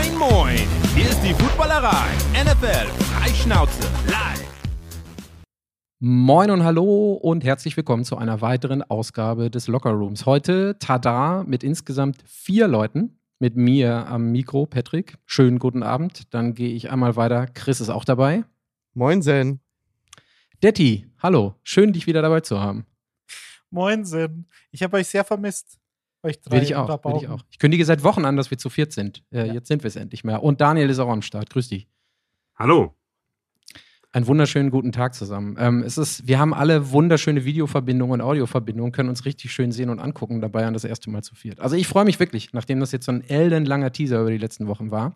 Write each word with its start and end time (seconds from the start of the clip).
Moin, 0.00 0.16
moin! 0.16 0.58
Hier 0.94 1.10
ist 1.10 1.20
die 1.20 1.34
Footballerei. 1.34 2.06
NFL 2.32 2.86
Freischnauze 3.04 3.82
live. 4.06 4.48
Moin 5.98 6.50
und 6.50 6.64
hallo 6.64 7.12
und 7.12 7.44
herzlich 7.44 7.76
willkommen 7.76 8.04
zu 8.04 8.16
einer 8.16 8.40
weiteren 8.40 8.82
Ausgabe 8.82 9.50
des 9.50 9.68
Locker 9.68 9.90
Rooms. 9.90 10.24
Heute 10.24 10.78
tada 10.78 11.44
mit 11.46 11.62
insgesamt 11.62 12.24
vier 12.24 12.66
Leuten. 12.66 13.18
Mit 13.40 13.56
mir 13.56 14.06
am 14.06 14.32
Mikro, 14.32 14.64
Patrick. 14.64 15.18
Schönen 15.26 15.58
guten 15.58 15.82
Abend. 15.82 16.32
Dann 16.32 16.54
gehe 16.54 16.72
ich 16.72 16.90
einmal 16.90 17.16
weiter. 17.16 17.46
Chris 17.48 17.82
ist 17.82 17.90
auch 17.90 18.06
dabei. 18.06 18.44
Moin, 18.94 19.20
Sen. 19.20 19.60
Detti, 20.62 21.10
hallo. 21.18 21.56
Schön, 21.62 21.92
dich 21.92 22.06
wieder 22.06 22.22
dabei 22.22 22.40
zu 22.40 22.58
haben. 22.58 22.86
Moinsen. 23.70 24.46
Ich 24.70 24.82
habe 24.82 24.96
euch 24.96 25.08
sehr 25.08 25.24
vermisst. 25.24 25.79
Euch 26.22 26.40
drei 26.40 26.56
Will 26.56 26.62
ich 26.62 26.74
auch, 26.74 27.04
will 27.04 27.16
ich 27.22 27.28
auch. 27.28 27.40
Ich 27.50 27.58
kündige 27.58 27.84
seit 27.84 28.02
Wochen 28.04 28.24
an, 28.24 28.36
dass 28.36 28.50
wir 28.50 28.58
zu 28.58 28.68
viert 28.68 28.92
sind. 28.92 29.22
Äh, 29.30 29.46
Ja. 29.46 29.54
Jetzt 29.54 29.68
sind 29.68 29.82
wir 29.82 29.88
es 29.88 29.96
endlich 29.96 30.22
mehr. 30.24 30.42
Und 30.42 30.60
Daniel 30.60 30.90
ist 30.90 30.98
auch 30.98 31.08
am 31.08 31.22
Start. 31.22 31.48
Grüß 31.50 31.68
dich. 31.68 31.88
Hallo. 32.56 32.94
Einen 34.12 34.26
wunderschönen 34.26 34.70
guten 34.70 34.90
Tag 34.90 35.14
zusammen. 35.14 35.56
Ähm, 35.58 35.82
es 35.84 35.96
ist, 35.96 36.26
wir 36.26 36.38
haben 36.40 36.52
alle 36.52 36.90
wunderschöne 36.90 37.44
Videoverbindungen 37.44 38.20
und 38.20 38.26
Audioverbindungen, 38.26 38.90
können 38.90 39.08
uns 39.08 39.24
richtig 39.24 39.52
schön 39.52 39.70
sehen 39.70 39.88
und 39.88 40.00
angucken, 40.00 40.40
dabei 40.40 40.66
an 40.66 40.74
das 40.74 40.84
erste 40.84 41.08
Mal 41.10 41.22
zu 41.22 41.36
viert. 41.36 41.60
Also 41.60 41.76
ich 41.76 41.86
freue 41.86 42.04
mich 42.04 42.18
wirklich, 42.18 42.52
nachdem 42.52 42.80
das 42.80 42.90
jetzt 42.90 43.06
so 43.06 43.12
ein 43.12 43.22
ellenlanger 43.22 43.92
Teaser 43.92 44.20
über 44.20 44.32
die 44.32 44.38
letzten 44.38 44.66
Wochen 44.66 44.90
war, 44.90 45.14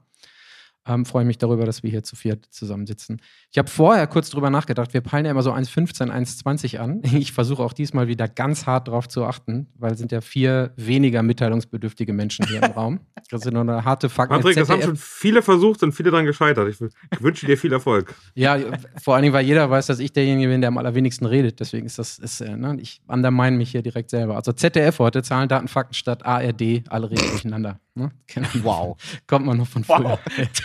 ähm, 0.86 1.04
freue 1.04 1.22
ich 1.22 1.26
mich 1.26 1.38
darüber, 1.38 1.64
dass 1.64 1.82
wir 1.82 1.90
hier 1.90 2.02
zu 2.02 2.16
viert 2.16 2.46
zusammensitzen. 2.50 3.20
Ich 3.50 3.58
habe 3.58 3.70
vorher 3.70 4.06
kurz 4.06 4.30
drüber 4.30 4.50
nachgedacht, 4.50 4.92
wir 4.92 5.00
peilen 5.00 5.24
ja 5.24 5.30
immer 5.30 5.42
so 5.42 5.52
1,15, 5.52 6.10
1,20 6.10 6.78
an. 6.78 7.02
Ich 7.24 7.32
versuche 7.32 7.62
auch 7.62 7.72
diesmal 7.72 8.08
wieder 8.08 8.28
ganz 8.28 8.66
hart 8.66 8.88
drauf 8.88 9.08
zu 9.08 9.24
achten, 9.24 9.68
weil 9.78 9.92
es 9.92 9.98
sind 9.98 10.12
ja 10.12 10.20
vier 10.20 10.72
weniger 10.76 11.22
mitteilungsbedürftige 11.22 12.12
Menschen 12.12 12.46
hier 12.46 12.62
im 12.62 12.72
Raum. 12.76 13.00
Das 13.30 13.42
sind 13.42 13.54
nur 13.54 13.62
eine 13.62 13.84
harte 13.84 14.08
Fakten. 14.08 14.34
Patrick, 14.34 14.56
das 14.56 14.68
haben 14.68 14.82
schon 14.82 14.96
viele 14.96 15.42
versucht 15.42 15.82
und 15.82 15.92
viele 15.92 16.10
daran 16.10 16.26
gescheitert. 16.26 16.68
Ich 16.68 17.22
wünsche 17.22 17.46
dir 17.46 17.56
viel 17.56 17.72
Erfolg. 17.72 18.14
Ja, 18.36 18.58
vor 19.00 19.14
allen 19.14 19.22
Dingen, 19.22 19.34
weil 19.34 19.44
jeder 19.44 19.70
weiß, 19.70 19.86
dass 19.86 20.00
ich 20.00 20.12
derjenige 20.12 20.48
bin, 20.48 20.60
der 20.60 20.68
am 20.68 20.78
allerwenigsten 20.78 21.24
redet. 21.26 21.60
Deswegen 21.60 21.86
ist 21.86 21.98
das, 21.98 22.18
ist, 22.18 22.40
äh, 22.40 22.56
ne, 22.56 22.76
ich 22.80 23.00
undermine 23.06 23.56
mich 23.56 23.70
hier 23.70 23.82
direkt 23.82 24.10
selber. 24.10 24.36
Also 24.36 24.52
ZDF 24.52 24.98
heute, 24.98 25.22
Zahlen, 25.22 25.48
Daten, 25.48 25.68
Fakten 25.68 25.94
statt 25.94 26.26
ARD, 26.26 26.82
alle 26.88 27.10
reden 27.10 27.28
durcheinander. 27.30 27.78
Ne? 27.94 28.10
Wow. 28.62 28.96
Kommt 29.26 29.46
man 29.46 29.58
noch 29.58 29.68
von 29.68 29.84
früher. 29.84 30.18
Wow, 30.18 30.20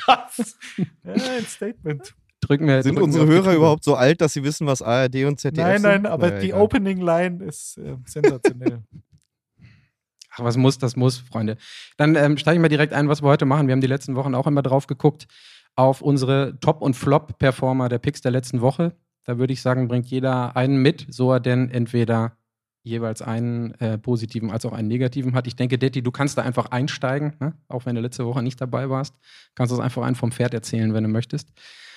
das 0.07 0.57
ja, 1.03 1.13
ein 1.13 1.45
Statement. 1.45 2.15
Drück 2.41 2.61
mir, 2.61 2.81
Sind 2.81 2.95
drück 2.95 2.99
mir 2.99 3.03
unsere 3.05 3.25
die 3.25 3.31
Hörer 3.31 3.53
überhaupt 3.53 3.83
so 3.83 3.95
alt, 3.95 4.21
dass 4.21 4.33
sie 4.33 4.43
wissen, 4.43 4.65
was 4.65 4.81
ARD 4.81 5.25
und 5.25 5.39
ZDF 5.39 5.63
Nein, 5.63 5.81
sind? 5.81 5.89
nein, 5.89 6.05
aber 6.05 6.29
Naja, 6.29 6.39
die 6.39 6.47
egal. 6.49 6.61
Opening 6.61 7.01
Line 7.01 7.43
ist 7.43 7.77
äh, 7.77 7.97
sensationell. 8.05 8.83
Ach, 10.31 10.43
was 10.43 10.57
muss, 10.57 10.77
das 10.77 10.95
muss, 10.95 11.17
Freunde. 11.17 11.57
Dann 11.97 12.15
ähm, 12.15 12.37
steige 12.37 12.55
ich 12.55 12.61
mal 12.61 12.69
direkt 12.69 12.93
ein, 12.93 13.09
was 13.09 13.21
wir 13.21 13.27
heute 13.27 13.45
machen. 13.45 13.67
Wir 13.67 13.73
haben 13.73 13.81
die 13.81 13.87
letzten 13.87 14.15
Wochen 14.15 14.35
auch 14.35 14.47
immer 14.47 14.61
drauf 14.61 14.87
geguckt, 14.87 15.27
auf 15.75 16.01
unsere 16.01 16.57
Top- 16.61 16.81
und 16.81 16.95
Flop-Performer 16.95 17.89
der 17.89 17.99
Picks 17.99 18.21
der 18.21 18.31
letzten 18.31 18.61
Woche. 18.61 18.95
Da 19.25 19.37
würde 19.37 19.53
ich 19.53 19.61
sagen, 19.61 19.87
bringt 19.87 20.07
jeder 20.07 20.55
einen 20.55 20.81
mit, 20.81 21.07
so 21.09 21.31
er 21.31 21.39
denn 21.39 21.69
entweder 21.69 22.37
jeweils 22.83 23.21
einen 23.21 23.73
äh, 23.75 23.97
positiven 23.97 24.51
als 24.51 24.65
auch 24.65 24.73
einen 24.73 24.87
negativen 24.87 25.33
hat. 25.33 25.47
Ich 25.47 25.55
denke, 25.55 25.77
Detti, 25.77 26.01
du 26.01 26.11
kannst 26.11 26.37
da 26.37 26.43
einfach 26.43 26.67
einsteigen, 26.67 27.33
ne? 27.39 27.53
auch 27.67 27.85
wenn 27.85 27.95
du 27.95 28.01
letzte 28.01 28.25
Woche 28.25 28.41
nicht 28.41 28.59
dabei 28.59 28.89
warst. 28.89 29.15
Kannst 29.55 29.71
uns 29.71 29.81
einfach 29.81 30.03
einen 30.03 30.15
vom 30.15 30.31
Pferd 30.31 30.53
erzählen, 30.53 30.93
wenn 30.93 31.03
du 31.03 31.09
möchtest. 31.09 31.49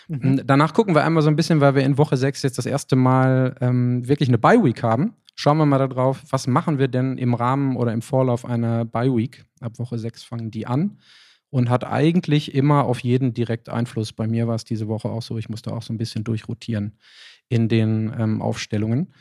Mhm. 0.09 0.43
Danach 0.45 0.75
gucken 0.75 0.95
wir 0.95 1.05
einmal 1.05 1.23
so 1.23 1.29
ein 1.29 1.37
bisschen, 1.37 1.61
weil 1.61 1.75
wir 1.75 1.85
in 1.85 1.99
Woche 1.99 2.17
6 2.17 2.43
jetzt 2.43 2.59
das 2.59 2.67
erste 2.67 2.97
Mal 2.97 3.57
ähm, 3.61 4.07
wirklich 4.07 4.29
eine 4.29 4.39
Bye-Week 4.39 4.83
haben. 4.83 5.15
Schauen 5.35 5.57
wir 5.57 5.67
mal 5.67 5.79
darauf, 5.79 6.23
was 6.31 6.47
machen 6.47 6.79
wir 6.79 6.89
denn 6.89 7.17
im 7.17 7.35
Rahmen 7.35 7.77
oder 7.77 7.93
im 7.93 8.03
Vorlauf 8.03 8.45
einer 8.45 8.85
Bye-Week? 8.85 9.45
Ab 9.61 9.79
Woche 9.79 9.99
6 9.99 10.25
fangen 10.25 10.51
die 10.51 10.67
an 10.67 10.99
und 11.51 11.71
hat 11.71 11.85
eigentlich 11.85 12.55
immer 12.55 12.85
auf 12.85 13.01
jeden 13.01 13.35
direkt 13.35 13.69
Einfluss. 13.69 14.13
Bei 14.13 14.27
mir 14.27 14.49
war 14.49 14.57
es 14.57 14.65
diese 14.65 14.89
Woche 14.89 15.09
auch 15.09 15.23
so. 15.23 15.39
Ich 15.39 15.49
musste 15.49 15.73
auch 15.73 15.83
so 15.83 15.93
ein 15.93 15.99
bisschen 15.99 16.25
durchrotieren 16.25 16.99
in 17.49 17.69
den 17.69 18.13
ähm, 18.19 18.43
Aufstellungen. 18.43 19.13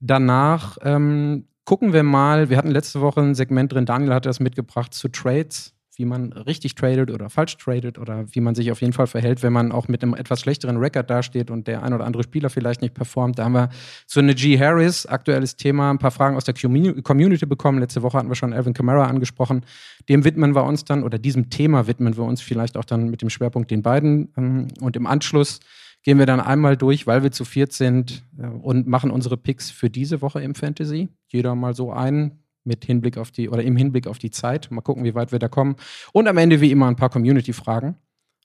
Danach 0.00 0.78
ähm, 0.82 1.44
gucken 1.64 1.92
wir 1.92 2.02
mal, 2.02 2.50
wir 2.50 2.56
hatten 2.56 2.70
letzte 2.70 3.00
Woche 3.00 3.20
ein 3.20 3.34
Segment 3.34 3.72
drin, 3.72 3.86
Daniel 3.86 4.14
hatte 4.14 4.28
das 4.28 4.40
mitgebracht 4.40 4.94
zu 4.94 5.08
Trades, 5.08 5.74
wie 5.96 6.06
man 6.06 6.32
richtig 6.32 6.74
tradet 6.74 7.10
oder 7.10 7.28
falsch 7.28 7.58
tradet 7.58 7.98
oder 7.98 8.24
wie 8.32 8.40
man 8.40 8.54
sich 8.54 8.72
auf 8.72 8.80
jeden 8.80 8.94
Fall 8.94 9.06
verhält, 9.06 9.42
wenn 9.42 9.52
man 9.52 9.70
auch 9.70 9.86
mit 9.86 10.02
einem 10.02 10.14
etwas 10.14 10.40
schlechteren 10.40 10.78
Rekord 10.78 11.10
dasteht 11.10 11.50
und 11.50 11.66
der 11.66 11.82
ein 11.82 11.92
oder 11.92 12.06
andere 12.06 12.22
Spieler 12.22 12.48
vielleicht 12.48 12.80
nicht 12.80 12.94
performt. 12.94 13.38
Da 13.38 13.44
haben 13.44 13.52
wir 13.52 13.68
zu 14.06 14.22
Najee 14.22 14.58
Harris, 14.58 15.04
aktuelles 15.04 15.56
Thema, 15.56 15.90
ein 15.90 15.98
paar 15.98 16.10
Fragen 16.10 16.36
aus 16.36 16.44
der 16.44 16.54
Commu- 16.54 17.02
Community 17.02 17.44
bekommen. 17.44 17.80
Letzte 17.80 18.00
Woche 18.00 18.16
hatten 18.16 18.30
wir 18.30 18.34
schon 18.34 18.54
Alvin 18.54 18.72
Kamara 18.72 19.04
angesprochen. 19.08 19.66
Dem 20.08 20.24
widmen 20.24 20.54
wir 20.54 20.64
uns 20.64 20.86
dann, 20.86 21.02
oder 21.02 21.18
diesem 21.18 21.50
Thema 21.50 21.86
widmen 21.86 22.16
wir 22.16 22.24
uns 22.24 22.40
vielleicht 22.40 22.78
auch 22.78 22.86
dann 22.86 23.10
mit 23.10 23.20
dem 23.20 23.28
Schwerpunkt 23.28 23.70
den 23.70 23.82
beiden. 23.82 24.32
ähm, 24.38 24.68
Und 24.80 24.96
im 24.96 25.06
Anschluss 25.06 25.60
gehen 26.02 26.18
wir 26.18 26.26
dann 26.26 26.40
einmal 26.40 26.76
durch, 26.76 27.06
weil 27.06 27.22
wir 27.22 27.32
zu 27.32 27.44
viert 27.44 27.72
sind 27.72 28.24
äh, 28.38 28.46
und 28.46 28.86
machen 28.86 29.10
unsere 29.10 29.36
Picks 29.36 29.70
für 29.70 29.90
diese 29.90 30.22
Woche 30.22 30.40
im 30.40 30.54
Fantasy. 30.54 31.08
Jeder 31.28 31.54
mal 31.54 31.74
so 31.74 31.92
einen 31.92 32.44
mit 32.64 32.84
Hinblick 32.84 33.16
auf 33.16 33.30
die 33.30 33.48
oder 33.48 33.62
im 33.62 33.76
Hinblick 33.76 34.06
auf 34.06 34.18
die 34.18 34.30
Zeit. 34.30 34.70
Mal 34.70 34.80
gucken, 34.80 35.04
wie 35.04 35.14
weit 35.14 35.32
wir 35.32 35.38
da 35.38 35.48
kommen. 35.48 35.76
Und 36.12 36.28
am 36.28 36.36
Ende 36.36 36.60
wie 36.60 36.70
immer 36.70 36.88
ein 36.88 36.96
paar 36.96 37.10
Community-Fragen, 37.10 37.96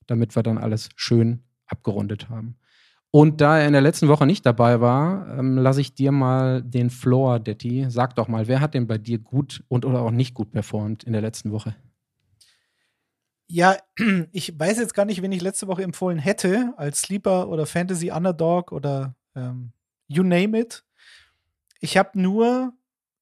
damit 0.08 0.36
wir 0.36 0.44
dann 0.44 0.58
alles 0.58 0.90
schön 0.96 1.44
abgerundet 1.68 2.30
haben. 2.30 2.56
Und 3.12 3.40
da 3.40 3.60
er 3.60 3.68
in 3.68 3.74
der 3.74 3.82
letzten 3.82 4.10
Woche 4.10 4.26
nicht 4.26 4.46
dabei 4.46 4.82
war, 4.82 5.40
ähm, 5.40 5.58
lasse 5.58 5.80
ich 5.80 5.96
dir 5.96 6.12
mal 6.12 6.62
den 6.62 6.90
Floor, 6.90 7.40
Detti. 7.40 7.86
Sag 7.88 8.16
doch 8.16 8.28
mal, 8.28 8.48
wer 8.48 8.60
hat 8.60 8.74
denn 8.74 8.88
bei 8.88 8.98
dir 8.98 9.20
gut 9.20 9.64
und 9.70 9.86
oder 9.86 10.02
auch 10.02 10.12
nicht 10.12 10.34
gut 10.34 10.52
performt 10.52 11.06
in 11.06 11.14
der 11.14 11.22
letzten 11.22 11.52
Woche? 11.52 11.76
Ja, 13.48 13.78
ich 14.32 14.58
weiß 14.60 14.78
jetzt 14.80 14.94
gar 14.94 15.06
nicht, 15.06 15.22
wen 15.22 15.32
ich 15.32 15.42
letzte 15.42 15.68
Woche 15.68 15.84
empfohlen 15.84 16.20
hätte, 16.20 16.74
als 16.78 17.02
Sleeper 17.02 17.50
oder 17.50 17.66
Fantasy 17.66 18.12
Underdog 18.12 18.72
oder 18.72 19.16
ähm, 19.36 19.72
you 20.08 20.24
name 20.24 20.60
it. 20.60 20.84
Ich 21.80 21.98
habe 21.98 22.20
nur 22.20 22.74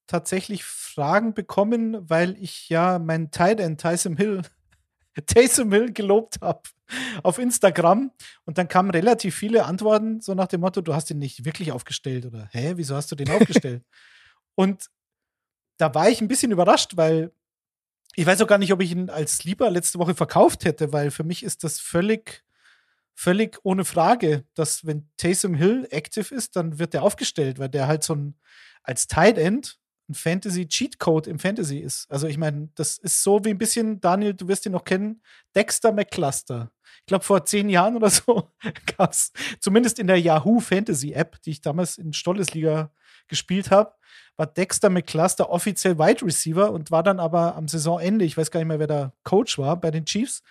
tatsächlich 0.07 0.63
Fragen 0.63 1.34
bekommen, 1.34 2.09
weil 2.09 2.38
ich 2.41 2.69
ja 2.69 3.00
meinen 3.00 3.31
Tight 3.31 3.59
End 3.59 3.81
Taysom 3.81 4.17
Hill, 4.17 4.41
Taysom 5.25 5.72
Hill 5.72 5.91
gelobt 5.91 6.40
habe 6.41 6.61
auf 7.23 7.40
Instagram 7.40 8.11
und 8.45 8.57
dann 8.57 8.67
kamen 8.67 8.91
relativ 8.91 9.35
viele 9.35 9.66
Antworten 9.66 10.22
so 10.22 10.34
nach 10.35 10.47
dem 10.47 10.61
Motto, 10.61 10.81
du 10.81 10.94
hast 10.94 11.09
ihn 11.09 11.19
nicht 11.19 11.45
wirklich 11.45 11.72
aufgestellt 11.72 12.25
oder 12.25 12.47
hä, 12.51 12.73
wieso 12.75 12.95
hast 12.95 13.11
du 13.11 13.16
den 13.16 13.31
aufgestellt? 13.31 13.84
und 14.55 14.90
da 15.78 15.94
war 15.95 16.09
ich 16.09 16.22
ein 16.22 16.28
bisschen 16.28 16.51
überrascht, 16.51 16.95
weil 16.95 17.31
ich 18.16 18.25
weiß 18.25 18.41
auch 18.41 18.47
gar 18.47 18.57
nicht, 18.57 18.74
ob 18.74 18.81
ich 18.81 18.91
ihn 18.91 19.09
als 19.09 19.38
Sleeper 19.38 19.69
letzte 19.69 20.00
Woche 20.00 20.16
verkauft 20.16 20.66
hätte, 20.66 20.94
weil 20.94 21.12
für 21.12 21.24
mich 21.24 21.44
ist 21.44 21.63
das 21.63 21.79
völlig, 21.79 22.44
völlig 23.16 23.59
ohne 23.63 23.85
Frage, 23.85 24.46
dass 24.53 24.85
wenn 24.85 25.09
Taysom 25.18 25.56
Hill 25.56 25.88
active 25.90 26.34
ist, 26.34 26.56
dann 26.56 26.79
wird 26.79 26.94
der 26.94 27.03
aufgestellt, 27.03 27.59
weil 27.59 27.69
der 27.69 27.88
halt 27.88 28.03
so 28.03 28.16
ein 28.16 28.35
als 28.84 29.07
Tight 29.07 29.38
End 29.38 29.79
ein 30.09 30.13
Fantasy 30.13 30.68
Cheat 30.68 31.00
Code 31.00 31.29
im 31.29 31.40
Fantasy 31.40 31.78
ist. 31.78 32.12
Also 32.12 32.28
ich 32.28 32.38
meine, 32.38 32.69
das 32.75 32.97
ist 32.97 33.23
so 33.23 33.44
wie 33.46 33.52
ein 33.52 33.57
bisschen, 33.57 34.02
Daniel, 34.02 34.34
du 34.34 34.47
wirst 34.47 34.66
ihn 34.66 34.73
noch 34.73 34.84
kennen, 34.84 35.22
Dexter 35.56 35.91
McCluster. 35.94 36.72
Ich 37.00 37.06
glaube, 37.07 37.23
vor 37.23 37.46
zehn 37.46 37.69
Jahren 37.69 37.96
oder 37.96 38.09
so 38.09 38.52
gab 38.97 39.12
es, 39.12 39.31
zumindest 39.59 40.00
in 40.00 40.07
der 40.07 40.19
Yahoo 40.19 40.59
Fantasy 40.59 41.13
App, 41.13 41.41
die 41.44 41.52
ich 41.52 41.62
damals 41.62 41.97
in 41.97 42.13
Stollesliga 42.13 42.91
gespielt 43.33 43.71
habe, 43.71 43.94
war 44.38 44.45
Dexter 44.45 44.89
McCluster 44.89 45.49
offiziell 45.49 45.97
Wide 45.97 46.23
Receiver 46.23 46.71
und 46.71 46.91
war 46.91 47.01
dann 47.01 47.19
aber 47.19 47.55
am 47.55 47.67
Saisonende, 47.67 48.25
ich 48.25 48.38
weiß 48.38 48.51
gar 48.51 48.59
nicht 48.59 48.67
mehr, 48.67 48.79
wer 48.79 48.88
der 48.88 49.13
Coach 49.23 49.57
war 49.57 49.75
bei 49.79 49.89
den 49.89 50.05
Chiefs, 50.05 50.44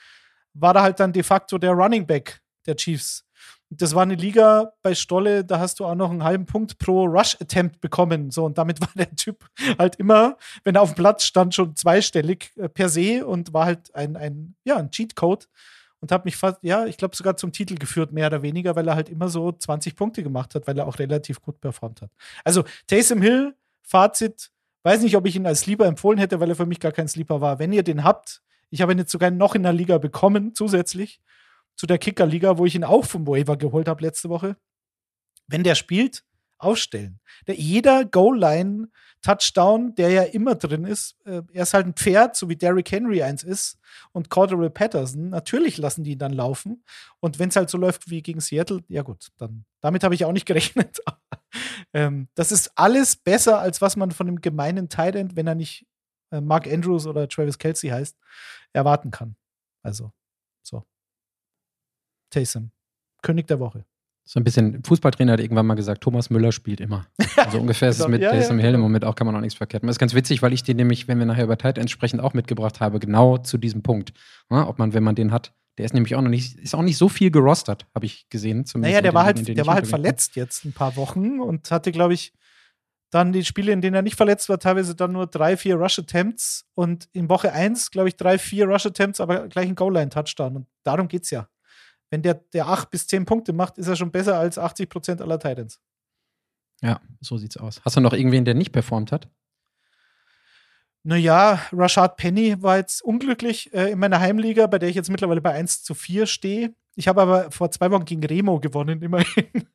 war 0.53 0.75
da 0.75 0.83
halt 0.83 0.99
dann 0.99 1.13
de 1.13 1.23
facto 1.23 1.59
der 1.59 1.73
Running 1.73 2.07
Back 2.07 2.43
der 2.67 2.77
Chiefs. 2.77 3.25
Und 3.71 3.81
das 3.81 3.95
war 3.95 4.03
eine 4.03 4.17
Liga 4.17 4.73
bei 4.83 4.95
Stolle, 4.95 5.45
da 5.45 5.59
hast 5.61 5.81
du 5.81 5.87
auch 5.87 5.95
noch 5.95 6.11
einen 6.11 6.25
halben 6.25 6.45
Punkt 6.45 6.79
pro 6.79 7.05
Rush-Attempt 7.05 7.81
bekommen. 7.81 8.31
So, 8.31 8.45
und 8.45 8.59
damit 8.59 8.81
war 8.83 8.91
der 8.95 9.15
Typ 9.15 9.47
halt 9.79 9.97
immer, 9.97 10.37
wenn 10.65 10.75
er 10.75 10.83
auf 10.83 10.93
dem 10.93 10.97
Platz 10.97 11.25
stand, 11.25 11.55
schon 11.55 11.77
zweistellig 11.77 12.51
äh, 12.57 12.69
per 12.69 12.89
se 12.89 13.25
und 13.25 13.53
war 13.53 13.65
halt 13.67 13.95
ein, 13.95 14.17
ein, 14.17 14.57
ja, 14.65 14.77
ein 14.77 14.91
Cheatcode 14.91 15.49
und 16.03 16.11
hat 16.11 16.25
mich 16.25 16.37
fast, 16.37 16.59
ja, 16.63 16.85
ich 16.85 16.97
glaube 16.97 17.15
sogar 17.15 17.37
zum 17.37 17.53
Titel 17.53 17.77
geführt, 17.77 18.13
mehr 18.13 18.27
oder 18.27 18.43
weniger, 18.43 18.75
weil 18.75 18.89
er 18.89 18.97
halt 18.97 19.09
immer 19.09 19.29
so 19.29 19.53
20 19.53 19.95
Punkte 19.95 20.25
gemacht 20.25 20.55
hat, 20.57 20.67
weil 20.67 20.77
er 20.77 20.87
auch 20.89 20.99
relativ 20.99 21.41
gut 21.41 21.61
performt 21.61 22.03
hat. 22.03 22.11
Also 22.45 22.65
Taysom 22.89 23.23
Hill, 23.23 23.55
Fazit, 23.83 24.51
weiß 24.83 25.03
nicht, 25.03 25.17
ob 25.17 25.27
ich 25.27 25.37
ihn 25.37 25.47
als 25.47 25.61
Sleeper 25.61 25.87
empfohlen 25.87 26.19
hätte, 26.19 26.41
weil 26.41 26.51
er 26.51 26.57
für 26.57 26.67
mich 26.67 26.81
gar 26.81 26.91
kein 26.91 27.07
Sleeper 27.07 27.41
war. 27.41 27.61
Wenn 27.61 27.73
ihr 27.73 27.85
den 27.85 28.03
habt, 28.03 28.43
ich 28.69 28.83
habe 28.83 28.93
ihn 28.93 28.99
jetzt 28.99 29.13
sogar 29.13 29.31
noch 29.31 29.55
in 29.55 29.63
der 29.63 29.73
Liga 29.73 29.99
bekommen, 29.99 30.57
zusätzlich 30.57 31.21
zu 31.77 31.87
der 31.87 31.99
Kicker-Liga, 31.99 32.59
wo 32.59 32.67
ich 32.67 32.75
ihn 32.75 32.85
auch 32.85 33.05
vom 33.05 33.25
Waiver 33.29 33.57
geholt 33.57 33.87
habe 33.87 34.03
letzte 34.03 34.29
Woche. 34.29 34.57
Wenn 35.47 35.63
der 35.63 35.77
spielt, 35.77 36.25
aufstellen. 36.63 37.21
Der, 37.47 37.57
jeder 37.57 38.05
Goal-Line-Touchdown, 38.05 39.95
der 39.95 40.11
ja 40.11 40.23
immer 40.23 40.55
drin 40.55 40.85
ist, 40.85 41.17
äh, 41.27 41.43
er 41.53 41.63
ist 41.63 41.75
halt 41.75 41.87
ein 41.87 41.95
Pferd, 41.95 42.37
so 42.37 42.49
wie 42.49 42.57
Derrick 42.57 42.91
Henry 42.91 43.23
eins 43.23 43.43
ist 43.43 43.79
und 44.13 44.31
Cordero 44.31 44.69
Patterson. 44.71 45.31
Natürlich 45.31 45.79
lassen 45.79 46.05
die 46.05 46.13
ihn 46.13 46.19
dann 46.19 46.33
laufen. 46.33 46.85
Und 47.21 47.39
wenn 47.39 47.49
es 47.49 47.57
halt 47.57 47.71
so 47.71 47.79
läuft 47.79 48.09
wie 48.11 48.23
gegen 48.23 48.41
Seattle, 48.41 48.83
ja 48.89 49.03
gut, 49.03 49.29
dann 49.39 49.65
damit 49.81 50.05
habe 50.05 50.15
ich 50.15 50.25
auch 50.25 50.33
nicht 50.33 50.47
gerechnet. 50.47 51.01
ähm, 51.93 52.29
das 52.35 52.53
ist 52.53 52.73
alles 52.77 53.17
besser, 53.17 53.59
als 53.61 53.81
was 53.81 53.97
man 53.97 54.11
von 54.13 54.27
dem 54.27 54.41
gemeinen 54.41 54.89
Tight 54.89 55.15
wenn 55.37 55.47
er 55.47 55.55
nicht 55.55 55.87
äh, 56.31 56.41
Mark 56.41 56.67
Andrews 56.67 57.07
oder 57.07 57.29
Travis 57.29 57.59
Kelsey 57.59 57.91
heißt, 57.91 58.17
erwarten 58.73 59.11
kann. 59.11 59.37
Also, 59.83 60.13
So. 60.63 60.85
Taysom. 62.31 62.71
König 63.23 63.47
der 63.47 63.61
Woche. 63.61 63.85
So 64.25 64.39
ein 64.39 64.45
bisschen, 64.45 64.83
Fußballtrainer 64.85 65.33
hat 65.33 65.41
irgendwann 65.41 65.67
mal 65.67 65.75
gesagt, 65.75 66.03
Thomas 66.03 66.31
Müller 66.31 66.53
spielt 66.53 66.81
immer. 66.81 67.07
Also 67.37 67.59
ungefähr 67.59 67.89
ist 67.89 67.97
es 67.97 68.05
Genau. 68.05 68.11
mit 68.11 68.23
Ja, 68.23 68.35
ja, 68.35 68.55
Hill 68.55 68.75
im. 68.75 68.81
Moment 68.81 69.05
auch, 69.05 69.15
kann 69.15 69.27
man 69.27 69.35
auch 69.35 69.41
nichts 69.41 69.57
verkehrt 69.57 69.83
machen. 69.83 69.89
Das 69.89 69.97
ist 69.97 70.01
ganz 70.01 70.15
witzig, 70.15 70.43
weil 70.43 70.53
ich 70.53 70.63
den 70.63 70.77
nämlich, 70.77 71.09
wenn 71.09 71.19
wir 71.19 71.27
nachher 71.27 71.45
über 71.45 71.59
Tight 71.59 71.77
Ends 71.79 71.91
sprechen, 71.91 72.21
auch 72.21 72.33
mitgebracht 72.35 72.81
habe, 72.81 73.01
genau 73.01 73.39
zu 73.39 73.59
diesem 73.59 73.83
Punkt. 73.83 74.13
Ja, 74.51 74.69
ob 74.69 74.79
man, 74.79 74.95
wenn 74.95 75.03
man 75.03 75.15
den 75.15 75.33
hat, 75.33 75.53
der 75.79 75.87
ist 75.87 75.95
nämlich 75.95 76.15
auch 76.15 76.21
noch 76.21 76.31
nicht, 76.31 76.59
ist 76.59 76.75
auch 76.75 76.83
nicht 76.83 76.99
so 76.99 77.09
viel 77.09 77.31
gerostert, 77.31 77.87
habe 77.95 78.07
ich 78.07 78.29
gesehen. 78.29 78.65
Zumindest 78.65 78.93
Naja, 78.93 79.01
der 79.03 79.11
unter 79.11 79.19
war 79.19 79.25
halt, 79.25 79.49
der 79.49 79.67
war 79.67 79.75
halt 79.75 79.87
verletzt 79.87 80.37
jetzt 80.37 80.65
ein 80.65 80.73
paar 80.73 80.97
Wochen 80.97 81.41
und 81.41 81.71
hatte, 81.71 81.91
glaube 81.91 82.15
ich, 82.15 82.33
dann 83.11 83.33
die 83.33 83.45
Spiele, 83.45 83.73
in 83.73 83.81
denen 83.81 83.95
er 83.95 84.03
nicht 84.03 84.17
verletzt 84.17 84.49
war, 84.49 84.59
teilweise 84.59 84.95
dann 84.95 85.13
nur 85.13 85.27
drei, 85.27 85.57
vier 85.57 85.77
Rush-Attempts 85.77 86.65
und 86.75 87.09
in 87.13 87.29
Woche 87.29 87.53
1, 87.53 87.91
glaube 87.91 88.09
ich, 88.09 88.17
drei, 88.17 88.39
vier 88.39 88.67
Rush-Attempts, 88.67 89.21
aber 89.21 89.49
gleich 89.49 89.69
ein 89.69 89.75
Goal-Line-Touchdown. 89.75 90.57
Und 90.57 90.67
darum 90.83 91.09
geht 91.09 91.25
es 91.25 91.31
ja. 91.31 91.47
Wenn 92.13 92.21
der, 92.21 92.35
der 92.35 92.69
acht 92.69 92.91
bis 92.91 93.07
zehn 93.07 93.25
Punkte 93.25 93.55
macht, 93.55 93.79
ist 93.79 93.89
er 93.89 93.97
schon 93.97 94.13
besser 94.13 94.39
als 94.39 94.59
80 94.59 94.91
Prozent 94.91 95.23
aller 95.23 95.39
Titans. 95.39 95.81
Ja, 96.83 97.01
so 97.23 97.39
sieht's 97.39 97.57
aus. 97.57 97.81
Hast 97.87 97.97
du 97.97 98.01
noch 98.03 98.13
irgendwen, 98.13 98.45
der 98.45 98.53
nicht 98.53 98.71
performt 98.71 99.13
hat? 99.13 99.31
Naja, 101.05 101.59
Rashad 101.73 102.19
Penny 102.19 102.63
war 102.63 102.77
jetzt 102.77 103.03
unglücklich 103.03 103.73
äh, 103.73 103.93
in 103.93 103.99
meiner 103.99 104.21
Heimliga, 104.21 104.67
bei 104.67 104.79
der 104.79 104.91
ich 104.91 104.95
jetzt 104.95 105.09
mittlerweile 105.09 105.41
bei 105.41 105.53
1 105.53 105.85
zu 105.85 105.95
4 105.95 106.27
stehe. 106.27 106.75
Ich 106.97 107.09
habe 107.09 107.23
aber 107.23 107.51
vor 107.51 107.71
zwei 107.71 107.91
Wochen 107.91 108.05
gegen 108.05 108.23
Remo 108.23 108.61
gewonnen, 108.61 109.01
immerhin. 109.01 109.67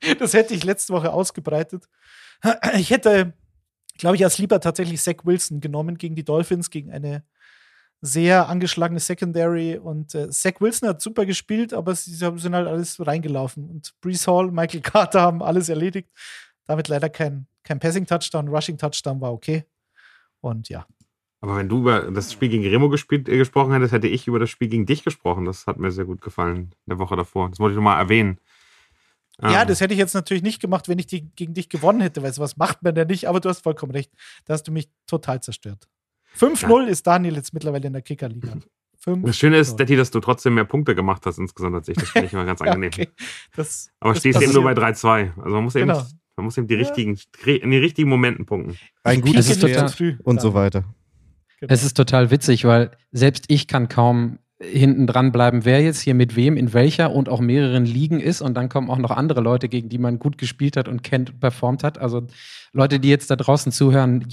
das 0.18 0.32
hätte 0.32 0.54
ich 0.54 0.64
letzte 0.64 0.94
Woche 0.94 1.12
ausgebreitet. 1.12 1.90
Ich 2.78 2.88
hätte, 2.88 3.34
glaube 3.98 4.16
ich, 4.16 4.24
als 4.24 4.38
lieber 4.38 4.60
tatsächlich 4.60 5.02
Zach 5.02 5.24
Wilson 5.24 5.60
genommen 5.60 5.98
gegen 5.98 6.14
die 6.14 6.24
Dolphins, 6.24 6.70
gegen 6.70 6.90
eine 6.90 7.22
sehr 8.00 8.48
angeschlagene 8.48 9.00
Secondary. 9.00 9.76
Und 9.76 10.14
äh, 10.14 10.30
Zach 10.30 10.54
Wilson 10.60 10.88
hat 10.88 11.00
super 11.02 11.26
gespielt, 11.26 11.72
aber 11.72 11.94
sie 11.94 12.14
sind 12.14 12.54
halt 12.54 12.66
alles 12.66 13.04
reingelaufen. 13.04 13.68
Und 13.68 13.92
Brees 14.00 14.26
Hall, 14.26 14.50
Michael 14.52 14.80
Carter 14.80 15.20
haben 15.20 15.42
alles 15.42 15.68
erledigt. 15.68 16.08
Damit 16.66 16.88
leider 16.88 17.08
kein, 17.08 17.46
kein 17.64 17.78
Passing-Touchdown. 17.78 18.48
Rushing-Touchdown 18.48 19.20
war 19.20 19.32
okay. 19.32 19.64
Und 20.40 20.68
ja. 20.68 20.86
Aber 21.42 21.56
wenn 21.56 21.68
du 21.68 21.78
über 21.78 22.10
das 22.10 22.32
Spiel 22.32 22.50
gegen 22.50 22.66
Remo 22.66 22.88
gespielt, 22.90 23.28
äh, 23.28 23.36
gesprochen 23.36 23.72
hättest, 23.72 23.92
hätte 23.92 24.08
ich 24.08 24.26
über 24.26 24.38
das 24.38 24.50
Spiel 24.50 24.68
gegen 24.68 24.86
dich 24.86 25.02
gesprochen. 25.04 25.46
Das 25.46 25.66
hat 25.66 25.78
mir 25.78 25.90
sehr 25.90 26.04
gut 26.04 26.20
gefallen 26.20 26.56
in 26.56 26.90
der 26.90 26.98
Woche 26.98 27.16
davor. 27.16 27.48
Das 27.48 27.58
wollte 27.58 27.72
ich 27.72 27.76
nochmal 27.76 27.98
erwähnen. 27.98 28.38
Ja, 29.42 29.62
Ähm, 29.62 29.68
das 29.68 29.80
hätte 29.80 29.94
ich 29.94 29.98
jetzt 29.98 30.14
natürlich 30.14 30.42
nicht 30.42 30.60
gemacht, 30.60 30.88
wenn 30.88 30.98
ich 30.98 31.06
die 31.06 31.30
gegen 31.34 31.54
dich 31.54 31.70
gewonnen 31.70 32.02
hätte, 32.02 32.22
weil 32.22 32.32
sowas 32.32 32.56
macht 32.58 32.82
man 32.82 32.94
ja 32.94 33.06
nicht, 33.06 33.26
aber 33.26 33.40
du 33.40 33.48
hast 33.48 33.62
vollkommen 33.62 33.92
recht. 33.92 34.12
Da 34.44 34.52
hast 34.52 34.68
du 34.68 34.72
mich 34.72 34.90
total 35.06 35.42
zerstört. 35.42 35.88
5-0 36.38 36.86
ist 36.86 37.06
Daniel 37.06 37.34
jetzt 37.36 37.52
mittlerweile 37.54 37.86
in 37.86 37.92
der 37.92 38.02
Kickerliga. 38.02 38.54
5 38.98 39.24
Das 39.24 39.36
Schöne 39.36 39.56
ist, 39.58 39.76
Detti, 39.76 39.96
dass 39.96 40.10
du 40.10 40.20
trotzdem 40.20 40.54
mehr 40.54 40.64
Punkte 40.64 40.94
gemacht 40.94 41.24
hast 41.24 41.38
insgesamt 41.38 41.74
als 41.74 41.88
ich. 41.88 41.96
Das 41.96 42.10
finde 42.10 42.26
ich 42.26 42.32
immer 42.34 42.44
ganz 42.44 42.60
ja, 42.64 42.66
angenehm. 42.66 42.90
okay. 42.92 43.08
das, 43.56 43.90
Aber 44.00 44.12
das 44.12 44.20
stehst 44.20 44.40
eben 44.42 44.52
nur 44.52 44.62
bei 44.64 44.74
passiert. 44.74 45.04
3-2. 45.36 45.40
Also 45.42 45.54
man 45.56 45.64
muss 45.64 45.74
eben, 45.74 45.88
Genau. 45.88 46.06
man 46.36 46.44
muss 46.44 46.58
eben 46.58 46.66
die 46.66 46.74
Ja. 46.74 46.80
richtigen, 46.80 47.18
in 47.46 47.70
den 47.70 47.80
richtigen 47.80 48.08
Momenten 48.10 48.44
punkten. 48.46 48.76
Ein 49.02 49.22
Pieke 49.22 49.28
gutes 49.36 49.50
ist 49.50 49.60
total- 49.60 50.18
und 50.22 50.40
so 50.40 50.52
weiter. 50.54 50.84
genau. 51.60 51.72
Es 51.72 51.82
ist 51.82 51.94
total 51.96 52.30
witzig, 52.30 52.64
weil 52.66 52.90
selbst 53.10 53.46
ich 53.48 53.66
kann 53.66 53.88
kaum 53.88 54.38
hinten 54.62 55.06
dran 55.06 55.32
bleiben, 55.32 55.64
wer 55.64 55.80
jetzt 55.80 56.02
hier 56.02 56.12
mit 56.14 56.36
wem 56.36 56.58
in 56.58 56.74
welcher 56.74 57.12
und 57.12 57.30
auch 57.30 57.40
mehreren 57.40 57.86
Ligen 57.86 58.20
ist. 58.20 58.42
Und 58.42 58.52
dann 58.54 58.68
kommen 58.68 58.90
auch 58.90 58.98
noch 58.98 59.10
andere 59.12 59.40
Leute, 59.40 59.70
gegen 59.70 59.88
die 59.88 59.96
man 59.96 60.18
gut 60.18 60.36
gespielt 60.36 60.76
hat 60.76 60.86
und 60.88 61.02
kennt 61.02 61.30
und 61.30 61.40
performt 61.40 61.82
hat. 61.82 61.96
Also 61.96 62.26
Leute, 62.72 63.00
die 63.00 63.08
jetzt 63.08 63.30
da 63.30 63.36
draußen 63.36 63.72
zuhören, 63.72 64.26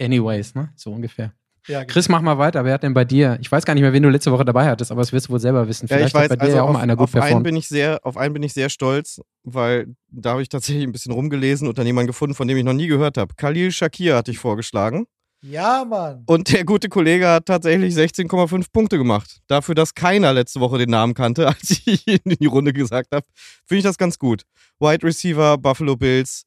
anyways, 0.00 0.54
ne? 0.54 0.72
So 0.76 0.92
ungefähr. 0.92 1.32
ja, 1.66 1.80
genau. 1.80 1.92
Chris, 1.92 2.08
mach 2.08 2.20
mal 2.22 2.38
weiter. 2.38 2.64
Wer 2.64 2.74
hat 2.74 2.82
denn 2.82 2.94
bei 2.94 3.04
dir? 3.04 3.38
Ich 3.40 3.50
weiß 3.50 3.64
gar 3.64 3.74
nicht 3.74 3.82
mehr, 3.82 3.92
wen 3.92 4.02
du 4.02 4.08
letzte 4.08 4.30
Woche 4.32 4.44
dabei 4.44 4.66
hattest, 4.66 4.90
aber 4.92 5.00
das 5.02 5.12
wirst 5.12 5.28
du 5.28 5.32
wohl 5.32 5.40
selber 5.40 5.66
wissen. 5.68 5.86
Ja, 5.88 5.96
Vielleicht 5.96 6.08
ich 6.08 6.14
weiß, 6.14 6.30
hat 6.30 6.30
bei 6.30 6.36
dir 6.36 6.42
also 6.44 6.56
ja 6.56 6.62
auch 6.62 6.68
auf, 6.68 6.74
mal 6.74 6.80
einer 6.80 6.96
gut 6.96 7.04
auf 7.04 7.14
einen 7.14 7.22
performt. 7.22 7.44
bin 7.44 7.56
ich 7.56 7.68
sehr, 7.68 7.98
auf 8.02 8.16
einen 8.16 8.34
bin 8.34 8.42
ich 8.42 8.52
sehr 8.52 8.68
stolz, 8.68 9.20
weil 9.42 9.88
da 10.08 10.30
habe 10.32 10.42
ich 10.42 10.48
tatsächlich 10.48 10.84
ein 10.84 10.92
bisschen 10.92 11.12
rumgelesen 11.12 11.66
und 11.68 11.76
dann 11.78 11.86
jemanden 11.86 12.08
gefunden, 12.08 12.34
von 12.34 12.46
dem 12.48 12.56
ich 12.56 12.64
noch 12.64 12.72
nie 12.72 12.86
gehört 12.86 13.18
habe. 13.18 13.34
Khalil 13.36 13.72
Shakir 13.72 14.16
hatte 14.16 14.30
ich 14.30 14.38
vorgeschlagen. 14.38 15.06
ja, 15.42 15.84
Mann. 15.84 16.24
Und 16.26 16.52
der 16.52 16.64
gute 16.64 16.88
Kollege 16.88 17.28
hat 17.28 17.46
tatsächlich 17.46 17.94
16,5 17.94 18.66
Punkte 18.72 18.98
gemacht. 18.98 19.38
Dafür, 19.48 19.74
dass 19.74 19.94
keiner 19.94 20.32
letzte 20.32 20.60
Woche 20.60 20.78
den 20.78 20.90
Namen 20.90 21.14
kannte, 21.14 21.46
als 21.48 21.70
ich 21.70 22.06
ihn 22.06 22.18
in 22.24 22.36
die 22.40 22.46
Runde 22.46 22.72
gesagt 22.72 23.12
habe, 23.12 23.26
finde 23.64 23.78
ich 23.78 23.84
das 23.84 23.98
ganz 23.98 24.18
gut. 24.18 24.42
Wide 24.80 25.04
Receiver, 25.06 25.56
Buffalo 25.58 25.96
Bills 25.96 26.44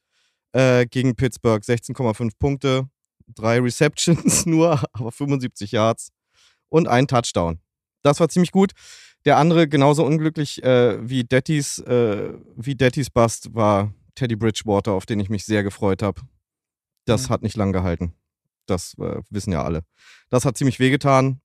äh, 0.53 0.85
gegen 0.85 1.15
Pittsburgh, 1.15 1.63
16,5 1.63 2.31
Punkte, 2.39 2.87
drei 3.35 3.59
Receptions 3.59 4.45
nur, 4.45 4.81
aber 4.93 5.11
75 5.11 5.71
Yards 5.71 6.09
und 6.69 6.87
ein 6.87 7.07
Touchdown. 7.07 7.59
Das 8.03 8.19
war 8.19 8.29
ziemlich 8.29 8.51
gut. 8.51 8.71
Der 9.25 9.37
andere, 9.37 9.67
genauso 9.67 10.05
unglücklich 10.05 10.63
äh, 10.63 10.97
wie 11.07 11.23
Dettys, 11.23 11.79
äh, 11.79 12.33
wie 12.55 12.75
Dettys 12.75 13.09
Bust, 13.09 13.53
war 13.53 13.93
Teddy 14.15 14.35
Bridgewater, 14.35 14.93
auf 14.93 15.05
den 15.05 15.19
ich 15.19 15.29
mich 15.29 15.45
sehr 15.45 15.63
gefreut 15.63 16.01
habe. 16.01 16.21
Das 17.05 17.27
Mhm. 17.27 17.33
hat 17.33 17.41
nicht 17.41 17.57
lang 17.57 17.73
gehalten. 17.73 18.13
Das 18.65 18.95
äh, 18.99 19.21
wissen 19.29 19.51
ja 19.51 19.63
alle. 19.63 19.83
Das 20.29 20.45
hat 20.45 20.57
ziemlich 20.57 20.79
wehgetan. 20.79 21.41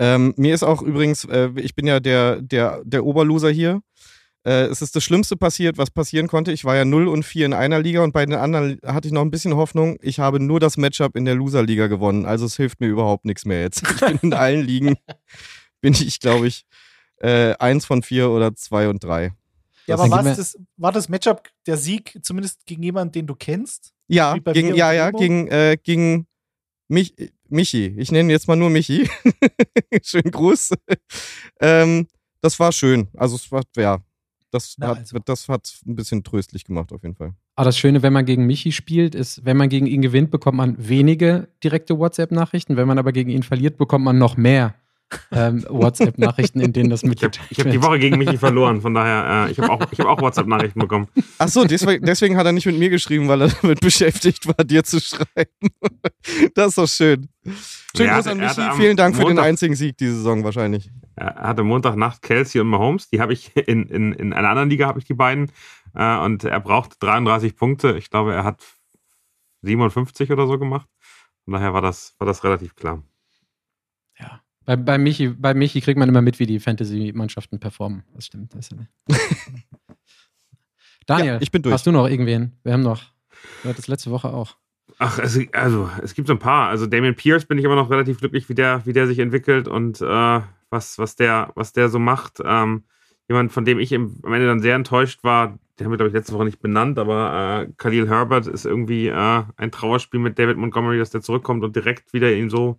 Ähm, 0.00 0.32
mir 0.36 0.54
ist 0.54 0.62
auch 0.62 0.82
übrigens, 0.82 1.24
äh, 1.24 1.50
ich 1.56 1.74
bin 1.74 1.86
ja 1.86 2.00
der, 2.00 2.40
der, 2.40 2.82
der 2.84 3.04
Oberloser 3.04 3.50
hier. 3.50 3.82
Äh, 4.48 4.68
es 4.68 4.80
ist 4.80 4.96
das 4.96 5.04
Schlimmste 5.04 5.36
passiert, 5.36 5.76
was 5.76 5.90
passieren 5.90 6.26
konnte. 6.26 6.52
Ich 6.52 6.64
war 6.64 6.74
ja 6.74 6.86
0 6.86 7.06
und 7.08 7.22
4 7.22 7.44
in 7.44 7.52
einer 7.52 7.80
Liga 7.80 8.02
und 8.02 8.12
bei 8.12 8.24
den 8.24 8.34
anderen 8.34 8.80
hatte 8.82 9.06
ich 9.06 9.12
noch 9.12 9.20
ein 9.20 9.30
bisschen 9.30 9.54
Hoffnung. 9.54 9.98
Ich 10.00 10.20
habe 10.20 10.40
nur 10.40 10.58
das 10.58 10.78
Matchup 10.78 11.16
in 11.16 11.26
der 11.26 11.34
Loser-Liga 11.34 11.88
gewonnen. 11.88 12.24
Also 12.24 12.46
es 12.46 12.56
hilft 12.56 12.80
mir 12.80 12.86
überhaupt 12.86 13.26
nichts 13.26 13.44
mehr 13.44 13.60
jetzt. 13.60 13.82
Ich 13.82 14.00
bin 14.00 14.18
in 14.22 14.32
allen 14.32 14.64
Ligen, 14.64 14.96
bin 15.82 15.92
ich, 15.92 16.18
glaube 16.18 16.46
ich, 16.46 16.64
äh, 17.18 17.56
eins 17.58 17.84
von 17.84 18.02
vier 18.02 18.30
oder 18.30 18.54
zwei 18.54 18.88
und 18.88 19.04
drei. 19.04 19.34
Ja, 19.86 19.96
Das 19.96 20.10
aber 20.10 20.22
das, 20.22 20.58
war 20.78 20.92
das 20.92 21.10
Matchup 21.10 21.42
der 21.66 21.76
Sieg 21.76 22.18
zumindest 22.22 22.64
gegen 22.64 22.82
jemanden, 22.82 23.12
den 23.12 23.26
du 23.26 23.34
kennst? 23.34 23.92
Ja, 24.06 24.34
gegen, 24.38 24.74
ja, 24.74 24.92
ja, 24.92 25.10
gegen, 25.10 25.48
äh, 25.48 25.76
gegen 25.82 26.26
mich, 26.88 27.14
Michi. 27.50 27.94
Ich 27.98 28.10
nenne 28.10 28.28
ihn 28.28 28.30
jetzt 28.30 28.48
mal 28.48 28.56
nur 28.56 28.70
Michi. 28.70 29.10
Schönen 30.02 30.30
Gruß. 30.30 30.70
ähm, 31.60 32.06
das 32.40 32.58
war 32.58 32.72
schön. 32.72 33.08
Also 33.14 33.36
es 33.36 33.52
war, 33.52 33.62
ja, 33.76 33.98
das, 34.50 34.74
Na 34.78 34.88
hat, 34.88 34.98
also. 34.98 35.18
das 35.24 35.48
hat 35.48 35.72
ein 35.86 35.94
bisschen 35.94 36.24
tröstlich 36.24 36.64
gemacht 36.64 36.92
auf 36.92 37.02
jeden 37.02 37.14
Fall. 37.14 37.34
Aber 37.54 37.64
das 37.64 37.78
Schöne, 37.78 38.02
wenn 38.02 38.12
man 38.12 38.24
gegen 38.24 38.46
Michi 38.46 38.72
spielt, 38.72 39.14
ist, 39.14 39.44
wenn 39.44 39.56
man 39.56 39.68
gegen 39.68 39.86
ihn 39.86 40.02
gewinnt, 40.02 40.30
bekommt 40.30 40.56
man 40.56 40.76
wenige 40.78 41.48
direkte 41.62 41.98
WhatsApp-Nachrichten. 41.98 42.76
Wenn 42.76 42.86
man 42.86 42.98
aber 42.98 43.12
gegen 43.12 43.30
ihn 43.30 43.42
verliert, 43.42 43.78
bekommt 43.78 44.04
man 44.04 44.18
noch 44.18 44.36
mehr 44.36 44.74
ähm, 45.32 45.64
WhatsApp-Nachrichten, 45.68 46.60
in 46.60 46.72
denen 46.72 46.90
das 46.90 47.02
Ich 47.02 47.08
habe 47.08 47.10
mitgeteilt 47.10 47.46
ich 47.50 47.60
hab 47.60 47.70
die 47.70 47.82
Woche 47.82 47.98
gegen 47.98 48.18
Michi 48.18 48.36
verloren, 48.36 48.80
von 48.80 48.94
daher, 48.94 49.46
äh, 49.46 49.50
ich 49.50 49.58
habe 49.58 49.70
auch, 49.70 49.80
ich 49.90 49.98
hab 50.00 50.06
auch 50.06 50.20
WhatsApp-Nachrichten 50.20 50.80
bekommen. 50.80 51.08
Ach 51.38 51.48
so, 51.48 51.64
deswegen, 51.64 52.04
deswegen 52.04 52.36
hat 52.36 52.46
er 52.46 52.52
nicht 52.52 52.66
mit 52.66 52.78
mir 52.78 52.90
geschrieben, 52.90 53.28
weil 53.28 53.42
er 53.42 53.48
damit 53.62 53.80
beschäftigt 53.80 54.46
war, 54.46 54.64
dir 54.64 54.84
zu 54.84 55.00
schreiben. 55.00 55.28
das 56.54 56.68
ist 56.68 56.78
doch 56.78 56.88
schön. 56.88 57.28
Schönen 57.96 58.14
Gruß 58.14 58.26
an 58.26 58.38
Michi. 58.38 58.62
Vielen 58.76 58.96
Dank 58.96 59.16
für 59.16 59.22
den 59.22 59.28
Montag- 59.28 59.44
einzigen 59.46 59.74
Sieg 59.74 59.96
diese 59.96 60.16
Saison 60.16 60.44
wahrscheinlich. 60.44 60.90
Er 61.16 61.34
hatte 61.34 61.64
Montagnacht 61.64 62.22
Kelsey 62.22 62.60
und 62.60 62.68
Mahomes, 62.68 63.08
die 63.08 63.20
habe 63.20 63.32
ich 63.32 63.56
in, 63.56 63.86
in, 63.86 64.12
in 64.12 64.32
einer 64.32 64.50
anderen 64.50 64.70
Liga, 64.70 64.86
habe 64.86 64.98
ich 64.98 65.04
die 65.04 65.14
beiden. 65.14 65.50
Äh, 65.94 66.18
und 66.18 66.44
er 66.44 66.60
braucht 66.60 67.02
33 67.02 67.56
Punkte. 67.56 67.96
Ich 67.96 68.10
glaube, 68.10 68.34
er 68.34 68.44
hat 68.44 68.62
57 69.62 70.30
oder 70.30 70.46
so 70.46 70.58
gemacht. 70.58 70.88
Von 71.44 71.54
daher 71.54 71.72
war 71.74 71.82
das, 71.82 72.14
war 72.18 72.26
das 72.26 72.44
relativ 72.44 72.76
klar. 72.76 73.02
Bei, 74.68 74.76
bei, 74.76 74.98
Michi, 74.98 75.28
bei 75.28 75.54
Michi 75.54 75.80
kriegt 75.80 75.98
man 75.98 76.10
immer 76.10 76.20
mit, 76.20 76.38
wie 76.38 76.44
die 76.44 76.60
Fantasy-Mannschaften 76.60 77.58
performen. 77.58 78.02
Das 78.14 78.26
stimmt. 78.26 78.52
Das 78.54 78.68
ist 78.70 78.76
ja 79.08 79.16
Daniel, 81.06 81.34
Ja, 81.36 81.38
ich 81.40 81.50
bin 81.50 81.62
durch. 81.62 81.72
hast 81.72 81.86
du 81.86 81.90
noch 81.90 82.06
irgendwen? 82.06 82.52
Wir 82.64 82.74
haben 82.74 82.82
noch, 82.82 83.02
du 83.62 83.70
hattest 83.70 83.88
letzte 83.88 84.10
Woche 84.10 84.28
auch. 84.28 84.58
Ach, 84.98 85.18
es, 85.20 85.40
also, 85.54 85.88
es 86.02 86.12
gibt 86.12 86.28
so 86.28 86.34
ein 86.34 86.38
paar. 86.38 86.68
Also 86.68 86.84
Damian 86.84 87.14
Pierce 87.14 87.46
bin 87.46 87.56
ich 87.56 87.64
immer 87.64 87.76
noch 87.76 87.88
relativ 87.88 88.18
glücklich, 88.18 88.50
wie 88.50 88.54
der, 88.54 88.84
wie 88.84 88.92
der 88.92 89.06
sich 89.06 89.20
entwickelt 89.20 89.68
und 89.68 90.02
äh, 90.02 90.40
was, 90.68 90.98
was, 90.98 91.16
der, 91.16 91.50
was 91.54 91.72
der 91.72 91.88
so 91.88 91.98
macht. 91.98 92.42
Ähm, 92.44 92.84
jemand, 93.26 93.52
von 93.52 93.64
dem 93.64 93.78
ich 93.78 93.90
im, 93.92 94.20
am 94.22 94.34
Ende 94.34 94.48
dann 94.48 94.60
sehr 94.60 94.74
enttäuscht 94.74 95.24
war, 95.24 95.58
den 95.78 95.86
haben 95.86 95.92
wir, 95.92 95.96
glaube 95.96 96.08
ich, 96.08 96.14
letzte 96.14 96.34
Woche 96.34 96.44
nicht 96.44 96.60
benannt, 96.60 96.98
aber 96.98 97.66
äh, 97.68 97.72
Khalil 97.78 98.06
Herbert 98.06 98.46
ist 98.46 98.66
irgendwie 98.66 99.06
äh, 99.08 99.44
ein 99.56 99.70
Trauerspiel 99.70 100.20
mit 100.20 100.38
David 100.38 100.58
Montgomery, 100.58 100.98
dass 100.98 101.08
der 101.08 101.22
zurückkommt 101.22 101.64
und 101.64 101.74
direkt 101.74 102.12
wieder 102.12 102.30
ihn 102.34 102.50
so, 102.50 102.78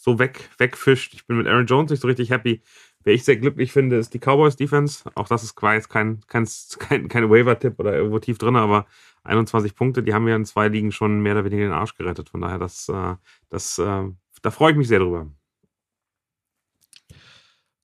so 0.00 0.18
weg, 0.18 0.48
wegfischt. 0.56 1.12
Ich 1.12 1.26
bin 1.26 1.36
mit 1.36 1.46
Aaron 1.46 1.66
Jones 1.66 1.90
nicht 1.90 2.00
so 2.00 2.08
richtig 2.08 2.30
happy. 2.30 2.62
Wer 3.04 3.14
ich 3.14 3.24
sehr 3.24 3.36
glücklich 3.36 3.70
finde, 3.72 3.96
ist 3.96 4.14
die 4.14 4.18
Cowboys 4.18 4.56
Defense. 4.56 5.10
Auch 5.14 5.28
das 5.28 5.42
ist 5.42 5.54
quasi 5.54 5.76
jetzt 5.76 5.88
kein, 5.90 6.20
kein, 6.26 6.48
kein, 6.78 7.08
kein 7.08 7.30
Waiver-Tipp 7.30 7.78
oder 7.78 7.94
irgendwo 7.94 8.18
tief 8.18 8.38
drin, 8.38 8.56
aber 8.56 8.86
21 9.24 9.74
Punkte, 9.74 10.02
die 10.02 10.14
haben 10.14 10.26
wir 10.26 10.34
in 10.36 10.46
zwei 10.46 10.68
Ligen 10.68 10.90
schon 10.90 11.20
mehr 11.20 11.34
oder 11.34 11.44
weniger 11.44 11.64
den 11.64 11.72
Arsch 11.72 11.94
gerettet. 11.96 12.30
Von 12.30 12.40
daher, 12.40 12.58
das, 12.58 12.88
äh, 12.88 13.16
das, 13.50 13.78
äh, 13.78 14.04
da 14.42 14.50
freue 14.50 14.72
ich 14.72 14.78
mich 14.78 14.88
sehr 14.88 15.00
drüber. 15.00 15.28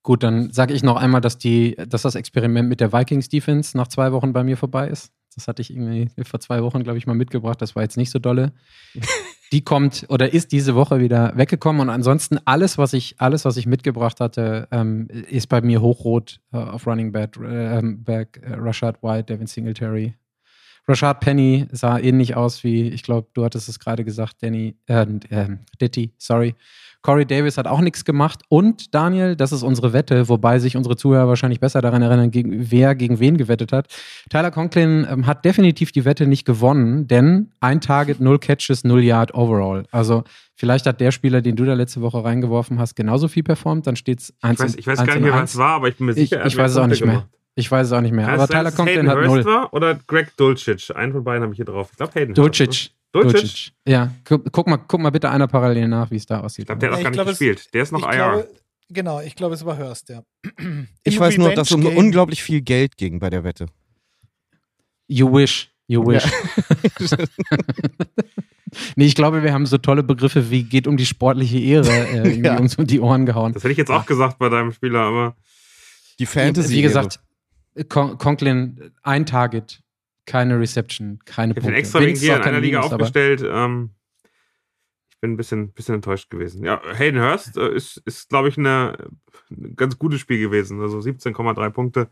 Gut, 0.02 0.22
dann 0.22 0.52
sage 0.52 0.72
ich 0.72 0.82
noch 0.82 0.96
einmal, 0.96 1.20
dass, 1.20 1.36
die, 1.36 1.76
dass 1.86 2.02
das 2.02 2.14
Experiment 2.14 2.68
mit 2.68 2.80
der 2.80 2.92
Vikings-Defense 2.92 3.76
nach 3.76 3.88
zwei 3.88 4.12
Wochen 4.12 4.32
bei 4.32 4.42
mir 4.42 4.56
vorbei 4.56 4.88
ist. 4.88 5.12
Das 5.34 5.48
hatte 5.48 5.60
ich 5.60 5.70
irgendwie 5.70 6.08
vor 6.24 6.40
zwei 6.40 6.62
Wochen, 6.62 6.82
glaube 6.82 6.96
ich, 6.96 7.06
mal 7.06 7.14
mitgebracht. 7.14 7.60
Das 7.60 7.76
war 7.76 7.82
jetzt 7.82 7.98
nicht 7.98 8.10
so 8.10 8.18
dolle. 8.18 8.54
die 9.52 9.62
kommt 9.62 10.06
oder 10.08 10.32
ist 10.32 10.52
diese 10.52 10.74
Woche 10.74 11.00
wieder 11.00 11.36
weggekommen. 11.36 11.82
Und 11.82 11.90
ansonsten 11.90 12.38
alles, 12.44 12.78
was 12.78 12.92
ich, 12.92 13.16
alles, 13.18 13.44
was 13.44 13.56
ich 13.56 13.66
mitgebracht 13.66 14.20
hatte, 14.20 14.68
ähm, 14.70 15.08
ist 15.30 15.48
bei 15.48 15.60
mir 15.60 15.80
hochrot 15.80 16.40
äh, 16.52 16.56
auf 16.56 16.86
Running 16.86 17.12
Back, 17.12 17.36
äh, 17.36 17.80
back 17.82 18.40
äh, 18.42 18.54
Rashad 18.54 19.02
White, 19.02 19.32
Devin 19.32 19.46
Singletary. 19.46 20.14
Rashad 20.88 21.20
Penny 21.20 21.66
sah 21.72 21.98
ähnlich 21.98 22.36
aus 22.36 22.62
wie, 22.62 22.88
ich 22.88 23.02
glaube, 23.02 23.28
du 23.34 23.44
hattest 23.44 23.68
es 23.68 23.80
gerade 23.80 24.04
gesagt, 24.04 24.36
Danny, 24.42 24.76
äh, 24.86 25.06
äh, 25.30 25.56
Ditti, 25.80 26.12
sorry. 26.16 26.54
Corey 27.06 27.24
Davis 27.24 27.56
hat 27.56 27.68
auch 27.68 27.80
nichts 27.80 28.04
gemacht. 28.04 28.42
Und 28.48 28.92
Daniel, 28.92 29.36
das 29.36 29.52
ist 29.52 29.62
unsere 29.62 29.92
Wette, 29.92 30.28
wobei 30.28 30.58
sich 30.58 30.76
unsere 30.76 30.96
Zuhörer 30.96 31.28
wahrscheinlich 31.28 31.60
besser 31.60 31.80
daran 31.80 32.02
erinnern, 32.02 32.32
gegen, 32.32 32.72
wer 32.72 32.96
gegen 32.96 33.20
wen 33.20 33.36
gewettet 33.36 33.70
hat. 33.70 33.86
Tyler 34.28 34.50
Conklin 34.50 35.06
ähm, 35.08 35.24
hat 35.24 35.44
definitiv 35.44 35.92
die 35.92 36.04
Wette 36.04 36.26
nicht 36.26 36.44
gewonnen, 36.44 37.06
denn 37.06 37.52
ein 37.60 37.80
Target, 37.80 38.18
null 38.18 38.40
Catches, 38.40 38.82
null 38.82 39.04
Yard 39.04 39.32
overall. 39.34 39.84
Also 39.92 40.24
vielleicht 40.56 40.84
hat 40.86 41.00
der 41.00 41.12
Spieler, 41.12 41.42
den 41.42 41.54
du 41.54 41.64
da 41.64 41.74
letzte 41.74 42.00
Woche 42.00 42.24
reingeworfen 42.24 42.80
hast, 42.80 42.96
genauso 42.96 43.28
viel 43.28 43.44
performt. 43.44 43.86
Dann 43.86 43.94
steht 43.94 44.18
es 44.18 44.34
1 44.42 44.58
Ich 44.58 44.64
weiß, 44.64 44.74
ich 44.74 44.86
weiß 44.88 44.98
gar 45.04 45.14
nicht 45.14 45.22
mehr, 45.22 45.32
was 45.32 45.52
es 45.52 45.58
war, 45.58 45.76
aber 45.76 45.86
ich 45.86 45.98
bin 45.98 46.06
mir 46.06 46.14
sicher, 46.14 46.40
ich, 46.44 46.54
ich 46.54 46.58
weiß 46.58 46.72
es 46.72 46.76
auch 46.76 46.88
nicht 46.88 47.04
mehr. 47.04 47.14
Gemacht. 47.14 47.28
Ich 47.58 47.70
weiß 47.70 47.86
es 47.86 47.92
auch 47.92 48.02
nicht 48.02 48.12
mehr. 48.12 48.28
aber 48.28 48.46
Tyler 48.46 48.70
Conklin 48.70 49.08
hat 49.08 49.18
null. 49.24 49.44
War 49.44 49.72
oder 49.72 49.98
Greg 50.06 50.36
Dulcich? 50.36 50.94
Einen 50.94 51.12
von 51.12 51.24
beiden 51.24 51.42
habe 51.42 51.52
ich 51.52 51.56
hier 51.56 51.64
drauf. 51.64 51.88
Ich 51.90 51.96
glaube 51.96 52.12
Hayden. 52.14 52.34
Dulcich. 52.34 52.94
Dulcich. 53.12 53.72
Ja, 53.88 54.12
guck, 54.24 54.66
mal, 54.66 54.76
guck 54.76 55.00
mal 55.00 55.08
bitte 55.08 55.30
einer 55.30 55.48
parallel 55.48 55.88
nach, 55.88 56.10
wie 56.10 56.16
es 56.16 56.26
da 56.26 56.40
aussieht. 56.40 56.64
Ich 56.64 56.66
glaube, 56.66 56.80
der 56.80 56.90
hat 56.90 56.98
noch 56.98 57.02
gar 57.02 57.10
nicht 57.10 57.16
glaub, 57.16 57.28
gespielt. 57.28 57.60
Es, 57.60 57.70
der 57.70 57.82
ist 57.82 57.92
noch 57.92 58.02
IR. 58.02 58.12
Glaube, 58.12 58.48
genau, 58.90 59.20
ich 59.22 59.34
glaube, 59.34 59.54
es 59.54 59.64
war 59.64 59.78
Hurst, 59.78 60.10
ja. 60.10 60.22
ich 61.02 61.18
weiß 61.18 61.38
nur, 61.38 61.54
dass 61.54 61.70
es 61.70 61.74
um 61.74 61.86
unglaublich 61.86 62.42
viel 62.42 62.60
Geld 62.60 62.98
ging 62.98 63.18
bei 63.18 63.30
der 63.30 63.42
Wette. 63.42 63.66
You 65.08 65.32
wish. 65.32 65.70
You 65.86 66.06
wish. 66.06 66.24
Ja. 66.24 67.16
nee, 68.96 69.06
ich 69.06 69.14
glaube, 69.14 69.42
wir 69.42 69.54
haben 69.54 69.64
so 69.64 69.78
tolle 69.78 70.02
Begriffe 70.02 70.50
wie 70.50 70.64
geht 70.64 70.86
um 70.86 70.96
die 70.96 71.06
sportliche 71.06 71.58
Ehre 71.58 71.88
äh, 71.88 72.40
ja. 72.40 72.58
uns 72.58 72.76
um 72.76 72.86
die 72.86 73.00
Ohren 73.00 73.24
gehauen. 73.24 73.52
Das 73.52 73.62
hätte 73.62 73.72
ich 73.72 73.78
jetzt 73.78 73.90
auch 73.90 74.04
gesagt 74.04 74.38
bei 74.38 74.48
deinem 74.48 74.72
Spieler, 74.72 75.00
aber. 75.00 75.36
Die 76.18 76.26
Fantasy. 76.26 76.74
Wie 76.74 76.82
gesagt, 76.82 77.20
Con 77.88 78.16
Conklin, 78.18 78.92
ein 79.02 79.26
Target, 79.26 79.82
keine 80.24 80.58
Reception, 80.58 81.20
keine 81.24 81.52
ich 81.52 81.60
Punkte. 81.60 81.60
Ich 81.60 81.66
habe 81.66 81.76
extra 81.76 82.00
wegen 82.00 82.18
dir 82.18 82.36
in 82.36 82.42
einer 82.42 82.60
Liga 82.60 82.80
aufgestellt. 82.80 83.42
Ähm, 83.46 83.90
ich 85.10 85.20
bin 85.20 85.32
ein 85.32 85.36
bisschen, 85.36 85.72
bisschen 85.72 85.96
enttäuscht 85.96 86.30
gewesen. 86.30 86.64
Ja, 86.64 86.80
Hayden 86.94 87.20
Hurst 87.20 87.56
äh, 87.56 87.74
ist, 87.74 87.98
ist 88.06 88.28
glaube 88.28 88.48
ich, 88.48 88.58
eine, 88.58 88.96
ein 89.50 89.76
ganz 89.76 89.98
gutes 89.98 90.20
Spiel 90.20 90.40
gewesen. 90.40 90.80
Also 90.80 90.98
17,3 90.98 91.70
Punkte, 91.70 92.10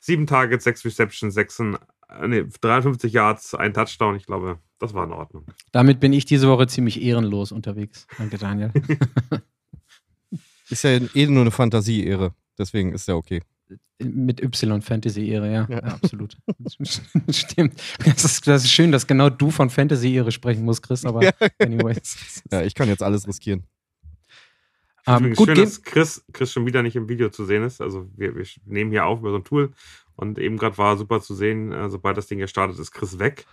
7 0.00 0.26
Targets, 0.26 0.64
6 0.64 0.84
Receptions, 0.84 1.34
6, 1.34 1.62
nee, 2.26 2.44
53 2.60 3.12
Yards, 3.12 3.54
ein 3.54 3.74
Touchdown. 3.74 4.16
Ich 4.16 4.26
glaube, 4.26 4.58
das 4.78 4.92
war 4.92 5.04
in 5.04 5.12
Ordnung. 5.12 5.46
Damit 5.72 6.00
bin 6.00 6.12
ich 6.12 6.24
diese 6.24 6.48
Woche 6.48 6.66
ziemlich 6.66 7.00
ehrenlos 7.00 7.52
unterwegs. 7.52 8.06
Danke, 8.18 8.38
Daniel. 8.38 8.72
ist 10.68 10.82
ja 10.82 10.98
eh 11.14 11.26
nur 11.26 11.42
eine 11.42 11.52
Fantasie-Ehre. 11.52 12.34
Deswegen 12.58 12.92
ist 12.92 13.06
ja 13.06 13.14
okay 13.14 13.40
mit 13.98 14.42
Y-Fantasy-Ehre, 14.42 15.52
ja. 15.52 15.66
ja. 15.68 15.76
ja. 15.76 15.82
absolut. 15.82 16.36
Stimmt. 17.30 17.82
Das 18.04 18.24
ist, 18.24 18.46
das 18.46 18.64
ist, 18.64 18.70
schön, 18.70 18.92
dass 18.92 19.06
genau 19.06 19.30
du 19.30 19.50
von 19.50 19.70
Fantasy-Ehre 19.70 20.32
sprechen 20.32 20.64
musst, 20.64 20.82
Chris, 20.82 21.04
aber 21.04 21.22
ja. 21.24 21.32
anyways. 21.58 22.42
Ja, 22.50 22.62
ich 22.62 22.74
kann 22.74 22.88
jetzt 22.88 23.02
alles 23.02 23.26
riskieren. 23.26 23.64
Um, 25.06 25.26
ähm, 25.26 25.34
gut, 25.34 25.48
schön, 25.48 25.56
dass 25.56 25.82
Chris, 25.82 26.24
Chris 26.32 26.52
schon 26.52 26.66
wieder 26.66 26.82
nicht 26.82 26.96
im 26.96 27.08
Video 27.08 27.28
zu 27.28 27.44
sehen 27.44 27.62
ist. 27.62 27.80
Also 27.80 28.08
wir, 28.16 28.34
wir 28.34 28.44
nehmen 28.64 28.90
hier 28.90 29.06
auf 29.06 29.20
über 29.20 29.30
so 29.30 29.36
ein 29.36 29.44
Tool 29.44 29.72
und 30.16 30.38
eben 30.38 30.56
gerade 30.56 30.76
war 30.78 30.96
super 30.96 31.20
zu 31.20 31.34
sehen, 31.34 31.72
äh, 31.72 31.88
sobald 31.88 32.16
das 32.16 32.26
Ding 32.26 32.40
gestartet 32.40 32.78
ist, 32.78 32.90
Chris 32.90 33.18
weg. 33.18 33.46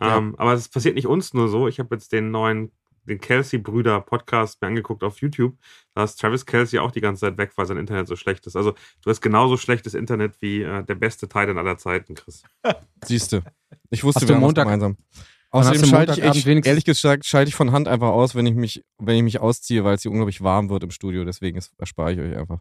Ja. 0.00 0.18
Ähm, 0.18 0.34
aber 0.36 0.52
das 0.52 0.68
passiert 0.68 0.96
nicht 0.96 1.06
uns 1.06 1.32
nur 1.32 1.48
so. 1.48 1.66
Ich 1.66 1.78
habe 1.78 1.94
jetzt 1.94 2.12
den 2.12 2.30
neuen 2.30 2.72
den 3.08 3.20
Kelsey-Brüder-Podcast 3.20 4.60
mir 4.62 4.68
angeguckt 4.68 5.02
auf 5.02 5.20
YouTube. 5.20 5.56
Da 5.94 6.04
ist 6.04 6.16
Travis 6.20 6.46
Kelsey 6.46 6.78
auch 6.78 6.90
die 6.90 7.00
ganze 7.00 7.20
Zeit 7.20 7.38
weg, 7.38 7.52
weil 7.56 7.66
sein 7.66 7.76
Internet 7.76 8.06
so 8.06 8.16
schlecht 8.16 8.46
ist. 8.46 8.56
Also 8.56 8.72
du 9.02 9.10
hast 9.10 9.20
genauso 9.20 9.56
schlechtes 9.56 9.94
Internet 9.94 10.40
wie 10.40 10.62
äh, 10.62 10.84
der 10.84 10.94
beste 10.94 11.28
Titan 11.28 11.58
aller 11.58 11.76
Zeiten, 11.78 12.14
Chris. 12.14 12.42
Siehst 13.04 13.32
du. 13.32 13.40
Ich 13.90 14.04
wusste, 14.04 14.28
wir 14.28 14.34
haben 14.34 14.42
Montag, 14.42 14.64
gemeinsam. 14.64 14.96
Außerdem 15.50 15.84
schalte 15.86 16.12
ich, 16.12 16.46
ich 16.46 16.66
ehrlich 16.66 16.84
gesagt, 16.84 17.24
schalte 17.24 17.48
ich 17.48 17.54
von 17.54 17.72
Hand 17.72 17.88
einfach 17.88 18.08
aus, 18.08 18.34
wenn 18.34 18.46
ich 18.46 18.54
mich, 18.54 18.84
wenn 18.98 19.16
ich 19.16 19.22
mich 19.22 19.40
ausziehe, 19.40 19.82
weil 19.82 19.94
es 19.94 20.02
hier 20.02 20.10
unglaublich 20.10 20.42
warm 20.42 20.68
wird 20.68 20.84
im 20.84 20.90
Studio. 20.90 21.24
Deswegen 21.24 21.60
erspare 21.78 22.12
ich 22.12 22.20
euch 22.20 22.36
einfach. 22.36 22.60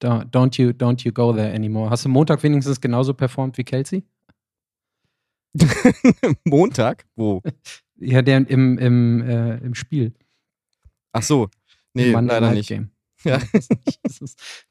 Don't 0.00 0.60
you, 0.60 0.70
don't 0.70 1.04
you 1.04 1.12
go 1.12 1.32
there 1.32 1.52
anymore. 1.52 1.90
Hast 1.90 2.04
du 2.04 2.08
Montag 2.08 2.42
wenigstens 2.42 2.80
genauso 2.80 3.14
performt 3.14 3.58
wie 3.58 3.64
Kelsey? 3.64 4.04
Montag? 6.44 7.06
Wo? 7.16 7.42
Ja, 7.98 8.22
der 8.22 8.48
im, 8.48 8.78
im, 8.78 9.22
äh, 9.22 9.56
im 9.58 9.74
Spiel. 9.74 10.14
Ach 11.12 11.22
so. 11.22 11.48
Nee, 11.94 12.12
leider 12.12 12.52
nicht. 12.52 12.68
Game. 12.68 12.90
Ja. 13.24 13.40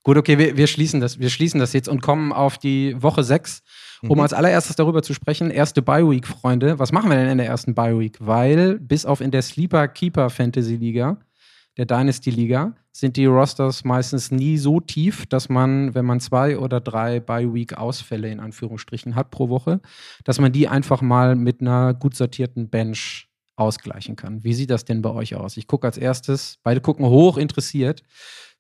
Gut, 0.04 0.16
okay, 0.16 0.38
wir, 0.38 0.56
wir, 0.56 0.68
schließen 0.68 1.02
das, 1.02 1.20
wir 1.20 1.30
schließen 1.30 1.60
das 1.60 1.74
jetzt 1.74 1.90
und 1.90 2.02
kommen 2.02 2.32
auf 2.32 2.58
die 2.58 2.96
Woche 3.02 3.22
6, 3.22 3.64
um 4.04 4.12
mhm. 4.12 4.20
als 4.22 4.32
allererstes 4.32 4.78
darüber 4.78 5.02
zu 5.02 5.14
sprechen. 5.14 5.50
Erste 5.50 5.82
Bye-Week, 5.82 6.26
Freunde. 6.26 6.80
Was 6.80 6.94
machen 6.94 7.10
wir 7.10 7.18
denn 7.18 7.28
in 7.28 7.38
der 7.38 7.48
ersten 7.48 7.76
Bye-Week? 7.76 8.18
Weil 8.22 8.80
bis 8.80 9.06
auf 9.06 9.20
in 9.20 9.32
der 9.32 9.42
Sleeper 9.42 9.90
Keeper 9.90 10.30
Fantasy 10.30 10.78
Liga 10.78 11.18
der 11.78 11.86
Dynasty-Liga 11.86 12.78
sind 12.96 13.18
die 13.18 13.26
Rosters 13.26 13.84
meistens 13.84 14.32
nie 14.32 14.58
so 14.58 14.80
tief, 14.80 15.26
dass 15.26 15.50
man, 15.50 15.94
wenn 15.94 16.06
man 16.06 16.22
zwei 16.22 16.58
oder 16.58 16.80
drei 16.80 17.20
Bye-Week-Ausfälle 17.20 18.32
in 18.32 18.40
Anführungsstrichen 18.40 19.16
hat 19.16 19.32
pro 19.32 19.50
Woche, 19.50 19.82
dass 20.24 20.40
man 20.40 20.54
die 20.54 20.70
einfach 20.70 21.02
mal 21.02 21.36
mit 21.36 21.60
einer 21.60 21.94
gut 21.94 22.16
sortierten 22.16 22.70
Bench 22.70 23.28
ausgleichen 23.58 24.16
kann. 24.16 24.46
Wie 24.46 24.54
sieht 24.54 24.70
das 24.70 24.86
denn 24.86 25.02
bei 25.02 25.10
euch 25.10 25.36
aus? 25.36 25.58
Ich 25.58 25.68
gucke 25.68 25.86
als 25.86 25.98
erstes, 25.98 26.58
beide 26.64 26.80
gucken 26.80 27.06
hoch 27.06 27.38
interessiert. 27.38 28.02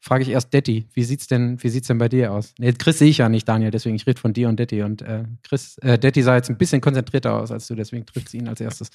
Frage 0.02 0.24
ich 0.24 0.30
erst 0.30 0.54
Detti, 0.54 0.90
wie 0.94 1.06
sieht's 1.06 1.28
denn, 1.28 1.64
wie 1.64 1.70
sieht's 1.70 1.88
denn 1.88 1.98
bei 1.98 2.10
dir 2.10 2.34
aus? 2.34 2.54
Nee, 2.60 2.74
Chris 2.74 3.00
sehe 3.00 3.10
ich 3.10 3.20
ja 3.20 3.30
nicht, 3.30 3.48
Daniel, 3.48 3.72
deswegen 3.72 3.96
ich 3.96 4.06
rede 4.06 4.20
von 4.20 4.34
dir 4.34 4.50
und 4.50 4.60
Detti. 4.60 4.82
Und 4.84 5.02
äh, 5.02 5.24
Chris, 5.44 5.78
äh, 5.78 5.98
Detti 5.98 6.22
sah 6.22 6.36
jetzt 6.36 6.50
ein 6.50 6.58
bisschen 6.58 6.82
konzentrierter 6.82 7.40
aus 7.42 7.52
als 7.52 7.68
du, 7.68 7.76
deswegen 7.76 8.06
trifft 8.06 8.28
sie 8.28 8.40
ihn 8.40 8.50
als 8.50 8.60
erstes. 8.60 8.90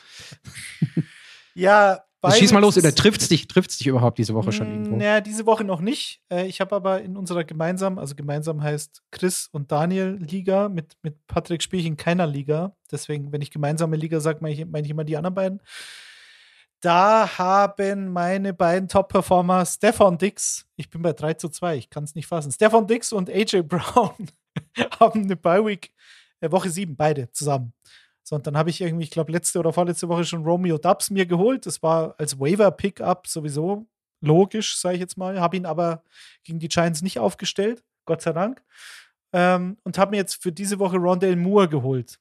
Ja, 1.55 2.01
also 2.29 2.39
schieß 2.39 2.53
mal 2.53 2.61
los, 2.61 2.77
oder 2.77 2.95
trifft 2.95 3.23
es 3.23 3.29
dich, 3.29 3.49
trifft's 3.49 3.79
dich 3.79 3.87
überhaupt 3.87 4.19
diese 4.19 4.35
Woche 4.35 4.53
schon 4.53 4.71
irgendwo? 4.71 4.97
Naja, 4.97 5.21
diese 5.21 5.47
Woche 5.47 5.65
noch 5.65 5.81
nicht. 5.81 6.23
Äh, 6.31 6.47
ich 6.47 6.61
habe 6.61 6.77
aber 6.77 7.01
in 7.01 7.17
unserer 7.17 7.45
gemeinsam, 7.45 7.99
also 7.99 8.15
gemeinsam 8.15 8.63
heißt 8.63 9.03
Chris 9.11 9.49
und 9.53 9.73
Daniel 9.73 10.19
Liga, 10.21 10.69
mit, 10.69 10.97
mit 11.03 11.27
Patrick 11.27 11.63
spiele 11.63 11.81
ich 11.81 11.87
in 11.87 11.97
keiner 11.97 12.27
Liga. 12.27 12.77
Deswegen, 12.91 13.33
wenn 13.33 13.41
ich 13.41 13.51
gemeinsame 13.51 13.97
Liga 13.97 14.21
sage, 14.21 14.41
meine 14.43 14.55
ich, 14.55 14.67
mein 14.67 14.85
ich 14.85 14.91
immer 14.91 15.05
die 15.05 15.17
anderen 15.17 15.35
beiden. 15.35 15.61
Da 16.81 17.39
haben 17.39 18.11
meine 18.11 18.55
beiden 18.55 18.89
Top-Performer 18.89 19.67
Stefan 19.67 20.17
Dix, 20.17 20.67
ich 20.77 20.89
bin 20.89 21.03
bei 21.03 21.13
3 21.13 21.35
zu 21.35 21.51
2, 21.51 21.77
ich 21.77 21.91
kann 21.91 22.05
es 22.05 22.15
nicht 22.15 22.27
fassen. 22.27 22.51
Stefan 22.53 22.87
Dix 22.87 23.13
und 23.13 23.29
AJ 23.29 23.63
Brown 23.63 24.15
haben 24.99 25.25
eine 25.25 25.37
Bye-Week, 25.37 25.93
äh, 26.41 26.51
Woche 26.51 26.71
7, 26.71 26.97
beide 26.97 27.31
zusammen. 27.33 27.75
So, 28.31 28.37
und 28.37 28.47
dann 28.47 28.57
habe 28.57 28.71
ich 28.71 28.81
irgendwie, 28.81 29.03
ich 29.03 29.11
glaube, 29.11 29.33
letzte 29.33 29.59
oder 29.59 29.73
vorletzte 29.73 30.09
Woche 30.09 30.25
schon 30.25 30.45
Romeo 30.45 30.79
Dubs 30.79 31.11
mir 31.11 31.27
geholt. 31.27 31.67
Das 31.67 31.83
war 31.83 32.15
als 32.17 32.39
Waiver-Pickup 32.39 33.27
sowieso 33.27 33.89
logisch, 34.21 34.79
sage 34.79 34.95
ich 34.95 35.01
jetzt 35.01 35.17
mal. 35.17 35.41
Habe 35.41 35.57
ihn 35.57 35.67
aber 35.67 36.05
gegen 36.45 36.61
die 36.61 36.69
Giants 36.69 37.03
nicht 37.03 37.19
aufgestellt, 37.19 37.83
Gott 38.05 38.23
sei 38.23 38.33
Dank. 38.33 38.63
Ähm, 39.33 39.79
und 39.83 39.99
habe 39.99 40.13
mir 40.13 40.19
jetzt 40.19 40.41
für 40.41 40.53
diese 40.53 40.79
Woche 40.79 40.97
Rondale 40.99 41.35
Moore 41.35 41.69
geholt. 41.69 42.21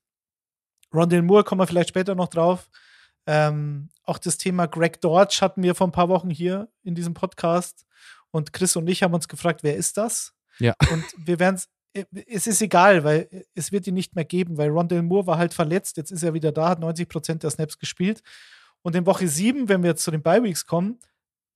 Rondale 0.91 1.21
Moore 1.21 1.43
kommen 1.43 1.61
wir 1.61 1.67
vielleicht 1.67 1.89
später 1.89 2.15
noch 2.15 2.29
drauf. 2.29 2.71
Ähm, 3.27 3.89
auch 4.03 4.17
das 4.17 4.39
Thema 4.39 4.65
Greg 4.65 5.01
Dodge 5.01 5.37
hatten 5.41 5.61
wir 5.61 5.75
vor 5.75 5.87
ein 5.87 5.91
paar 5.91 6.09
Wochen 6.09 6.31
hier 6.31 6.69
in 6.81 6.95
diesem 6.95 7.13
Podcast. 7.13 7.85
Und 8.31 8.51
Chris 8.51 8.75
und 8.75 8.87
ich 8.87 9.03
haben 9.03 9.13
uns 9.13 9.27
gefragt, 9.27 9.61
wer 9.61 9.75
ist 9.75 9.95
das? 9.97 10.33
Ja. 10.57 10.73
Und 10.91 11.05
wir 11.17 11.37
werden 11.37 11.53
es 11.53 11.69
es 11.93 12.47
ist 12.47 12.61
egal, 12.61 13.03
weil 13.03 13.45
es 13.55 13.71
wird 13.71 13.87
ihn 13.87 13.95
nicht 13.95 14.15
mehr 14.15 14.25
geben, 14.25 14.57
weil 14.57 14.69
Rondell 14.69 15.01
Moore 15.01 15.27
war 15.27 15.37
halt 15.37 15.53
verletzt, 15.53 15.97
jetzt 15.97 16.11
ist 16.11 16.23
er 16.23 16.33
wieder 16.33 16.51
da, 16.51 16.69
hat 16.69 16.79
90 16.79 17.09
Prozent 17.09 17.43
der 17.43 17.49
Snaps 17.49 17.79
gespielt. 17.79 18.21
Und 18.81 18.95
in 18.95 19.05
Woche 19.05 19.27
7, 19.27 19.67
wenn 19.69 19.83
wir 19.83 19.91
jetzt 19.91 20.03
zu 20.03 20.11
den 20.11 20.21
Bye-Weeks 20.21 20.65
kommen, 20.65 20.99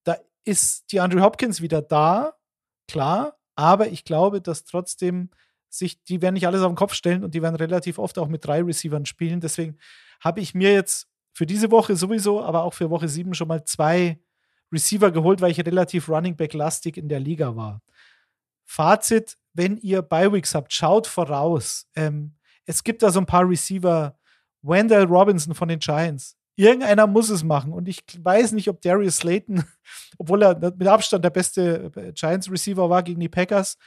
da 0.04 0.18
ist 0.44 0.92
die 0.92 1.00
Andrew 1.00 1.22
Hopkins 1.22 1.62
wieder 1.62 1.82
da, 1.82 2.34
klar, 2.88 3.38
aber 3.56 3.88
ich 3.90 4.04
glaube, 4.04 4.42
dass 4.42 4.66
trotzdem 4.66 5.30
sich, 5.70 6.04
die 6.04 6.22
werden 6.22 6.34
nicht 6.34 6.48
alles 6.48 6.62
auf 6.62 6.72
den 6.72 6.76
Kopf 6.76 6.94
stellen 6.94 7.24
und 7.24 7.34
die 7.34 7.42
werden 7.42 7.56
relativ 7.56 7.98
oft 7.98 8.18
auch 8.18 8.28
mit 8.28 8.46
drei 8.46 8.62
Receivern 8.62 9.06
spielen. 9.06 9.40
Deswegen 9.40 9.78
habe 10.20 10.40
ich 10.40 10.54
mir 10.54 10.72
jetzt 10.74 11.08
für 11.32 11.46
diese 11.46 11.72
Woche 11.72 11.96
sowieso, 11.96 12.44
aber 12.44 12.64
auch 12.64 12.74
für 12.74 12.90
Woche 12.90 13.08
7 13.08 13.34
schon 13.34 13.48
mal 13.48 13.64
zwei 13.66 14.20
Receiver 14.72 15.12
geholt, 15.12 15.42
weil 15.42 15.52
ich 15.52 15.60
relativ 15.60 16.10
Running 16.10 16.36
Back 16.36 16.54
lastig 16.54 16.98
in 16.98 17.10
der 17.10 17.20
Liga 17.20 17.56
war. 17.56 17.82
Fazit, 18.66 19.38
wenn 19.54 19.78
ihr 19.78 20.02
Bi-Weeks 20.02 20.56
habt, 20.56 20.74
schaut 20.74 21.08
voraus. 21.08 21.88
Ähm, 21.96 22.36
es 22.66 22.84
gibt 22.84 23.04
da 23.04 23.12
so 23.12 23.20
ein 23.20 23.26
paar 23.26 23.48
Receiver. 23.48 24.18
Wendell 24.64 25.04
Robinson 25.04 25.54
von 25.54 25.68
den 25.68 25.80
Giants. 25.80 26.38
Irgendeiner 26.56 27.08
muss 27.08 27.30
es 27.30 27.44
machen. 27.44 27.74
Und 27.74 27.88
ich 27.88 28.04
weiß 28.18 28.54
nicht, 28.54 28.70
ob 28.70 28.82
Darius 28.82 29.18
Slayton, 29.18 29.64
obwohl 30.18 30.44
er 30.44 30.58
mit 30.60 30.88
Abstand 30.88 31.26
der 31.26 31.30
beste 31.30 31.92
äh, 31.96 32.14
Giants-Receiver 32.14 32.90
war 32.90 33.04
gegen 33.04 33.20
die 33.20 33.30
Packers, 33.30 33.78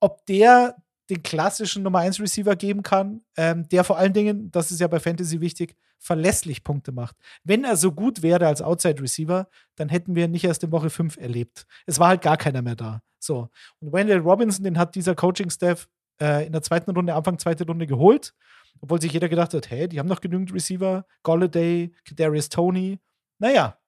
ob 0.00 0.24
der 0.26 0.76
den 1.10 1.22
klassischen 1.22 1.82
Nummer 1.82 2.00
1 2.00 2.20
Receiver 2.20 2.56
geben 2.56 2.82
kann, 2.82 3.22
ähm, 3.36 3.68
der 3.68 3.84
vor 3.84 3.98
allen 3.98 4.12
Dingen, 4.12 4.50
das 4.50 4.70
ist 4.70 4.80
ja 4.80 4.88
bei 4.88 5.00
Fantasy 5.00 5.40
wichtig, 5.40 5.76
verlässlich 5.98 6.64
Punkte 6.64 6.92
macht. 6.92 7.16
Wenn 7.44 7.64
er 7.64 7.76
so 7.76 7.92
gut 7.92 8.22
wäre 8.22 8.46
als 8.46 8.62
Outside 8.62 9.02
Receiver, 9.02 9.48
dann 9.76 9.88
hätten 9.88 10.14
wir 10.14 10.28
nicht 10.28 10.44
erst 10.44 10.62
in 10.62 10.72
Woche 10.72 10.90
5 10.90 11.16
erlebt. 11.16 11.66
Es 11.86 11.98
war 11.98 12.08
halt 12.08 12.22
gar 12.22 12.36
keiner 12.36 12.62
mehr 12.62 12.76
da. 12.76 13.00
So. 13.18 13.48
Und 13.80 13.92
Wendell 13.92 14.18
Robinson, 14.18 14.64
den 14.64 14.78
hat 14.78 14.94
dieser 14.94 15.14
Coaching-Staff 15.14 15.88
äh, 16.20 16.46
in 16.46 16.52
der 16.52 16.62
zweiten 16.62 16.90
Runde, 16.90 17.14
Anfang 17.14 17.38
zweite 17.38 17.66
Runde 17.66 17.86
geholt, 17.86 18.34
obwohl 18.80 19.00
sich 19.00 19.12
jeder 19.12 19.28
gedacht 19.28 19.54
hat, 19.54 19.70
hey, 19.70 19.88
die 19.88 19.98
haben 19.98 20.08
noch 20.08 20.20
genügend 20.20 20.52
Receiver, 20.52 21.06
Golladay, 21.22 21.94
Kadarius 22.04 22.48
Tony. 22.48 23.00
Naja, 23.38 23.78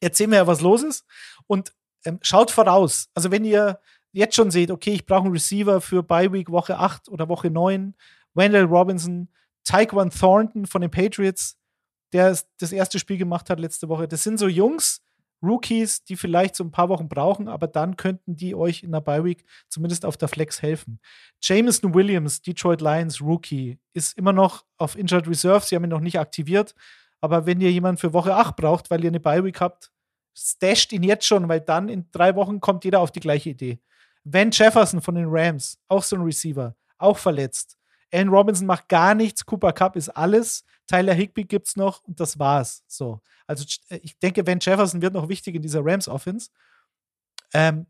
erzähl 0.00 0.26
mir 0.26 0.36
ja, 0.36 0.46
was 0.46 0.60
los 0.60 0.82
ist. 0.82 1.06
Und 1.46 1.72
ähm, 2.04 2.18
schaut 2.22 2.50
voraus. 2.50 3.08
Also 3.14 3.30
wenn 3.30 3.44
ihr 3.44 3.80
jetzt 4.12 4.34
schon 4.34 4.50
seht, 4.50 4.70
okay, 4.70 4.92
ich 4.92 5.06
brauche 5.06 5.24
einen 5.24 5.32
Receiver 5.32 5.80
für 5.80 6.02
Bye 6.02 6.32
Week 6.32 6.50
Woche 6.50 6.78
8 6.78 7.08
oder 7.08 7.28
Woche 7.28 7.50
9, 7.50 7.94
Wendell 8.34 8.64
Robinson, 8.64 9.28
Tyquan 9.64 10.10
Thornton 10.10 10.66
von 10.66 10.80
den 10.80 10.90
Patriots, 10.90 11.58
der 12.12 12.36
das 12.58 12.72
erste 12.72 12.98
Spiel 12.98 13.18
gemacht 13.18 13.50
hat 13.50 13.60
letzte 13.60 13.88
Woche. 13.88 14.08
Das 14.08 14.22
sind 14.22 14.38
so 14.38 14.48
Jungs, 14.48 15.02
Rookies, 15.42 16.04
die 16.04 16.16
vielleicht 16.16 16.56
so 16.56 16.64
ein 16.64 16.70
paar 16.70 16.88
Wochen 16.88 17.08
brauchen, 17.08 17.48
aber 17.48 17.68
dann 17.68 17.96
könnten 17.96 18.36
die 18.36 18.54
euch 18.54 18.82
in 18.82 18.92
der 18.92 19.00
Bye 19.00 19.24
Week 19.24 19.44
zumindest 19.68 20.04
auf 20.04 20.16
der 20.16 20.28
Flex 20.28 20.62
helfen. 20.62 21.00
Jameson 21.40 21.94
Williams, 21.94 22.42
Detroit 22.42 22.80
Lions 22.80 23.20
Rookie, 23.20 23.78
ist 23.92 24.18
immer 24.18 24.32
noch 24.32 24.64
auf 24.78 24.96
Injured 24.96 25.28
Reserve. 25.28 25.64
Sie 25.64 25.76
haben 25.76 25.84
ihn 25.84 25.90
noch 25.90 26.00
nicht 26.00 26.18
aktiviert. 26.18 26.74
Aber 27.20 27.46
wenn 27.46 27.60
ihr 27.60 27.70
jemanden 27.70 27.98
für 27.98 28.12
Woche 28.12 28.34
8 28.34 28.56
braucht, 28.56 28.90
weil 28.90 29.02
ihr 29.02 29.10
eine 29.10 29.20
Bye 29.20 29.44
Week 29.44 29.60
habt, 29.60 29.90
stasht 30.36 30.92
ihn 30.92 31.02
jetzt 31.02 31.26
schon, 31.26 31.48
weil 31.48 31.60
dann 31.60 31.88
in 31.88 32.10
drei 32.10 32.34
Wochen 32.36 32.60
kommt 32.60 32.84
jeder 32.84 33.00
auf 33.00 33.10
die 33.10 33.20
gleiche 33.20 33.50
Idee. 33.50 33.80
Van 34.32 34.50
Jefferson 34.50 35.00
von 35.00 35.14
den 35.14 35.26
Rams, 35.28 35.78
auch 35.88 36.02
so 36.02 36.16
ein 36.16 36.22
Receiver, 36.22 36.74
auch 36.98 37.16
verletzt. 37.16 37.78
Allen 38.12 38.28
Robinson 38.28 38.66
macht 38.66 38.88
gar 38.88 39.14
nichts, 39.14 39.44
Cooper 39.44 39.72
Cup 39.72 39.96
ist 39.96 40.08
alles, 40.10 40.64
Tyler 40.86 41.14
Higby 41.14 41.44
gibt's 41.44 41.76
noch 41.76 42.02
und 42.04 42.20
das 42.20 42.38
war's. 42.38 42.82
So. 42.86 43.20
Also 43.46 43.64
äh, 43.88 43.98
ich 44.02 44.18
denke, 44.18 44.46
Van 44.46 44.58
Jefferson 44.60 45.02
wird 45.02 45.14
noch 45.14 45.28
wichtig 45.28 45.54
in 45.54 45.62
dieser 45.62 45.84
Rams-Offense. 45.84 46.50
Ähm, 47.52 47.86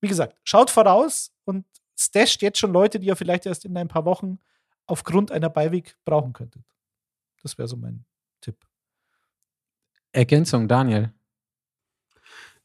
wie 0.00 0.08
gesagt, 0.08 0.36
schaut 0.44 0.70
voraus 0.70 1.32
und 1.44 1.66
stasht 1.96 2.42
jetzt 2.42 2.58
schon 2.58 2.72
Leute, 2.72 2.98
die 2.98 3.06
ihr 3.06 3.16
vielleicht 3.16 3.46
erst 3.46 3.64
in 3.64 3.76
ein 3.76 3.88
paar 3.88 4.04
Wochen 4.04 4.38
aufgrund 4.86 5.30
einer 5.30 5.50
Beiweg 5.50 5.96
brauchen 6.04 6.32
könntet. 6.32 6.64
Das 7.42 7.56
wäre 7.58 7.68
so 7.68 7.76
mein 7.76 8.04
Tipp. 8.40 8.56
Ergänzung, 10.12 10.68
Daniel. 10.68 11.12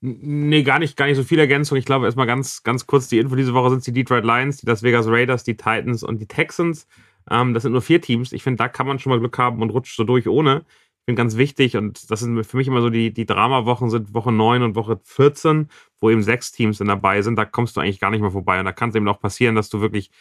Nee, 0.02 0.62
gar 0.64 0.78
nicht, 0.78 0.96
gar 0.96 1.08
nicht 1.08 1.18
so 1.18 1.24
viel 1.24 1.40
Ergänzung. 1.40 1.78
Ich 1.78 1.86
glaube, 1.86 2.06
erstmal 2.06 2.28
ganz, 2.28 2.62
ganz 2.62 2.86
kurz 2.86 3.08
die 3.08 3.18
Info. 3.18 3.36
Diese 3.36 3.54
Woche 3.56 3.72
sind 3.72 3.88
die 3.88 3.94
Detroit 3.94 4.26
Lions, 4.26 4.58
die 4.58 4.68
Las 4.68 4.84
Vegas 4.84 5.08
Raiders, 5.08 5.44
die 5.44 5.58
Titans 5.58 6.04
und 6.04 6.20
die 6.20 6.28
Texans. 6.28 6.88
Ähm, 7.30 7.54
das 7.56 7.64
sind 7.64 7.72
nur 7.72 7.82
vier 7.82 8.00
Teams. 8.00 8.32
Ich 8.32 8.44
finde, 8.44 8.58
da 8.58 8.68
kann 8.70 8.86
man 8.86 9.00
schon 9.00 9.10
mal 9.12 9.20
Glück 9.20 9.38
haben 9.40 9.62
und 9.62 9.72
rutscht 9.72 9.96
so 9.96 10.04
durch 10.04 10.28
ohne. 10.28 10.66
Ich 10.68 11.06
finde 11.06 11.20
ganz 11.20 11.38
wichtig 11.38 11.78
und 11.78 12.12
das 12.12 12.20
sind 12.20 12.44
für 12.44 12.58
mich 12.58 12.68
immer 12.68 12.82
so 12.82 12.90
die, 12.90 13.12
die 13.14 13.26
Drama-Wochen 13.26 13.90
sind 13.90 14.14
Woche 14.14 14.32
9 14.32 14.62
und 14.62 14.76
Woche 14.76 15.00
14, 15.04 15.70
wo 16.00 16.10
eben 16.12 16.22
sechs 16.22 16.52
Teams 16.52 16.78
dann 16.78 16.88
dabei 16.88 17.22
sind. 17.24 17.38
Da 17.38 17.46
kommst 17.46 17.76
du 17.76 17.82
eigentlich 17.82 18.00
gar 18.00 18.12
nicht 18.12 18.22
mehr 18.22 18.32
vorbei. 18.32 18.60
Und 18.60 18.66
da 18.66 18.74
kann 18.74 18.90
es 18.90 18.96
eben 18.96 19.08
auch 19.08 19.20
passieren, 19.20 19.56
dass 19.56 19.70
du 19.70 19.82
wirklich 19.82 20.12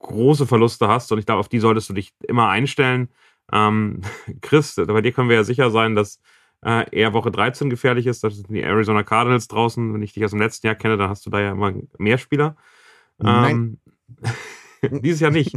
große 0.00 0.46
Verluste 0.46 0.88
hast. 0.88 1.12
Und 1.12 1.18
ich 1.18 1.26
glaube, 1.26 1.40
auf 1.40 1.48
die 1.48 1.60
solltest 1.60 1.88
du 1.90 1.94
dich 1.94 2.12
immer 2.26 2.48
einstellen. 2.48 3.08
Ähm, 3.52 4.02
Chris, 4.40 4.74
bei 4.76 5.00
dir 5.00 5.12
können 5.12 5.28
wir 5.28 5.36
ja 5.36 5.44
sicher 5.44 5.70
sein, 5.70 5.94
dass 5.94 6.20
äh, 6.66 6.84
eher 6.90 7.12
Woche 7.12 7.30
13 7.30 7.70
gefährlich 7.70 8.06
ist. 8.06 8.24
Das 8.24 8.34
sind 8.34 8.50
die 8.50 8.60
Arizona 8.60 9.04
Cardinals 9.04 9.46
draußen. 9.46 9.94
Wenn 9.94 10.02
ich 10.02 10.12
dich 10.12 10.24
aus 10.24 10.32
dem 10.32 10.40
letzten 10.40 10.66
Jahr 10.66 10.74
kenne, 10.74 10.96
dann 10.96 11.08
hast 11.08 11.24
du 11.24 11.30
da 11.30 11.40
ja 11.40 11.52
immer 11.52 11.72
mehr 11.96 12.18
Spieler. 12.18 12.56
Nein. 13.18 13.78
Ähm, 14.82 15.00
dieses 15.02 15.20
Jahr 15.20 15.30
nicht. 15.30 15.52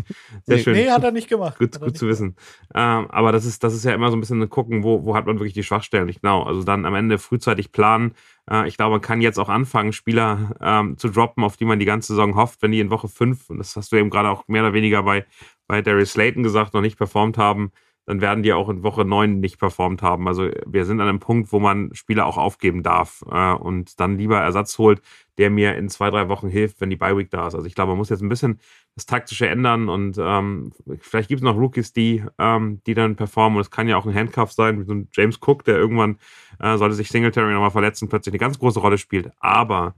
Sehr 0.45 0.57
nee, 0.57 0.63
schön. 0.63 0.73
Nee, 0.73 0.91
hat 0.91 1.03
er 1.03 1.11
nicht 1.11 1.27
gemacht. 1.27 1.57
Gut, 1.57 1.73
Hat 1.73 1.81
gut 1.81 1.97
zu 1.97 2.07
wissen. 2.07 2.35
Ähm, 2.75 3.09
aber 3.09 3.31
das 3.31 3.45
ist, 3.45 3.63
das 3.63 3.73
ist 3.73 3.85
ja 3.85 3.93
immer 3.93 4.11
so 4.11 4.17
ein 4.17 4.19
bisschen 4.19 4.39
ein 4.39 4.49
Gucken, 4.49 4.83
wo, 4.83 5.03
wo 5.03 5.15
hat 5.15 5.25
man 5.25 5.39
wirklich 5.39 5.53
die 5.53 5.63
Schwachstellen. 5.63 6.05
Nicht 6.05 6.21
genau. 6.21 6.43
Also 6.43 6.63
dann 6.63 6.85
am 6.85 6.93
Ende 6.93 7.17
frühzeitig 7.17 7.71
planen. 7.71 8.13
Äh, 8.49 8.67
ich 8.67 8.77
glaube, 8.77 8.91
man 8.91 9.01
kann 9.01 9.19
jetzt 9.19 9.39
auch 9.39 9.49
anfangen, 9.49 9.93
Spieler 9.93 10.55
ähm, 10.61 10.95
zu 10.97 11.09
droppen, 11.09 11.43
auf 11.43 11.57
die 11.57 11.65
man 11.65 11.79
die 11.79 11.85
ganze 11.85 12.13
Saison 12.13 12.35
hofft, 12.35 12.61
wenn 12.61 12.71
die 12.71 12.81
in 12.81 12.91
Woche 12.91 13.07
5, 13.07 13.49
und 13.49 13.57
das 13.57 13.75
hast 13.75 13.91
du 13.91 13.95
eben 13.95 14.11
gerade 14.11 14.29
auch 14.29 14.47
mehr 14.47 14.61
oder 14.61 14.73
weniger 14.73 15.01
bei, 15.01 15.25
bei 15.65 15.81
Darius 15.81 16.11
Slayton 16.11 16.43
gesagt, 16.43 16.75
noch 16.75 16.81
nicht 16.81 16.97
performt 16.97 17.39
haben 17.39 17.71
dann 18.09 18.21
werden 18.21 18.41
die 18.41 18.53
auch 18.53 18.69
in 18.69 18.81
Woche 18.81 19.05
9 19.05 19.39
nicht 19.39 19.59
performt 19.59 20.01
haben. 20.01 20.27
Also 20.27 20.49
wir 20.65 20.85
sind 20.85 20.99
an 20.99 21.07
einem 21.07 21.19
Punkt, 21.19 21.53
wo 21.53 21.59
man 21.59 21.93
Spieler 21.93 22.25
auch 22.25 22.37
aufgeben 22.37 22.81
darf 22.81 23.23
äh, 23.29 23.53
und 23.53 23.99
dann 23.99 24.17
lieber 24.17 24.39
Ersatz 24.39 24.79
holt, 24.79 25.03
der 25.37 25.51
mir 25.51 25.75
in 25.75 25.89
zwei, 25.89 26.09
drei 26.09 26.27
Wochen 26.27 26.49
hilft, 26.49 26.81
wenn 26.81 26.89
die 26.89 26.95
Bye 26.95 27.15
Week 27.15 27.29
da 27.29 27.45
ist. 27.45 27.53
Also 27.53 27.67
ich 27.67 27.75
glaube, 27.75 27.89
man 27.89 27.99
muss 27.99 28.09
jetzt 28.09 28.23
ein 28.23 28.29
bisschen 28.29 28.61
das 28.95 29.05
Taktische 29.05 29.47
ändern 29.47 29.89
und 29.89 30.17
ähm, 30.19 30.71
vielleicht 30.99 31.27
gibt 31.27 31.41
es 31.41 31.43
noch 31.43 31.55
Rookies, 31.55 31.93
die, 31.93 32.23
ähm, 32.39 32.81
die 32.87 32.95
dann 32.95 33.15
performen 33.15 33.57
und 33.57 33.61
es 33.61 33.69
kann 33.69 33.87
ja 33.87 33.95
auch 33.95 34.07
ein 34.07 34.15
Handcuff 34.15 34.53
sein, 34.53 34.79
wie 34.79 34.85
so 34.85 34.93
ein 34.93 35.07
James 35.13 35.37
Cook, 35.45 35.63
der 35.65 35.77
irgendwann, 35.77 36.17
äh, 36.59 36.77
sollte 36.77 36.95
sich 36.95 37.09
Singletary 37.09 37.53
nochmal 37.53 37.69
verletzen, 37.69 38.09
plötzlich 38.09 38.33
eine 38.33 38.39
ganz 38.39 38.57
große 38.57 38.79
Rolle 38.79 38.97
spielt. 38.97 39.31
Aber 39.39 39.93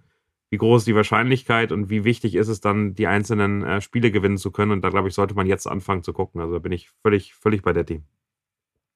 wie 0.52 0.58
groß 0.58 0.82
ist 0.82 0.88
die 0.88 0.96
Wahrscheinlichkeit 0.96 1.72
und 1.72 1.90
wie 1.90 2.04
wichtig 2.04 2.36
ist 2.36 2.50
es 2.50 2.60
dann, 2.60 2.94
die 2.94 3.08
einzelnen 3.08 3.64
äh, 3.64 3.80
Spiele 3.80 4.12
gewinnen 4.12 4.38
zu 4.38 4.52
können. 4.52 4.72
Und 4.72 4.82
da, 4.82 4.90
glaube 4.90 5.08
ich, 5.08 5.14
sollte 5.16 5.34
man 5.34 5.48
jetzt 5.48 5.66
anfangen 5.66 6.04
zu 6.04 6.12
gucken. 6.12 6.42
Also 6.42 6.54
da 6.54 6.60
bin 6.60 6.74
ich 6.74 6.90
völlig, 7.02 7.34
völlig 7.34 7.62
bei 7.62 7.72
der 7.72 7.86
Team. 7.86 8.04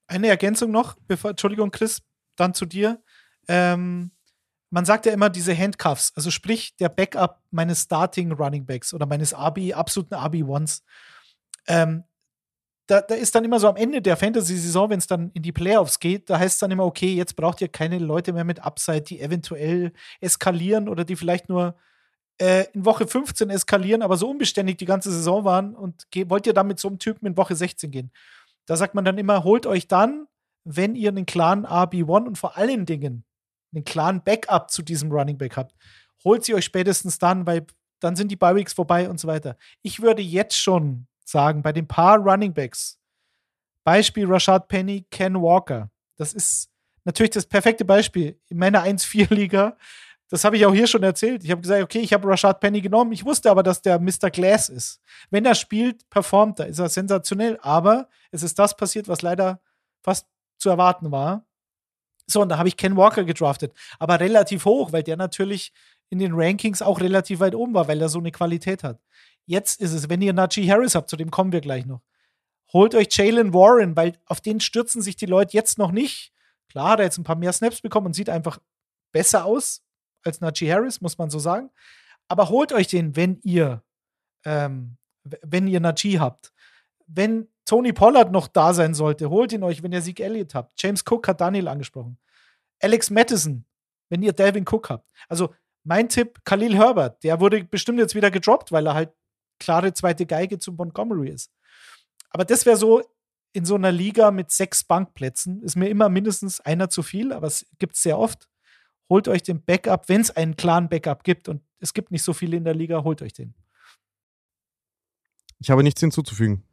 Eine 0.07 0.27
Ergänzung 0.27 0.69
noch, 0.69 0.97
bevor, 1.07 1.31
Entschuldigung, 1.31 1.71
Chris, 1.71 2.03
dann 2.35 2.53
zu 2.53 2.65
dir. 2.65 3.01
Ähm, 3.47 4.11
man 4.69 4.83
sagt 4.83 5.05
ja 5.05 5.13
immer 5.13 5.29
diese 5.29 5.57
Handcuffs, 5.57 6.11
also 6.15 6.29
sprich 6.29 6.75
der 6.75 6.89
Backup 6.89 7.41
meines 7.51 7.83
Starting 7.83 8.33
Running 8.33 8.65
Backs 8.65 8.93
oder 8.93 9.05
meines 9.05 9.33
RB, 9.33 9.73
absoluten 9.73 10.15
RB-Ones. 10.15 10.83
Ähm, 11.67 12.03
da, 12.87 13.01
da 13.01 13.15
ist 13.15 13.33
dann 13.33 13.43
immer 13.43 13.59
so 13.59 13.67
am 13.67 13.75
Ende 13.75 14.01
der 14.01 14.15
Fantasy-Saison, 14.15 14.89
wenn 14.89 14.99
es 14.99 15.07
dann 15.07 15.31
in 15.33 15.41
die 15.41 15.51
Playoffs 15.51 15.99
geht, 15.99 16.29
da 16.29 16.37
heißt 16.37 16.53
es 16.55 16.59
dann 16.59 16.71
immer, 16.71 16.85
okay, 16.85 17.13
jetzt 17.13 17.35
braucht 17.35 17.61
ihr 17.61 17.67
keine 17.67 17.97
Leute 17.97 18.31
mehr 18.33 18.43
mit 18.43 18.59
Upside, 18.59 19.01
die 19.01 19.21
eventuell 19.21 19.91
eskalieren 20.21 20.87
oder 20.87 21.03
die 21.03 21.15
vielleicht 21.15 21.49
nur 21.49 21.75
äh, 22.39 22.65
in 22.73 22.85
Woche 22.85 23.07
15 23.07 23.49
eskalieren, 23.49 24.01
aber 24.01 24.17
so 24.17 24.29
unbeständig 24.29 24.77
die 24.77 24.85
ganze 24.85 25.11
Saison 25.11 25.45
waren 25.45 25.75
und 25.75 26.05
wollt 26.27 26.45
ihr 26.45 26.53
dann 26.53 26.67
mit 26.67 26.79
so 26.79 26.87
einem 26.87 26.99
Typen 26.99 27.25
in 27.25 27.37
Woche 27.37 27.55
16 27.55 27.89
gehen? 27.89 28.11
Da 28.67 28.75
sagt 28.75 28.93
man 28.93 29.05
dann 29.05 29.17
immer, 29.17 29.43
holt 29.43 29.65
euch 29.65 29.87
dann, 29.87 30.27
wenn 30.63 30.95
ihr 30.95 31.09
einen 31.09 31.25
klaren 31.25 31.65
RB1 31.65 32.25
und 32.25 32.37
vor 32.37 32.57
allen 32.57 32.85
Dingen 32.85 33.23
einen 33.73 33.83
klaren 33.83 34.23
Backup 34.23 34.69
zu 34.69 34.81
diesem 34.83 35.11
Running 35.11 35.37
Back 35.37 35.57
habt, 35.57 35.75
holt 36.23 36.43
sie 36.43 36.53
euch 36.53 36.65
spätestens 36.65 37.19
dann, 37.19 37.45
weil 37.45 37.65
dann 37.99 38.15
sind 38.15 38.29
die 38.29 38.35
Bye 38.35 38.55
Weeks 38.55 38.73
vorbei 38.73 39.09
und 39.09 39.19
so 39.19 39.27
weiter. 39.27 39.57
Ich 39.81 40.01
würde 40.01 40.21
jetzt 40.21 40.57
schon 40.57 41.07
sagen, 41.25 41.61
bei 41.61 41.73
den 41.73 41.87
paar 41.87 42.17
Running 42.17 42.53
Backs, 42.53 42.97
Beispiel 43.83 44.25
Rashad 44.25 44.67
Penny, 44.67 45.05
Ken 45.11 45.35
Walker, 45.41 45.89
das 46.15 46.33
ist 46.33 46.69
natürlich 47.03 47.31
das 47.31 47.45
perfekte 47.45 47.85
Beispiel. 47.85 48.39
In 48.47 48.57
meiner 48.57 48.83
1-4-Liga, 48.83 49.77
das 50.29 50.43
habe 50.43 50.57
ich 50.57 50.65
auch 50.65 50.73
hier 50.73 50.87
schon 50.87 51.03
erzählt. 51.03 51.43
Ich 51.43 51.51
habe 51.51 51.61
gesagt, 51.61 51.83
okay, 51.83 51.99
ich 51.99 52.13
habe 52.13 52.27
Rashad 52.27 52.59
Penny 52.59 52.81
genommen. 52.81 53.11
Ich 53.11 53.25
wusste 53.25 53.51
aber, 53.51 53.61
dass 53.61 53.81
der 53.81 53.99
Mr. 53.99 54.31
Glass 54.31 54.69
ist. 54.69 54.99
Wenn 55.29 55.45
er 55.45 55.53
spielt, 55.53 56.09
performt 56.09 56.59
er, 56.59 56.67
ist 56.67 56.79
er 56.79 56.89
sensationell. 56.89 57.59
Aber 57.61 58.09
es 58.31 58.41
ist 58.41 58.57
das 58.57 58.75
passiert, 58.75 59.07
was 59.07 59.21
leider 59.21 59.61
fast 60.01 60.27
zu 60.57 60.69
erwarten 60.69 61.11
war. 61.11 61.45
So, 62.27 62.41
und 62.41 62.49
da 62.49 62.57
habe 62.57 62.67
ich 62.67 62.77
Ken 62.77 62.97
Walker 62.97 63.23
gedraftet. 63.23 63.73
Aber 63.99 64.19
relativ 64.19 64.65
hoch, 64.65 64.91
weil 64.91 65.03
der 65.03 65.15
natürlich 65.15 65.71
in 66.09 66.17
den 66.17 66.33
Rankings 66.33 66.81
auch 66.81 67.01
relativ 67.01 67.39
weit 67.39 67.53
oben 67.53 67.75
war, 67.75 67.87
weil 67.87 68.01
er 68.01 68.09
so 68.09 68.19
eine 68.19 68.31
Qualität 68.31 68.83
hat. 68.83 68.99
Jetzt 69.45 69.79
ist 69.81 69.93
es, 69.93 70.09
wenn 70.09 70.21
ihr 70.21 70.33
Najee 70.33 70.69
Harris 70.69 70.95
habt, 70.95 71.09
zu 71.09 71.17
dem 71.17 71.31
kommen 71.31 71.51
wir 71.51 71.61
gleich 71.61 71.85
noch, 71.85 72.01
holt 72.73 72.95
euch 72.95 73.07
Jalen 73.11 73.53
Warren, 73.53 73.95
weil 73.95 74.17
auf 74.25 74.41
den 74.41 74.59
stürzen 74.59 75.01
sich 75.01 75.15
die 75.15 75.27
Leute 75.27 75.53
jetzt 75.53 75.77
noch 75.77 75.91
nicht. 75.91 76.33
Klar 76.69 76.91
hat 76.91 76.99
er 76.99 77.05
jetzt 77.05 77.17
ein 77.17 77.23
paar 77.23 77.35
mehr 77.35 77.53
Snaps 77.53 77.81
bekommen 77.81 78.07
und 78.07 78.13
sieht 78.13 78.29
einfach 78.29 78.59
besser 79.11 79.45
aus 79.45 79.83
als 80.23 80.41
Najee 80.41 80.71
Harris, 80.71 81.01
muss 81.01 81.17
man 81.17 81.29
so 81.29 81.39
sagen. 81.39 81.69
Aber 82.27 82.49
holt 82.49 82.73
euch 82.73 82.87
den, 82.87 83.15
wenn 83.15 83.39
ihr, 83.43 83.83
ähm, 84.43 84.97
wenn 85.23 85.67
ihr 85.67 85.79
Najee 85.79 86.19
habt. 86.19 86.51
Wenn 87.07 87.47
Tony 87.65 87.93
Pollard 87.93 88.31
noch 88.31 88.47
da 88.47 88.73
sein 88.73 88.93
sollte, 88.93 89.29
holt 89.29 89.53
ihn 89.53 89.63
euch, 89.63 89.83
wenn 89.83 89.91
ihr 89.91 90.01
Sieg 90.01 90.19
Elliott 90.19 90.55
habt. 90.55 90.81
James 90.81 91.03
Cook 91.07 91.27
hat 91.27 91.41
Daniel 91.41 91.67
angesprochen. 91.67 92.17
Alex 92.81 93.09
Madison, 93.09 93.65
wenn 94.09 94.21
ihr 94.21 94.33
Delvin 94.33 94.65
Cook 94.67 94.89
habt. 94.89 95.09
Also 95.29 95.53
mein 95.83 96.09
Tipp, 96.09 96.39
Khalil 96.43 96.75
Herbert, 96.75 97.23
der 97.23 97.39
wurde 97.39 97.63
bestimmt 97.63 97.99
jetzt 97.99 98.15
wieder 98.15 98.31
gedroppt, 98.31 98.71
weil 98.71 98.87
er 98.87 98.95
halt 98.95 99.13
klare 99.59 99.93
zweite 99.93 100.25
Geige 100.25 100.59
zu 100.59 100.73
Montgomery 100.73 101.29
ist. 101.29 101.51
Aber 102.29 102.45
das 102.45 102.65
wäre 102.65 102.77
so 102.77 103.01
in 103.53 103.63
so 103.63 103.75
einer 103.75 103.91
Liga 103.91 104.31
mit 104.31 104.51
sechs 104.51 104.83
Bankplätzen, 104.83 105.63
ist 105.63 105.77
mir 105.77 105.87
immer 105.87 106.09
mindestens 106.09 106.59
einer 106.59 106.89
zu 106.89 107.03
viel, 107.03 107.31
aber 107.31 107.47
es 107.47 107.65
gibt 107.79 107.95
es 107.95 108.03
sehr 108.03 108.19
oft. 108.19 108.49
Holt 109.09 109.29
euch 109.29 109.43
den 109.43 109.63
Backup, 109.63 110.09
wenn 110.09 110.19
es 110.19 110.31
einen 110.31 110.57
klaren 110.57 110.89
Backup 110.89 111.23
gibt 111.23 111.47
und 111.47 111.61
es 111.79 111.93
gibt 111.93 112.11
nicht 112.11 112.23
so 112.23 112.33
viele 112.33 112.57
in 112.57 112.65
der 112.65 112.75
Liga, 112.75 113.03
holt 113.03 113.21
euch 113.21 113.31
den. 113.31 113.53
Ich 115.59 115.69
habe 115.69 115.83
nichts 115.83 116.01
hinzuzufügen. 116.01 116.64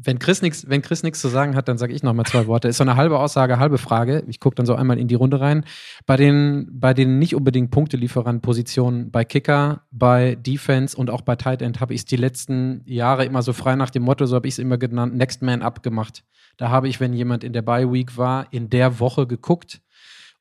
Wenn 0.00 0.20
Chris 0.20 0.42
nichts, 0.42 0.68
wenn 0.68 0.80
Chris 0.80 1.02
nichts 1.02 1.20
zu 1.20 1.26
sagen 1.26 1.56
hat, 1.56 1.66
dann 1.66 1.76
sage 1.76 1.92
ich 1.92 2.04
noch 2.04 2.14
mal 2.14 2.24
zwei 2.24 2.46
Worte. 2.46 2.68
Ist 2.68 2.76
so 2.76 2.84
eine 2.84 2.94
halbe 2.94 3.18
Aussage, 3.18 3.58
halbe 3.58 3.78
Frage. 3.78 4.22
Ich 4.28 4.38
gucke 4.38 4.54
dann 4.54 4.64
so 4.64 4.76
einmal 4.76 4.96
in 4.96 5.08
die 5.08 5.16
Runde 5.16 5.40
rein. 5.40 5.64
Bei 6.06 6.16
den, 6.16 6.68
bei 6.70 6.94
den 6.94 7.18
nicht 7.18 7.34
unbedingt 7.34 7.72
Punktelieferant-Positionen, 7.72 9.10
bei 9.10 9.24
Kicker, 9.24 9.82
bei 9.90 10.36
Defense 10.36 10.96
und 10.96 11.10
auch 11.10 11.22
bei 11.22 11.34
Tight 11.34 11.62
End 11.62 11.80
habe 11.80 11.94
ich 11.94 12.02
es 12.02 12.04
die 12.04 12.16
letzten 12.16 12.82
Jahre 12.86 13.24
immer 13.24 13.42
so 13.42 13.52
frei 13.52 13.74
nach 13.74 13.90
dem 13.90 14.04
Motto, 14.04 14.24
so 14.26 14.36
habe 14.36 14.46
ich 14.46 14.54
es 14.54 14.58
immer 14.58 14.78
genannt, 14.78 15.16
Next 15.16 15.42
Man 15.42 15.62
Up 15.62 15.82
gemacht. 15.82 16.22
Da 16.58 16.70
habe 16.70 16.88
ich, 16.88 17.00
wenn 17.00 17.12
jemand 17.12 17.42
in 17.42 17.52
der 17.52 17.62
Bye 17.62 17.92
Week 17.92 18.16
war, 18.16 18.52
in 18.52 18.70
der 18.70 19.00
Woche 19.00 19.26
geguckt, 19.26 19.80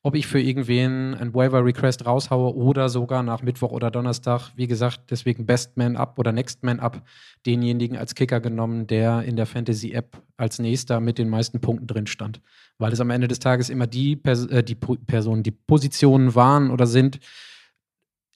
ob 0.07 0.15
ich 0.15 0.25
für 0.25 0.39
irgendwen 0.39 1.15
ein 1.15 1.33
Waiver 1.33 1.65
Request 1.65 2.05
raushaue 2.05 2.55
oder 2.55 2.87
sogar 2.87 3.23
nach 3.23 3.41
Mittwoch 3.41 3.71
oder 3.71 3.91
Donnerstag, 3.91 4.53
wie 4.55 4.65
gesagt, 4.65 5.11
deswegen 5.11 5.45
Best 5.45 5.75
Man 5.75 5.97
Up 5.97 6.17
oder 6.17 6.31
Next 6.31 6.63
Man 6.63 6.79
Up, 6.79 7.01
denjenigen 7.45 7.97
als 7.97 8.15
Kicker 8.15 8.39
genommen, 8.39 8.87
der 8.87 9.23
in 9.23 9.35
der 9.35 9.45
Fantasy 9.45 9.91
App 9.91 10.23
als 10.37 10.59
nächster 10.59 11.01
mit 11.01 11.17
den 11.17 11.27
meisten 11.27 11.59
Punkten 11.59 11.87
drin 11.87 12.07
stand. 12.07 12.39
Weil 12.77 12.93
es 12.93 13.01
am 13.01 13.09
Ende 13.09 13.27
des 13.27 13.39
Tages 13.39 13.69
immer 13.69 13.85
die, 13.85 14.15
Pers 14.15 14.45
äh, 14.45 14.63
die 14.63 14.75
Personen, 14.75 15.43
die 15.43 15.51
Positionen 15.51 16.35
waren 16.35 16.71
oder 16.71 16.87
sind, 16.87 17.19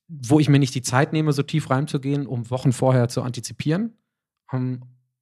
wo 0.10 0.42
ich 0.42 0.50
mir 0.50 0.60
nicht 0.60 0.76
die 0.76 0.82
Zeit 0.82 1.14
nehme, 1.14 1.32
so 1.32 1.42
tief 1.42 1.70
reinzugehen, 1.70 2.28
um 2.28 2.50
Wochen 2.50 2.74
vorher 2.74 3.08
zu 3.08 3.22
antizipieren. 3.22 3.94
Um, 4.52 4.82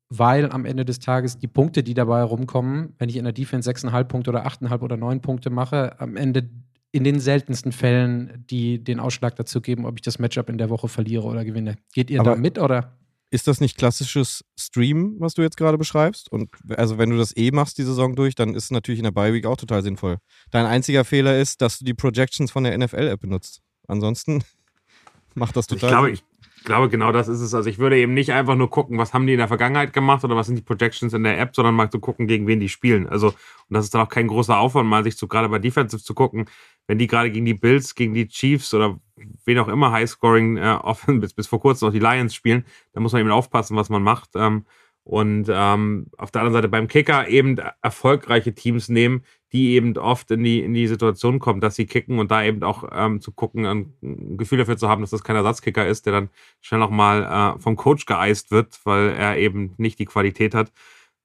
weil 0.10 0.52
am 0.52 0.65
Ende 0.65 0.86
des 0.86 1.00
Tages 1.00 1.38
die 1.38 1.48
Punkte, 1.48 1.84
die 1.84 1.93
dabei 1.93 2.24
rumkommen, 2.24 2.95
wenn 2.98 3.10
ich 3.10 3.17
in 3.17 3.24
der 3.24 3.34
Defense 3.34 3.69
6,5 3.69 4.04
Punkte 4.06 4.30
oder 4.32 4.45
8,5 4.48 4.82
oder 4.82 4.98
9 4.98 5.22
Punkte 5.22 5.50
mache, 5.50 6.00
am 6.00 6.17
Ende 6.17 6.50
in 6.91 7.04
den 7.04 7.19
seltensten 7.19 7.72
Fällen 7.72 8.45
die 8.50 8.84
den 8.84 9.00
Ausschlag 9.00 9.36
dazu 9.36 9.62
geben, 9.62 9.86
ob 9.86 9.98
ich 9.98 10.02
das 10.02 10.17
Matchup 10.17 10.50
in 10.50 10.58
der 10.58 10.72
Woche 10.72 10.88
verliere 10.88 11.24
oder 11.24 11.45
gewinne. 11.45 11.76
Geht 11.93 12.10
ihr 12.10 12.19
Aber 12.19 12.32
da 12.32 12.36
mit 12.36 12.58
oder? 12.58 12.98
Ist 13.32 13.48
das 13.48 13.62
nicht 13.62 13.78
klassisches 13.78 14.43
Stream, 14.60 15.15
was 15.19 15.36
du 15.36 15.43
jetzt 15.43 15.56
gerade 15.56 15.78
beschreibst? 15.78 16.32
Und 16.32 16.50
also 16.76 16.98
wenn 16.98 17.12
du 17.12 17.17
das 17.17 17.38
eh 17.38 17.52
machst, 17.52 17.78
die 17.78 17.84
Saison 17.84 18.15
durch, 18.15 18.34
dann 18.34 18.56
ist 18.56 18.65
es 18.65 18.72
natürlich 18.72 18.98
in 18.98 19.04
der 19.04 19.12
Bye 19.12 19.34
Week 19.34 19.45
auch 19.45 19.58
total 19.58 19.84
sinnvoll. 19.84 20.17
Dein 20.50 20.65
einziger 20.65 21.06
Fehler 21.06 21.38
ist, 21.38 21.62
dass 21.62 21.78
du 21.78 21.86
die 21.86 21.93
Projections 21.93 22.50
von 22.50 22.63
der 22.63 22.76
NFL-App 22.76 23.19
benutzt. 23.19 23.62
Ansonsten 23.88 24.43
macht 25.36 25.56
das 25.56 25.67
total 25.67 25.89
Ich 25.89 25.91
glaube, 25.91 26.15
Sinn. 26.15 26.28
Ich 26.60 26.65
glaube, 26.65 26.89
genau 26.89 27.13
das 27.13 27.30
ist 27.30 27.39
es. 27.39 27.54
Also 27.54 27.69
ich 27.69 27.80
würde 27.80 27.98
eben 27.98 28.13
nicht 28.13 28.34
einfach 28.34 28.56
nur 28.56 28.69
gucken, 28.69 28.98
was 28.98 29.13
haben 29.13 29.26
die 29.26 29.32
in 29.32 29.39
der 29.39 29.48
Vergangenheit 29.48 29.93
gemacht 29.93 30.26
oder 30.26 30.36
was 30.36 30.48
sind 30.48 30.58
die 30.58 30.62
Projections 30.62 31.13
in 31.13 31.24
der 31.24 31.39
App, 31.39 31.56
sondern 31.56 31.74
mal 31.74 31.89
zu 31.89 32.02
gucken, 32.02 32.28
gegen 32.28 32.48
wen 32.48 32.60
die 32.60 32.67
spielen. 32.67 33.08
Also, 33.08 33.28
und 33.28 33.36
das 33.69 33.86
ist 33.86 33.95
dann 33.95 34.02
auch 34.02 34.10
kein 34.10 34.28
großer 34.28 34.60
Aufwand, 34.60 34.89
mal 34.89 35.06
sich 35.06 35.17
zu, 35.17 35.30
gerade 35.30 35.48
bei 35.48 35.60
Defensive 35.60 36.04
zu 36.04 36.13
gucken, 36.13 36.50
wenn 36.86 36.98
die 36.98 37.08
gerade 37.08 37.32
gegen 37.32 37.45
die 37.45 37.54
Bills, 37.54 37.95
gegen 37.95 38.13
die 38.13 38.28
Chiefs 38.28 38.74
oder 38.74 39.00
wen 39.45 39.58
auch 39.60 39.69
immer 39.69 39.93
Highscoring 39.93 40.58
äh, 40.58 40.78
offen, 40.82 41.22
bis, 41.22 41.34
bis 41.34 41.48
vor 41.48 41.62
kurzem 41.62 41.88
noch 41.88 41.93
die 41.93 42.00
Lions 42.00 42.36
spielen, 42.36 42.65
dann 42.91 43.04
muss 43.04 43.13
man 43.13 43.22
eben 43.22 43.32
aufpassen, 43.32 43.78
was 43.78 43.89
man 43.89 44.04
macht. 44.04 44.32
Ähm, 44.36 44.65
und 45.06 45.48
ähm, 45.50 46.08
auf 46.17 46.30
der 46.32 46.41
anderen 46.41 46.56
Seite 46.56 46.67
beim 46.67 46.89
Kicker 46.89 47.30
eben 47.30 47.58
erfolgreiche 47.82 48.54
Teams 48.54 48.89
nehmen, 48.89 49.24
die 49.51 49.71
eben 49.71 49.97
oft 49.97 50.29
in 50.31 50.43
die, 50.43 50.62
in 50.62 50.73
die 50.73 50.88
Situation 50.88 51.39
kommen, 51.39 51.62
dass 51.62 51.75
sie 51.75 51.85
kicken 51.85 52.19
und 52.19 52.29
da 52.31 52.43
eben 52.43 52.63
auch 52.63 52.83
ähm, 52.91 53.19
zu 53.19 53.31
gucken, 53.31 53.65
ein, 53.65 53.93
ein 54.03 54.38
Gefühl 54.38 54.59
dafür 54.59 54.77
zu 54.77 54.89
haben, 54.89 55.01
dass 55.01 55.09
das 55.09 55.23
kein 55.23 55.35
Ersatzkicker 55.35 55.88
ist, 55.88 56.05
der 56.05 56.13
dann 56.13 56.29
schnell 56.62 56.79
nochmal 56.79 57.55
äh, 57.57 57.59
vom 57.59 57.75
Coach 57.75 58.05
geeist 58.05 58.51
wird, 58.51 58.79
weil 58.83 59.09
er 59.09 59.38
eben 59.38 59.73
nicht 59.77 59.99
die 59.99 60.05
Qualität 60.05 60.53
hat. 60.53 60.71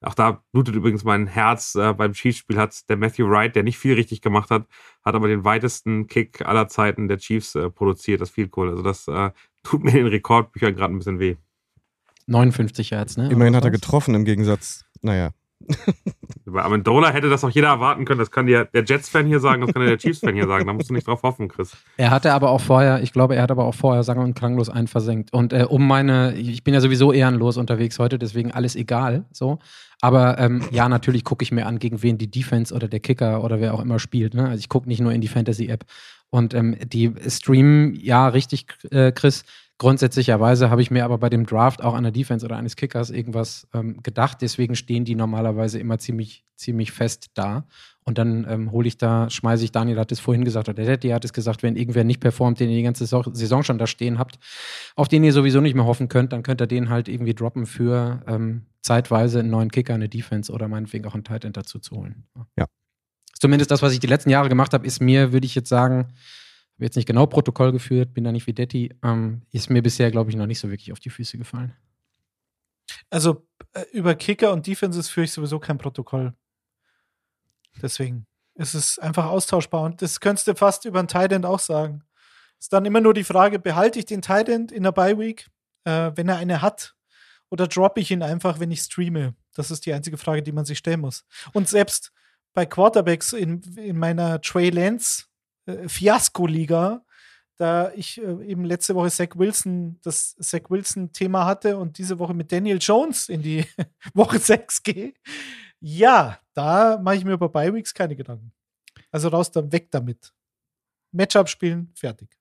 Auch 0.00 0.14
da 0.14 0.42
blutet 0.52 0.74
übrigens 0.74 1.04
mein 1.04 1.26
Herz. 1.26 1.74
Äh, 1.74 1.92
beim 1.94 2.12
Chiefs-Spiel 2.12 2.58
hat 2.58 2.88
der 2.88 2.96
Matthew 2.96 3.28
Wright, 3.28 3.54
der 3.56 3.62
nicht 3.62 3.78
viel 3.78 3.94
richtig 3.94 4.20
gemacht 4.22 4.50
hat, 4.50 4.66
hat 5.04 5.14
aber 5.14 5.28
den 5.28 5.44
weitesten 5.44 6.06
Kick 6.06 6.46
aller 6.46 6.68
Zeiten 6.68 7.08
der 7.08 7.18
Chiefs 7.18 7.54
äh, 7.54 7.70
produziert, 7.70 8.20
das 8.20 8.30
Field 8.30 8.50
Goal. 8.50 8.70
Also 8.70 8.82
das 8.82 9.08
äh, 9.08 9.30
tut 9.62 9.82
mir 9.82 9.90
in 9.90 9.96
den 9.96 10.06
Rekordbüchern 10.06 10.74
gerade 10.74 10.94
ein 10.94 10.98
bisschen 10.98 11.20
weh. 11.20 11.36
59 12.26 12.90
Yards, 12.90 13.16
ne? 13.18 13.30
Immerhin 13.30 13.54
hat 13.54 13.64
er 13.64 13.70
getroffen 13.70 14.14
im 14.14 14.24
Gegensatz. 14.24 14.84
Naja. 15.02 15.32
Bei 16.46 16.62
Amendola 16.62 17.10
hätte 17.10 17.30
das 17.30 17.42
auch 17.42 17.50
jeder 17.50 17.68
erwarten 17.68 18.04
können. 18.04 18.18
Das 18.18 18.30
kann 18.30 18.46
dir 18.46 18.66
der 18.66 18.84
Jets-Fan 18.84 19.26
hier 19.26 19.40
sagen, 19.40 19.62
das 19.62 19.72
kann 19.72 19.82
dir 19.82 19.88
der 19.88 19.98
Chiefs-Fan 19.98 20.34
hier 20.34 20.46
sagen. 20.46 20.66
Da 20.66 20.72
musst 20.72 20.90
du 20.90 20.94
nicht 20.94 21.06
drauf 21.06 21.22
hoffen, 21.22 21.48
Chris. 21.48 21.76
Er 21.96 22.10
hatte 22.10 22.32
aber 22.32 22.50
auch 22.50 22.60
vorher, 22.60 23.02
ich 23.02 23.12
glaube, 23.12 23.34
er 23.34 23.42
hat 23.42 23.50
aber 23.50 23.64
auch 23.64 23.74
vorher 23.74 24.02
sang- 24.02 24.18
und 24.18 24.34
klanglos 24.34 24.68
einen 24.68 24.86
versenkt. 24.86 25.32
Und 25.32 25.52
äh, 25.52 25.66
um 25.68 25.86
meine, 25.86 26.34
ich 26.34 26.62
bin 26.62 26.74
ja 26.74 26.80
sowieso 26.80 27.12
ehrenlos 27.12 27.56
unterwegs 27.56 27.98
heute, 27.98 28.18
deswegen 28.18 28.52
alles 28.52 28.76
egal. 28.76 29.24
So. 29.32 29.58
Aber 30.00 30.38
ähm, 30.38 30.62
ja, 30.70 30.88
natürlich 30.88 31.24
gucke 31.24 31.42
ich 31.42 31.50
mir 31.50 31.66
an, 31.66 31.78
gegen 31.78 32.02
wen 32.02 32.18
die 32.18 32.30
Defense 32.30 32.74
oder 32.74 32.88
der 32.88 33.00
Kicker 33.00 33.42
oder 33.42 33.60
wer 33.60 33.74
auch 33.74 33.80
immer 33.80 33.98
spielt. 33.98 34.34
Ne? 34.34 34.44
Also 34.44 34.58
ich 34.58 34.68
gucke 34.68 34.88
nicht 34.88 35.00
nur 35.00 35.12
in 35.12 35.22
die 35.22 35.28
Fantasy-App. 35.28 35.84
Und 36.30 36.52
ähm, 36.52 36.76
die 36.84 37.12
streamen, 37.28 37.94
ja, 37.94 38.28
richtig, 38.28 38.66
äh, 38.90 39.12
Chris. 39.12 39.44
Grundsätzlicherweise 39.78 40.70
habe 40.70 40.82
ich 40.82 40.92
mir 40.92 41.04
aber 41.04 41.18
bei 41.18 41.28
dem 41.28 41.46
Draft 41.46 41.82
auch 41.82 41.94
an 41.94 42.04
der 42.04 42.12
Defense 42.12 42.46
oder 42.46 42.56
eines 42.56 42.76
Kickers 42.76 43.10
irgendwas 43.10 43.66
ähm, 43.74 44.02
gedacht. 44.02 44.38
Deswegen 44.40 44.76
stehen 44.76 45.04
die 45.04 45.16
normalerweise 45.16 45.80
immer 45.80 45.98
ziemlich, 45.98 46.44
ziemlich 46.54 46.92
fest 46.92 47.32
da. 47.34 47.66
Und 48.04 48.18
dann 48.18 48.46
ähm, 48.48 48.70
hole 48.70 48.86
ich 48.86 48.98
da, 48.98 49.28
schmeiße 49.30 49.64
ich, 49.64 49.72
Daniel 49.72 49.98
hat 49.98 50.12
es 50.12 50.20
vorhin 50.20 50.44
gesagt, 50.44 50.68
oder 50.68 50.76
der 50.76 50.84
Daddy 50.84 51.08
hat 51.08 51.24
es 51.24 51.32
gesagt, 51.32 51.62
wenn 51.62 51.74
irgendwer 51.74 52.04
nicht 52.04 52.20
performt, 52.20 52.60
den 52.60 52.70
ihr 52.70 52.76
die 52.76 52.82
ganze 52.82 53.06
Saison- 53.06 53.62
schon 53.62 53.78
da 53.78 53.86
stehen 53.86 54.18
habt, 54.18 54.38
auf 54.94 55.08
den 55.08 55.24
ihr 55.24 55.32
sowieso 55.32 55.60
nicht 55.60 55.74
mehr 55.74 55.86
hoffen 55.86 56.08
könnt, 56.08 56.32
dann 56.32 56.42
könnt 56.42 56.60
ihr 56.60 56.66
den 56.66 56.90
halt 56.90 57.08
irgendwie 57.08 57.34
droppen 57.34 57.66
für 57.66 58.22
ähm, 58.26 58.66
zeitweise 58.82 59.40
einen 59.40 59.50
neuen 59.50 59.70
Kicker, 59.70 59.94
eine 59.94 60.08
Defense 60.08 60.52
oder 60.52 60.68
meinetwegen 60.68 61.06
auch 61.06 61.14
einen 61.14 61.24
Tight 61.24 61.44
End 61.44 61.56
dazu 61.56 61.78
zu 61.78 61.96
holen. 61.96 62.24
Ja. 62.56 62.66
Zumindest 63.40 63.70
das, 63.70 63.82
was 63.82 63.92
ich 63.92 64.00
die 64.00 64.06
letzten 64.06 64.30
Jahre 64.30 64.48
gemacht 64.50 64.72
habe, 64.74 64.86
ist 64.86 65.00
mir, 65.00 65.32
würde 65.32 65.46
ich 65.46 65.54
jetzt 65.54 65.68
sagen, 65.68 66.12
habe 66.76 66.84
jetzt 66.84 66.96
nicht 66.96 67.06
genau 67.06 67.26
Protokoll 67.26 67.72
geführt, 67.72 68.14
bin 68.14 68.24
da 68.24 68.32
nicht 68.32 68.46
wie 68.46 68.52
Detti, 68.52 68.94
ähm, 69.02 69.42
ist 69.52 69.70
mir 69.70 69.82
bisher, 69.82 70.10
glaube 70.10 70.30
ich, 70.30 70.36
noch 70.36 70.46
nicht 70.46 70.58
so 70.58 70.70
wirklich 70.70 70.92
auf 70.92 71.00
die 71.00 71.10
Füße 71.10 71.38
gefallen. 71.38 71.74
Also 73.10 73.46
äh, 73.72 73.84
über 73.92 74.14
Kicker 74.14 74.52
und 74.52 74.66
Defenses 74.66 75.08
führe 75.08 75.24
ich 75.24 75.32
sowieso 75.32 75.58
kein 75.58 75.78
Protokoll. 75.78 76.34
Deswegen 77.80 78.26
ist 78.54 78.74
es 78.74 78.98
einfach 78.98 79.26
austauschbar. 79.26 79.82
Und 79.82 80.02
das 80.02 80.20
könntest 80.20 80.48
du 80.48 80.54
fast 80.54 80.84
über 80.84 80.98
einen 80.98 81.08
Tight 81.08 81.32
auch 81.44 81.58
sagen. 81.58 82.04
Ist 82.58 82.72
dann 82.72 82.84
immer 82.86 83.00
nur 83.00 83.14
die 83.14 83.24
Frage, 83.24 83.58
behalte 83.58 83.98
ich 83.98 84.06
den 84.06 84.22
Tight 84.22 84.48
in 84.48 84.82
der 84.82 84.92
Bye 84.92 85.18
Week, 85.18 85.48
äh, 85.84 86.12
wenn 86.14 86.28
er 86.28 86.36
eine 86.36 86.62
hat, 86.62 86.94
oder 87.50 87.66
droppe 87.68 88.00
ich 88.00 88.10
ihn 88.10 88.22
einfach, 88.22 88.58
wenn 88.58 88.70
ich 88.70 88.80
streame? 88.80 89.34
Das 89.54 89.70
ist 89.70 89.86
die 89.86 89.92
einzige 89.92 90.16
Frage, 90.16 90.42
die 90.42 90.52
man 90.52 90.64
sich 90.64 90.78
stellen 90.78 91.00
muss. 91.00 91.24
Und 91.52 91.68
selbst 91.68 92.12
bei 92.52 92.66
Quarterbacks 92.66 93.32
in, 93.32 93.60
in 93.76 93.98
meiner 93.98 94.40
Trey 94.40 94.70
Lance 94.70 95.24
äh, 95.66 95.88
Fiasko-Liga, 95.88 97.04
da 97.56 97.92
ich 97.92 98.20
äh, 98.22 98.46
eben 98.46 98.64
letzte 98.64 98.94
Woche 98.94 99.10
Zach 99.10 99.30
Wilson, 99.36 99.98
das 100.02 100.36
Zach 100.36 100.68
Wilson-Thema 100.68 101.46
hatte 101.46 101.76
und 101.78 101.98
diese 101.98 102.18
Woche 102.18 102.34
mit 102.34 102.50
Daniel 102.50 102.78
Jones 102.80 103.28
in 103.28 103.42
die 103.42 103.64
Woche 104.14 104.38
6 104.38 104.82
gehe, 104.82 105.14
ja, 105.80 106.38
da 106.54 106.98
mache 106.98 107.16
ich 107.16 107.24
mir 107.24 107.32
über 107.32 107.48
Bi-Weeks 107.48 107.94
keine 107.94 108.16
Gedanken. 108.16 108.52
Also 109.10 109.28
raus, 109.28 109.50
dann 109.50 109.70
weg 109.70 109.90
damit. 109.90 110.32
Matchup 111.12 111.48
spielen, 111.48 111.92
fertig. 111.94 112.36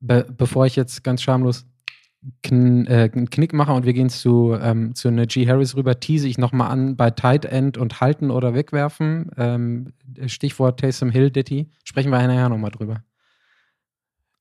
Be 0.00 0.24
bevor 0.24 0.64
ich 0.64 0.76
jetzt 0.76 1.02
ganz 1.02 1.22
schamlos 1.22 1.66
kn 2.42 2.86
äh, 2.86 3.10
einen 3.12 3.30
Knick 3.30 3.52
mache 3.52 3.72
und 3.72 3.86
wir 3.86 3.92
gehen 3.92 4.10
zu, 4.10 4.56
ähm, 4.60 4.94
zu 4.94 5.10
Najee 5.10 5.46
Harris 5.46 5.76
rüber, 5.76 6.00
tease 6.00 6.28
ich 6.28 6.38
nochmal 6.38 6.70
an 6.70 6.96
bei 6.96 7.10
Tight 7.10 7.44
End 7.44 7.78
und 7.78 8.00
halten 8.00 8.30
oder 8.30 8.54
wegwerfen. 8.54 9.30
Ähm, 9.36 9.92
Stichwort 10.26 10.80
Taysom 10.80 11.10
Hill, 11.10 11.30
Ditty. 11.30 11.70
Sprechen 11.84 12.10
wir 12.10 12.26
nachher 12.26 12.48
nochmal 12.48 12.70
drüber. 12.70 13.04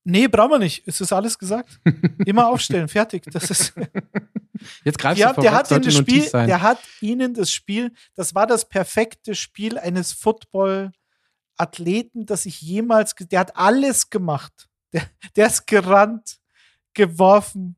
Nee, 0.03 0.29
brauchen 0.29 0.51
wir 0.51 0.59
nicht. 0.59 0.87
Es 0.87 1.01
ist 1.01 1.11
alles 1.11 1.37
gesagt. 1.37 1.81
Immer 2.25 2.47
aufstellen, 2.47 2.87
fertig. 2.87 3.23
Das 3.31 3.51
ist, 3.51 3.73
Jetzt 4.83 4.99
greifst 4.99 5.19
ja, 5.19 5.33
du 5.33 5.41
der 5.41 5.53
hat, 5.53 5.69
ihnen 5.71 5.83
das 5.83 5.95
Spiel, 5.95 6.21
sein. 6.23 6.47
der 6.47 6.61
hat 6.61 6.79
ihnen 7.01 7.33
das 7.33 7.51
Spiel, 7.51 7.91
das 8.15 8.33
war 8.35 8.47
das 8.47 8.69
perfekte 8.69 9.35
Spiel 9.35 9.77
eines 9.77 10.13
Football-Athleten, 10.13 12.25
das 12.25 12.45
ich 12.45 12.61
jemals, 12.61 13.13
der 13.15 13.39
hat 13.39 13.57
alles 13.57 14.09
gemacht. 14.09 14.69
Der, 14.93 15.03
der 15.35 15.47
ist 15.47 15.67
gerannt, 15.67 16.37
geworfen. 16.97 17.75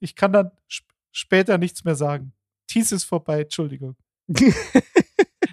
Ich 0.00 0.16
kann 0.16 0.32
dann 0.32 0.50
sp 0.66 0.84
später 1.12 1.58
nichts 1.58 1.84
mehr 1.84 1.94
sagen. 1.94 2.32
Tease 2.66 2.96
ist 2.96 3.04
vorbei, 3.04 3.42
Entschuldigung. 3.42 3.94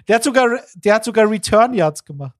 Der 0.08 0.16
hat 0.16 0.24
sogar, 0.24 0.58
der 0.74 0.94
hat 0.94 1.04
sogar 1.04 1.30
Return 1.30 1.74
Yards 1.74 2.04
gemacht. 2.04 2.36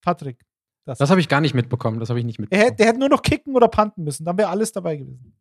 Patrick. 0.00 0.40
Das. 0.86 0.96
Das 0.98 1.10
habe 1.10 1.20
ich 1.20 1.28
gar 1.28 1.42
nicht 1.42 1.52
mitbekommen. 1.54 2.00
Das 2.00 2.08
habe 2.08 2.18
ich 2.18 2.24
nicht 2.24 2.38
mitbekommen. 2.38 2.64
hätte, 2.64 2.76
der 2.76 2.86
hätte 2.86 2.98
nur 2.98 3.10
noch 3.10 3.20
kicken 3.20 3.54
oder 3.54 3.68
panten 3.68 4.04
müssen. 4.04 4.24
Dann 4.24 4.38
wäre 4.38 4.48
alles 4.48 4.72
dabei 4.72 4.96
gewesen. 4.96 5.36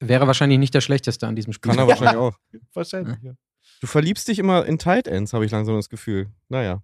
Wäre 0.00 0.26
wahrscheinlich 0.26 0.58
nicht 0.58 0.74
der 0.74 0.82
schlechteste 0.82 1.26
an 1.26 1.36
diesem 1.36 1.54
Spiel. 1.54 1.70
Kann 1.70 1.78
er 1.78 1.88
wahrscheinlich 1.88 2.16
auch. 2.18 2.36
Wahrscheinlich, 2.74 3.16
ja. 3.22 3.32
Du 3.80 3.86
verliebst 3.86 4.28
dich 4.28 4.38
immer 4.38 4.66
in 4.66 4.78
Tight 4.78 5.08
Ends, 5.08 5.32
habe 5.32 5.46
ich 5.46 5.50
langsam 5.52 5.76
das 5.76 5.88
Gefühl. 5.88 6.30
Naja. 6.48 6.82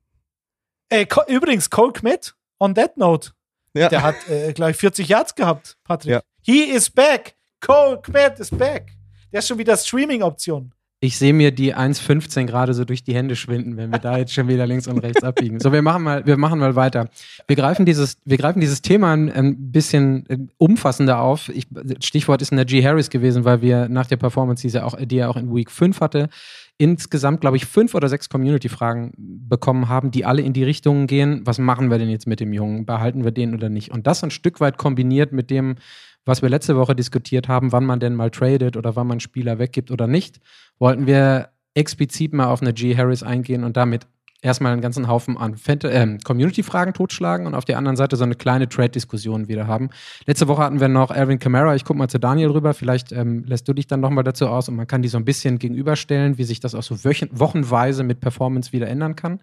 Ey, 0.88 1.04
Co 1.06 1.20
übrigens, 1.28 1.68
Cole 1.68 1.92
Kmet, 1.92 2.34
on 2.58 2.74
that 2.74 2.96
note, 2.96 3.32
Ja. 3.74 3.88
der 3.90 4.02
hat 4.02 4.28
äh, 4.28 4.52
gleich 4.54 4.76
40 4.76 5.08
Yards 5.08 5.34
gehabt, 5.34 5.76
Patrick. 5.84 6.12
Ja. 6.12 6.22
He 6.46 6.64
is 6.64 6.90
back. 6.90 7.36
Cole 7.60 7.98
Kmet 8.02 8.38
is 8.38 8.50
back. 8.50 8.92
Der 9.32 9.38
ist 9.38 9.48
schon 9.48 9.56
wieder 9.56 9.78
Streaming-Option. 9.78 10.72
Ich 11.00 11.16
sehe 11.16 11.32
mir 11.32 11.52
die 11.52 11.74
1,15 11.74 12.44
gerade 12.44 12.74
so 12.74 12.84
durch 12.84 13.02
die 13.02 13.14
Hände 13.14 13.34
schwinden, 13.34 13.78
wenn 13.78 13.90
wir 13.90 13.98
da 13.98 14.18
jetzt 14.18 14.34
schon 14.34 14.46
wieder 14.46 14.66
links 14.66 14.86
und 14.86 14.98
rechts 14.98 15.24
abbiegen. 15.24 15.58
So, 15.58 15.72
wir 15.72 15.80
machen 15.80 16.02
mal, 16.02 16.26
wir 16.26 16.36
machen 16.36 16.58
mal 16.58 16.76
weiter. 16.76 17.08
Wir 17.46 17.56
greifen 17.56 17.86
dieses, 17.86 18.18
wir 18.26 18.36
greifen 18.36 18.60
dieses 18.60 18.82
Thema 18.82 19.14
ein, 19.14 19.72
bisschen 19.72 20.28
äh, 20.28 20.38
umfassender 20.58 21.20
auf. 21.20 21.48
Ich, 21.48 21.66
Stichwort 22.02 22.42
ist 22.42 22.52
Najee 22.52 22.84
Harris 22.84 23.08
gewesen, 23.08 23.46
weil 23.46 23.62
wir 23.62 23.88
nach 23.88 24.06
der 24.06 24.18
Performance, 24.18 24.68
die 24.68 24.76
er 24.76 24.84
auch, 24.84 24.96
die 25.00 25.16
er 25.16 25.30
auch 25.30 25.36
in 25.36 25.54
Week 25.54 25.70
5 25.70 26.00
hatte, 26.02 26.28
insgesamt, 26.76 27.40
glaube 27.40 27.56
ich, 27.56 27.64
fünf 27.64 27.94
oder 27.94 28.08
sechs 28.08 28.28
Community-Fragen 28.28 29.12
bekommen 29.16 29.88
haben, 29.88 30.10
die 30.10 30.26
alle 30.26 30.42
in 30.42 30.52
die 30.52 30.64
Richtung 30.64 31.06
gehen, 31.06 31.40
was 31.44 31.58
machen 31.58 31.90
wir 31.90 31.98
denn 31.98 32.10
jetzt 32.10 32.26
mit 32.26 32.40
dem 32.40 32.52
Jungen? 32.52 32.84
Behalten 32.84 33.24
wir 33.24 33.30
den 33.30 33.54
oder 33.54 33.70
nicht? 33.70 33.90
Und 33.90 34.06
das 34.06 34.22
ein 34.24 34.30
Stück 34.30 34.60
weit 34.60 34.76
kombiniert 34.76 35.32
mit 35.32 35.50
dem, 35.50 35.76
was 36.24 36.42
wir 36.42 36.48
letzte 36.48 36.76
Woche 36.76 36.94
diskutiert 36.94 37.48
haben, 37.48 37.72
wann 37.72 37.84
man 37.84 38.00
denn 38.00 38.14
mal 38.14 38.30
tradet 38.30 38.76
oder 38.76 38.96
wann 38.96 39.06
man 39.06 39.20
Spieler 39.20 39.58
weggibt 39.58 39.90
oder 39.90 40.06
nicht, 40.06 40.40
wollten 40.78 41.06
wir 41.06 41.50
explizit 41.74 42.32
mal 42.32 42.46
auf 42.46 42.62
eine 42.62 42.72
G. 42.72 42.96
Harris 42.96 43.22
eingehen 43.22 43.64
und 43.64 43.76
damit 43.76 44.06
erstmal 44.44 44.72
einen 44.72 44.82
ganzen 44.82 45.08
Haufen 45.08 45.36
an 45.36 45.56
äh, 45.66 46.18
Community-Fragen 46.22 46.92
totschlagen 46.92 47.46
und 47.46 47.54
auf 47.54 47.64
der 47.64 47.78
anderen 47.78 47.96
Seite 47.96 48.16
so 48.16 48.24
eine 48.24 48.34
kleine 48.34 48.68
Trade-Diskussion 48.68 49.48
wieder 49.48 49.66
haben. 49.66 49.88
Letzte 50.26 50.46
Woche 50.48 50.62
hatten 50.62 50.80
wir 50.80 50.88
noch 50.88 51.10
Erwin 51.10 51.38
Kamara. 51.38 51.74
Ich 51.74 51.84
gucke 51.84 51.98
mal 51.98 52.08
zu 52.08 52.20
Daniel 52.20 52.50
rüber. 52.50 52.74
Vielleicht 52.74 53.10
ähm, 53.10 53.44
lässt 53.44 53.66
du 53.66 53.72
dich 53.72 53.86
dann 53.86 54.00
nochmal 54.00 54.22
dazu 54.22 54.46
aus 54.46 54.68
und 54.68 54.76
man 54.76 54.86
kann 54.86 55.02
die 55.02 55.08
so 55.08 55.16
ein 55.16 55.24
bisschen 55.24 55.58
gegenüberstellen, 55.58 56.38
wie 56.38 56.44
sich 56.44 56.60
das 56.60 56.74
auch 56.74 56.82
so 56.82 56.96
wochenweise 56.96 58.04
mit 58.04 58.20
Performance 58.20 58.72
wieder 58.72 58.86
ändern 58.86 59.16
kann. 59.16 59.40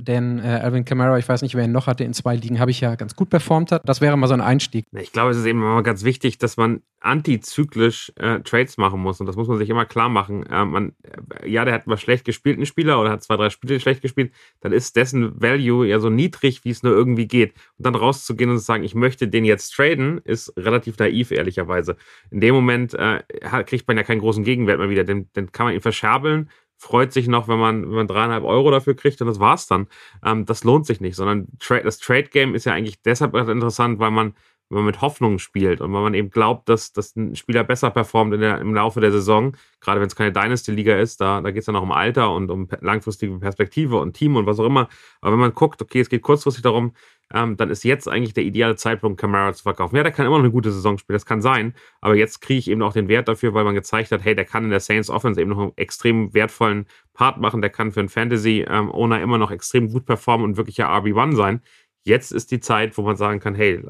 Denn 0.00 0.38
äh, 0.38 0.60
Alvin 0.62 0.84
Kamara, 0.84 1.18
ich 1.18 1.28
weiß 1.28 1.42
nicht, 1.42 1.54
wer 1.54 1.64
ihn 1.64 1.72
noch 1.72 1.86
hatte, 1.86 2.04
in 2.04 2.14
zwei 2.14 2.36
Ligen 2.36 2.58
habe 2.58 2.70
ich 2.70 2.80
ja 2.80 2.94
ganz 2.94 3.14
gut 3.14 3.30
performt 3.30 3.72
hat. 3.72 3.88
Das 3.88 4.00
wäre 4.00 4.16
mal 4.16 4.26
so 4.26 4.34
ein 4.34 4.40
Einstieg. 4.40 4.86
Ich 4.92 5.12
glaube, 5.12 5.30
es 5.30 5.36
ist 5.36 5.46
eben 5.46 5.60
immer 5.60 5.82
ganz 5.82 6.04
wichtig, 6.04 6.38
dass 6.38 6.56
man 6.56 6.82
antizyklisch 7.00 8.12
äh, 8.16 8.40
Trades 8.40 8.76
machen 8.76 9.00
muss. 9.00 9.20
Und 9.20 9.26
das 9.26 9.36
muss 9.36 9.48
man 9.48 9.58
sich 9.58 9.70
immer 9.70 9.86
klar 9.86 10.08
machen. 10.08 10.44
Äh, 10.46 10.64
man, 10.64 10.92
äh, 11.02 11.48
ja, 11.48 11.64
der 11.64 11.74
hat 11.74 11.86
mal 11.86 11.96
schlecht 11.96 12.24
gespielt, 12.24 12.58
ein 12.58 12.66
Spieler, 12.66 13.00
oder 13.00 13.10
hat 13.10 13.22
zwei, 13.22 13.36
drei 13.36 13.50
Spiele 13.50 13.80
schlecht 13.80 14.02
gespielt. 14.02 14.32
Dann 14.60 14.72
ist 14.72 14.96
dessen 14.96 15.40
Value 15.40 15.86
ja 15.86 15.98
so 15.98 16.10
niedrig, 16.10 16.64
wie 16.64 16.70
es 16.70 16.82
nur 16.82 16.92
irgendwie 16.92 17.26
geht. 17.26 17.54
Und 17.78 17.86
dann 17.86 17.94
rauszugehen 17.94 18.50
und 18.50 18.58
zu 18.58 18.64
sagen, 18.64 18.84
ich 18.84 18.94
möchte 18.94 19.28
den 19.28 19.44
jetzt 19.44 19.70
traden, 19.74 20.20
ist 20.24 20.52
relativ 20.56 20.98
naiv, 20.98 21.30
ehrlicherweise. 21.30 21.96
In 22.30 22.40
dem 22.40 22.54
Moment 22.54 22.94
äh, 22.94 23.22
kriegt 23.64 23.88
man 23.88 23.96
ja 23.96 24.02
keinen 24.02 24.20
großen 24.20 24.44
Gegenwert 24.44 24.78
mehr 24.78 24.90
wieder. 24.90 25.04
Den 25.04 25.28
kann 25.52 25.66
man 25.66 25.74
ihn 25.74 25.80
verscherbeln 25.80 26.50
freut 26.80 27.12
sich 27.12 27.28
noch, 27.28 27.46
wenn 27.46 27.58
man, 27.58 27.82
wenn 27.82 27.94
man 27.94 28.06
dreieinhalb 28.06 28.42
Euro 28.42 28.70
dafür 28.70 28.96
kriegt 28.96 29.20
und 29.20 29.26
das 29.26 29.38
war's 29.38 29.66
dann. 29.66 29.86
Ähm, 30.24 30.46
das 30.46 30.64
lohnt 30.64 30.86
sich 30.86 31.00
nicht, 31.00 31.14
sondern 31.14 31.46
Tra 31.58 31.80
das 31.80 31.98
Trade 31.98 32.24
Game 32.24 32.54
ist 32.54 32.64
ja 32.64 32.72
eigentlich 32.72 33.02
deshalb 33.02 33.34
interessant, 33.34 33.98
weil 33.98 34.10
man, 34.10 34.34
wenn 34.70 34.76
man 34.76 34.86
mit 34.86 35.00
Hoffnungen 35.00 35.40
spielt 35.40 35.80
und 35.80 35.92
weil 35.92 36.02
man 36.02 36.14
eben 36.14 36.30
glaubt, 36.30 36.68
dass, 36.68 36.92
dass 36.92 37.16
ein 37.16 37.34
Spieler 37.34 37.64
besser 37.64 37.90
performt 37.90 38.32
in 38.32 38.40
der, 38.40 38.60
im 38.60 38.72
Laufe 38.72 39.00
der 39.00 39.10
Saison, 39.10 39.56
gerade 39.80 40.00
wenn 40.00 40.06
es 40.06 40.14
keine 40.14 40.32
Dynasty-Liga 40.32 40.96
ist, 40.96 41.20
da, 41.20 41.40
da 41.40 41.50
geht 41.50 41.62
es 41.62 41.66
ja 41.66 41.72
noch 41.72 41.82
um 41.82 41.90
Alter 41.90 42.32
und 42.32 42.50
um 42.50 42.68
langfristige 42.80 43.36
Perspektive 43.38 43.98
und 43.98 44.14
Team 44.14 44.36
und 44.36 44.46
was 44.46 44.60
auch 44.60 44.66
immer. 44.66 44.88
Aber 45.20 45.32
wenn 45.32 45.40
man 45.40 45.54
guckt, 45.54 45.82
okay, 45.82 46.00
es 46.00 46.08
geht 46.08 46.22
kurzfristig 46.22 46.62
darum, 46.62 46.92
ähm, 47.34 47.56
dann 47.56 47.68
ist 47.70 47.84
jetzt 47.84 48.08
eigentlich 48.08 48.34
der 48.34 48.44
ideale 48.44 48.76
Zeitpunkt, 48.76 49.20
Camara 49.20 49.52
zu 49.52 49.64
verkaufen. 49.64 49.96
Ja, 49.96 50.04
der 50.04 50.12
kann 50.12 50.26
immer 50.26 50.38
noch 50.38 50.44
eine 50.44 50.52
gute 50.52 50.70
Saison 50.70 50.98
spielen, 50.98 51.16
das 51.16 51.26
kann 51.26 51.42
sein, 51.42 51.74
aber 52.00 52.14
jetzt 52.14 52.40
kriege 52.40 52.58
ich 52.58 52.70
eben 52.70 52.82
auch 52.82 52.92
den 52.92 53.08
Wert 53.08 53.28
dafür, 53.28 53.54
weil 53.54 53.64
man 53.64 53.74
gezeigt 53.74 54.12
hat, 54.12 54.24
hey, 54.24 54.34
der 54.36 54.44
kann 54.44 54.64
in 54.64 54.70
der 54.70 54.80
Saints 54.80 55.10
Offense 55.10 55.40
eben 55.40 55.50
noch 55.50 55.58
einen 55.58 55.72
extrem 55.76 56.32
wertvollen 56.32 56.86
Part 57.12 57.38
machen, 57.38 57.60
der 57.60 57.70
kann 57.70 57.90
für 57.92 58.00
einen 58.00 58.08
Fantasy-Owner 58.08 59.16
ähm, 59.16 59.22
immer 59.22 59.38
noch 59.38 59.50
extrem 59.50 59.90
gut 59.90 60.06
performen 60.06 60.44
und 60.44 60.56
wirklicher 60.56 60.88
RB1 60.88 61.36
sein. 61.36 61.62
Jetzt 62.04 62.32
ist 62.32 62.50
die 62.50 62.60
Zeit, 62.60 62.96
wo 62.96 63.02
man 63.02 63.16
sagen 63.16 63.40
kann, 63.40 63.54
hey, 63.54 63.82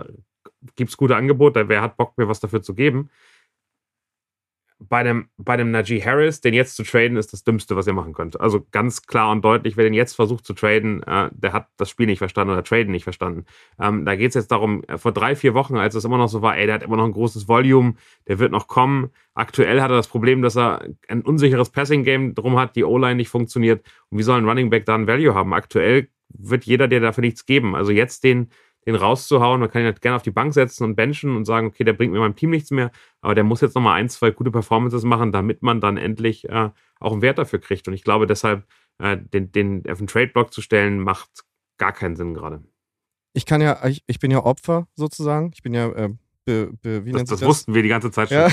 gibt 0.77 0.91
es 0.91 0.97
gute 0.97 1.17
Angebote, 1.17 1.69
wer 1.69 1.83
hat 1.83 1.97
Bock, 1.97 2.17
mir 2.19 2.29
was 2.29 2.41
dafür 2.41 2.63
zu 2.63 2.75
geben? 2.75 3.11
bei 4.81 5.03
dem, 5.03 5.29
bei 5.37 5.59
dem 5.59 5.71
Najee 5.71 6.01
Harris, 6.03 6.41
den 6.41 6.55
jetzt 6.55 6.75
zu 6.75 6.85
traden, 6.85 7.19
ist 7.19 7.35
das 7.35 7.45
Dümmste, 7.45 7.77
was 7.77 7.87
ihr 7.87 7.93
machen 7.93 8.15
könnt. 8.15 8.41
Also 8.41 8.67
ganz 8.71 9.03
klar 9.03 9.31
und 9.31 9.45
deutlich, 9.45 9.77
wer 9.77 9.85
den 9.85 9.93
jetzt 9.93 10.15
versucht 10.15 10.47
zu 10.47 10.55
traden, 10.55 11.03
äh, 11.03 11.29
der 11.33 11.53
hat 11.53 11.69
das 11.77 11.91
Spiel 11.91 12.07
nicht 12.07 12.19
verstanden 12.19 12.55
oder 12.55 12.65
Traden 12.65 12.91
nicht 12.91 13.05
verstanden. 13.05 13.45
Ähm, 13.79 14.07
da 14.07 14.17
geht 14.17 14.31
es 14.31 14.35
jetzt 14.35 14.51
darum, 14.51 14.83
äh, 14.85 14.97
vor 14.97 15.13
drei, 15.13 15.37
vier 15.37 15.53
Wochen, 15.53 15.77
als 15.77 15.95
es 15.95 16.05
immer 16.07 16.17
noch 16.17 16.29
so 16.29 16.41
war, 16.41 16.57
ey, 16.57 16.65
der 16.65 16.77
hat 16.77 16.83
immer 16.83 16.97
noch 16.97 17.05
ein 17.05 17.13
großes 17.13 17.47
Volume, 17.47 17.95
der 18.27 18.39
wird 18.39 18.53
noch 18.53 18.69
kommen. 18.69 19.11
Aktuell 19.35 19.83
hat 19.83 19.91
er 19.91 19.97
das 19.97 20.09
Problem, 20.09 20.41
dass 20.41 20.57
er 20.57 20.89
ein 21.09 21.21
unsicheres 21.21 21.69
Passing-Game 21.69 22.35
drum 22.35 22.59
hat, 22.59 22.75
die 22.75 22.85
O-Line 22.85 23.17
nicht 23.17 23.29
funktioniert. 23.29 23.85
Und 24.09 24.19
wie 24.19 24.23
soll 24.23 24.39
ein 24.39 24.49
Running 24.49 24.71
Back 24.71 24.87
da 24.87 24.95
ein 24.95 25.07
Value 25.07 25.35
haben? 25.35 25.53
Aktuell 25.53 26.09
wird 26.31 26.65
jeder 26.65 26.89
dir 26.89 27.01
dafür 27.01 27.23
nichts 27.23 27.45
geben. 27.45 27.75
Also 27.75 27.93
jetzt 27.93 28.25
den 28.25 28.49
den 28.87 28.95
rauszuhauen. 28.95 29.61
Man 29.61 29.71
kann 29.71 29.83
ihn 29.83 29.87
halt 29.87 30.01
gerne 30.01 30.17
auf 30.17 30.23
die 30.23 30.31
Bank 30.31 30.55
setzen 30.55 30.85
und 30.85 30.97
benchen 30.97 31.37
und 31.37 31.45
sagen, 31.45 31.69
okay, 31.69 31.85
der 31.85 31.93
bringt 31.93 32.13
mir 32.13 32.21
meinem 32.21 32.37
Team 32.37 32.51
nichts 32.51 32.71
mehr, 32.71 32.91
aber 33.21 33.35
der 33.35 33.45
muss 33.45 33.61
jetzt 33.61 33.75
nochmal 33.75 34.01
ein, 34.01 34.09
zwei 34.09 34.31
gute 34.31 34.51
Performances 34.51 35.05
machen, 35.05 35.33
damit 35.33 35.63
man 35.63 35.81
dann 35.81 35.97
endlich 35.97 36.49
äh, 36.49 36.71
auch 36.99 37.13
einen 37.13 37.23
Wert 37.23 37.39
dafür 37.39 37.61
kriegt. 37.61 37.89
Und 37.89 37.95
ich 37.95 38.05
glaube 38.05 38.27
deshalb, 38.27 38.67
äh, 38.99 39.17
den, 39.19 39.53
den 39.53 39.83
auf 39.91 39.99
den 39.99 40.07
Trade-Block 40.07 40.53
zu 40.53 40.63
stellen, 40.63 41.01
macht 41.01 41.31
gar 41.79 41.93
keinen 41.93 42.17
Sinn 42.17 42.35
gerade. 42.35 42.63
Ich 43.33 43.47
kann 43.47 43.61
ja, 43.61 43.87
ich, 43.87 44.03
ich 44.07 44.19
bin 44.19 44.31
ja 44.31 44.45
Opfer 44.45 44.89
sozusagen. 44.97 45.53
Ich 45.55 45.63
bin 45.63 45.75
ja 45.75 45.89
äh, 45.91 46.11
Be, 46.47 46.71
be, 46.83 47.03
das, 47.13 47.25
das, 47.25 47.41
das, 47.41 47.49
wussten 47.49 47.75
wir 47.75 47.83
die 47.83 47.89
ganze 47.89 48.11
Zeit 48.11 48.29
schon. 48.29 48.39
Ja. 48.39 48.49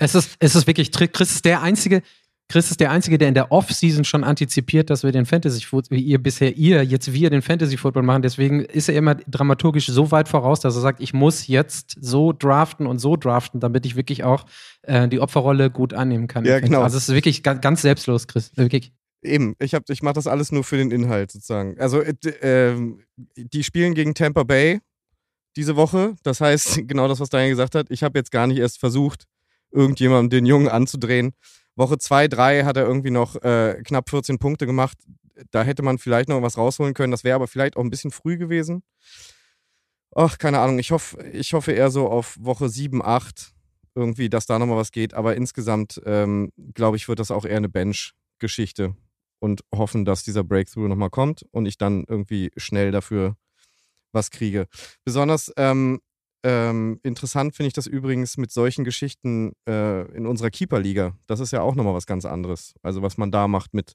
es, 0.00 0.14
ist, 0.14 0.36
es 0.40 0.54
ist 0.56 0.66
wirklich, 0.66 0.90
Chris 0.90 1.30
ist 1.30 1.44
der 1.44 1.62
Einzige, 1.62 2.02
Chris 2.50 2.68
ist 2.68 2.80
der 2.80 2.90
Einzige, 2.90 3.16
der 3.16 3.28
in 3.28 3.34
der 3.34 3.52
Off-Season 3.52 4.02
schon 4.02 4.24
antizipiert, 4.24 4.90
dass 4.90 5.04
wir 5.04 5.12
den 5.12 5.24
Fantasy-Football, 5.24 5.98
wie 5.98 6.02
ihr 6.02 6.20
bisher, 6.20 6.56
ihr, 6.56 6.82
jetzt 6.82 7.12
wir 7.12 7.30
den 7.30 7.42
Fantasy-Football 7.42 8.02
machen. 8.02 8.22
Deswegen 8.22 8.64
ist 8.64 8.88
er 8.88 8.96
immer 8.96 9.14
dramaturgisch 9.14 9.86
so 9.86 10.10
weit 10.10 10.28
voraus, 10.28 10.58
dass 10.58 10.74
er 10.74 10.80
sagt, 10.80 11.00
ich 11.00 11.14
muss 11.14 11.46
jetzt 11.46 11.96
so 12.00 12.32
draften 12.32 12.88
und 12.88 12.98
so 12.98 13.14
draften, 13.14 13.60
damit 13.60 13.86
ich 13.86 13.94
wirklich 13.94 14.24
auch 14.24 14.46
äh, 14.82 15.06
die 15.06 15.20
Opferrolle 15.20 15.70
gut 15.70 15.94
annehmen 15.94 16.26
kann. 16.26 16.44
Ja, 16.44 16.58
genau. 16.58 16.82
Also 16.82 16.96
es 16.96 17.08
ist 17.08 17.14
wirklich 17.14 17.44
ganz, 17.44 17.60
ganz 17.60 17.82
selbstlos, 17.82 18.26
Chris. 18.26 18.50
Wirklich. 18.56 18.92
Eben, 19.22 19.54
ich, 19.60 19.76
ich 19.88 20.02
mache 20.02 20.14
das 20.14 20.26
alles 20.26 20.50
nur 20.50 20.64
für 20.64 20.76
den 20.76 20.90
Inhalt 20.90 21.30
sozusagen. 21.30 21.78
Also 21.78 22.00
äh, 22.00 22.14
äh, 22.40 22.96
die 23.36 23.62
spielen 23.62 23.94
gegen 23.94 24.14
Tampa 24.14 24.42
Bay 24.42 24.80
diese 25.54 25.76
Woche. 25.76 26.16
Das 26.24 26.40
heißt, 26.40 26.80
genau 26.88 27.06
das, 27.06 27.20
was 27.20 27.28
Daniel 27.28 27.50
gesagt 27.50 27.76
hat, 27.76 27.86
ich 27.90 28.02
habe 28.02 28.18
jetzt 28.18 28.32
gar 28.32 28.48
nicht 28.48 28.58
erst 28.58 28.80
versucht, 28.80 29.26
irgendjemandem 29.70 30.30
den 30.30 30.46
Jungen 30.46 30.68
anzudrehen. 30.68 31.32
Woche 31.76 31.98
2, 31.98 32.28
3 32.28 32.64
hat 32.64 32.76
er 32.76 32.86
irgendwie 32.86 33.10
noch 33.10 33.36
äh, 33.36 33.80
knapp 33.84 34.10
14 34.10 34.38
Punkte 34.38 34.66
gemacht. 34.66 34.98
Da 35.50 35.62
hätte 35.62 35.82
man 35.82 35.98
vielleicht 35.98 36.28
noch 36.28 36.42
was 36.42 36.58
rausholen 36.58 36.94
können. 36.94 37.10
Das 37.10 37.24
wäre 37.24 37.36
aber 37.36 37.48
vielleicht 37.48 37.76
auch 37.76 37.82
ein 37.82 37.90
bisschen 37.90 38.10
früh 38.10 38.36
gewesen. 38.36 38.82
Ach, 40.14 40.38
keine 40.38 40.58
Ahnung. 40.58 40.78
Ich 40.78 40.90
hoffe, 40.90 41.22
ich 41.28 41.52
hoffe 41.54 41.72
eher 41.72 41.90
so 41.90 42.08
auf 42.08 42.36
Woche 42.40 42.68
7, 42.68 43.02
8 43.02 43.52
irgendwie, 43.94 44.28
dass 44.28 44.46
da 44.46 44.58
nochmal 44.58 44.76
was 44.76 44.92
geht. 44.92 45.14
Aber 45.14 45.36
insgesamt, 45.36 46.00
ähm, 46.04 46.52
glaube 46.74 46.96
ich, 46.96 47.08
wird 47.08 47.18
das 47.20 47.30
auch 47.30 47.44
eher 47.44 47.56
eine 47.56 47.68
Bench-Geschichte 47.68 48.94
und 49.38 49.62
hoffen, 49.74 50.04
dass 50.04 50.22
dieser 50.24 50.44
Breakthrough 50.44 50.88
nochmal 50.88 51.10
kommt 51.10 51.44
und 51.50 51.66
ich 51.66 51.78
dann 51.78 52.04
irgendwie 52.08 52.50
schnell 52.56 52.90
dafür 52.90 53.36
was 54.12 54.30
kriege. 54.30 54.66
Besonders 55.04 55.52
ähm, 55.56 56.00
ähm, 56.42 57.00
interessant 57.02 57.54
finde 57.54 57.68
ich 57.68 57.74
das 57.74 57.86
übrigens 57.86 58.36
mit 58.36 58.50
solchen 58.50 58.84
Geschichten 58.84 59.52
äh, 59.68 60.02
in 60.12 60.26
unserer 60.26 60.50
Keeper-Liga. 60.50 61.16
Das 61.26 61.40
ist 61.40 61.52
ja 61.52 61.60
auch 61.60 61.74
nochmal 61.74 61.94
was 61.94 62.06
ganz 62.06 62.24
anderes. 62.24 62.74
Also 62.82 63.02
was 63.02 63.18
man 63.18 63.30
da 63.30 63.48
macht 63.48 63.74
mit 63.74 63.94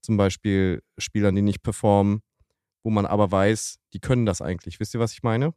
zum 0.00 0.16
Beispiel 0.16 0.82
Spielern, 0.98 1.34
die 1.34 1.42
nicht 1.42 1.62
performen, 1.62 2.22
wo 2.82 2.90
man 2.90 3.06
aber 3.06 3.30
weiß, 3.30 3.78
die 3.92 4.00
können 4.00 4.26
das 4.26 4.42
eigentlich. 4.42 4.80
Wisst 4.80 4.94
ihr, 4.94 5.00
was 5.00 5.12
ich 5.12 5.22
meine? 5.22 5.54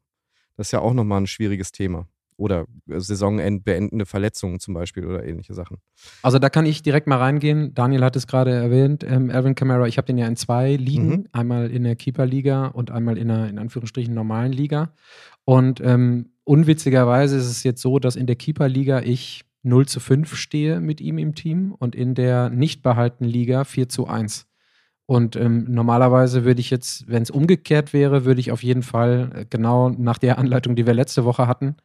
Das 0.58 0.68
ist 0.68 0.72
ja 0.72 0.80
auch 0.80 0.94
nochmal 0.94 1.22
ein 1.22 1.28
schwieriges 1.28 1.72
Thema. 1.72 2.08
Oder 2.38 2.66
Saisonend 2.88 3.64
beendende 3.64 4.06
Verletzungen 4.06 4.60
zum 4.60 4.74
Beispiel 4.74 5.06
oder 5.06 5.24
ähnliche 5.24 5.54
Sachen. 5.54 5.78
Also 6.22 6.38
da 6.38 6.50
kann 6.50 6.66
ich 6.66 6.84
direkt 6.84 7.08
mal 7.08 7.18
reingehen. 7.18 7.74
Daniel 7.74 8.04
hat 8.04 8.18
es 8.18 8.28
gerade 8.28 8.52
erwähnt. 8.52 9.06
Ähm, 9.08 9.30
Alvin 9.32 9.56
Kamara, 9.56 9.88
ich 9.88 9.98
habe 9.98 10.08
den 10.08 10.18
ja 10.18 10.28
in 10.28 10.36
zwei 10.36 10.76
Ligen. 10.76 11.08
Mhm. 11.08 11.28
Einmal 11.32 11.72
in 11.72 11.84
der 11.84 11.96
Keeper-Liga 11.96 12.68
und 12.68 12.92
einmal 12.92 13.18
in 13.18 13.32
einer, 13.32 13.48
in 13.48 13.58
Anführungsstrichen, 13.58 14.14
normalen 14.14 14.52
Liga. 14.52 14.94
Und 15.46 15.80
ähm, 15.82 16.32
unwitzigerweise 16.44 17.38
ist 17.38 17.46
es 17.46 17.64
jetzt 17.64 17.82
so, 17.82 18.00
dass 18.00 18.16
in 18.16 18.28
der 18.28 18.36
Keeper-Liga 18.36 19.02
ich 19.02 19.46
0 19.64 19.88
zu 19.88 20.00
5 20.00 20.36
stehe 20.36 20.80
mit 20.80 21.02
ihm 21.02 21.18
im 21.18 21.36
Team 21.36 21.74
und 21.78 21.96
in 21.96 22.14
der 22.16 22.50
nicht 22.50 22.84
behaltenen 22.84 23.30
Liga 23.30 23.64
4 23.64 23.90
zu 23.90 24.08
1. 24.08 24.48
Und 25.08 25.36
ähm, 25.36 25.66
normalerweise 25.70 26.46
würde 26.46 26.62
ich 26.62 26.72
jetzt, 26.72 27.08
wenn 27.08 27.22
es 27.22 27.30
umgekehrt 27.30 27.94
wäre, 27.94 28.26
würde 28.26 28.40
ich 28.40 28.52
auf 28.52 28.64
jeden 28.64 28.82
Fall 28.84 29.32
äh, 29.34 29.46
genau 29.48 29.90
nach 29.90 30.18
der 30.18 30.40
Anleitung, 30.40 30.76
die 30.76 30.88
wir 30.88 30.96
letzte 30.96 31.26
Woche 31.26 31.48
hatten, 31.48 31.76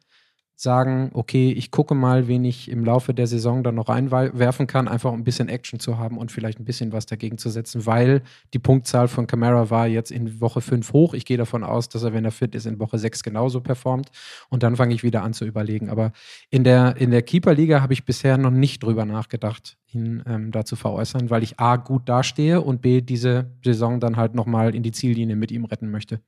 sagen, 0.61 1.09
okay, 1.13 1.51
ich 1.51 1.71
gucke 1.71 1.95
mal, 1.95 2.27
wen 2.27 2.45
ich 2.45 2.69
im 2.69 2.85
Laufe 2.85 3.15
der 3.15 3.25
Saison 3.25 3.63
dann 3.63 3.75
noch 3.75 3.89
reinwerfen 3.89 4.67
kann, 4.67 4.87
einfach 4.87 5.11
ein 5.11 5.23
bisschen 5.23 5.49
Action 5.49 5.79
zu 5.79 5.97
haben 5.97 6.19
und 6.19 6.31
vielleicht 6.31 6.59
ein 6.59 6.65
bisschen 6.65 6.91
was 6.91 7.07
dagegen 7.07 7.39
zu 7.39 7.49
setzen, 7.49 7.87
weil 7.87 8.21
die 8.53 8.59
Punktzahl 8.59 9.07
von 9.07 9.25
Camara 9.25 9.71
war 9.71 9.87
jetzt 9.87 10.11
in 10.11 10.39
Woche 10.39 10.61
5 10.61 10.93
hoch. 10.93 11.13
Ich 11.15 11.25
gehe 11.25 11.37
davon 11.37 11.63
aus, 11.63 11.89
dass 11.89 12.03
er, 12.03 12.13
wenn 12.13 12.25
er 12.25 12.31
fit 12.31 12.53
ist, 12.53 12.67
in 12.67 12.79
Woche 12.79 12.99
6 12.99 13.23
genauso 13.23 13.61
performt 13.61 14.11
und 14.49 14.61
dann 14.61 14.75
fange 14.75 14.93
ich 14.93 15.01
wieder 15.01 15.23
an 15.23 15.33
zu 15.33 15.45
überlegen. 15.45 15.89
Aber 15.89 16.11
in 16.51 16.63
der, 16.63 16.95
in 16.97 17.09
der 17.09 17.23
Keeper-Liga 17.23 17.81
habe 17.81 17.93
ich 17.93 18.05
bisher 18.05 18.37
noch 18.37 18.51
nicht 18.51 18.83
drüber 18.83 19.05
nachgedacht, 19.05 19.77
ihn 19.91 20.21
ähm, 20.27 20.51
da 20.51 20.63
zu 20.63 20.75
veräußern, 20.75 21.31
weil 21.31 21.41
ich 21.41 21.59
A, 21.59 21.77
gut 21.77 22.07
dastehe 22.07 22.61
und 22.61 22.83
B, 22.83 23.01
diese 23.01 23.49
Saison 23.65 23.99
dann 23.99 24.15
halt 24.15 24.35
nochmal 24.35 24.75
in 24.75 24.83
die 24.83 24.91
Ziellinie 24.91 25.35
mit 25.35 25.51
ihm 25.51 25.65
retten 25.65 25.89
möchte. 25.89 26.21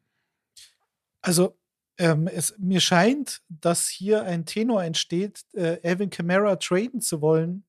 Also 1.22 1.56
ähm, 1.98 2.28
es, 2.28 2.56
mir 2.58 2.80
scheint, 2.80 3.42
dass 3.50 3.88
hier 3.88 4.24
ein 4.24 4.46
Tenor 4.46 4.84
entsteht, 4.84 5.44
äh, 5.54 5.78
Alvin 5.84 6.10
Kamara 6.10 6.56
traden 6.56 7.02
zu 7.02 7.22
wollen. 7.22 7.66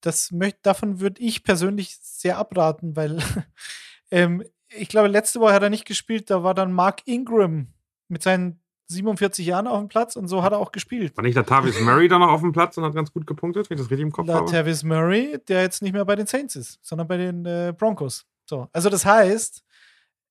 Das 0.00 0.30
möcht, 0.30 0.58
davon 0.62 1.00
würde 1.00 1.20
ich 1.20 1.44
persönlich 1.44 1.96
sehr 2.00 2.38
abraten, 2.38 2.96
weil 2.96 3.18
ähm, 4.10 4.44
ich 4.68 4.88
glaube, 4.88 5.08
letzte 5.08 5.40
Woche 5.40 5.52
hat 5.52 5.62
er 5.62 5.70
nicht 5.70 5.84
gespielt, 5.84 6.30
da 6.30 6.42
war 6.42 6.54
dann 6.54 6.72
Mark 6.72 7.02
Ingram 7.06 7.68
mit 8.08 8.22
seinen 8.22 8.60
47 8.86 9.46
Jahren 9.46 9.66
auf 9.66 9.78
dem 9.78 9.88
Platz 9.88 10.16
und 10.16 10.28
so 10.28 10.42
hat 10.42 10.52
er 10.52 10.58
auch 10.58 10.72
gespielt. 10.72 11.16
War 11.16 11.22
nicht 11.22 11.36
der 11.36 11.46
Tavis 11.46 11.80
Murray 11.80 12.08
da 12.08 12.18
noch 12.18 12.28
auf 12.28 12.40
dem 12.40 12.52
Platz 12.52 12.76
und 12.76 12.84
hat 12.84 12.94
ganz 12.94 13.12
gut 13.12 13.26
gepunktet, 13.26 13.70
wenn 13.70 13.76
ich 13.76 13.82
das 13.82 13.90
richtig 13.90 14.04
im 14.04 14.12
Kopf 14.12 14.28
habe? 14.28 14.50
Tavis 14.50 14.82
Murray, 14.82 15.38
der 15.48 15.62
jetzt 15.62 15.82
nicht 15.82 15.92
mehr 15.92 16.04
bei 16.04 16.16
den 16.16 16.26
Saints 16.26 16.56
ist, 16.56 16.78
sondern 16.82 17.06
bei 17.06 17.16
den 17.16 17.46
äh, 17.46 17.72
Broncos. 17.76 18.26
So, 18.46 18.68
also 18.72 18.88
das 18.90 19.04
heißt, 19.04 19.62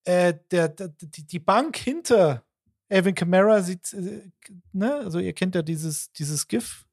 äh, 0.04 0.34
der, 0.52 0.70
der, 0.70 0.90
die 1.00 1.40
Bank 1.40 1.78
hinter 1.78 2.44
Alvin 2.90 3.16
Kamara 3.16 3.62
sieht, 3.62 3.94
äh, 3.94 4.30
ne, 4.74 4.96
also 4.96 5.20
ihr 5.20 5.34
kennt 5.34 5.56
ja 5.56 5.62
dieses, 5.62 6.12
dieses 6.12 6.48
GIF 6.48 6.86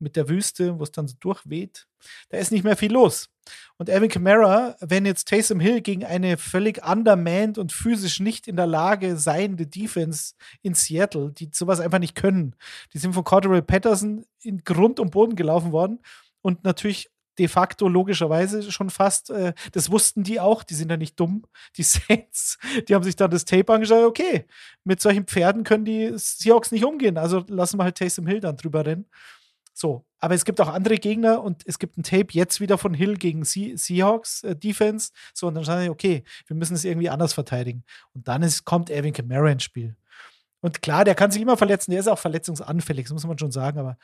mit 0.00 0.16
der 0.16 0.28
Wüste, 0.28 0.78
wo 0.78 0.82
es 0.82 0.92
dann 0.92 1.06
so 1.06 1.14
durchweht. 1.20 1.86
Da 2.30 2.38
ist 2.38 2.52
nicht 2.52 2.64
mehr 2.64 2.76
viel 2.76 2.92
los. 2.92 3.28
Und 3.76 3.90
Alvin 3.90 4.08
Kamara, 4.08 4.76
wenn 4.80 5.04
jetzt 5.06 5.28
Taysom 5.28 5.60
Hill 5.60 5.82
gegen 5.82 6.04
eine 6.04 6.36
völlig 6.36 6.84
undermanned 6.84 7.58
und 7.58 7.72
physisch 7.72 8.20
nicht 8.20 8.48
in 8.48 8.56
der 8.56 8.66
Lage 8.66 9.16
seiende 9.16 9.66
Defense 9.66 10.34
in 10.62 10.74
Seattle, 10.74 11.32
die 11.32 11.50
sowas 11.52 11.80
einfach 11.80 11.98
nicht 11.98 12.14
können, 12.14 12.56
die 12.94 12.98
sind 12.98 13.12
von 13.12 13.24
Cordero 13.24 13.60
Patterson 13.60 14.24
in 14.42 14.64
Grund 14.64 15.00
und 15.00 15.10
Boden 15.10 15.36
gelaufen 15.36 15.72
worden 15.72 16.00
und 16.42 16.64
natürlich 16.64 17.10
de 17.38 17.48
facto 17.48 17.88
logischerweise 17.88 18.70
schon 18.70 18.90
fast, 18.90 19.30
äh, 19.30 19.54
das 19.72 19.90
wussten 19.90 20.22
die 20.22 20.40
auch, 20.40 20.62
die 20.62 20.74
sind 20.74 20.90
ja 20.90 20.96
nicht 20.96 21.18
dumm, 21.18 21.44
die 21.76 21.82
Saints, 21.84 22.58
die 22.88 22.94
haben 22.94 23.04
sich 23.04 23.16
dann 23.16 23.30
das 23.30 23.44
Tape 23.44 23.72
angeschaut, 23.72 24.04
okay, 24.04 24.46
mit 24.84 25.00
solchen 25.00 25.24
Pferden 25.24 25.64
können 25.64 25.84
die 25.84 26.12
Seahawks 26.16 26.70
nicht 26.72 26.84
umgehen, 26.84 27.18
also 27.18 27.44
lassen 27.48 27.78
wir 27.78 27.84
halt 27.84 27.96
Taysom 27.96 28.26
Hill 28.26 28.40
dann 28.40 28.56
drüber 28.56 28.84
rennen. 28.84 29.06
So, 29.72 30.04
aber 30.18 30.34
es 30.34 30.44
gibt 30.44 30.60
auch 30.60 30.68
andere 30.68 30.96
Gegner 30.96 31.42
und 31.42 31.62
es 31.64 31.78
gibt 31.78 31.96
ein 31.96 32.02
Tape 32.02 32.26
jetzt 32.32 32.60
wieder 32.60 32.76
von 32.76 32.92
Hill 32.92 33.16
gegen 33.16 33.44
Se 33.44 33.78
Seahawks 33.78 34.42
äh, 34.42 34.54
Defense. 34.54 35.12
So, 35.32 35.46
und 35.46 35.54
dann 35.54 35.64
sage 35.64 35.84
ich, 35.84 35.90
okay, 35.90 36.24
wir 36.46 36.56
müssen 36.56 36.74
es 36.74 36.84
irgendwie 36.84 37.08
anders 37.08 37.32
verteidigen. 37.32 37.84
Und 38.12 38.28
dann 38.28 38.42
ist, 38.42 38.66
kommt 38.66 38.90
Erwin 38.90 39.14
Kamara 39.14 39.50
ins 39.50 39.62
Spiel. 39.62 39.96
Und 40.60 40.82
klar, 40.82 41.06
der 41.06 41.14
kann 41.14 41.30
sich 41.30 41.40
immer 41.40 41.56
verletzen, 41.56 41.92
der 41.92 42.00
ist 42.00 42.08
auch 42.08 42.18
verletzungsanfällig, 42.18 43.06
das 43.06 43.14
muss 43.14 43.26
man 43.26 43.38
schon 43.38 43.52
sagen, 43.52 43.78
aber 43.78 43.96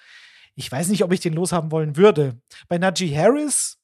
ich 0.57 0.71
weiß 0.73 0.88
nicht, 0.88 1.05
ob 1.05 1.12
ich 1.12 1.21
den 1.21 1.35
loshaben 1.35 1.71
wollen 1.71 1.97
würde. 1.97 2.37
Bei 2.69 2.79
Najee 2.79 3.16
Harris 3.16 3.79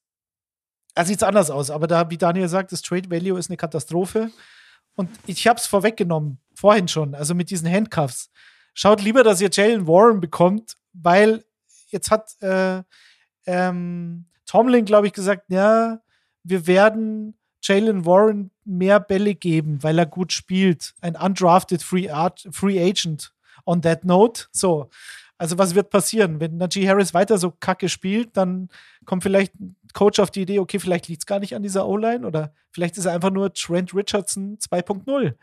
da 0.94 1.04
sieht 1.04 1.18
es 1.18 1.22
anders 1.22 1.50
aus, 1.50 1.70
aber 1.70 1.87
da, 1.87 2.11
wie 2.11 2.18
Daniel 2.18 2.48
sagt, 2.48 2.72
das 2.72 2.82
Trade 2.82 3.11
Value 3.11 3.38
ist 3.38 3.48
eine 3.50 3.56
Katastrophe. 3.56 4.30
Und 4.94 5.08
ich 5.26 5.46
habe 5.46 5.58
es 5.58 5.66
vorweggenommen, 5.66 6.38
vorhin 6.54 6.88
schon, 6.88 7.14
also 7.14 7.35
mit 7.35 7.50
diesen 7.50 7.70
Handcuffs. 7.70 8.30
Schaut 8.74 9.02
lieber, 9.02 9.24
dass 9.24 9.40
ihr 9.40 9.50
Jalen 9.50 9.87
Warren 9.87 10.20
bekommt, 10.20 10.76
weil 10.92 11.44
jetzt 11.88 12.11
hat 12.11 12.40
äh, 12.42 12.82
ähm, 13.46 14.26
Tomlin, 14.46 14.85
glaube 14.85 15.06
ich, 15.06 15.12
gesagt, 15.14 15.44
ja, 15.48 16.00
wir 16.42 16.66
werden 16.66 17.38
Jalen 17.62 18.04
Warren 18.04 18.50
mehr 18.64 19.00
Bälle 19.00 19.35
geben, 19.35 19.82
weil 19.82 19.98
er 19.98 20.06
gut 20.06 20.32
spielt. 20.32 20.94
Ein 21.00 21.16
undrafted 21.16 21.82
Free, 21.82 22.11
Art, 22.11 22.46
Free 22.50 22.82
Agent 22.82 23.32
on 23.64 23.80
that 23.80 24.04
note. 24.04 24.46
So. 24.52 24.90
Also, 25.42 25.59
was 25.59 25.74
wird 25.74 25.90
passieren? 25.90 26.38
Wenn 26.40 26.57
Najee 26.57 26.88
Harris 26.88 27.14
weiter 27.14 27.37
so 27.37 27.50
kacke 27.50 27.88
spielt, 27.88 28.37
dann 28.37 28.68
kommt 29.05 29.24
vielleicht 29.24 29.52
ein 29.59 29.74
Coach 29.92 30.20
auf 30.20 30.31
die 30.31 30.42
Idee, 30.42 30.61
okay, 30.61 30.78
vielleicht 30.78 31.09
liegt 31.09 31.22
es 31.22 31.26
gar 31.26 31.40
nicht 31.40 31.57
an 31.57 31.62
dieser 31.62 31.87
O-Line 31.88 32.24
oder 32.26 32.55
vielleicht 32.70 32.96
ist 32.96 33.07
er 33.07 33.12
einfach 33.12 33.31
nur 33.31 33.52
Trent 33.52 33.92
Richardson 33.92 34.59
2.0. 34.59 35.35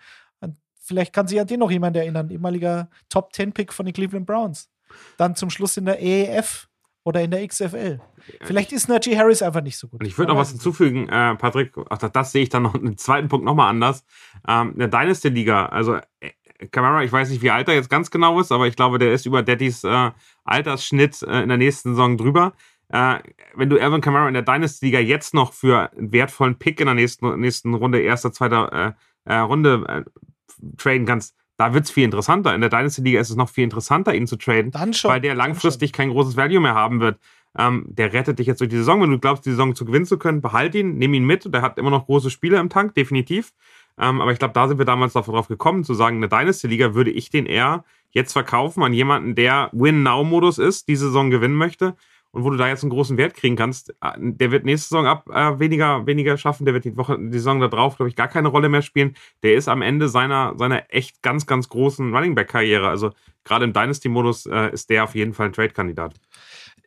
Vielleicht 0.82 1.14
kann 1.14 1.28
sich 1.28 1.40
an 1.40 1.48
den 1.48 1.60
noch 1.60 1.70
jemand 1.70 1.98
erinnern, 1.98 2.30
ehemaliger 2.30 2.90
Top-10-Pick 3.10 3.74
von 3.74 3.86
den 3.86 3.94
Cleveland 3.94 4.26
Browns 4.26 4.70
dann 5.18 5.36
zum 5.36 5.50
Schluss 5.50 5.78
in 5.78 5.86
der 5.86 6.02
EEF 6.02 6.70
oder 7.04 7.22
in 7.22 7.32
der 7.32 7.46
XFL. 7.48 8.00
Vielleicht 8.42 8.72
ist 8.72 8.88
Najee 8.88 9.18
Harris 9.18 9.42
einfach 9.42 9.62
nicht 9.62 9.78
so 9.78 9.88
gut. 9.88 10.02
Und 10.02 10.06
ich 10.06 10.18
würde 10.18 10.32
noch 10.32 10.40
was 10.40 10.52
hinzufügen, 10.52 11.10
äh, 11.10 11.36
Patrick, 11.36 11.74
ach, 11.90 11.98
das, 11.98 12.12
das, 12.12 12.32
sehe 12.32 12.44
ich 12.44 12.50
dann 12.50 12.64
noch 12.64 12.76
einen 12.76 12.98
zweiten 12.98 13.28
Punkt 13.28 13.46
nochmal 13.46 13.70
anders. 13.70 14.06
Ähm, 14.48 14.74
der 14.78 14.88
Dynasty-Liga, 14.88 15.68
also 15.68 15.96
äh, 16.20 16.32
Camara, 16.72 17.04
ich 17.04 17.12
weiß 17.12 17.30
nicht, 17.30 17.42
wie 17.42 17.52
alt 17.52 17.68
er 17.68 17.76
jetzt 17.76 17.90
ganz 17.90 18.12
genau 18.12 18.40
ist, 18.40 18.52
aber 18.52 18.68
ich 18.68 18.76
glaube, 18.76 19.00
der 19.00 19.14
ist 19.14 19.26
über 19.26 19.44
Daddys 19.44 19.84
äh, 19.84 20.12
Altersschnitt 20.44 21.22
äh, 21.24 21.42
in 21.42 21.50
der 21.50 21.58
nächsten 21.58 21.92
Saison 21.92 22.18
drüber. 22.18 22.54
Äh, 22.90 23.20
wenn 23.56 23.70
du 23.70 23.80
Alvin 23.80 24.02
Kamara 24.02 24.28
in 24.28 24.34
der 24.34 24.44
Dynasty-Liga 24.44 25.00
jetzt 25.00 25.34
noch 25.34 25.54
für 25.54 25.92
einen 25.92 26.12
wertvollen 26.12 26.56
Pick 26.58 26.80
in 26.80 26.88
der 26.88 26.96
nächsten, 26.96 27.40
nächsten 27.40 27.74
Runde, 27.74 28.00
erster, 28.02 28.32
zweiter 28.32 28.96
äh, 29.26 29.34
Runde 29.36 30.06
traden 30.78 31.06
kannst, 31.06 31.36
da 31.58 31.74
wird 31.74 31.86
es 31.86 31.92
viel 31.92 32.06
interessanter. 32.06 32.56
In 32.56 32.62
der 32.62 32.70
Dynasty-Liga 32.70 33.20
ist 33.20 33.30
es 33.30 33.36
noch 33.36 33.50
viel 33.50 33.66
interessanter, 33.66 34.16
ihn 34.16 34.28
zu 34.28 34.38
traden, 34.38 34.72
schon, 34.94 35.12
weil 35.12 35.22
der 35.22 35.36
langfristig 35.36 35.92
kein 35.94 36.10
großes 36.10 36.38
Value 36.38 36.62
mehr 36.62 36.74
haben 36.74 37.00
wird. 37.00 37.20
Ähm, 37.58 37.86
der 37.90 38.14
rettet 38.14 38.40
dich 38.40 38.48
jetzt 38.48 38.62
durch 38.62 38.70
die 38.70 38.78
Saison. 38.78 39.02
Wenn 39.02 39.12
du 39.12 39.20
glaubst, 39.20 39.46
die 39.46 39.52
Saison 39.52 39.76
zu 39.76 39.84
gewinnen 39.84 40.06
zu 40.06 40.18
können, 40.18 40.42
behalt 40.42 40.76
ihn, 40.76 40.98
nimm 40.98 41.14
ihn 41.14 41.26
mit. 41.26 41.54
Der 41.54 41.62
hat 41.62 41.78
immer 41.78 41.90
noch 41.90 42.06
große 42.06 42.30
Spiele 42.30 42.58
im 42.58 42.70
Tank, 42.70 42.94
definitiv. 42.96 43.52
Ähm, 44.00 44.22
aber 44.22 44.32
ich 44.32 44.40
glaube, 44.40 44.54
da 44.54 44.68
sind 44.68 44.78
wir 44.78 44.86
damals 44.86 45.14
darauf 45.14 45.48
gekommen, 45.48 45.84
zu 45.84 45.94
sagen, 45.94 46.22
in 46.22 46.30
der 46.30 46.40
Dynasty-Liga 46.40 46.94
würde 46.94 47.12
ich 47.12 47.30
den 47.30 47.46
eher 47.46 47.84
jetzt 48.12 48.34
verkaufen 48.34 48.84
an 48.84 48.94
jemanden, 48.94 49.36
der 49.36 49.70
Win-Now-Modus 49.72 50.58
ist, 50.58 50.88
die 50.88 50.96
Saison 50.96 51.30
gewinnen 51.30 51.56
möchte 51.56 51.96
und 52.32 52.44
wo 52.44 52.50
du 52.52 52.58
da 52.58 52.68
jetzt 52.68 52.84
einen 52.84 52.92
großen 52.92 53.18
Wert 53.18 53.34
kriegen 53.34 53.56
kannst, 53.56 53.90
äh, 54.02 54.12
der 54.18 54.52
wird 54.52 54.66
nächste 54.66 54.90
Saison 54.90 55.08
ab 55.08 55.28
äh, 55.30 55.60
weniger, 55.60 56.06
weniger 56.06 56.38
schaffen, 56.38 56.66
der 56.66 56.74
wird 56.74 56.86
die 56.86 56.96
Woche, 56.96 57.18
die 57.20 57.38
Saison 57.38 57.60
da 57.60 57.68
drauf, 57.68 57.96
glaube 57.96 58.10
ich, 58.10 58.16
gar 58.16 58.28
keine 58.28 58.50
Rolle 58.50 58.70
mehr 58.70 58.82
spielen. 58.82 59.16
Der 59.44 59.56
ist 59.56 59.68
am 59.68 59.82
Ende 59.82 60.10
seiner, 60.10 60.54
seiner 60.58 60.84
echt 60.90 61.22
ganz, 61.22 61.46
ganz 61.48 61.70
großen 61.70 62.14
Running 62.14 62.36
Back-Karriere. 62.36 62.88
Also 62.88 63.12
gerade 63.44 63.66
im 63.66 63.74
Dynasty-Modus 63.74 64.46
äh, 64.46 64.72
ist 64.72 64.90
der 64.90 65.04
auf 65.04 65.16
jeden 65.16 65.34
Fall 65.34 65.48
ein 65.48 65.54
Trade-Kandidat. 65.54 66.16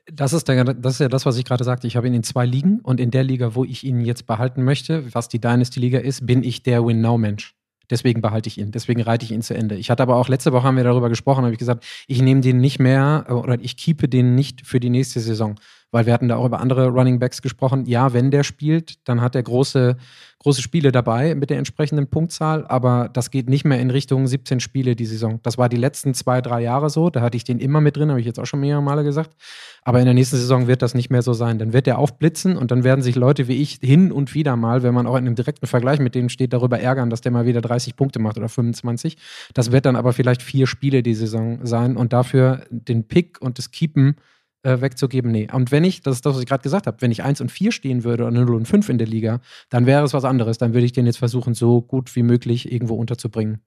Das 0.07 0.33
ist, 0.33 0.49
der, 0.49 0.65
das 0.65 0.95
ist 0.95 1.01
ja 1.01 1.09
das, 1.09 1.27
was 1.27 1.37
ich 1.37 1.45
gerade 1.45 1.63
sagte. 1.63 1.87
Ich 1.87 1.97
habe 1.97 2.09
ihn 2.09 2.15
in 2.15 2.25
zwei 2.25 2.45
Ligen 2.45 2.81
und 2.81 2.99
in 2.99 3.11
der 3.11 3.23
Liga, 3.23 3.55
wo 3.55 3.65
ich 3.65 3.85
ihn 3.85 4.01
jetzt 4.01 4.27
behalten 4.27 4.65
möchte, 4.65 5.15
was 5.15 5.29
die 5.29 5.41
Dynasty-Liga 5.41 6.01
ist, 6.01 6.27
bin 6.27 6.43
ich 6.43 6.63
der 6.63 6.85
Win-Now-Mensch. 6.85 7.55
Deswegen 7.91 8.21
behalte 8.21 8.49
ich 8.49 8.59
ihn. 8.59 8.73
Deswegen 8.73 9.03
reite 9.03 9.25
ich 9.25 9.33
ihn 9.33 9.43
zu 9.43 9.55
Ende. 9.55 9.77
Ich 9.77 9.91
hatte 9.91 10.03
aber 10.03 10.17
auch 10.17 10.29
letzte 10.29 10.53
Woche 10.53 10.65
haben 10.65 10.77
wir 10.77 10.85
darüber 10.85 11.09
gesprochen, 11.09 11.45
habe 11.45 11.53
ich 11.53 11.59
gesagt, 11.59 11.85
ich 12.07 12.23
nehme 12.23 12.41
den 12.41 12.59
nicht 12.59 12.79
mehr 12.79 13.27
oder 13.29 13.61
ich 13.61 13.77
keepe 13.77 14.09
den 14.09 14.35
nicht 14.35 14.67
für 14.67 14.81
die 14.81 14.91
nächste 14.91 15.21
Saison 15.21 15.57
weil 15.93 16.07
wir 16.07 16.15
hatten 16.15 16.29
da 16.29 16.37
auch 16.37 16.47
über 16.47 16.59
andere 16.59 16.89
Running 16.89 17.19
Backs 17.19 17.43
gesprochen. 17.43 17.85
Ja, 17.85 18.13
wenn 18.15 18.31
der 18.31 18.43
spielt, 18.43 19.07
dann 19.07 19.21
hat 19.21 19.37
er 19.37 19.43
große, 19.43 19.97
große 20.39 20.63
Spiele 20.63 20.91
dabei 20.91 21.35
mit 21.35 21.51
der 21.51 21.59
entsprechenden 21.59 22.09
Punktzahl, 22.09 22.67
aber 22.67 23.11
das 23.13 23.31
geht 23.31 23.49
nicht 23.49 23.67
mehr 23.67 23.79
in 23.79 23.91
Richtung 23.91 24.27
17 24.27 24.61
Spiele 24.61 24.97
die 24.97 25.05
Saison. 25.05 25.39
Das 25.43 25.59
war 25.59 25.69
die 25.69 25.77
letzten 25.77 26.15
zwei, 26.15 26.41
drei 26.41 26.63
Jahre 26.63 26.89
so. 26.89 27.11
Da 27.11 27.21
hatte 27.21 27.37
ich 27.37 27.45
den 27.45 27.59
immer 27.59 27.83
mit 27.83 27.97
drin, 27.97 28.09
habe 28.09 28.21
ich 28.21 28.27
jetzt 28.27 28.41
auch 28.41 28.47
schon 28.47 28.61
mehrere 28.61 28.83
Male 28.83 29.05
gesagt. 29.05 29.37
Aber 29.83 29.99
in 29.99 30.07
der 30.07 30.15
nächsten 30.15 30.37
Saison 30.37 30.67
wird 30.67 30.81
das 30.81 30.95
nicht 30.95 31.11
mehr 31.11 31.23
so 31.23 31.35
sein. 31.35 31.59
Dann 31.59 31.75
wird 31.75 31.87
er 31.87 31.99
aufblitzen 31.99 32.57
und 32.57 32.71
dann 32.71 32.85
werden 32.85 33.03
sich 33.03 33.15
Leute 33.15 33.47
wie 33.47 33.61
ich 33.61 33.79
hin 33.83 34.13
und 34.13 34.33
wieder 34.33 34.57
mal, 34.57 34.83
wenn 34.83 34.95
man 34.95 35.07
auch 35.07 35.17
in 35.17 35.27
einem 35.27 35.35
direkten 35.35 35.67
Vergleich 35.67 36.01
mit 36.01 36.15
dem 36.15 36.31
steht, 36.31 36.55
darüber 36.55 36.81
ärgern, 36.81 37.11
dass 37.11 37.21
der 37.21 37.33
mal 37.33 37.45
wieder 37.45 37.61
30 37.61 37.97
Punkte 37.97 38.19
macht 38.19 38.39
oder 38.39 38.49
25. 38.49 39.19
Das 39.53 39.73
wird 39.73 39.85
dann 39.85 39.97
aber 39.97 40.15
vielleicht 40.15 40.41
vier 40.41 40.67
Spiele 40.67 41.03
die 41.03 41.15
Saison 41.15 41.67
sein 41.67 41.99
und 41.99 42.15
dafür 42.15 42.65
den 42.71 43.07
Pick 43.07 43.43
und 43.43 43.59
das 43.59 43.71
Keepen 43.73 44.17
äh, 44.63 44.81
wegzugeben, 44.81 45.31
nee. 45.31 45.49
Und 45.53 45.73
wenn 45.73 45.85
ich, 45.85 46.03
das 46.03 46.17
ist 46.17 46.27
das, 46.27 46.35
was 46.35 46.43
ich 46.43 46.49
gerade 46.49 46.63
gesagt 46.63 46.87
habe, 46.87 46.97
wenn 47.01 47.11
ich 47.11 47.23
1 47.23 47.41
und 47.41 47.51
4 47.51 47.73
stehen 47.73 48.05
würde 48.05 48.25
oder 48.25 48.33
0 48.33 48.55
und 48.55 48.67
5 48.67 48.89
in 48.89 48.99
der 48.99 49.07
Liga, 49.07 49.41
dann 49.71 49.87
wäre 49.87 50.05
es 50.05 50.15
was 50.15 50.25
anderes. 50.25 50.59
Dann 50.59 50.75
würde 50.75 50.87
ich 50.87 50.93
den 50.93 51.07
jetzt 51.07 51.19
versuchen, 51.19 51.55
so 51.55 51.83
gut 51.83 52.15
wie 52.15 52.23
möglich 52.23 52.71
irgendwo 52.71 52.95
unterzubringen. 52.95 53.61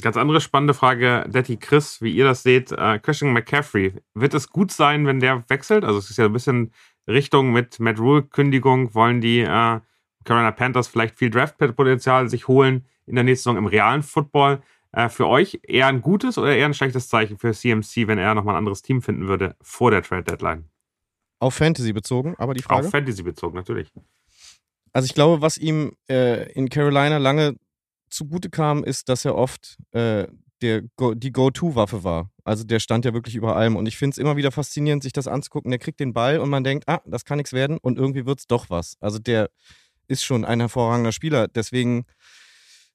Ganz 0.00 0.16
andere 0.16 0.40
spannende 0.40 0.74
Frage, 0.74 1.24
Detti 1.28 1.56
Chris, 1.56 2.00
wie 2.00 2.12
ihr 2.12 2.24
das 2.24 2.42
seht. 2.42 2.72
Äh, 2.72 2.98
Christian 3.00 3.32
McCaffrey, 3.32 3.94
wird 4.14 4.34
es 4.34 4.48
gut 4.48 4.70
sein, 4.70 5.06
wenn 5.06 5.20
der 5.20 5.44
wechselt? 5.48 5.84
Also 5.84 5.98
es 5.98 6.10
ist 6.10 6.18
ja 6.18 6.26
ein 6.26 6.32
bisschen 6.32 6.72
Richtung 7.08 7.52
mit 7.52 7.80
Matt 7.80 7.98
Rule-Kündigung, 7.98 8.94
wollen 8.94 9.20
die 9.20 9.40
äh, 9.40 9.80
Carolina 10.24 10.52
Panthers 10.52 10.88
vielleicht 10.88 11.16
viel 11.16 11.30
Draft-Potenzial 11.30 12.28
sich 12.28 12.48
holen 12.48 12.84
in 13.06 13.14
der 13.16 13.24
nächsten 13.24 13.44
Saison 13.44 13.56
im 13.56 13.66
realen 13.66 14.02
Football. 14.02 14.60
Äh, 14.92 15.08
für 15.08 15.26
euch 15.26 15.60
eher 15.62 15.86
ein 15.86 16.00
gutes 16.00 16.38
oder 16.38 16.56
eher 16.56 16.66
ein 16.66 16.74
schlechtes 16.74 17.08
Zeichen 17.08 17.38
für 17.38 17.52
CMC, 17.52 18.06
wenn 18.06 18.18
er 18.18 18.34
nochmal 18.34 18.54
ein 18.54 18.58
anderes 18.58 18.82
Team 18.82 19.02
finden 19.02 19.28
würde 19.28 19.54
vor 19.60 19.90
der 19.90 20.02
Trade 20.02 20.24
Deadline? 20.24 20.64
Auf 21.40 21.54
Fantasy 21.54 21.92
bezogen, 21.92 22.34
aber 22.38 22.54
die 22.54 22.62
Frage. 22.62 22.86
Auf 22.86 22.90
Fantasy 22.90 23.22
bezogen, 23.22 23.54
natürlich. 23.54 23.92
Also 24.92 25.06
ich 25.06 25.14
glaube, 25.14 25.42
was 25.42 25.58
ihm 25.58 25.92
äh, 26.08 26.50
in 26.52 26.68
Carolina 26.68 27.18
lange 27.18 27.56
zugute 28.10 28.50
kam, 28.50 28.82
ist, 28.82 29.08
dass 29.08 29.24
er 29.24 29.34
oft 29.34 29.78
äh, 29.92 30.26
der 30.62 30.82
Go 30.96 31.14
die 31.14 31.30
Go-To-Waffe 31.30 32.02
war. 32.02 32.30
Also 32.44 32.64
der 32.64 32.80
stand 32.80 33.04
ja 33.04 33.14
wirklich 33.14 33.36
über 33.36 33.56
allem. 33.56 33.76
Und 33.76 33.86
ich 33.86 33.96
finde 33.96 34.14
es 34.14 34.18
immer 34.18 34.36
wieder 34.36 34.50
faszinierend, 34.50 35.02
sich 35.02 35.12
das 35.12 35.28
anzugucken. 35.28 35.70
Der 35.70 35.78
kriegt 35.78 36.00
den 36.00 36.14
Ball 36.14 36.38
und 36.38 36.50
man 36.50 36.64
denkt, 36.64 36.88
ah, 36.88 37.00
das 37.04 37.24
kann 37.24 37.36
nichts 37.36 37.52
werden 37.52 37.78
und 37.78 37.98
irgendwie 37.98 38.26
wird 38.26 38.40
es 38.40 38.46
doch 38.46 38.70
was. 38.70 38.96
Also 39.00 39.18
der 39.18 39.50
ist 40.08 40.24
schon 40.24 40.44
ein 40.44 40.60
hervorragender 40.60 41.12
Spieler. 41.12 41.48
Deswegen 41.48 42.06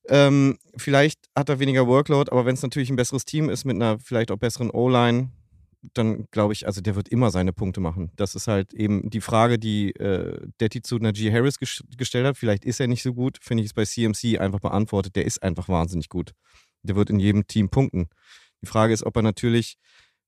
ähm, 0.10 0.58
vielleicht 0.76 1.20
hat 1.36 1.50
er 1.50 1.60
weniger 1.60 1.88
Workload, 1.88 2.32
aber 2.32 2.46
wenn 2.46 2.56
es 2.56 2.62
natürlich 2.62 2.90
ein 2.90 2.96
besseres 2.96 3.26
Team 3.26 3.50
ist 3.50 3.66
mit 3.66 3.76
einer 3.76 4.00
vielleicht 4.00 4.32
auch 4.32 4.38
besseren 4.38 4.70
O-Line, 4.70 5.32
dann 5.94 6.28
glaube 6.32 6.54
ich, 6.54 6.66
also 6.66 6.82
der 6.82 6.96
wird 6.96 7.10
immer 7.10 7.30
seine 7.32 7.52
Punkte 7.52 7.82
machen. 7.82 8.12
Das 8.16 8.36
ist 8.36 8.48
halt 8.48 8.74
eben 8.74 9.10
die 9.10 9.22
Frage, 9.22 9.60
die 9.60 9.92
äh, 9.96 10.40
Detti 10.62 10.82
zu 10.82 10.98
Najee 10.98 11.32
Harris 11.32 11.60
ges 11.60 11.84
gestellt 11.98 12.26
hat. 12.26 12.38
Vielleicht 12.38 12.64
ist 12.66 12.80
er 12.80 12.88
nicht 12.88 13.04
so 13.04 13.14
gut, 13.14 13.38
finde 13.42 13.64
ich 13.64 13.70
es 13.70 13.74
bei 13.74 13.84
CMC 13.84 14.40
einfach 14.40 14.60
beantwortet. 14.60 15.16
Der 15.16 15.26
ist 15.26 15.44
einfach 15.44 15.68
wahnsinnig 15.68 16.10
gut. 16.10 16.32
Der 16.84 16.96
wird 16.96 17.10
in 17.10 17.20
jedem 17.20 17.48
Team 17.48 17.70
punkten. 17.70 18.08
Die 18.62 18.68
Frage 18.68 18.94
ist, 18.94 19.04
ob 19.04 19.16
er 19.18 19.24
natürlich, 19.24 19.76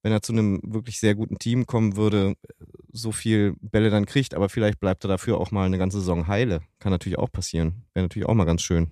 wenn 0.03 0.11
er 0.11 0.21
zu 0.21 0.33
einem 0.33 0.59
wirklich 0.63 0.99
sehr 0.99 1.15
guten 1.15 1.39
Team 1.39 1.65
kommen 1.65 1.95
würde, 1.95 2.35
so 2.91 3.11
viel 3.11 3.55
Bälle 3.61 3.89
dann 3.89 4.05
kriegt, 4.05 4.33
aber 4.33 4.49
vielleicht 4.49 4.79
bleibt 4.79 5.05
er 5.05 5.07
dafür 5.07 5.39
auch 5.39 5.51
mal 5.51 5.65
eine 5.65 5.77
ganze 5.77 5.99
Saison 5.99 6.27
heile. 6.27 6.61
Kann 6.79 6.91
natürlich 6.91 7.17
auch 7.17 7.31
passieren. 7.31 7.85
Wäre 7.93 8.05
natürlich 8.05 8.27
auch 8.27 8.33
mal 8.33 8.45
ganz 8.45 8.61
schön. 8.61 8.91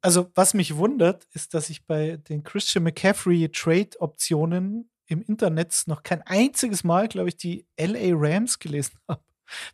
Also 0.00 0.30
was 0.34 0.54
mich 0.54 0.76
wundert, 0.76 1.26
ist, 1.32 1.54
dass 1.54 1.70
ich 1.70 1.86
bei 1.86 2.16
den 2.16 2.42
Christian 2.42 2.84
McCaffrey 2.84 3.48
Trade-Optionen 3.50 4.90
im 5.06 5.22
Internet 5.22 5.82
noch 5.86 6.02
kein 6.02 6.22
einziges 6.22 6.84
Mal, 6.84 7.08
glaube 7.08 7.30
ich, 7.30 7.36
die 7.36 7.66
LA 7.78 8.14
Rams 8.14 8.58
gelesen 8.58 8.98
habe. 9.08 9.22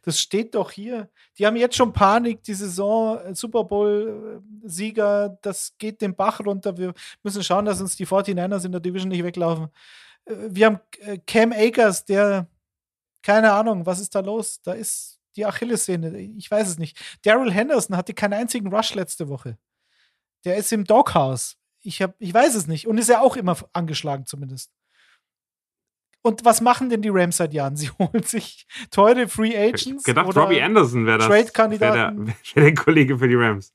Das 0.02 0.20
steht 0.20 0.54
doch 0.54 0.70
hier. 0.70 1.10
Die 1.36 1.46
haben 1.46 1.56
jetzt 1.56 1.76
schon 1.76 1.92
Panik, 1.92 2.44
die 2.44 2.54
Saison, 2.54 3.18
äh, 3.18 3.34
Super 3.34 3.64
Bowl-Sieger, 3.64 5.36
das 5.42 5.74
geht 5.78 6.00
den 6.00 6.14
Bach 6.14 6.38
runter. 6.40 6.76
Wir 6.78 6.94
müssen 7.24 7.42
schauen, 7.42 7.64
dass 7.64 7.80
uns 7.80 7.96
die 7.96 8.06
49ers 8.06 8.64
in 8.64 8.72
der 8.72 8.80
Division 8.80 9.08
nicht 9.08 9.24
weglaufen. 9.24 9.68
Äh, 10.26 10.34
wir 10.50 10.66
haben 10.66 10.80
äh, 11.00 11.18
Cam 11.26 11.52
Akers, 11.52 12.04
der, 12.04 12.46
keine 13.22 13.52
Ahnung, 13.52 13.84
was 13.84 13.98
ist 13.98 14.14
da 14.14 14.20
los? 14.20 14.60
Da 14.62 14.74
ist 14.74 15.18
die 15.34 15.44
Achillessehne, 15.44 16.16
ich 16.20 16.48
weiß 16.48 16.68
es 16.68 16.78
nicht. 16.78 16.96
Daryl 17.22 17.50
Henderson 17.50 17.96
hatte 17.96 18.14
keinen 18.14 18.34
einzigen 18.34 18.72
Rush 18.72 18.94
letzte 18.94 19.28
Woche. 19.28 19.58
Der 20.44 20.56
ist 20.56 20.72
im 20.72 20.84
Doghouse. 20.84 21.56
Ich, 21.80 22.02
hab, 22.02 22.14
ich 22.18 22.32
weiß 22.32 22.54
es 22.54 22.66
nicht. 22.66 22.86
Und 22.86 22.98
ist 22.98 23.08
ja 23.08 23.20
auch 23.20 23.36
immer 23.36 23.56
angeschlagen 23.72 24.26
zumindest. 24.26 24.70
Und 26.22 26.44
was 26.44 26.62
machen 26.62 26.88
denn 26.88 27.02
die 27.02 27.10
Rams 27.10 27.36
seit 27.36 27.52
Jahren? 27.52 27.76
Sie 27.76 27.90
holen 27.90 28.22
sich 28.22 28.66
teure 28.90 29.28
Free 29.28 29.56
Agents. 29.56 29.86
Ich 29.86 30.04
gedacht, 30.04 30.34
Robbie 30.34 30.62
Anderson 30.62 31.06
wäre 31.06 31.18
das. 31.18 31.28
Trade-Kandidaten. 31.28 32.26
Wäre 32.26 32.36
der, 32.36 32.54
wär 32.54 32.62
der 32.62 32.74
Kollege 32.74 33.18
für 33.18 33.28
die 33.28 33.34
Rams. 33.34 33.72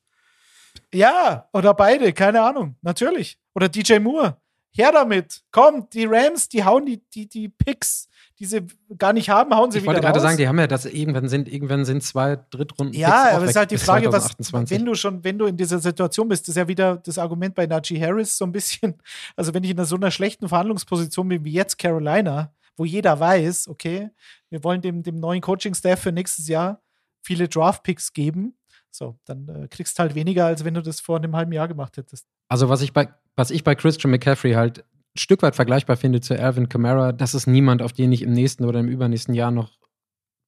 Ja, 0.93 1.47
oder 1.53 1.74
beide, 1.74 2.11
keine 2.13 2.41
Ahnung. 2.41 2.76
Natürlich. 2.82 3.38
Oder 3.53 3.70
DJ 3.70 3.99
Moore. 3.99 4.38
Her 4.72 4.91
damit. 4.91 5.43
Komm, 5.51 5.89
die 5.89 6.05
Rams, 6.05 6.49
die 6.49 6.63
hauen 6.63 6.86
die, 6.86 7.01
die, 7.13 7.28
die 7.28 7.49
Picks 7.49 8.09
die 8.39 8.45
sie 8.45 8.65
gar 8.97 9.11
nicht 9.11 9.29
haben, 9.29 9.53
hauen 9.53 9.69
sie 9.69 9.79
ich 9.79 9.83
wieder 9.83 9.91
Ich 9.91 9.95
wollte 9.97 10.05
gerade 10.05 10.19
raus. 10.19 10.23
sagen, 10.23 10.37
die 10.37 10.47
haben 10.47 10.59
ja 10.59 10.67
das 10.67 10.85
irgendwann 10.85 11.27
sind, 11.27 11.49
irgendwann 11.49 11.83
sind 11.83 12.01
zwei 12.03 12.37
Drittrunden. 12.49 12.97
Ja, 12.97 13.31
aber 13.35 13.43
es 13.43 13.51
ist 13.51 13.55
halt 13.57 13.71
die 13.71 13.77
Frage, 13.77 14.11
was, 14.13 14.31
wenn 14.71 14.85
du 14.85 14.95
schon, 14.95 15.23
wenn 15.23 15.37
du 15.37 15.45
in 15.45 15.57
dieser 15.57 15.79
Situation 15.79 16.29
bist, 16.29 16.47
das 16.47 16.53
ist 16.53 16.57
ja 16.57 16.67
wieder 16.67 16.97
das 16.97 17.17
Argument 17.17 17.53
bei 17.53 17.65
Najee 17.65 17.99
Harris 17.99 18.37
so 18.37 18.45
ein 18.45 18.51
bisschen. 18.51 18.95
Also 19.35 19.53
wenn 19.53 19.63
ich 19.63 19.71
in 19.71 19.85
so 19.85 19.95
einer 19.95 20.11
schlechten 20.11 20.47
Verhandlungsposition 20.47 21.27
bin 21.27 21.43
wie 21.43 21.51
jetzt 21.51 21.77
Carolina, 21.77 22.53
wo 22.77 22.85
jeder 22.85 23.19
weiß, 23.19 23.67
okay, 23.67 24.09
wir 24.49 24.63
wollen 24.63 24.81
dem, 24.81 25.03
dem 25.03 25.19
neuen 25.19 25.41
Coaching-Staff 25.41 25.99
für 25.99 26.11
nächstes 26.11 26.47
Jahr 26.47 26.81
viele 27.21 27.47
Draft-Picks 27.47 28.13
geben. 28.13 28.57
So, 28.91 29.17
dann 29.25 29.47
äh, 29.49 29.67
kriegst 29.67 29.97
du 29.97 30.01
halt 30.01 30.15
weniger, 30.15 30.45
als 30.45 30.63
wenn 30.63 30.73
du 30.73 30.81
das 30.81 30.99
vor 30.99 31.17
einem 31.17 31.35
halben 31.35 31.51
Jahr 31.51 31.67
gemacht 31.67 31.97
hättest. 31.97 32.25
Also 32.47 32.69
was 32.69 32.81
ich 32.81 32.93
bei, 32.93 33.09
was 33.35 33.51
ich 33.51 33.63
bei 33.63 33.75
Christian 33.75 34.11
McCaffrey 34.11 34.53
halt 34.53 34.83
Stück 35.20 35.41
weit 35.41 35.55
vergleichbar 35.55 35.97
finde 35.97 36.22
zu 36.22 36.39
Alvin 36.39 36.70
Kamara, 36.70 37.11
das 37.11 37.34
ist 37.34 37.47
niemand, 37.47 37.82
auf 37.82 37.93
den 37.93 38.11
ich 38.11 38.22
im 38.22 38.32
nächsten 38.32 38.65
oder 38.65 38.80
im 38.80 38.88
übernächsten 38.88 39.34
Jahr 39.34 39.51
noch 39.51 39.78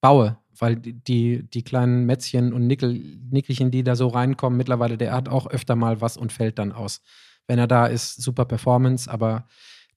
baue, 0.01 0.38
weil 0.57 0.76
die, 0.76 1.43
die 1.43 1.63
kleinen 1.63 2.05
Mätzchen 2.05 2.53
und 2.53 2.67
Nickel, 2.67 2.93
Nickelchen, 3.30 3.72
die 3.72 3.84
da 3.84 3.95
so 3.95 4.07
reinkommen, 4.07 4.57
mittlerweile, 4.57 4.97
der 4.97 5.13
hat 5.13 5.30
auch 5.30 5.47
öfter 5.47 5.76
mal 5.76 6.01
was 6.01 6.17
und 6.17 6.32
fällt 6.32 6.59
dann 6.59 6.72
aus. 6.72 7.01
Wenn 7.47 7.59
er 7.59 7.67
da 7.67 7.86
ist, 7.86 8.22
super 8.22 8.45
Performance, 8.45 9.09
aber 9.09 9.47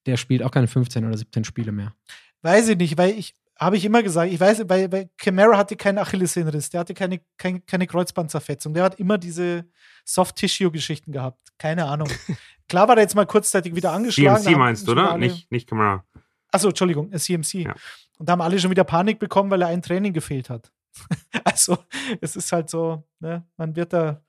der 0.06 0.16
spielt 0.16 0.42
auch 0.42 0.50
keine 0.50 0.66
15 0.66 1.04
oder 1.04 1.16
17 1.16 1.44
Spiele 1.44 1.72
mehr. 1.72 1.94
Weiß 2.42 2.68
ich 2.68 2.76
nicht, 2.76 2.98
weil 2.98 3.10
ich, 3.10 3.34
habe 3.56 3.76
ich 3.76 3.84
immer 3.84 4.02
gesagt, 4.02 4.32
ich 4.32 4.40
weiß, 4.40 4.68
weil, 4.68 4.90
weil 4.90 5.10
Camara 5.16 5.56
hatte 5.56 5.76
keinen 5.76 5.98
Achillessehnenriss, 5.98 6.70
der 6.70 6.80
hatte 6.80 6.94
keine, 6.94 7.20
keine, 7.38 7.60
keine 7.60 7.86
Kreuzbandzerfetzung, 7.86 8.74
der 8.74 8.84
hat 8.84 8.98
immer 8.98 9.18
diese 9.18 9.66
Soft-Tissue-Geschichten 10.04 11.12
gehabt. 11.12 11.38
Keine 11.58 11.86
Ahnung. 11.86 12.08
Klar 12.68 12.88
war 12.88 12.96
der 12.96 13.04
jetzt 13.04 13.14
mal 13.14 13.26
kurzzeitig 13.26 13.74
wieder 13.74 13.92
angeschlagen. 13.92 14.42
CMC 14.42 14.58
meinst 14.58 14.88
du, 14.88 14.92
oder? 14.92 15.16
Nicht, 15.18 15.50
nicht 15.50 15.68
Camara. 15.68 16.04
Achso, 16.50 16.68
Entschuldigung, 16.68 17.12
CMC. 17.12 17.54
Ja. 17.54 17.74
Und 18.18 18.28
da 18.28 18.32
haben 18.32 18.40
alle 18.40 18.58
schon 18.58 18.70
wieder 18.70 18.84
Panik 18.84 19.18
bekommen, 19.18 19.50
weil 19.50 19.62
er 19.62 19.68
ein 19.68 19.82
Training 19.82 20.12
gefehlt 20.12 20.50
hat. 20.50 20.72
also, 21.44 21.78
es 22.20 22.36
ist 22.36 22.52
halt 22.52 22.70
so, 22.70 23.04
ne, 23.20 23.46
man 23.56 23.74
wird 23.76 23.92
da, 23.92 24.22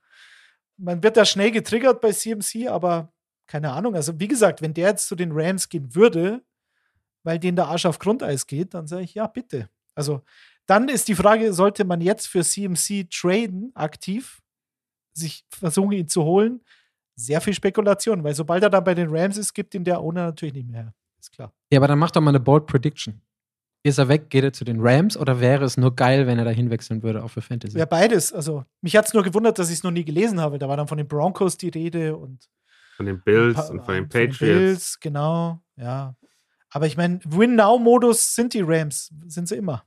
man 0.78 1.02
wird 1.04 1.18
da 1.18 1.26
schnell 1.26 1.52
getriggert 1.52 2.02
bei 2.02 2.12
CMC, 2.12 2.68
aber 2.68 3.14
keine 3.48 3.72
Ahnung. 3.72 3.96
Also, 3.96 4.20
wie 4.20 4.28
gesagt, 4.28 4.62
wenn 4.62 4.74
der 4.74 4.90
jetzt 4.90 5.08
zu 5.08 5.16
den 5.16 5.32
Rams 5.32 5.70
gehen 5.70 5.94
würde, 5.96 6.44
weil 7.26 7.40
denen 7.40 7.56
der 7.56 7.68
Arsch 7.68 7.86
auf 7.86 8.00
Grundeis 8.00 8.48
geht, 8.48 8.74
dann 8.74 8.88
sage 8.88 9.04
ich, 9.04 9.16
ja, 9.16 9.28
bitte. 9.28 9.70
Also, 9.96 10.22
dann 10.68 10.90
ist 10.90 11.08
die 11.08 11.16
Frage, 11.16 11.54
sollte 11.54 11.84
man 11.84 12.02
jetzt 12.02 12.28
für 12.28 12.44
CMC 12.44 13.10
traden, 13.10 13.72
aktiv, 13.76 14.42
sich 15.14 15.46
versuchen, 15.50 15.92
ihn 15.94 16.08
zu 16.08 16.24
holen? 16.24 16.62
Sehr 17.16 17.42
viel 17.42 17.54
Spekulation, 17.54 18.24
weil 18.24 18.36
sobald 18.36 18.64
er 18.64 18.70
dann 18.70 18.84
bei 18.84 18.94
den 18.94 19.10
Rams 19.10 19.38
ist, 19.38 19.54
gibt 19.54 19.74
ihn 19.74 19.84
der 19.84 20.02
Owner 20.02 20.26
natürlich 20.26 20.56
nicht 20.56 20.68
mehr 20.68 20.84
her. 20.84 20.94
Ist 21.20 21.32
klar. 21.32 21.54
Ja, 21.72 21.80
aber 21.80 21.88
dann 21.88 22.00
mach 22.00 22.12
doch 22.12 22.22
mal 22.22 22.30
eine 22.30 22.40
Bold 22.40 22.68
Prediction. 22.68 23.22
Ist 23.84 24.00
er 24.00 24.08
weg, 24.08 24.30
geht 24.30 24.44
er 24.44 24.52
zu 24.52 24.66
den 24.66 24.80
Rams 24.82 25.16
oder 25.16 25.40
wäre 25.40 25.64
es 25.64 25.78
nur 25.78 25.96
geil, 25.96 26.28
wenn 26.28 26.40
er 26.40 26.46
da 26.46 26.52
hinwechseln 26.52 27.04
würde, 27.04 27.24
auch 27.24 27.30
für 27.30 27.42
Fantasy? 27.42 27.78
Ja, 27.78 27.86
beides. 27.86 28.34
Also, 28.34 28.66
mich 28.82 28.96
hat 28.96 29.06
es 29.06 29.14
nur 29.14 29.24
gewundert, 29.24 29.60
dass 29.60 29.70
ich 29.70 29.76
es 29.76 29.84
noch 29.84 29.92
nie 29.92 30.04
gelesen 30.04 30.42
habe. 30.42 30.58
Da 30.58 30.68
war 30.68 30.76
dann 30.76 30.88
von 30.88 30.98
den 30.98 31.08
Broncos 31.08 31.56
die 31.58 31.70
Rede 31.70 32.18
und 32.18 32.50
von 32.98 33.06
den 33.06 33.22
Bills 33.22 33.70
und 33.70 33.86
von 33.86 33.94
den 33.94 34.10
Patriots. 34.10 34.38
Von 34.38 34.48
den 34.48 34.58
Bills, 34.58 35.00
genau, 35.00 35.62
ja. 35.76 36.16
Aber 36.76 36.88
ich 36.88 36.98
meine, 36.98 37.22
Win-Now-Modus 37.24 38.36
sind 38.36 38.54
die 38.54 38.60
Rams, 38.60 39.10
sind 39.28 39.48
sie 39.48 39.56
immer. 39.56 39.86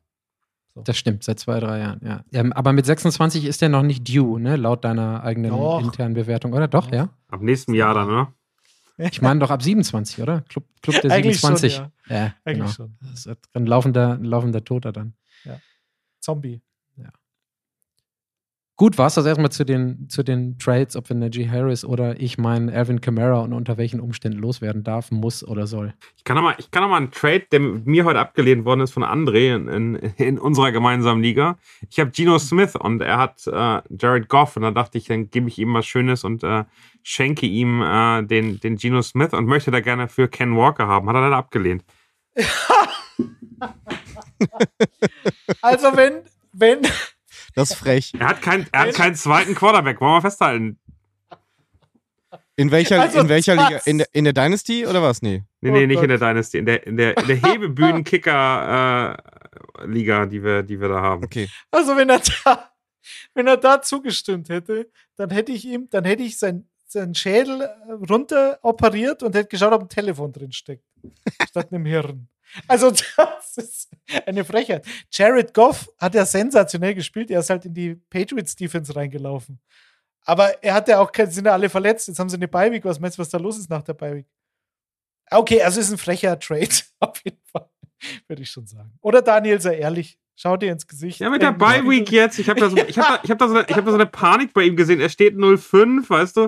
So. 0.68 0.80
Das 0.80 0.96
stimmt, 0.96 1.22
seit 1.22 1.38
zwei, 1.38 1.60
drei 1.60 1.80
Jahren, 1.80 2.00
ja. 2.02 2.24
ja. 2.30 2.50
Aber 2.52 2.72
mit 2.72 2.86
26 2.86 3.44
ist 3.44 3.60
der 3.60 3.68
noch 3.68 3.82
nicht 3.82 4.08
due, 4.08 4.40
ne? 4.40 4.56
Laut 4.56 4.86
deiner 4.86 5.22
eigenen 5.22 5.50
doch. 5.50 5.82
internen 5.82 6.14
Bewertung, 6.14 6.54
oder? 6.54 6.66
Doch, 6.66 6.86
doch, 6.86 6.94
ja? 6.94 7.10
Ab 7.28 7.42
nächstem 7.42 7.74
Jahr 7.74 7.92
dann, 7.92 8.08
oder? 8.08 8.32
Ich 9.12 9.20
meine 9.20 9.38
doch 9.38 9.50
ab 9.50 9.62
27, 9.62 10.22
oder? 10.22 10.40
Club, 10.48 10.64
Club 10.80 11.02
der 11.02 11.10
Eigentlich 11.12 11.38
27. 11.42 11.74
Schon, 11.74 11.92
ja. 12.08 12.16
ja, 12.16 12.34
Eigentlich 12.46 12.58
genau. 12.58 12.68
schon. 12.70 12.96
Das 13.02 13.26
ist 13.26 13.38
ein 13.52 13.66
laufender, 13.66 14.14
ein 14.14 14.24
laufender 14.24 14.64
Toter 14.64 14.90
dann. 14.90 15.12
Ja. 15.44 15.60
Zombie. 16.20 16.62
Gut, 18.78 18.96
war 18.96 19.08
es 19.08 19.14
das 19.14 19.26
erstmal 19.26 19.50
zu 19.50 19.64
den, 19.64 20.08
zu 20.08 20.22
den 20.22 20.56
Trades, 20.56 20.94
ob 20.94 21.08
wir 21.08 21.16
Najee 21.16 21.48
Harris 21.50 21.84
oder 21.84 22.20
ich 22.20 22.38
meinen 22.38 22.70
Alvin 22.70 23.00
Kamara 23.00 23.40
und 23.40 23.52
unter 23.52 23.76
welchen 23.76 23.98
Umständen 23.98 24.38
loswerden 24.38 24.84
darf, 24.84 25.10
muss 25.10 25.42
oder 25.42 25.66
soll. 25.66 25.94
Ich 26.16 26.22
kann 26.22 26.36
nochmal 26.36 26.54
noch 26.72 26.92
einen 26.92 27.10
Trade, 27.10 27.44
der 27.50 27.58
mir 27.58 28.04
heute 28.04 28.20
abgelehnt 28.20 28.64
worden 28.64 28.82
ist 28.82 28.92
von 28.92 29.02
André 29.02 29.56
in, 29.56 29.66
in, 29.66 29.96
in 30.16 30.38
unserer 30.38 30.70
gemeinsamen 30.70 31.20
Liga. 31.20 31.58
Ich 31.90 31.98
habe 31.98 32.12
Geno 32.12 32.38
Smith 32.38 32.76
und 32.76 33.02
er 33.02 33.18
hat 33.18 33.48
äh, 33.48 33.82
Jared 34.00 34.28
Goff 34.28 34.54
und 34.54 34.62
da 34.62 34.70
dachte 34.70 34.96
ich, 34.96 35.06
dann 35.06 35.28
gebe 35.28 35.48
ich 35.48 35.58
ihm 35.58 35.74
was 35.74 35.84
Schönes 35.84 36.22
und 36.22 36.44
äh, 36.44 36.62
schenke 37.02 37.46
ihm 37.46 37.82
äh, 37.82 38.22
den, 38.22 38.60
den 38.60 38.76
Geno 38.76 39.02
Smith 39.02 39.32
und 39.32 39.46
möchte 39.46 39.72
da 39.72 39.80
gerne 39.80 40.06
für 40.06 40.28
Ken 40.28 40.56
Walker 40.56 40.86
haben. 40.86 41.08
Hat 41.08 41.16
er 41.16 41.22
leider 41.22 41.36
abgelehnt. 41.36 41.82
also 45.62 45.96
wenn, 45.96 46.22
wenn 46.52 46.82
das 47.58 47.70
ist 47.70 47.76
frech. 47.76 48.12
Er 48.18 48.28
hat, 48.28 48.40
kein, 48.40 48.66
er 48.70 48.80
hat 48.80 48.94
keinen 48.94 49.16
zweiten 49.16 49.54
Quarterback, 49.54 50.00
wollen 50.00 50.14
wir 50.14 50.20
festhalten. 50.20 50.78
In 52.54 52.70
welcher, 52.70 53.00
also 53.00 53.20
in 53.20 53.28
welcher 53.28 53.56
Liga? 53.56 53.80
In 53.84 53.98
der, 53.98 54.06
in 54.12 54.24
der 54.24 54.32
Dynasty 54.32 54.86
oder 54.86 55.02
was? 55.02 55.22
Nee. 55.22 55.42
Nee, 55.60 55.70
nee, 55.70 55.82
oh 55.82 55.86
nicht 55.86 55.96
Gott. 55.96 56.04
in 56.04 56.10
der 56.10 56.18
Dynasty. 56.18 56.58
In 56.58 56.66
der, 56.66 56.86
in 56.86 56.96
der, 56.96 57.16
in 57.16 57.26
der 57.26 57.36
Hebebühnen-Kicker-Liga, 57.42 60.22
äh, 60.22 60.28
die, 60.28 60.44
wir, 60.44 60.62
die 60.62 60.80
wir 60.80 60.88
da 60.88 61.00
haben. 61.00 61.24
Okay. 61.24 61.48
Also, 61.70 61.96
wenn 61.96 62.10
er 62.10 62.20
da, 62.44 62.70
wenn 63.34 63.48
er 63.48 63.56
da 63.56 63.82
zugestimmt 63.82 64.48
hätte, 64.48 64.88
dann 65.16 65.30
hätte 65.30 65.52
ich 65.52 65.64
ihm, 65.64 65.88
dann 65.90 66.04
hätte 66.04 66.22
ich 66.22 66.38
sein, 66.38 66.68
seinen 66.86 67.14
Schädel 67.14 67.68
runter 68.08 68.58
operiert 68.62 69.22
und 69.22 69.34
hätte 69.34 69.48
geschaut, 69.48 69.72
ob 69.72 69.82
ein 69.82 69.88
Telefon 69.88 70.32
drin 70.32 70.52
steckt. 70.52 70.84
statt 71.48 71.72
einem 71.72 71.86
Hirn. 71.86 72.28
Also, 72.66 72.90
das 73.16 73.56
ist 73.56 73.90
eine 74.26 74.44
Frechheit. 74.44 74.86
Jared 75.10 75.54
Goff 75.54 75.88
hat 75.98 76.14
ja 76.14 76.24
sensationell 76.24 76.94
gespielt. 76.94 77.30
Er 77.30 77.40
ist 77.40 77.50
halt 77.50 77.64
in 77.64 77.74
die 77.74 77.94
Patriots 77.94 78.56
Defense 78.56 78.94
reingelaufen. 78.94 79.60
Aber 80.22 80.62
er 80.62 80.74
hat 80.74 80.88
ja 80.88 80.98
auch, 81.00 81.10
sind 81.14 81.46
ja 81.46 81.52
alle 81.52 81.70
verletzt. 81.70 82.08
Jetzt 82.08 82.18
haben 82.18 82.28
sie 82.28 82.36
eine 82.36 82.48
Beiweek. 82.48 82.84
Was 82.84 83.00
meinst 83.00 83.18
du, 83.18 83.22
was 83.22 83.30
da 83.30 83.38
los 83.38 83.58
ist 83.58 83.70
nach 83.70 83.82
der 83.82 83.94
Beiweek? 83.94 84.26
Okay, 85.30 85.62
also 85.62 85.80
ist 85.80 85.90
ein 85.90 85.98
frecher 85.98 86.38
Trade. 86.38 86.68
Auf 87.00 87.20
jeden 87.24 87.42
Fall. 87.50 87.68
Würde 88.26 88.42
ich 88.42 88.50
schon 88.50 88.66
sagen. 88.66 88.92
Oder 89.00 89.22
Daniel, 89.22 89.60
sei 89.60 89.78
ehrlich. 89.78 90.18
Schau 90.36 90.56
dir 90.56 90.70
ins 90.70 90.86
Gesicht. 90.86 91.18
Ja, 91.18 91.30
mit 91.30 91.42
der 91.42 91.50
Bye-Week 91.50 92.08
jetzt. 92.12 92.38
Ich 92.38 92.48
habe 92.48 92.60
da, 92.60 92.70
so, 92.70 92.76
ich 92.76 92.96
hab 92.96 93.08
da, 93.08 93.20
ich 93.24 93.30
hab 93.30 93.38
da, 93.38 93.48
so 93.48 93.54
eine, 93.54 93.66
hab 93.66 93.84
da 93.84 93.90
so 93.90 93.94
eine 93.96 94.06
Panik 94.06 94.52
bei 94.52 94.62
ihm 94.62 94.76
gesehen. 94.76 95.00
Er 95.00 95.08
steht 95.08 95.34
0-5, 95.34 96.08
weißt 96.08 96.36
du. 96.36 96.44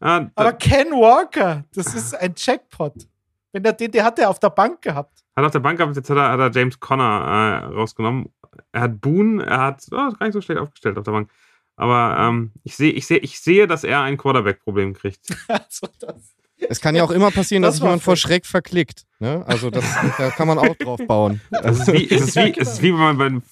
Äh, 0.00 0.26
Aber 0.34 0.52
Ken 0.52 0.92
Walker, 0.92 1.64
das 1.74 1.92
ist 1.92 2.14
ein 2.14 2.34
Jackpot. 2.36 2.94
Wenn 3.52 3.62
der, 3.62 3.74
den, 3.74 3.90
der 3.90 4.04
hat 4.04 4.18
er 4.18 4.30
auf 4.30 4.40
der 4.40 4.50
Bank 4.50 4.82
gehabt. 4.82 5.22
Hat 5.36 5.44
auf 5.44 5.52
der 5.52 5.60
Bank 5.60 5.78
gehabt, 5.78 5.94
jetzt 5.96 6.10
hat 6.10 6.16
er, 6.16 6.30
hat 6.30 6.40
er 6.40 6.50
James 6.50 6.80
Conner 6.80 7.64
äh, 7.70 7.74
rausgenommen. 7.74 8.30
Er 8.72 8.82
hat 8.82 9.00
Boone, 9.00 9.44
er 9.44 9.60
hat, 9.60 9.86
oh, 9.92 10.08
ist 10.08 10.18
gar 10.18 10.26
nicht 10.26 10.32
so 10.32 10.40
schlecht 10.40 10.60
aufgestellt 10.60 10.98
auf 10.98 11.04
der 11.04 11.12
Bank. 11.12 11.30
Aber 11.76 12.16
ähm, 12.18 12.52
ich, 12.64 12.76
seh, 12.76 12.90
ich, 12.90 13.06
seh, 13.06 13.16
ich 13.16 13.40
sehe, 13.40 13.66
dass 13.66 13.84
er 13.84 14.02
ein 14.02 14.16
Quarterback-Problem 14.16 14.94
kriegt. 14.94 15.26
also 15.48 15.88
das. 15.98 16.34
Es 16.68 16.80
kann 16.80 16.94
ja 16.94 17.02
auch 17.02 17.10
immer 17.10 17.32
passieren, 17.32 17.62
das 17.62 17.70
dass 17.70 17.76
sich 17.78 17.84
jemand 17.84 18.02
vor 18.02 18.14
Schreck 18.14 18.46
verklickt. 18.46 19.04
Ne? 19.18 19.42
Also 19.46 19.68
das, 19.68 19.84
da 20.16 20.30
kann 20.30 20.46
man 20.46 20.58
auch 20.58 20.76
drauf 20.76 21.00
bauen. 21.08 21.40
Das 21.50 21.80
ist 21.80 21.92
wie, 21.92 22.08
es 22.08 22.28
ist 22.28 22.36
wie, 22.36 22.54
es 22.56 22.74
ist 22.74 22.82
wie 22.82 22.92
wenn 22.92 23.00
man 23.00 23.18
beim 23.18 23.42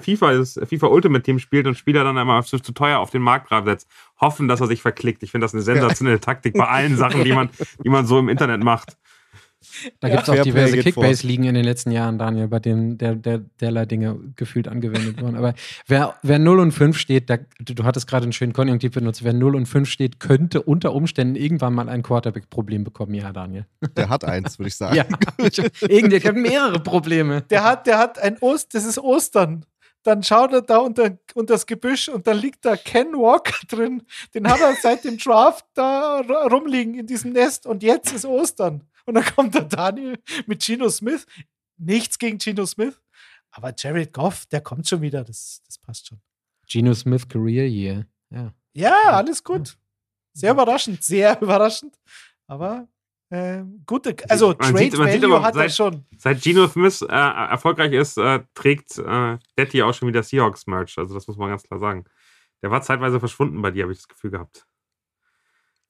FIFA, 0.00 0.34
das 0.34 0.60
FIFA 0.64 0.86
Ultimate 0.86 1.22
Team 1.24 1.40
spielt 1.40 1.66
und 1.66 1.76
Spieler 1.76 2.04
dann 2.04 2.16
einmal 2.16 2.44
zu, 2.44 2.60
zu 2.60 2.72
teuer 2.72 3.00
auf 3.00 3.10
den 3.10 3.22
Markt 3.22 3.48
setzt, 3.64 3.88
hoffen, 4.20 4.46
dass 4.46 4.60
er 4.60 4.68
sich 4.68 4.80
verklickt. 4.80 5.22
Ich 5.24 5.32
finde 5.32 5.44
das 5.44 5.54
eine 5.54 5.62
sensationelle 5.62 6.20
Taktik 6.20 6.54
bei 6.54 6.66
allen 6.68 6.96
Sachen, 6.96 7.24
die 7.24 7.32
man, 7.32 7.50
die 7.82 7.88
man 7.88 8.06
so 8.06 8.18
im 8.18 8.28
Internet 8.28 8.62
macht. 8.62 8.96
Da 10.00 10.08
Ja. 10.08 10.16
gibt 10.16 10.28
es 10.28 10.38
auch 10.38 10.42
diverse. 10.42 10.76
Kickbase-Ligen 10.78 11.44
in 11.44 11.54
den 11.54 11.64
letzten 11.64 11.90
Jahren, 11.90 12.18
Daniel, 12.18 12.48
bei 12.48 12.58
denen 12.60 12.98
der, 12.98 13.14
der, 13.14 13.38
derlei 13.60 13.86
Dinge 13.86 14.18
gefühlt 14.36 14.68
angewendet 14.68 15.20
wurden. 15.20 15.36
Aber 15.36 15.54
wer, 15.86 16.14
wer 16.22 16.38
0 16.38 16.60
und 16.60 16.72
5 16.72 16.96
steht, 16.98 17.28
da, 17.30 17.38
du, 17.60 17.74
du 17.74 17.84
hattest 17.84 18.06
gerade 18.06 18.24
einen 18.24 18.32
schönen 18.32 18.52
Konjunktiv 18.52 18.92
benutzt, 18.92 19.24
wer 19.24 19.32
0 19.32 19.56
und 19.56 19.66
5 19.66 19.88
steht, 19.88 20.20
könnte 20.20 20.62
unter 20.62 20.94
Umständen 20.94 21.36
irgendwann 21.36 21.74
mal 21.74 21.88
ein 21.88 22.02
Quarterback-Problem 22.02 22.84
bekommen. 22.84 23.14
Ja, 23.14 23.32
Daniel. 23.32 23.66
Der 23.96 24.08
hat 24.08 24.24
eins, 24.24 24.58
würde 24.58 24.68
ich 24.68 24.76
sagen. 24.76 24.96
Ja, 24.96 25.04
irgendwie, 25.88 26.16
ich 26.16 26.26
habe 26.26 26.38
mehrere 26.40 26.80
Probleme. 26.80 27.42
Der 27.42 27.64
hat, 27.64 27.86
der 27.86 27.98
hat 27.98 28.18
ein 28.18 28.38
Ost, 28.40 28.74
das 28.74 28.84
ist 28.84 28.98
Ostern. 28.98 29.64
Dann 30.02 30.22
schaut 30.22 30.52
er 30.52 30.62
da 30.62 30.78
unter, 30.78 31.18
unter 31.34 31.54
das 31.54 31.66
Gebüsch 31.66 32.08
und 32.08 32.28
dann 32.28 32.38
liegt 32.38 32.64
da 32.64 32.76
Ken 32.76 33.08
Walker 33.14 33.56
drin. 33.68 34.02
Den 34.34 34.46
hat 34.46 34.60
er 34.60 34.74
seit 34.80 35.02
dem 35.04 35.18
Draft 35.18 35.64
da 35.74 36.20
rumliegen 36.48 36.94
in 36.94 37.06
diesem 37.08 37.32
Nest 37.32 37.66
und 37.66 37.82
jetzt 37.82 38.12
ist 38.14 38.24
Ostern. 38.24 38.82
Und 39.06 39.14
dann 39.14 39.24
kommt 39.24 39.54
der 39.54 39.62
Daniel 39.62 40.18
mit 40.46 40.62
Gino 40.62 40.88
Smith. 40.90 41.26
Nichts 41.78 42.18
gegen 42.18 42.38
Gino 42.40 42.64
Smith, 42.66 43.00
aber 43.50 43.72
Jared 43.76 44.12
Goff, 44.12 44.46
der 44.46 44.60
kommt 44.60 44.88
schon 44.88 45.00
wieder. 45.02 45.24
Das, 45.24 45.62
das 45.66 45.78
passt 45.78 46.08
schon. 46.08 46.20
Geno 46.68 46.92
Smith 46.94 47.28
Career 47.28 47.66
Year. 47.68 48.06
Ja. 48.30 48.52
Ja, 48.74 48.94
alles 49.04 49.42
gut. 49.44 49.78
Sehr 50.32 50.52
überraschend, 50.52 51.02
sehr 51.02 51.40
überraschend. 51.40 51.98
Aber 52.46 52.88
äh, 53.30 53.62
gute, 53.86 54.14
also 54.28 54.48
Man 54.48 54.58
Trade 54.58 54.78
sieht- 54.78 54.98
man 54.98 55.10
sieht 55.10 55.22
Value 55.22 55.36
aber 55.36 55.44
hat 55.46 55.54
er 55.54 55.60
seit- 55.68 55.74
schon. 55.74 56.04
Seit 56.18 56.42
Geno 56.42 56.66
Smith 56.68 57.02
äh, 57.02 57.06
erfolgreich 57.14 57.92
ist, 57.92 58.16
äh, 58.18 58.40
trägt 58.54 58.98
äh, 58.98 59.38
Detti 59.58 59.82
auch 59.82 59.94
schon 59.94 60.08
wieder 60.08 60.22
Seahawks-Merch. 60.22 60.98
Also 60.98 61.14
das 61.14 61.26
muss 61.26 61.36
man 61.36 61.50
ganz 61.50 61.62
klar 61.62 61.78
sagen. 61.80 62.04
Der 62.62 62.70
war 62.70 62.82
zeitweise 62.82 63.20
verschwunden 63.20 63.60
bei 63.62 63.70
dir, 63.70 63.82
habe 63.84 63.92
ich 63.92 63.98
das 63.98 64.08
Gefühl 64.08 64.30
gehabt. 64.30 64.66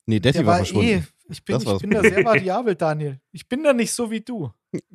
Nee, 0.06 0.20
Detti 0.20 0.38
war 0.38 0.46
war 0.46 0.56
verschwunden. 0.58 0.88
eh, 0.88 1.02
ich 1.28 1.44
bin, 1.44 1.54
Das 1.54 1.64
ich 1.64 1.78
bin 1.78 1.90
da 1.90 2.00
sehr 2.02 2.24
variabel, 2.24 2.74
Daniel. 2.76 3.18
Ich 3.32 3.48
bin 3.48 3.62
da 3.64 3.72
nicht 3.72 3.92
so 3.92 4.10
wie 4.10 4.20
du. 4.20 4.50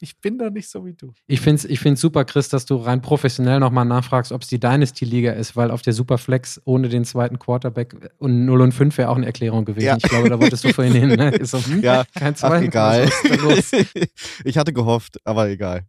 Ich 0.00 0.20
bin 0.20 0.36
da 0.38 0.50
nicht 0.50 0.68
so 0.68 0.84
wie 0.84 0.92
du. 0.92 1.14
Ich 1.28 1.40
finde 1.40 1.60
es 1.60 1.64
ich 1.64 1.80
find's 1.80 2.00
super, 2.00 2.24
Chris, 2.26 2.48
dass 2.50 2.66
du 2.66 2.76
rein 2.76 3.00
professionell 3.00 3.58
nochmal 3.60 3.86
nachfragst, 3.86 4.32
ob 4.32 4.42
es 4.42 4.48
die 4.48 4.58
Dynasty-Liga 4.60 5.32
ist, 5.32 5.56
weil 5.56 5.70
auf 5.70 5.80
der 5.80 5.94
Superflex 5.94 6.60
ohne 6.64 6.88
den 6.90 7.04
zweiten 7.04 7.38
Quarterback 7.38 7.94
und 8.18 8.44
0 8.44 8.60
und 8.60 8.72
5 8.72 8.98
wäre 8.98 9.08
auch 9.08 9.16
eine 9.16 9.24
Erklärung 9.24 9.64
gewesen. 9.64 9.86
Ja. 9.86 9.96
Ich 9.96 10.02
glaube, 10.02 10.28
da 10.28 10.38
wolltest 10.38 10.64
du 10.64 10.72
vorhin 10.74 10.92
hin. 10.94 11.08
Ne? 11.10 11.38
So, 11.46 11.58
hm, 11.64 11.80
Ja, 11.82 12.04
kein 12.18 12.34
Ach, 12.34 12.38
zweiten. 12.38 12.66
egal. 12.66 13.06
Was 13.06 13.24
ist 13.24 13.72
da 13.72 13.80
los? 13.80 13.86
ich 14.44 14.58
hatte 14.58 14.72
gehofft, 14.74 15.18
aber 15.24 15.48
egal. 15.48 15.86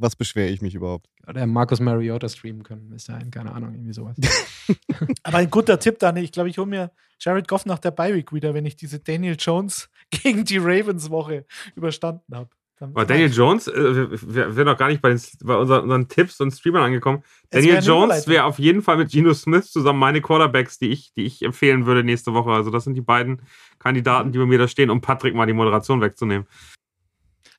Was 0.00 0.16
beschwere 0.16 0.48
ich 0.48 0.62
mich 0.62 0.74
überhaupt? 0.74 1.10
Oder 1.28 1.46
Markus 1.46 1.78
Mariota 1.78 2.28
streamen 2.28 2.62
können, 2.62 2.90
ist 2.92 3.08
ja 3.08 3.16
ein, 3.16 3.30
keine 3.30 3.52
Ahnung, 3.52 3.74
irgendwie 3.74 3.92
sowas. 3.92 4.16
Aber 5.22 5.38
ein 5.38 5.50
guter 5.50 5.78
Tipp, 5.78 5.98
Daniel. 5.98 6.24
Ich 6.24 6.32
glaube, 6.32 6.48
ich 6.48 6.56
hole 6.56 6.66
mir 6.66 6.90
Jared 7.20 7.46
Goff 7.46 7.66
nach 7.66 7.78
der 7.78 7.90
Bye-Week 7.90 8.32
wieder, 8.32 8.54
wenn 8.54 8.64
ich 8.64 8.76
diese 8.76 8.98
Daniel 8.98 9.36
Jones 9.38 9.90
gegen 10.10 10.44
die 10.44 10.56
Ravens-Woche 10.56 11.44
überstanden 11.74 12.34
habe. 12.34 12.48
Aber 12.80 13.04
Daniel 13.04 13.30
Jones, 13.30 13.68
äh, 13.68 13.74
wir, 13.74 14.34
wir 14.34 14.56
wir 14.56 14.64
noch 14.64 14.78
gar 14.78 14.88
nicht 14.88 15.02
bei, 15.02 15.10
den, 15.10 15.20
bei 15.44 15.54
unseren, 15.54 15.82
unseren 15.82 16.08
Tipps 16.08 16.40
und 16.40 16.50
Streamern 16.50 16.84
angekommen. 16.84 17.22
Es 17.50 17.58
Daniel 17.58 17.76
eine 17.76 17.86
Jones 17.86 18.26
wäre 18.26 18.44
auf 18.44 18.58
jeden 18.58 18.80
Fall 18.80 18.96
mit 18.96 19.10
Geno 19.10 19.34
Smith 19.34 19.70
zusammen 19.70 19.98
meine 19.98 20.22
Quarterbacks, 20.22 20.78
die 20.78 20.88
ich, 20.88 21.12
die 21.12 21.26
ich 21.26 21.42
empfehlen 21.42 21.84
würde 21.84 22.04
nächste 22.04 22.32
Woche. 22.32 22.50
Also 22.52 22.70
das 22.70 22.84
sind 22.84 22.94
die 22.94 23.02
beiden 23.02 23.42
Kandidaten, 23.78 24.32
die 24.32 24.38
bei 24.38 24.46
mir 24.46 24.58
da 24.58 24.66
stehen, 24.66 24.88
um 24.88 25.02
Patrick 25.02 25.34
mal 25.34 25.44
die 25.44 25.52
Moderation 25.52 26.00
wegzunehmen. 26.00 26.46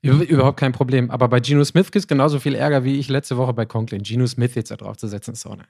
Über, 0.02 0.24
überhaupt 0.28 0.60
kein 0.60 0.72
Problem. 0.72 1.12
Aber 1.12 1.28
bei 1.28 1.40
Geno 1.40 1.64
Smith 1.64 1.88
gibt 1.88 2.04
es 2.04 2.08
genauso 2.08 2.40
viel 2.40 2.56
Ärger 2.56 2.84
wie 2.84 2.98
ich 2.98 3.08
letzte 3.08 3.38
Woche 3.38 3.54
bei 3.54 3.66
Conklin. 3.66 4.02
Geno 4.02 4.26
Smith 4.26 4.56
jetzt 4.56 4.72
da 4.72 4.76
drauf 4.76 4.98
zu 4.98 5.08
setzen, 5.08 5.34
ist 5.34 5.46
auch 5.46 5.56
ne. 5.56 5.66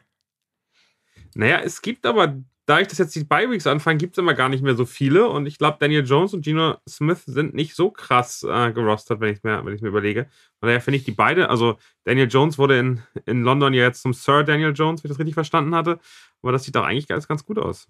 Naja, 1.33 1.59
es 1.63 1.81
gibt 1.81 2.05
aber, 2.05 2.41
dadurch, 2.65 2.87
dass 2.87 2.97
jetzt 2.97 3.15
die 3.15 3.23
Bye-Weeks 3.23 3.67
anfangen, 3.67 3.97
gibt 3.97 4.13
es 4.13 4.17
immer 4.17 4.33
gar 4.33 4.49
nicht 4.49 4.63
mehr 4.63 4.75
so 4.75 4.85
viele. 4.85 5.27
Und 5.29 5.45
ich 5.45 5.57
glaube, 5.57 5.77
Daniel 5.79 6.05
Jones 6.05 6.33
und 6.33 6.43
Geno 6.43 6.77
Smith 6.87 7.23
sind 7.25 7.53
nicht 7.53 7.75
so 7.75 7.91
krass 7.91 8.43
äh, 8.43 8.71
gerostert, 8.71 9.19
wenn 9.19 9.33
ich 9.33 9.43
mir, 9.43 9.65
wenn 9.65 9.73
ich's 9.73 9.81
mir 9.81 9.89
überlege. 9.89 10.27
Von 10.59 10.67
daher 10.67 10.81
finde 10.81 10.97
ich 10.97 11.03
die 11.03 11.11
beide, 11.11 11.49
also 11.49 11.77
Daniel 12.03 12.27
Jones 12.29 12.57
wurde 12.57 12.79
in, 12.79 13.01
in 13.25 13.43
London 13.43 13.73
ja 13.73 13.83
jetzt 13.83 14.01
zum 14.01 14.13
Sir 14.13 14.43
Daniel 14.43 14.73
Jones, 14.73 15.03
wenn 15.03 15.09
ich 15.09 15.15
das 15.15 15.19
richtig 15.19 15.33
verstanden 15.33 15.75
hatte. 15.75 15.99
Aber 16.41 16.51
das 16.51 16.63
sieht 16.63 16.75
doch 16.75 16.85
eigentlich 16.85 17.07
ganz, 17.07 17.27
ganz 17.27 17.45
gut 17.45 17.59
aus. 17.59 17.87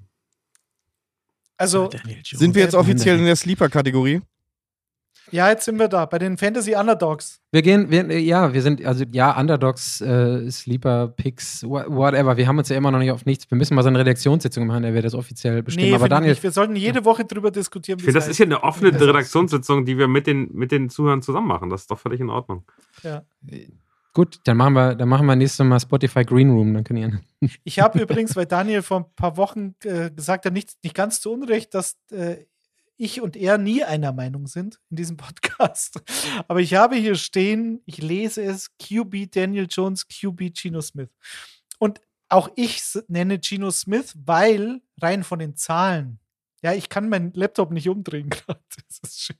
Also. 1.57 1.91
Sind 2.23 2.55
wir 2.55 2.63
jetzt 2.63 2.73
offiziell 2.73 3.19
in 3.19 3.25
der 3.25 3.35
Sleeper-Kategorie? 3.35 4.21
Ja, 5.29 5.49
jetzt 5.49 5.65
sind 5.65 5.77
wir 5.79 5.87
da 5.87 6.05
bei 6.05 6.17
den 6.19 6.37
Fantasy 6.37 6.73
Underdogs. 6.75 7.39
Wir 7.51 7.61
gehen, 7.61 7.91
wir, 7.91 8.19
ja, 8.21 8.53
wir 8.53 8.61
sind, 8.61 8.83
also 8.85 9.05
ja, 9.11 9.39
Underdogs, 9.39 10.01
äh, 10.01 10.49
Sleeper, 10.49 11.07
Picks, 11.09 11.63
wha- 11.63 11.85
whatever. 11.87 12.35
Wir 12.37 12.47
haben 12.47 12.57
uns 12.57 12.69
ja 12.69 12.75
immer 12.77 12.91
noch 12.91 12.99
nicht 12.99 13.11
auf 13.11 13.25
nichts. 13.25 13.49
Wir 13.49 13.57
müssen 13.57 13.75
mal 13.75 13.83
so 13.83 13.89
eine 13.89 13.99
Redaktionssitzung 13.99 14.65
machen, 14.67 14.83
der 14.83 14.93
wird 14.93 15.05
das 15.05 15.13
offiziell 15.13 15.61
bestimmen. 15.63 15.89
Nee, 15.89 15.95
Aber 15.95 16.09
Daniel, 16.09 16.31
nicht. 16.31 16.43
wir 16.43 16.51
sollten 16.51 16.75
jede 16.75 17.05
Woche 17.05 17.23
drüber 17.25 17.51
diskutieren. 17.51 17.99
Ich 17.99 18.05
finde, 18.05 18.19
das 18.19 18.27
wie 18.27 18.31
ist 18.31 18.37
ja 18.39 18.45
eine 18.45 18.55
heißt. 18.55 18.63
offene 18.63 18.99
Redaktionssitzung, 18.99 19.85
die 19.85 19.97
wir 19.97 20.07
mit 20.07 20.27
den, 20.27 20.49
mit 20.53 20.71
den 20.71 20.89
Zuhörern 20.89 21.21
zusammen 21.21 21.47
machen. 21.47 21.69
Das 21.69 21.81
ist 21.81 21.91
doch 21.91 21.99
völlig 21.99 22.19
in 22.19 22.29
Ordnung. 22.29 22.63
Ja. 23.03 23.21
gut, 24.13 24.39
dann 24.45 24.57
machen 24.57 24.73
wir, 24.73 24.95
dann 24.95 25.07
machen 25.07 25.25
wir 25.25 25.35
nächstes 25.35 25.65
Mal 25.65 25.79
Spotify 25.79 26.23
Green 26.25 26.49
Room, 26.51 26.73
dann 26.73 26.83
können 26.83 27.21
die 27.41 27.49
Ich 27.63 27.79
habe 27.79 28.01
übrigens, 28.01 28.35
weil 28.35 28.45
Daniel 28.45 28.81
vor 28.81 28.99
ein 29.01 29.05
paar 29.15 29.37
Wochen 29.37 29.75
äh, 29.83 30.09
gesagt 30.11 30.45
hat, 30.45 30.53
nicht, 30.53 30.71
nicht 30.83 30.95
ganz 30.95 31.21
zu 31.21 31.31
Unrecht, 31.31 31.73
dass 31.73 31.95
äh, 32.11 32.37
ich 33.01 33.19
und 33.19 33.35
er 33.35 33.57
nie 33.57 33.83
einer 33.83 34.13
Meinung 34.13 34.47
sind 34.47 34.79
in 34.89 34.95
diesem 34.95 35.17
Podcast. 35.17 36.01
Aber 36.47 36.61
ich 36.61 36.75
habe 36.75 36.95
hier 36.95 37.15
stehen, 37.15 37.81
ich 37.85 37.97
lese 37.97 38.43
es, 38.43 38.69
QB 38.77 39.31
Daniel 39.31 39.67
Jones, 39.69 40.07
QB 40.07 40.53
Geno 40.53 40.81
Smith. 40.81 41.09
Und 41.79 41.99
auch 42.29 42.49
ich 42.55 42.81
nenne 43.07 43.39
Geno 43.39 43.71
Smith, 43.71 44.13
weil 44.23 44.81
rein 45.01 45.23
von 45.23 45.39
den 45.39 45.57
Zahlen, 45.57 46.19
ja, 46.63 46.73
ich 46.73 46.89
kann 46.89 47.09
meinen 47.09 47.31
Laptop 47.33 47.71
nicht 47.71 47.89
umdrehen 47.89 48.29
gerade. 48.29 48.59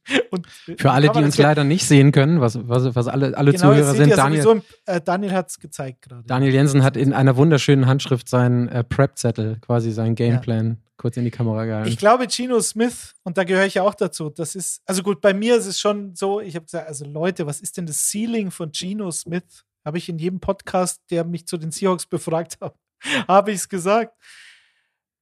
Äh, 0.09 0.75
Für 0.77 0.91
alle, 0.91 1.09
die 1.09 1.19
uns 1.19 1.37
ja- 1.37 1.47
leider 1.47 1.63
nicht 1.63 1.85
sehen 1.85 2.11
können, 2.11 2.41
was, 2.41 2.67
was, 2.67 2.95
was 2.95 3.07
alle, 3.07 3.37
alle 3.37 3.51
genau, 3.51 3.71
Zuhörer 3.71 3.93
sind, 3.93 4.11
Daniel, 4.17 4.41
sowieso, 4.41 4.65
äh, 4.85 5.01
Daniel 5.01 5.31
hat 5.33 5.49
es 5.49 5.59
gezeigt 5.59 6.03
gerade. 6.03 6.23
Daniel 6.25 6.53
Jensen 6.53 6.83
hat 6.83 6.97
in 6.97 7.13
einer 7.13 7.35
wunderschönen 7.37 7.85
Handschrift 7.85 8.27
seinen 8.27 8.67
äh, 8.69 8.83
Prep-Zettel, 8.83 9.59
quasi 9.61 9.91
seinen 9.91 10.15
Gameplan, 10.15 10.81
kurz 10.97 11.17
in 11.17 11.23
die 11.23 11.31
Kamera 11.31 11.65
gehalten. 11.65 11.89
Ich 11.89 11.97
glaube, 11.97 12.25
Geno 12.27 12.59
Smith, 12.61 13.13
und 13.23 13.37
da 13.37 13.43
gehöre 13.43 13.65
ich 13.65 13.75
ja 13.75 13.83
auch 13.83 13.95
dazu, 13.95 14.29
das 14.29 14.55
ist, 14.55 14.81
also 14.85 15.03
gut, 15.03 15.21
bei 15.21 15.33
mir 15.33 15.57
ist 15.57 15.67
es 15.67 15.79
schon 15.79 16.15
so, 16.15 16.41
ich 16.41 16.55
habe 16.55 16.65
gesagt, 16.65 16.87
also 16.87 17.05
Leute, 17.05 17.45
was 17.45 17.61
ist 17.61 17.77
denn 17.77 17.85
das 17.85 18.09
Ceiling 18.09 18.49
von 18.51 18.71
Geno 18.71 19.11
Smith? 19.11 19.63
Habe 19.85 19.97
ich 19.97 20.09
in 20.09 20.17
jedem 20.17 20.39
Podcast, 20.39 21.01
der 21.09 21.23
mich 21.23 21.47
zu 21.47 21.57
den 21.57 21.71
Seahawks 21.71 22.05
befragt 22.05 22.57
hat, 22.61 22.75
habe 23.27 23.51
ich 23.51 23.57
es 23.57 23.69
gesagt. 23.69 24.15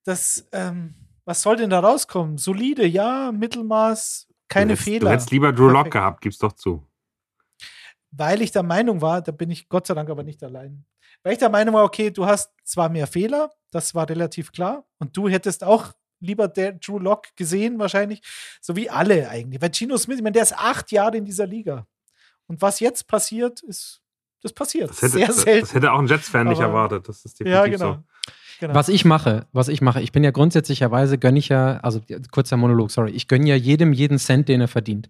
Das, 0.06 0.46
ähm, 0.54 0.96
was 1.30 1.44
soll 1.44 1.58
denn 1.58 1.70
da 1.70 1.80
rauskommen? 1.80 2.40
Solide, 2.40 2.88
ja, 2.88 3.32
Mittelmaß, 3.32 4.28
keine 4.48 4.70
du 4.70 4.72
hättest, 4.72 4.84
Fehler. 4.84 5.00
Du 5.02 5.10
hättest 5.12 5.30
lieber 5.30 5.54
Drew 5.54 5.68
Lock 5.68 5.74
Perfekt. 5.84 5.94
gehabt, 5.94 6.22
gib's 6.22 6.40
doch 6.40 6.54
zu. 6.54 6.84
weil 8.10 8.42
ich 8.42 8.52
der 8.52 8.64
Meinung 8.64 9.00
war, 9.00 9.22
da 9.22 9.32
bin 9.32 9.52
ich 9.52 9.70
Gott 9.70 9.86
sei 9.86 9.94
Dank 9.94 10.10
aber 10.10 10.24
nicht 10.24 10.44
allein, 10.44 10.86
weil 11.22 11.34
ich 11.34 11.38
der 11.38 11.50
Meinung 11.50 11.76
war, 11.76 11.84
okay, 11.84 12.10
du 12.10 12.26
hast 12.26 12.52
zwar 12.64 12.90
mehr 12.90 13.06
Fehler, 13.06 13.52
das 13.70 13.94
war 13.94 14.10
relativ 14.10 14.52
klar, 14.52 14.88
und 14.98 15.16
du 15.16 15.30
hättest 15.30 15.64
auch 15.64 15.94
lieber 16.20 16.48
der 16.48 16.74
Drew 16.74 16.98
Lock 16.98 17.28
gesehen, 17.36 17.78
wahrscheinlich, 17.78 18.24
so 18.60 18.76
wie 18.76 18.90
alle 18.90 19.30
eigentlich. 19.30 19.62
Weil 19.62 19.72
Gino 19.72 19.98
Smith, 19.98 20.18
ich 20.18 20.24
meine, 20.24 20.34
der 20.34 20.44
ist 20.44 20.58
acht 20.58 20.92
Jahre 20.92 21.18
in 21.18 21.26
dieser 21.26 21.46
Liga. 21.46 21.86
Und 22.48 22.60
was 22.64 22.80
jetzt 22.80 23.08
passiert, 23.08 23.62
ist, 23.62 24.02
das 24.42 24.52
passiert. 24.52 24.90
Das 24.90 25.04
hätte, 25.04 25.12
Sehr 25.14 25.32
selten. 25.32 25.62
das 25.62 25.74
hätte 25.76 25.92
auch 25.92 26.00
ein 26.00 26.08
Jets-Fan 26.08 26.48
nicht 26.48 26.60
erwartet. 26.60 27.08
Das 27.08 27.24
ist 27.24 27.40
ja, 27.40 27.62
definitiv 27.62 27.80
genau. 27.80 27.94
so. 27.94 28.04
Genau. 28.60 28.74
Was 28.76 28.90
ich 28.90 29.06
mache, 29.06 29.48
was 29.52 29.68
ich 29.68 29.82
mache, 29.82 30.02
ich 30.02 30.12
bin 30.12 30.24
ja 30.24 30.32
grundsätzlicherweise 30.32 31.18
gönne 31.18 31.40
ich 31.40 31.50
ja, 31.50 31.78
also 31.78 32.02
kurzer 32.32 32.58
Monolog, 32.58 32.92
sorry, 32.92 33.12
ich 33.12 33.28
gönne 33.28 33.48
ja 33.48 33.56
jedem 33.56 33.94
jeden 33.94 34.18
Cent, 34.20 34.48
den 34.50 34.62
er 34.62 34.68
verdient. 34.68 35.10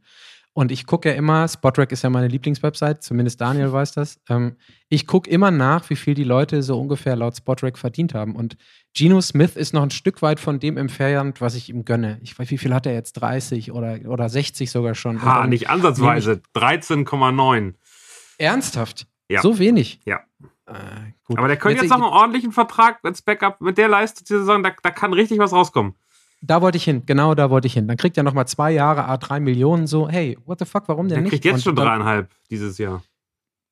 Und 0.53 0.71
ich 0.71 0.85
gucke 0.87 1.09
ja 1.09 1.15
immer, 1.15 1.47
Spotrack 1.47 1.91
ist 1.91 2.01
ja 2.03 2.09
meine 2.09 2.27
Lieblingswebsite, 2.27 2.99
zumindest 2.99 3.39
Daniel 3.39 3.71
weiß 3.71 3.91
das. 3.93 4.19
Ähm, 4.29 4.55
ich 4.89 5.05
gucke 5.05 5.29
immer 5.29 5.51
nach, 5.51 5.89
wie 5.89 5.95
viel 5.95 6.15
die 6.15 6.23
Leute 6.23 6.63
so 6.63 6.79
ungefähr 6.79 7.15
laut 7.15 7.37
Spotrack 7.37 7.77
verdient 7.77 8.13
haben. 8.15 8.35
Und 8.35 8.57
Geno 8.95 9.21
Smith 9.21 9.55
ist 9.55 9.73
noch 9.73 9.83
ein 9.83 9.91
Stück 9.91 10.21
weit 10.21 10.39
von 10.39 10.59
dem 10.59 10.77
entfernt, 10.77 11.39
was 11.39 11.53
ich 11.55 11.69
ihm 11.69 11.85
gönne. 11.85 12.19
Ich 12.23 12.37
weiß, 12.37 12.49
wie 12.49 12.57
viel 12.57 12.73
hat 12.73 12.87
er 12.87 12.93
jetzt? 12.93 13.13
30 13.13 13.71
oder, 13.71 13.99
oder 14.07 14.27
60 14.27 14.71
sogar 14.71 14.95
schon. 14.95 15.19
Dann- 15.21 15.49
nicht 15.49 15.69
ansatzweise. 15.69 16.41
13,9. 16.55 17.75
Ernsthaft? 18.39 19.07
Ja. 19.29 19.41
So 19.41 19.59
wenig? 19.59 19.99
Ja. 20.05 20.21
Äh, 20.69 21.13
gut. 21.25 21.37
Aber 21.37 21.47
der 21.47 21.57
könnte 21.57 21.81
jetzt 21.81 21.89
noch 21.89 21.97
einen 21.97 22.05
ordentlichen 22.05 22.51
Vertrag 22.51 22.99
als 23.03 23.21
Backup 23.21 23.61
mit 23.61 23.77
der 23.77 23.87
Leistung 23.87 24.25
diese 24.27 24.39
Saison, 24.39 24.63
da, 24.63 24.71
da 24.81 24.91
kann 24.91 25.13
richtig 25.13 25.39
was 25.39 25.51
rauskommen. 25.51 25.95
Da 26.41 26.61
wollte 26.61 26.77
ich 26.77 26.83
hin, 26.85 27.03
genau 27.05 27.35
da 27.35 27.49
wollte 27.49 27.67
ich 27.67 27.73
hin. 27.73 27.87
Dann 27.87 27.97
kriegt 27.97 28.15
er 28.15 28.23
nochmal 28.23 28.47
zwei 28.47 28.71
Jahre, 28.71 29.05
a 29.05 29.17
drei 29.17 29.39
Millionen, 29.39 29.87
so, 29.87 30.07
hey, 30.07 30.37
what 30.45 30.59
the 30.59 30.65
fuck, 30.65 30.83
warum 30.87 31.07
denn 31.07 31.15
Der 31.15 31.21
nicht? 31.23 31.31
kriegt 31.31 31.45
jetzt 31.45 31.55
Und 31.55 31.61
schon 31.61 31.75
dreieinhalb 31.75 32.29
dieses 32.49 32.77
Jahr. 32.77 33.03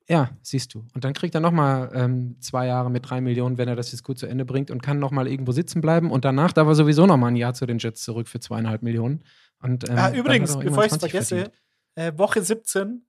Ja, 0.10 0.30
siehst 0.42 0.74
du. 0.74 0.86
Und 0.94 1.04
dann 1.04 1.14
kriegt 1.14 1.36
er 1.36 1.42
nochmal 1.42 1.92
ähm, 1.94 2.38
zwei 2.40 2.68
Jahre 2.68 2.90
mit 2.90 3.10
drei 3.10 3.20
Millionen, 3.20 3.58
wenn 3.58 3.68
er 3.68 3.76
das 3.76 3.92
jetzt 3.92 4.04
gut 4.04 4.18
zu 4.18 4.26
Ende 4.26 4.46
bringt 4.46 4.72
und 4.72 4.82
kann 4.82 5.00
nochmal 5.00 5.28
irgendwo 5.28 5.52
sitzen 5.52 5.82
bleiben. 5.82 6.12
Und 6.12 6.24
danach 6.24 6.54
darf 6.54 6.68
er 6.68 6.76
sowieso 6.76 7.06
nochmal 7.06 7.32
ein 7.32 7.36
Jahr 7.36 7.54
zu 7.54 7.66
den 7.66 7.78
Jets 7.78 8.04
zurück 8.04 8.30
für 8.30 8.40
zweieinhalb 8.40 8.84
Millionen. 8.84 9.24
Und, 9.62 9.90
ähm, 9.90 9.98
ah, 9.98 10.10
dann 10.10 10.16
übrigens, 10.16 10.58
bevor 10.58 10.86
ich 10.86 10.94
es 10.94 11.00
20 11.00 11.12
vergesse, 11.12 11.52
äh, 11.96 12.14
Woche 12.18 12.42
17, 12.42 13.06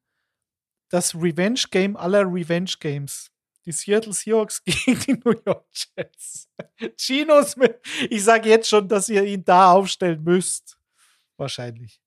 das 0.88 1.14
Revenge 1.14 1.60
Game 1.70 1.96
aller 1.96 2.22
Revenge 2.22 2.72
Games. 2.80 3.30
Die 3.68 3.72
Seattle 3.72 4.14
Seahawks 4.14 4.64
gegen 4.64 4.98
die 5.00 5.20
New 5.22 5.34
York 5.44 5.66
Jets. 5.94 6.48
Gino 6.96 7.42
Smith. 7.42 7.74
Ich 8.08 8.24
sage 8.24 8.48
jetzt 8.48 8.66
schon, 8.66 8.88
dass 8.88 9.10
ihr 9.10 9.22
ihn 9.22 9.44
da 9.44 9.72
aufstellen 9.72 10.24
müsst. 10.24 10.78
Wahrscheinlich. 11.36 12.00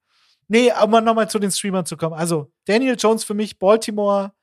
Nee, 0.48 0.72
um 0.84 0.90
nochmal 0.90 1.30
zu 1.30 1.38
den 1.38 1.52
Streamern 1.52 1.86
zu 1.86 1.98
kommen. 1.98 2.16
Also, 2.16 2.52
Daniel 2.66 2.96
Jones 2.98 3.24
für 3.24 3.36
mich, 3.36 3.60
Baltimore, 3.60 4.34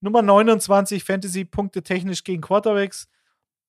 Nummer 0.00 0.22
29, 0.22 1.02
Fantasy-Punkte 1.02 1.82
technisch 1.82 2.22
gegen 2.22 2.40
Quarterbacks, 2.40 3.08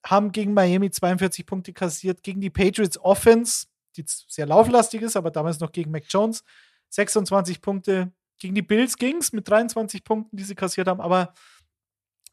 haben 0.06 0.32
gegen 0.32 0.54
Miami 0.54 0.92
42 0.92 1.48
Punkte 1.48 1.74
kassiert, 1.74 2.22
gegen 2.22 2.40
die 2.40 2.52
Patriots 2.52 3.00
Offense, 3.00 3.66
die 3.98 4.06
sehr 4.06 4.46
lauflastig 4.46 5.02
ist, 5.02 5.18
aber 5.18 5.32
damals 5.32 5.60
noch 5.60 5.72
gegen 5.72 5.90
Mac 5.90 6.04
Jones, 6.08 6.44
26 6.90 7.62
Punkte. 7.62 8.12
Gegen 8.38 8.54
die 8.54 8.62
Bills 8.62 8.96
ging 8.96 9.18
es 9.18 9.34
mit 9.34 9.50
23 9.50 10.04
Punkten, 10.04 10.38
die 10.38 10.44
sie 10.44 10.56
kassiert 10.56 10.88
haben, 10.88 11.02
aber 11.02 11.34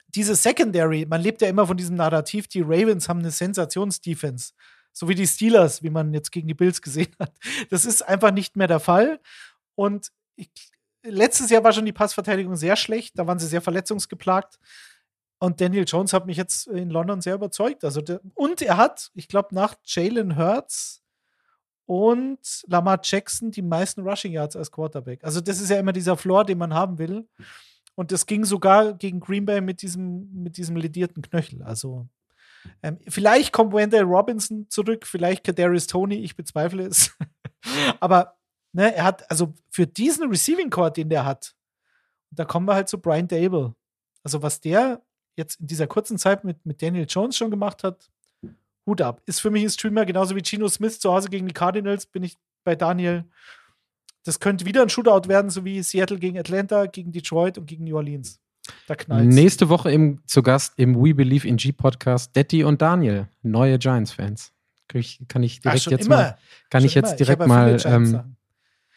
diese 0.09 0.35
Secondary, 0.35 1.07
man 1.07 1.21
lebt 1.21 1.43
ja 1.43 1.49
immer 1.49 1.67
von 1.67 1.77
diesem 1.77 1.97
Narrativ, 1.97 2.49
die 2.49 2.63
Ravens 2.63 3.09
haben 3.09 3.21
eine 3.21 3.31
Sensationsdefense, 3.31 4.53
so 4.93 5.09
wie 5.09 5.15
die 5.15 5.27
Steelers, 5.27 5.83
wie 5.83 5.91
man 5.91 6.13
jetzt 6.15 6.33
gegen 6.33 6.49
die 6.49 6.55
Bills 6.55 6.83
gesehen 6.83 7.15
hat. 7.19 7.33
Das 7.71 7.85
ist 7.85 8.03
einfach 8.03 8.31
nicht 8.31 8.57
mehr 8.57 8.69
der 8.69 8.81
Fall. 8.81 9.21
Und 9.75 10.11
ich, 10.37 10.51
letztes 11.03 11.51
Jahr 11.51 11.63
war 11.65 11.73
schon 11.73 11.87
die 11.87 11.93
Passverteidigung 11.93 12.57
sehr 12.57 12.77
schlecht, 12.77 13.19
da 13.19 13.27
waren 13.27 13.39
sie 13.39 13.47
sehr 13.47 13.61
verletzungsgeplagt. 13.63 14.59
Und 15.41 15.61
Daniel 15.61 15.85
Jones 15.87 16.13
hat 16.13 16.27
mich 16.27 16.37
jetzt 16.37 16.67
in 16.67 16.91
London 16.91 17.21
sehr 17.21 17.35
überzeugt. 17.35 17.85
Also 17.85 18.01
der, 18.01 18.21
und 18.35 18.61
er 18.61 18.77
hat, 18.77 19.11
ich 19.15 19.29
glaube, 19.29 19.55
nach 19.55 19.77
Jalen 19.85 20.37
Hurts 20.37 21.03
und 21.87 22.65
Lamar 22.67 23.01
Jackson 23.03 23.51
die 23.51 23.63
meisten 23.63 24.03
Rushing 24.03 24.33
Yards 24.33 24.57
als 24.57 24.73
Quarterback. 24.73 25.23
Also 25.23 25.41
das 25.41 25.61
ist 25.61 25.71
ja 25.71 25.79
immer 25.79 25.93
dieser 25.93 26.17
Floor, 26.17 26.45
den 26.45 26.59
man 26.59 26.75
haben 26.75 26.99
will. 26.99 27.29
Und 27.99 28.13
das 28.13 28.27
ging 28.27 28.45
sogar 28.45 28.93
gegen 28.95 29.19
Green 29.19 29.45
Bay 29.45 29.61
mit 29.61 29.83
diesem, 29.83 30.33
mit 30.33 30.57
diesem 30.57 30.77
ledierten 30.77 31.21
Knöchel. 31.21 31.65
Also 31.65 32.07
ähm, 32.81 33.01
vielleicht 33.09 33.53
kommt 33.53 33.73
Wendell 33.73 34.05
Robinson 34.05 34.67
zurück, 34.69 35.05
vielleicht 35.05 35.43
Kadarius 35.43 35.89
Tony, 35.89 36.15
ich 36.15 36.37
bezweifle 36.37 36.87
es. 36.87 37.11
Aber 37.99 38.37
ne, 38.73 38.95
er 38.95 39.03
hat, 39.03 39.29
also 39.29 39.53
für 39.69 39.89
diesen 39.89 40.31
Receiving 40.31 40.71
Court, 40.71 40.97
den 40.97 41.09
der 41.09 41.25
hat, 41.25 41.57
da 42.31 42.45
kommen 42.45 42.69
wir 42.69 42.77
halt 42.77 42.89
zu 42.89 43.01
Brian 43.01 43.27
Dable. 43.27 43.75
Also 44.23 44.43
was 44.43 44.61
der 44.61 45.03
jetzt 45.35 45.59
in 45.59 45.67
dieser 45.67 45.89
kurzen 45.89 46.19
Zeit 46.19 46.45
mit, 46.45 46.65
mit 46.65 46.81
Daniel 46.81 47.07
Jones 47.09 47.37
schon 47.37 47.51
gemacht 47.51 47.83
hat, 47.83 48.09
Hut 48.87 49.03
ab. 49.03 49.23
Ist 49.27 49.41
für 49.41 49.51
mich 49.51 49.65
ein 49.65 49.71
Streamer, 49.71 50.07
genauso 50.07 50.37
wie 50.37 50.45
Gino 50.45 50.69
Smith 50.69 51.01
zu 51.01 51.13
Hause 51.13 51.31
gegen 51.31 51.49
die 51.49 51.53
Cardinals, 51.53 52.07
bin 52.07 52.23
ich 52.23 52.37
bei 52.63 52.77
Daniel 52.77 53.25
das 54.29 54.41
könnte 54.41 54.67
wieder 54.67 54.83
ein 54.83 54.91
Shootout 54.91 55.27
werden, 55.27 55.51
so 55.51 55.65
wie 55.65 55.83
Seattle 55.83 56.19
gegen 56.19 56.39
Atlanta, 56.39 56.85
gegen 56.85 57.13
Detroit 57.13 57.57
und 57.57 57.67
gegen 57.67 57.85
New 57.85 57.97
Orleans. 57.97 58.39
Da 58.87 58.95
knallt 58.95 59.27
Nächste 59.27 59.71
Woche 59.71 59.91
im, 59.91 60.21
zu 60.27 60.43
Gast 60.43 60.75
im 60.77 60.95
We 61.03 61.15
Believe 61.15 61.49
in 61.49 61.57
G 61.57 61.73
Podcast 61.73 62.37
Detti 62.37 62.63
und 62.63 62.83
Daniel, 62.83 63.29
neue 63.43 63.79
Giants-Fans. 63.79 64.53
Kann 64.87 65.43
ich 65.43 65.61
direkt 65.61 65.87
Ach, 65.87 65.91
jetzt 65.91 66.07
immer. 66.07 66.17
mal, 66.17 66.39
kann 66.69 66.85
ich 66.85 66.95
jetzt 66.95 67.19
direkt 67.19 67.41
ich 67.41 67.49
mal 67.49 67.81
ähm, 67.87 68.37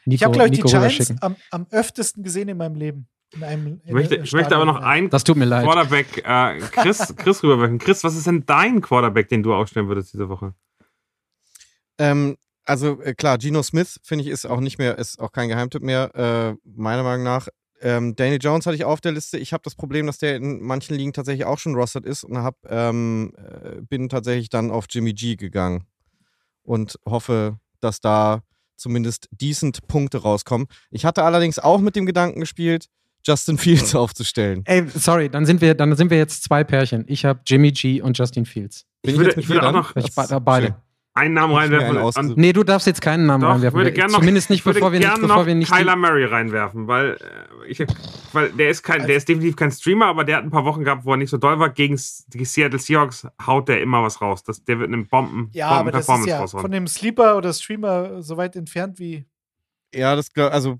Nico, 0.04 0.16
Ich 0.16 0.24
habe, 0.24 0.34
glaube 0.34 0.50
ich, 0.50 0.62
die 0.62 0.68
Giants 0.68 1.14
am, 1.22 1.38
am 1.50 1.66
öftesten 1.72 2.24
gesehen 2.24 2.50
in 2.50 2.58
meinem 2.58 2.76
Leben. 2.76 3.08
In 3.34 3.44
einem, 3.46 3.82
ich, 3.86 3.94
möchte, 3.94 4.16
ich 4.16 4.34
möchte 4.34 4.54
aber 4.54 4.66
noch 4.66 4.82
einen 4.82 5.10
das 5.10 5.24
tut 5.24 5.38
mir 5.38 5.46
leid. 5.46 5.64
Quarterback, 5.64 6.18
äh, 6.26 6.60
Chris, 6.60 7.16
Chris 7.18 7.42
rüberwerfen. 7.42 7.78
Chris, 7.78 8.04
was 8.04 8.18
ist 8.18 8.28
denn 8.28 8.46
dein 8.46 8.82
Quarterback, 8.82 9.30
den 9.30 9.44
du 9.44 9.54
aufstellen 9.54 9.88
würdest 9.88 10.14
diese 10.14 10.28
Woche? 10.28 10.54
Ähm, 11.98 12.36
also 12.66 13.02
äh, 13.02 13.14
klar, 13.14 13.38
Geno 13.38 13.64
Smith, 13.64 14.00
finde 14.04 14.24
ich, 14.24 14.30
ist 14.30 14.46
auch 14.46 14.60
nicht 14.60 14.78
mehr, 14.78 14.98
ist 14.98 15.20
auch 15.20 15.32
kein 15.32 15.50
Geheimtipp 15.50 15.82
mehr, 15.82 16.16
äh, 16.16 16.56
meiner 16.64 17.04
Meinung 17.04 17.24
nach. 17.24 17.48
Ähm, 17.82 18.16
Daniel 18.16 18.40
Jones 18.40 18.66
hatte 18.68 18.76
ich 18.76 18.86
auf 18.86 19.02
der 19.02 19.12
Liste. 19.12 19.38
Ich 19.40 19.54
habe 19.54 19.64
das 19.64 19.76
Problem, 19.76 20.06
dass 20.06 20.20
der 20.20 20.36
in 20.36 20.62
manchen 20.62 20.96
Ligen 20.96 21.14
tatsächlich 21.14 21.46
auch 21.46 21.58
schon 21.58 21.74
rostered 21.74 22.06
ist 22.06 22.24
und 22.24 22.38
hab, 22.38 22.56
ähm, 22.70 23.34
äh, 23.38 23.82
bin 23.82 24.08
tatsächlich 24.08 24.50
dann 24.50 24.70
auf 24.70 24.86
Jimmy 24.90 25.14
G 25.14 25.36
gegangen 25.36 25.86
und 26.64 27.00
hoffe, 27.08 27.58
dass 27.80 28.00
da 28.00 28.44
zumindest 28.78 29.30
decent 29.32 29.88
Punkte 29.88 30.20
rauskommen. 30.20 30.68
Ich 30.92 31.06
hatte 31.06 31.24
allerdings 31.24 31.58
auch 31.58 31.80
mit 31.80 31.96
dem 31.96 32.06
Gedanken 32.06 32.40
gespielt, 32.40 32.86
Justin 33.26 33.58
Fields 33.58 33.96
aufzustellen. 33.96 34.62
Ey, 34.66 34.88
sorry, 34.94 35.30
dann 35.30 35.46
sind 35.46 35.62
wir, 35.62 35.74
dann 35.74 35.96
sind 35.96 36.12
wir 36.12 36.18
jetzt 36.18 36.44
zwei 36.44 36.64
Pärchen. 36.64 37.06
Ich 37.08 37.26
habe 37.26 37.42
Jimmy 37.46 37.72
G 37.72 38.02
und 38.02 38.18
Justin 38.18 38.46
Fields. 38.46 38.86
Bin 39.02 39.16
ich, 39.16 39.20
ich 39.20 39.26
würde, 39.26 39.40
ich 39.40 39.50
würde 39.50 39.68
auch 39.68 39.74
noch 39.74 39.96
ich 39.96 40.14
beide. 40.14 40.76
Einen 41.14 41.34
Namen 41.34 41.54
reinwerfen. 41.54 42.34
nee, 42.38 42.54
du 42.54 42.64
darfst 42.64 42.88
jetzt 42.88 43.02
keinen 43.02 43.26
Namen 43.26 43.42
Doch, 43.42 43.50
reinwerfen. 43.50 43.78
Würde 43.78 43.92
gern 43.92 44.12
noch, 44.12 44.20
Zumindest 44.20 44.50
nicht, 44.50 44.64
bevor 44.64 44.94
wir 44.94 45.00
nicht, 45.00 45.22
bevor 45.22 45.46
wir 45.46 45.56
nicht. 45.56 45.70
Kyler 45.72 45.98
Murray 45.98 46.24
reinwerfen, 46.24 46.88
weil, 46.88 47.16
äh, 47.16 47.68
ich, 47.68 47.86
weil 48.32 48.50
der 48.52 48.70
ist 48.70 48.82
kein, 48.82 49.06
der 49.06 49.18
ist 49.18 49.28
definitiv 49.28 49.58
kein 49.58 49.72
Streamer, 49.72 50.06
aber 50.06 50.24
der 50.24 50.38
hat 50.38 50.46
ein 50.46 50.52
paar 50.52 50.64
Wochen 50.64 50.86
gehabt, 50.86 51.04
wo 51.04 51.12
er 51.12 51.18
nicht 51.18 51.30
so 51.30 51.38
doll 51.38 51.60
war. 51.60 51.70
Gegen 51.70 52.00
die 52.28 52.46
Seattle 52.46 52.80
Seahawks 52.80 53.28
haut 53.46 53.68
der 53.68 53.82
immer 53.82 54.02
was 54.04 54.22
raus. 54.22 54.44
Das, 54.44 54.64
der 54.64 54.80
wird 54.80 54.88
eine 54.88 55.04
Bomben, 55.04 55.50
ja, 55.52 55.68
Bomben 55.68 55.80
aber 55.82 55.92
das 55.92 56.08
ist 56.08 56.28
ja 56.28 56.40
raushauen. 56.40 56.62
von 56.62 56.72
dem 56.72 56.88
Sleeper 56.88 57.36
oder 57.36 57.52
Streamer 57.52 58.22
so 58.22 58.38
weit 58.38 58.56
entfernt 58.56 58.98
wie. 58.98 59.26
Ja, 59.94 60.16
das 60.16 60.32
also 60.38 60.80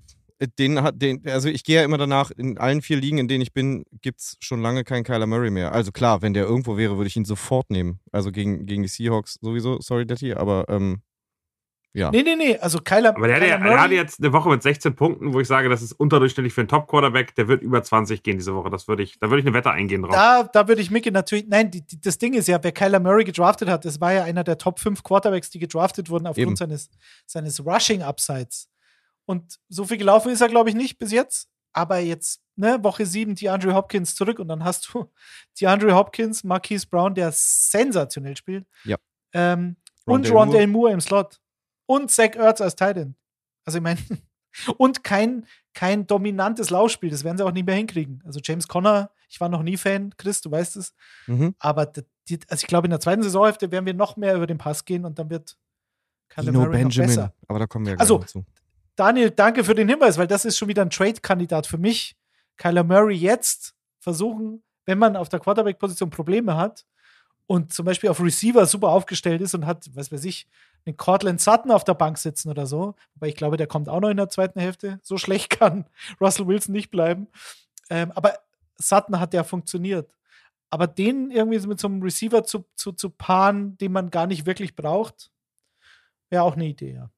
den 0.58 0.82
hat 0.82 1.00
den, 1.00 1.26
also 1.26 1.48
ich 1.48 1.64
gehe 1.64 1.76
ja 1.76 1.84
immer 1.84 1.98
danach, 1.98 2.30
in 2.30 2.58
allen 2.58 2.82
vier 2.82 2.96
Ligen, 2.96 3.18
in 3.18 3.28
denen 3.28 3.42
ich 3.42 3.52
bin, 3.52 3.84
gibt 4.00 4.20
es 4.20 4.36
schon 4.40 4.60
lange 4.60 4.84
keinen 4.84 5.04
Kyler 5.04 5.26
Murray 5.26 5.50
mehr. 5.50 5.72
Also 5.72 5.92
klar, 5.92 6.22
wenn 6.22 6.34
der 6.34 6.44
irgendwo 6.44 6.76
wäre, 6.76 6.96
würde 6.96 7.08
ich 7.08 7.16
ihn 7.16 7.24
sofort 7.24 7.70
nehmen. 7.70 8.00
Also 8.10 8.32
gegen, 8.32 8.66
gegen 8.66 8.82
die 8.82 8.88
Seahawks 8.88 9.38
sowieso, 9.40 9.80
sorry, 9.80 10.06
Daddy, 10.06 10.34
aber 10.34 10.66
ähm, 10.68 11.02
ja. 11.94 12.10
Nee, 12.10 12.22
nee, 12.22 12.36
nee, 12.36 12.58
also 12.58 12.78
Kyler 12.78 13.14
Aber 13.14 13.28
der, 13.28 13.38
Kyler 13.38 13.52
hatte, 13.52 13.64
der 13.64 13.80
hatte 13.82 13.94
jetzt 13.94 14.18
eine 14.18 14.32
Woche 14.32 14.48
mit 14.48 14.62
16 14.62 14.94
Punkten, 14.94 15.34
wo 15.34 15.40
ich 15.40 15.46
sage, 15.46 15.68
das 15.68 15.82
ist 15.82 15.92
unterdurchschnittlich 15.92 16.54
für 16.54 16.62
einen 16.62 16.68
Top-Quarterback, 16.68 17.34
der 17.34 17.48
wird 17.48 17.62
über 17.62 17.82
20 17.82 18.22
gehen 18.22 18.38
diese 18.38 18.54
Woche. 18.54 18.70
Das 18.70 18.88
würde 18.88 19.02
ich, 19.02 19.18
da 19.18 19.28
würde 19.28 19.40
ich 19.40 19.46
eine 19.46 19.54
Wette 19.54 19.70
eingehen 19.70 20.02
drauf. 20.02 20.14
Da, 20.14 20.44
da 20.44 20.68
würde 20.68 20.80
ich 20.80 20.90
mitgehen, 20.90 21.12
natürlich, 21.12 21.46
nein, 21.48 21.70
die, 21.70 21.86
die, 21.86 22.00
das 22.00 22.16
Ding 22.16 22.32
ist 22.32 22.48
ja, 22.48 22.58
wer 22.62 22.72
Kyler 22.72 22.98
Murray 22.98 23.24
gedraftet 23.24 23.68
hat, 23.68 23.84
das 23.84 24.00
war 24.00 24.12
ja 24.12 24.24
einer 24.24 24.42
der 24.42 24.56
Top 24.56 24.80
5 24.80 25.02
Quarterbacks, 25.02 25.50
die 25.50 25.58
gedraftet 25.58 26.08
wurden 26.08 26.26
aufgrund 26.26 26.56
seines, 26.56 26.88
seines 27.26 27.60
Rushing-Upsides. 27.64 28.71
Und 29.24 29.58
so 29.68 29.84
viel 29.84 29.98
gelaufen 29.98 30.30
ist 30.30 30.40
er, 30.40 30.48
glaube 30.48 30.68
ich, 30.68 30.74
nicht 30.74 30.98
bis 30.98 31.12
jetzt. 31.12 31.48
Aber 31.72 31.98
jetzt, 31.98 32.42
ne, 32.56 32.82
Woche 32.82 33.06
7, 33.06 33.34
die 33.34 33.48
Andrew 33.48 33.72
Hopkins 33.72 34.14
zurück 34.14 34.38
und 34.38 34.48
dann 34.48 34.64
hast 34.64 34.92
du 34.92 35.10
die 35.60 35.66
Andrew 35.66 35.92
Hopkins, 35.92 36.44
Marquise 36.44 36.86
Brown, 36.86 37.14
der 37.14 37.32
sensationell 37.32 38.36
spielt. 38.36 38.66
Ja. 38.84 38.96
Ähm, 39.32 39.76
und 40.04 40.30
Rondale 40.30 40.66
Moore. 40.66 40.66
Moore 40.66 40.92
im 40.92 41.00
Slot. 41.00 41.40
Und 41.86 42.10
Zach 42.10 42.34
Ertz 42.34 42.60
als 42.60 42.76
Titan. 42.76 43.16
Also 43.64 43.78
ich 43.78 43.82
meine, 43.82 44.00
und 44.76 45.04
kein, 45.04 45.46
kein 45.72 46.06
dominantes 46.06 46.70
Laufspiel, 46.70 47.10
das 47.10 47.24
werden 47.24 47.38
sie 47.38 47.44
auch 47.44 47.52
nicht 47.52 47.66
mehr 47.66 47.76
hinkriegen. 47.76 48.22
Also 48.24 48.40
James 48.42 48.68
Conner, 48.68 49.10
ich 49.28 49.40
war 49.40 49.48
noch 49.48 49.62
nie 49.62 49.76
Fan, 49.76 50.14
Chris, 50.16 50.40
du 50.40 50.50
weißt 50.50 50.76
es. 50.76 50.94
Mhm. 51.26 51.54
Aber 51.58 51.86
die, 51.86 52.38
also 52.48 52.62
ich 52.62 52.66
glaube, 52.66 52.86
in 52.86 52.90
der 52.90 53.00
zweiten 53.00 53.22
Saisonhälfte 53.22 53.70
werden 53.70 53.86
wir 53.86 53.94
noch 53.94 54.16
mehr 54.16 54.34
über 54.34 54.46
den 54.46 54.58
Pass 54.58 54.84
gehen 54.84 55.04
und 55.04 55.18
dann 55.18 55.30
wird 55.30 55.56
Murray 56.36 56.70
Benjamin. 56.70 56.82
noch 56.82 56.96
besser. 56.96 57.34
Aber 57.48 57.58
da 57.58 57.66
kommen 57.66 57.86
wir 57.86 57.94
ja 57.94 57.98
also, 57.98 58.18
zu. 58.18 58.44
Daniel, 59.02 59.32
danke 59.32 59.64
für 59.64 59.74
den 59.74 59.88
Hinweis, 59.88 60.16
weil 60.16 60.28
das 60.28 60.44
ist 60.44 60.56
schon 60.56 60.68
wieder 60.68 60.82
ein 60.82 60.90
Trade-Kandidat 60.90 61.66
für 61.66 61.76
mich. 61.76 62.14
Kyler 62.56 62.84
Murray 62.84 63.16
jetzt 63.16 63.74
versuchen, 63.98 64.62
wenn 64.84 64.96
man 64.96 65.16
auf 65.16 65.28
der 65.28 65.40
Quarterback-Position 65.40 66.08
Probleme 66.08 66.56
hat 66.56 66.86
und 67.48 67.72
zum 67.72 67.84
Beispiel 67.84 68.10
auf 68.10 68.20
Receiver 68.20 68.64
super 68.64 68.90
aufgestellt 68.90 69.40
ist 69.40 69.56
und 69.56 69.66
hat, 69.66 69.90
was 69.94 70.12
weiß 70.12 70.24
ich, 70.24 70.46
einen 70.86 70.96
Cortland 70.96 71.40
Sutton 71.40 71.72
auf 71.72 71.82
der 71.82 71.94
Bank 71.94 72.16
sitzen 72.16 72.48
oder 72.48 72.64
so, 72.64 72.94
weil 73.16 73.30
ich 73.30 73.34
glaube, 73.34 73.56
der 73.56 73.66
kommt 73.66 73.88
auch 73.88 73.98
noch 73.98 74.08
in 74.08 74.18
der 74.18 74.28
zweiten 74.28 74.60
Hälfte. 74.60 75.00
So 75.02 75.18
schlecht 75.18 75.50
kann 75.58 75.84
Russell 76.20 76.46
Wilson 76.46 76.72
nicht 76.72 76.92
bleiben. 76.92 77.26
Ähm, 77.90 78.12
aber 78.12 78.34
Sutton 78.76 79.18
hat 79.18 79.34
ja 79.34 79.42
funktioniert. 79.42 80.14
Aber 80.70 80.86
den 80.86 81.32
irgendwie 81.32 81.66
mit 81.66 81.80
so 81.80 81.88
einem 81.88 82.02
Receiver 82.04 82.44
zu, 82.44 82.66
zu, 82.76 82.92
zu 82.92 83.10
paaren, 83.10 83.76
den 83.78 83.90
man 83.90 84.10
gar 84.10 84.28
nicht 84.28 84.46
wirklich 84.46 84.76
braucht, 84.76 85.32
wäre 86.30 86.44
auch 86.44 86.54
eine 86.54 86.66
Idee, 86.66 86.94
ja. 86.94 87.10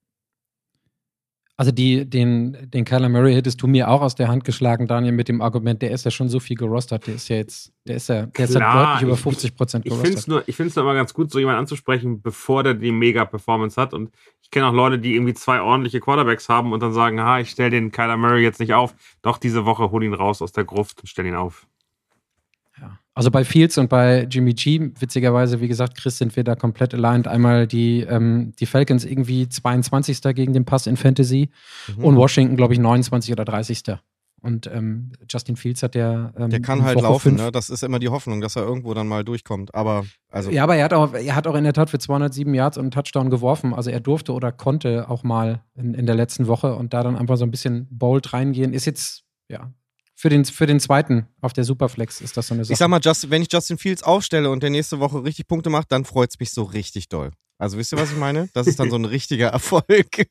Also 1.56 1.70
die, 1.70 2.08
den, 2.08 2.68
den 2.70 2.84
Kyler 2.84 3.08
Murray 3.08 3.32
hättest 3.32 3.62
du 3.62 3.68
mir 3.68 3.88
auch 3.88 4.00
aus 4.00 4.16
der 4.16 4.26
Hand 4.26 4.42
geschlagen, 4.44 4.88
Daniel, 4.88 5.12
mit 5.12 5.28
dem 5.28 5.40
Argument, 5.40 5.80
der 5.82 5.92
ist 5.92 6.04
ja 6.04 6.10
schon 6.10 6.28
so 6.28 6.40
viel 6.40 6.56
gerostert, 6.56 7.06
der 7.06 7.14
ist 7.14 7.28
ja 7.28 7.36
jetzt, 7.36 7.72
der 7.86 7.96
ist 7.96 8.08
ja, 8.08 8.26
der 8.26 8.44
ist 8.44 8.54
ja 8.54 8.86
deutlich 8.86 9.02
über 9.08 9.16
50 9.16 9.54
Prozent 9.54 9.84
gerostert. 9.84 10.04
Ich 10.04 10.10
finde 10.10 10.20
es 10.20 10.26
nur, 10.26 10.42
ich 10.48 10.56
find's 10.56 10.74
nur 10.74 10.84
immer 10.84 10.94
ganz 10.94 11.14
gut, 11.14 11.30
so 11.30 11.38
jemanden 11.38 11.60
anzusprechen, 11.60 12.20
bevor 12.22 12.64
der 12.64 12.74
die 12.74 12.90
Mega-Performance 12.90 13.80
hat. 13.80 13.94
Und 13.94 14.10
ich 14.42 14.50
kenne 14.50 14.66
auch 14.66 14.72
Leute, 14.72 14.98
die 14.98 15.14
irgendwie 15.14 15.34
zwei 15.34 15.60
ordentliche 15.60 16.00
Quarterbacks 16.00 16.48
haben 16.48 16.72
und 16.72 16.82
dann 16.82 16.92
sagen, 16.92 17.20
ha, 17.20 17.38
ich 17.38 17.50
stelle 17.50 17.70
den 17.70 17.92
Kyler 17.92 18.16
Murray 18.16 18.42
jetzt 18.42 18.58
nicht 18.58 18.74
auf. 18.74 18.96
Doch 19.22 19.38
diese 19.38 19.64
Woche 19.64 19.92
hol 19.92 20.02
ihn 20.02 20.14
raus 20.14 20.42
aus 20.42 20.50
der 20.50 20.64
Gruft 20.64 21.02
und 21.02 21.06
stell 21.06 21.26
ihn 21.26 21.36
auf. 21.36 21.68
Also 23.16 23.30
bei 23.30 23.44
Fields 23.44 23.78
und 23.78 23.88
bei 23.88 24.26
Jimmy 24.28 24.54
G, 24.54 24.90
witzigerweise, 24.98 25.60
wie 25.60 25.68
gesagt, 25.68 25.96
Chris, 25.96 26.18
sind 26.18 26.34
wir 26.34 26.42
da 26.42 26.56
komplett 26.56 26.94
aligned. 26.94 27.28
Einmal 27.28 27.68
die, 27.68 28.00
ähm, 28.00 28.52
die 28.58 28.66
Falcons 28.66 29.04
irgendwie 29.04 29.48
22. 29.48 30.20
gegen 30.34 30.52
den 30.52 30.64
Pass 30.64 30.88
in 30.88 30.96
Fantasy 30.96 31.50
mhm. 31.96 32.04
und 32.04 32.16
Washington, 32.16 32.56
glaube 32.56 32.74
ich, 32.74 32.80
29. 32.80 33.30
oder 33.32 33.44
30. 33.44 33.84
Und 34.44 34.66
ähm, 34.66 35.12
Justin 35.30 35.56
Fields 35.56 35.82
hat 35.82 35.94
ja. 35.94 36.30
Ähm, 36.36 36.50
der 36.50 36.60
kann 36.60 36.82
halt 36.82 36.96
Woche 36.96 37.04
laufen, 37.04 37.36
ne? 37.36 37.50
Das 37.50 37.70
ist 37.70 37.82
immer 37.82 37.98
die 37.98 38.10
Hoffnung, 38.10 38.42
dass 38.42 38.56
er 38.56 38.62
irgendwo 38.62 38.92
dann 38.92 39.08
mal 39.08 39.24
durchkommt. 39.24 39.74
Aber 39.74 40.04
also. 40.28 40.50
Ja, 40.50 40.64
aber 40.64 40.76
er 40.76 40.84
hat 40.84 40.92
auch, 40.92 41.14
er 41.14 41.34
hat 41.34 41.46
auch 41.46 41.54
in 41.54 41.64
der 41.64 41.72
Tat 41.72 41.88
für 41.88 41.98
207 41.98 42.52
Yards 42.52 42.76
und 42.76 42.82
einen 42.82 42.90
Touchdown 42.90 43.30
geworfen. 43.30 43.72
Also 43.72 43.88
er 43.88 44.00
durfte 44.00 44.32
oder 44.32 44.52
konnte 44.52 45.08
auch 45.08 45.22
mal 45.22 45.62
in, 45.74 45.94
in 45.94 46.04
der 46.04 46.14
letzten 46.14 46.46
Woche 46.46 46.74
und 46.74 46.92
da 46.92 47.02
dann 47.02 47.16
einfach 47.16 47.38
so 47.38 47.44
ein 47.44 47.50
bisschen 47.50 47.88
bold 47.90 48.34
reingehen. 48.34 48.74
Ist 48.74 48.84
jetzt, 48.84 49.24
ja, 49.48 49.72
für 50.24 50.30
den, 50.30 50.46
für 50.46 50.64
den 50.64 50.80
zweiten 50.80 51.28
auf 51.42 51.52
der 51.52 51.64
Superflex 51.64 52.22
ist 52.22 52.38
das 52.38 52.46
so 52.46 52.54
eine 52.54 52.64
Sache. 52.64 52.72
Ich 52.72 52.78
sag 52.78 52.88
mal, 52.88 52.98
Just, 52.98 53.28
wenn 53.28 53.42
ich 53.42 53.52
Justin 53.52 53.76
Fields 53.76 54.02
aufstelle 54.02 54.48
und 54.48 54.62
der 54.62 54.70
nächste 54.70 54.98
Woche 54.98 55.22
richtig 55.22 55.46
Punkte 55.46 55.68
macht, 55.68 55.92
dann 55.92 56.06
freut 56.06 56.30
es 56.30 56.40
mich 56.40 56.50
so 56.50 56.62
richtig 56.62 57.10
doll. 57.10 57.30
Also 57.58 57.76
wisst 57.76 57.92
ihr, 57.92 57.98
was 57.98 58.10
ich 58.10 58.16
meine? 58.16 58.48
Das 58.54 58.66
ist 58.66 58.80
dann 58.80 58.88
so 58.88 58.96
ein 58.96 59.04
richtiger 59.04 59.48
Erfolg. 59.52 60.26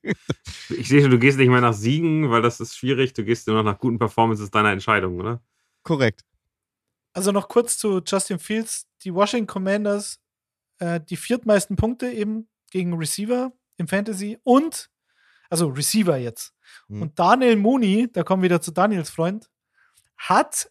Ich 0.69 0.87
sehe 0.87 0.99
schon, 0.99 1.11
du 1.11 1.19
gehst 1.19 1.37
nicht 1.37 1.49
mehr 1.49 1.61
nach 1.61 1.75
Siegen, 1.75 2.31
weil 2.31 2.41
das 2.41 2.59
ist 2.59 2.75
schwierig. 2.75 3.13
Du 3.13 3.23
gehst 3.23 3.45
nur 3.45 3.57
noch 3.57 3.63
nach 3.63 3.77
guten 3.77 3.99
Performances 3.99 4.49
deiner 4.49 4.71
Entscheidung, 4.71 5.19
oder? 5.19 5.43
Korrekt. 5.83 6.21
Also 7.13 7.31
noch 7.31 7.47
kurz 7.47 7.77
zu 7.77 8.01
Justin 8.03 8.39
Fields. 8.39 8.87
Die 9.03 9.13
Washington 9.13 9.45
Commanders, 9.45 10.19
äh, 10.79 11.01
die 11.07 11.17
viertmeisten 11.17 11.75
Punkte 11.75 12.09
eben 12.09 12.49
gegen 12.71 12.95
Receiver 12.95 13.51
im 13.77 13.87
Fantasy 13.87 14.39
und, 14.41 14.89
also 15.51 15.67
Receiver 15.67 16.17
jetzt. 16.17 16.51
Hm. 16.87 17.03
Und 17.03 17.19
Daniel 17.19 17.57
Mooney, 17.57 18.09
da 18.11 18.23
kommen 18.23 18.41
wir 18.41 18.49
wieder 18.49 18.59
zu 18.59 18.71
Daniels 18.71 19.11
Freund, 19.11 19.51
hat, 20.29 20.69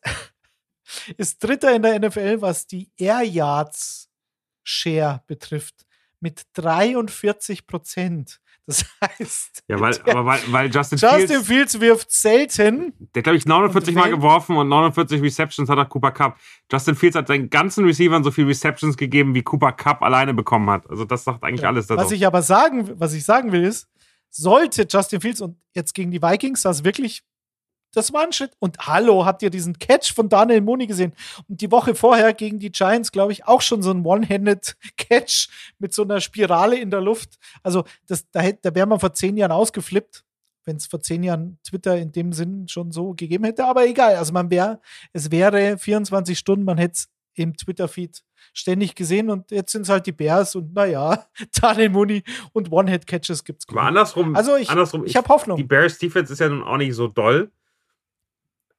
ist 1.17 1.43
Dritter 1.43 1.75
in 1.75 1.83
der 1.83 1.99
NFL, 1.99 2.41
was 2.41 2.67
die 2.67 2.91
Air 2.97 3.23
Yards 3.23 4.09
Share 4.65 5.23
betrifft, 5.27 5.87
mit 6.21 6.43
43 6.55 7.67
Prozent. 7.67 8.41
Das 8.65 8.85
heißt, 9.01 9.65
Ja, 9.69 9.81
weil, 9.81 9.93
der, 9.93 10.17
aber 10.17 10.25
weil, 10.25 10.41
weil 10.49 10.71
Justin, 10.71 10.99
Justin 10.99 11.27
Fields, 11.27 11.47
Fields 11.49 11.81
wirft 11.81 12.13
selten. 12.13 12.93
der 13.15 13.23
glaube 13.23 13.37
ich 13.37 13.45
49 13.45 13.95
Mal 13.95 14.11
geworfen 14.11 14.57
und 14.57 14.69
49 14.69 15.21
Receptions 15.21 15.69
hat 15.69 15.79
er 15.79 15.87
Cooper 15.87 16.13
Cup. 16.13 16.39
Justin 16.71 16.95
Fields 16.95 17.17
hat 17.17 17.27
seinen 17.27 17.51
ganzen 17.51 17.85
Receivern 17.85 18.23
so 18.23 18.31
viel 18.31 18.47
Receptions 18.47 18.97
gegeben, 18.97 19.35
wie 19.35 19.43
Cooper 19.43 19.73
Cup 19.73 20.03
alleine 20.03 20.33
bekommen 20.33 20.71
hat. 20.71 20.89
Also 20.89 21.05
das 21.05 21.25
sagt 21.25 21.43
eigentlich 21.43 21.67
alles 21.67 21.89
dazu. 21.89 22.01
Was 22.01 22.13
ich 22.13 22.25
aber 22.25 22.43
sagen, 22.43 23.01
was 23.01 23.15
ich 23.15 23.25
sagen 23.25 23.51
will, 23.51 23.65
ist, 23.65 23.89
sollte 24.31 24.87
Justin 24.89 25.21
Fields 25.21 25.41
und 25.41 25.57
jetzt 25.75 25.93
gegen 25.93 26.13
die 26.13 26.23
Vikings 26.23 26.63
das 26.63 26.85
wirklich, 26.85 27.25
das 27.95 28.13
war 28.13 28.23
ein 28.25 28.33
Schritt. 28.33 28.53
Und 28.59 28.79
hallo, 28.81 29.25
habt 29.27 29.43
ihr 29.43 29.51
diesen 29.51 29.79
Catch 29.79 30.13
von 30.15 30.29
Daniel 30.29 30.61
Mooney 30.61 30.87
gesehen? 30.87 31.13
Und 31.49 31.61
die 31.61 31.71
Woche 31.71 31.95
vorher 31.95 32.33
gegen 32.35 32.59
die 32.59 32.73
Giants, 32.73 33.13
glaube 33.13 33.33
ich, 33.33 33.47
auch 33.47 33.61
schon 33.63 33.83
so 33.83 33.91
ein 33.91 34.05
One-Handed 34.05 34.77
Catch 34.97 35.49
mit 35.79 35.93
so 35.95 36.03
einer 36.03 36.21
Spirale 36.21 36.79
in 36.79 36.91
der 36.91 37.01
Luft. 37.01 37.37
Also 37.63 37.85
das, 38.07 38.29
da, 38.31 38.41
hätte- 38.41 38.61
da 38.63 38.75
wäre 38.75 38.87
man 38.87 39.01
vor 39.01 39.13
zehn 39.15 39.37
Jahren 39.37 39.53
ausgeflippt, 39.53 40.25
wenn 40.65 40.77
es 40.77 40.87
vor 40.87 41.01
zehn 41.01 41.23
Jahren 41.23 41.59
Twitter 41.65 41.97
in 41.99 42.13
dem 42.13 42.33
Sinn 42.33 42.69
schon 42.69 42.93
so 42.93 43.15
gegeben 43.15 43.45
hätte. 43.45 43.65
Aber 43.65 43.87
egal, 43.87 44.17
also 44.17 44.33
man 44.33 44.51
wäre, 44.51 44.81
es 45.13 45.31
wäre 45.31 45.77
24 45.79 46.39
Stunden, 46.39 46.65
man 46.65 46.79
hätte 46.79 46.93
es 46.95 47.09
im 47.35 47.57
Twitter-Feed 47.57 48.23
ständig 48.53 48.95
gesehen 48.95 49.31
und 49.31 49.51
jetzt 49.51 49.73
sind 49.73 49.83
es 49.83 49.89
halt 49.89 50.05
die 50.07 50.13
Bears 50.13 50.55
und 50.55 50.75
naja, 50.75 51.25
Daniel 51.61 51.89
Mooney 51.89 52.23
und 52.53 52.71
One-Head-Catches 52.71 53.45
gibt's. 53.45 53.67
aber 53.69 53.83
andersrum, 53.83 54.37
Also 54.37 54.57
ich, 54.57 54.69
andersrum 54.69 55.05
ich 55.07 55.17
habe 55.17 55.29
Hoffnung. 55.29 55.57
die 55.57 55.65
Bears 55.65 55.97
Defense 55.99 56.33
ist 56.33 56.41
ja 56.41 56.49
nun 56.51 56.63
auch 56.63 56.77
nicht 56.77 56.95
so 56.95 57.09
doll. 57.09 57.51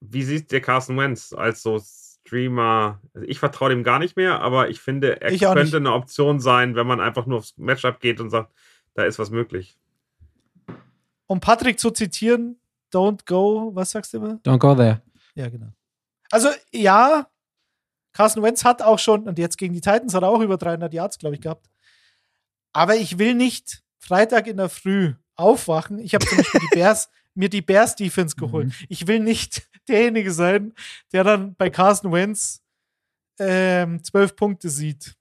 Wie 0.06 0.24
sieht 0.24 0.52
der 0.52 0.62
Carson 0.62 0.98
Wentz 0.98 1.34
als 1.34 1.62
so 1.62 1.80
Streamer? 1.80 3.00
Also 3.14 3.28
ich 3.28 3.40
vertraue 3.40 3.70
dem 3.70 3.84
gar 3.84 4.00
nicht 4.00 4.18
mehr, 4.18 4.42
aber 4.42 4.70
ich 4.70 4.82
finde, 4.82 5.22
er 5.22 5.32
Ich 5.32 5.42
könnte 5.42 5.64
nicht. 5.64 5.76
eine 5.76 5.94
Option 5.94 6.40
sein, 6.40 6.76
wenn 6.76 6.88
man 6.88 7.00
einfach 7.00 7.26
nur 7.26 7.38
aufs 7.40 7.58
Matchup 7.58 8.00
geht 8.00 8.20
und 8.20 8.30
sagt, 8.30 8.52
da 8.96 9.04
ist 9.04 9.18
was 9.20 9.30
möglich. 9.30 9.78
Um 11.28 11.40
Patrick 11.40 11.80
zu 11.80 11.90
zitieren, 11.92 12.60
don't 12.94 13.26
go, 13.26 13.72
was 13.74 13.92
sagst 13.92 14.14
du 14.14 14.18
immer? 14.18 14.34
Don't 14.44 14.60
go 14.60 14.76
there. 14.76 15.02
Ja, 15.36 15.50
genau. 15.50 15.68
Also 16.30 16.50
ja, 16.72 17.28
Carson 18.12 18.44
Wentz 18.44 18.64
hat 18.66 18.82
auch 18.82 19.00
schon, 19.00 19.28
und 19.28 19.40
jetzt 19.40 19.58
gegen 19.58 19.74
die 19.74 19.82
Titans 19.82 20.14
hat 20.14 20.24
er 20.24 20.30
auch 20.30 20.42
über 20.42 20.58
300 20.58 20.94
Yards, 20.94 21.18
glaube 21.18 21.36
ich, 21.36 21.42
gehabt. 21.42 21.68
Aber 22.74 22.96
ich 22.96 23.18
will 23.20 23.34
nicht 23.36 23.84
Freitag 24.00 24.48
in 24.48 24.58
der 24.58 24.70
Früh 24.70 25.14
aufwachen. 25.36 25.98
Ich 26.00 26.14
habe 26.14 26.26
zum 26.26 26.38
Beispiel 26.38 26.62
die 26.62 26.68
Bears, 26.76 27.10
mir 27.36 27.50
die 27.50 27.62
Bears 27.62 27.96
Defense 27.96 28.36
geholt. 28.36 28.68
Mhm. 28.68 28.74
Ich 28.90 29.08
will 29.08 29.20
nicht 29.20 29.68
derjenige 29.88 30.32
sein, 30.32 30.74
der 31.12 31.24
dann 31.24 31.56
bei 31.56 31.70
Carson 31.70 32.12
Wentz 32.12 32.62
ähm, 33.40 34.04
zwölf 34.04 34.36
Punkte 34.36 34.70
sieht. 34.70 35.16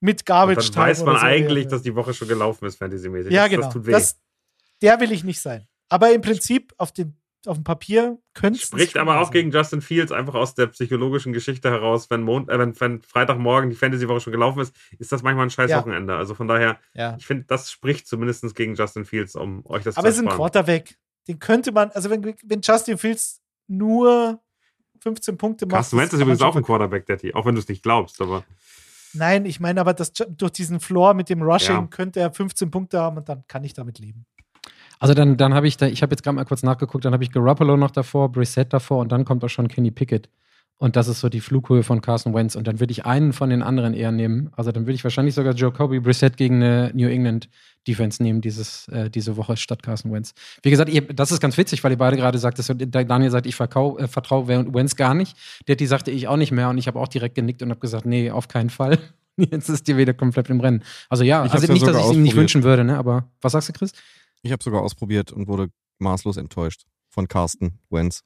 Mit 0.00 0.20
Und 0.20 0.26
Garbage 0.26 0.66
dann 0.70 0.72
Time 0.72 0.86
weiß 0.86 1.04
man 1.04 1.16
so. 1.16 1.22
eigentlich, 1.22 1.64
Ja, 1.64 1.70
dass 1.70 1.82
die 1.82 1.94
Woche 1.94 2.14
schon 2.14 2.28
gelaufen 2.28 2.64
ist, 2.66 2.76
fantasymäßig. 2.76 3.32
ja, 3.32 3.42
das, 3.42 3.50
genau. 3.50 3.64
Das 3.64 3.72
tut 3.74 3.86
weh. 3.86 3.90
Das, 3.92 4.20
der 4.80 5.00
will 5.00 5.12
ich 5.12 5.24
nicht 5.24 5.40
sein. 5.40 5.66
Aber 5.88 6.12
im 6.14 6.22
Prinzip 6.22 6.72
auf 6.78 6.92
dem, 6.92 7.14
auf 7.46 7.56
dem 7.58 7.64
Papier 7.64 8.18
könnte 8.32 8.58
es 8.58 8.66
Spricht 8.68 8.96
aber 8.96 9.18
auch 9.20 9.24
sein. 9.24 9.32
gegen 9.32 9.50
Justin 9.50 9.82
Fields 9.82 10.12
einfach 10.12 10.34
aus 10.34 10.54
der 10.54 10.68
psychologischen 10.68 11.32
Geschichte 11.32 11.68
heraus, 11.70 12.08
wenn, 12.08 12.22
Mon 12.22 12.48
äh, 12.48 12.58
wenn, 12.58 12.78
wenn 12.80 13.02
Freitagmorgen 13.02 13.68
die 13.70 13.76
Fantasy-Woche 13.76 14.20
schon 14.20 14.32
gelaufen 14.32 14.60
ist, 14.60 14.74
ist 14.98 15.10
das 15.12 15.22
manchmal 15.22 15.46
ein 15.46 15.50
scheiß 15.50 15.70
Ja. 15.70 15.78
Wochenende. 15.80 16.16
Also 16.16 16.34
von 16.34 16.46
daher, 16.48 16.78
Ja. 16.94 17.16
ich 17.18 17.26
finde, 17.26 17.44
das 17.48 17.70
spricht 17.70 18.06
zumindest 18.06 18.54
gegen 18.54 18.74
Justin 18.76 19.04
Fields, 19.04 19.34
um 19.34 19.66
euch 19.66 19.82
das 19.82 19.96
Aber 19.98 20.08
es 20.08 20.16
zu 20.16 20.22
ist 20.22 20.28
ein. 20.30 20.34
Quarterback. 20.36 20.96
Den 21.28 21.38
könnte 21.38 21.72
man, 21.72 21.90
also 21.90 22.10
wenn, 22.10 22.24
wenn 22.44 22.60
Justin 22.62 22.98
Fields 22.98 23.40
nur 23.68 24.40
15 25.00 25.36
Punkte 25.38 25.66
macht. 25.66 25.74
Carsten 25.76 25.96
Wentz 25.98 26.10
das 26.10 26.18
ist 26.18 26.22
übrigens 26.22 26.42
auch 26.42 26.56
ein 26.56 26.62
Quarterback, 26.62 27.06
Daddy, 27.06 27.34
auch 27.34 27.46
wenn 27.46 27.54
du 27.54 27.60
es 27.60 27.68
nicht 27.68 27.82
glaubst, 27.82 28.20
aber 28.20 28.44
Nein, 29.12 29.44
ich 29.44 29.58
meine 29.58 29.80
aber, 29.80 29.92
dass 29.92 30.14
Ju- 30.14 30.26
durch 30.28 30.52
diesen 30.52 30.78
Floor 30.78 31.14
mit 31.14 31.28
dem 31.28 31.42
Rushing 31.42 31.74
Ja. 31.76 31.86
könnte 31.88 32.20
er 32.20 32.32
15 32.32 32.70
Punkte 32.70 33.00
haben 33.00 33.16
und 33.16 33.28
dann 33.28 33.44
kann 33.48 33.64
ich 33.64 33.72
damit 33.74 33.98
leben. 33.98 34.24
Also 34.98 35.14
dann, 35.14 35.36
dann 35.36 35.54
habe 35.54 35.66
ich 35.66 35.76
da, 35.78 35.86
ich 35.86 36.02
habe 36.02 36.12
jetzt 36.12 36.22
gerade 36.22 36.36
mal 36.36 36.44
kurz 36.44 36.62
nachgeguckt, 36.62 37.04
dann 37.04 37.12
habe 37.14 37.24
ich 37.24 37.32
Garoppolo 37.32 37.76
noch 37.76 37.90
davor, 37.90 38.30
Brissett 38.30 38.72
davor 38.72 38.98
und 38.98 39.10
dann 39.10 39.24
kommt 39.24 39.42
auch 39.42 39.48
schon 39.48 39.66
Kenny 39.68 39.90
Pickett. 39.90 40.28
Und 40.82 40.96
das 40.96 41.08
ist 41.08 41.20
so 41.20 41.28
die 41.28 41.40
Flughöhe 41.40 41.82
von 41.82 42.00
Carson 42.00 42.32
Wentz. 42.32 42.56
Und 42.56 42.66
dann 42.66 42.80
würde 42.80 42.90
ich 42.90 43.04
einen 43.04 43.34
von 43.34 43.50
den 43.50 43.62
anderen 43.62 43.92
eher 43.92 44.12
nehmen. 44.12 44.48
Also 44.56 44.72
dann 44.72 44.84
würde 44.84 44.94
ich 44.94 45.04
wahrscheinlich 45.04 45.34
sogar 45.34 45.54
Jacoby 45.54 46.00
Brissett 46.00 46.38
gegen 46.38 46.56
eine 46.56 46.90
New 46.94 47.06
England 47.06 47.50
Defense 47.86 48.22
nehmen, 48.22 48.40
dieses, 48.40 48.88
äh, 48.88 49.10
diese 49.10 49.36
Woche 49.36 49.58
statt 49.58 49.82
Carson 49.82 50.10
Wentz. 50.10 50.32
Wie 50.62 50.70
gesagt, 50.70 50.90
ihr, 50.90 51.02
das 51.02 51.32
ist 51.32 51.40
ganz 51.40 51.58
witzig, 51.58 51.84
weil 51.84 51.92
ihr 51.92 51.98
beide 51.98 52.16
gerade 52.16 52.38
sagt, 52.38 52.58
dass, 52.58 52.72
Daniel 52.74 53.30
sagt, 53.30 53.44
ich 53.44 53.60
äh, 53.60 54.08
vertraue 54.08 54.48
Wentz 54.48 54.96
gar 54.96 55.12
nicht. 55.12 55.36
Der 55.68 55.76
die 55.76 55.86
sagte 55.86 56.10
ich 56.10 56.28
auch 56.28 56.38
nicht 56.38 56.50
mehr. 56.50 56.70
Und 56.70 56.78
ich 56.78 56.86
habe 56.86 56.98
auch 56.98 57.08
direkt 57.08 57.34
genickt 57.34 57.60
und 57.62 57.68
habe 57.68 57.80
gesagt, 57.80 58.06
nee, 58.06 58.30
auf 58.30 58.48
keinen 58.48 58.70
Fall. 58.70 58.98
Jetzt 59.36 59.68
ist 59.68 59.86
die 59.86 59.98
wieder 59.98 60.14
komplett 60.14 60.48
im 60.48 60.60
Rennen. 60.60 60.82
Also 61.10 61.24
ja, 61.24 61.44
Ich 61.44 61.52
also 61.52 61.66
ja 61.66 61.74
nicht, 61.74 61.86
dass 61.86 61.98
ich 61.98 62.04
es 62.04 62.12
ihm 62.12 62.22
nicht 62.22 62.36
wünschen 62.36 62.62
würde, 62.62 62.84
ne? 62.84 62.96
Aber 62.96 63.28
was 63.42 63.52
sagst 63.52 63.68
du, 63.68 63.74
Chris? 63.74 63.92
Ich 64.40 64.50
habe 64.50 64.62
sogar 64.62 64.80
ausprobiert 64.80 65.30
und 65.30 65.46
wurde 65.46 65.68
maßlos 65.98 66.38
enttäuscht 66.38 66.86
von 67.10 67.28
Carsten 67.28 67.78
Wentz. 67.90 68.22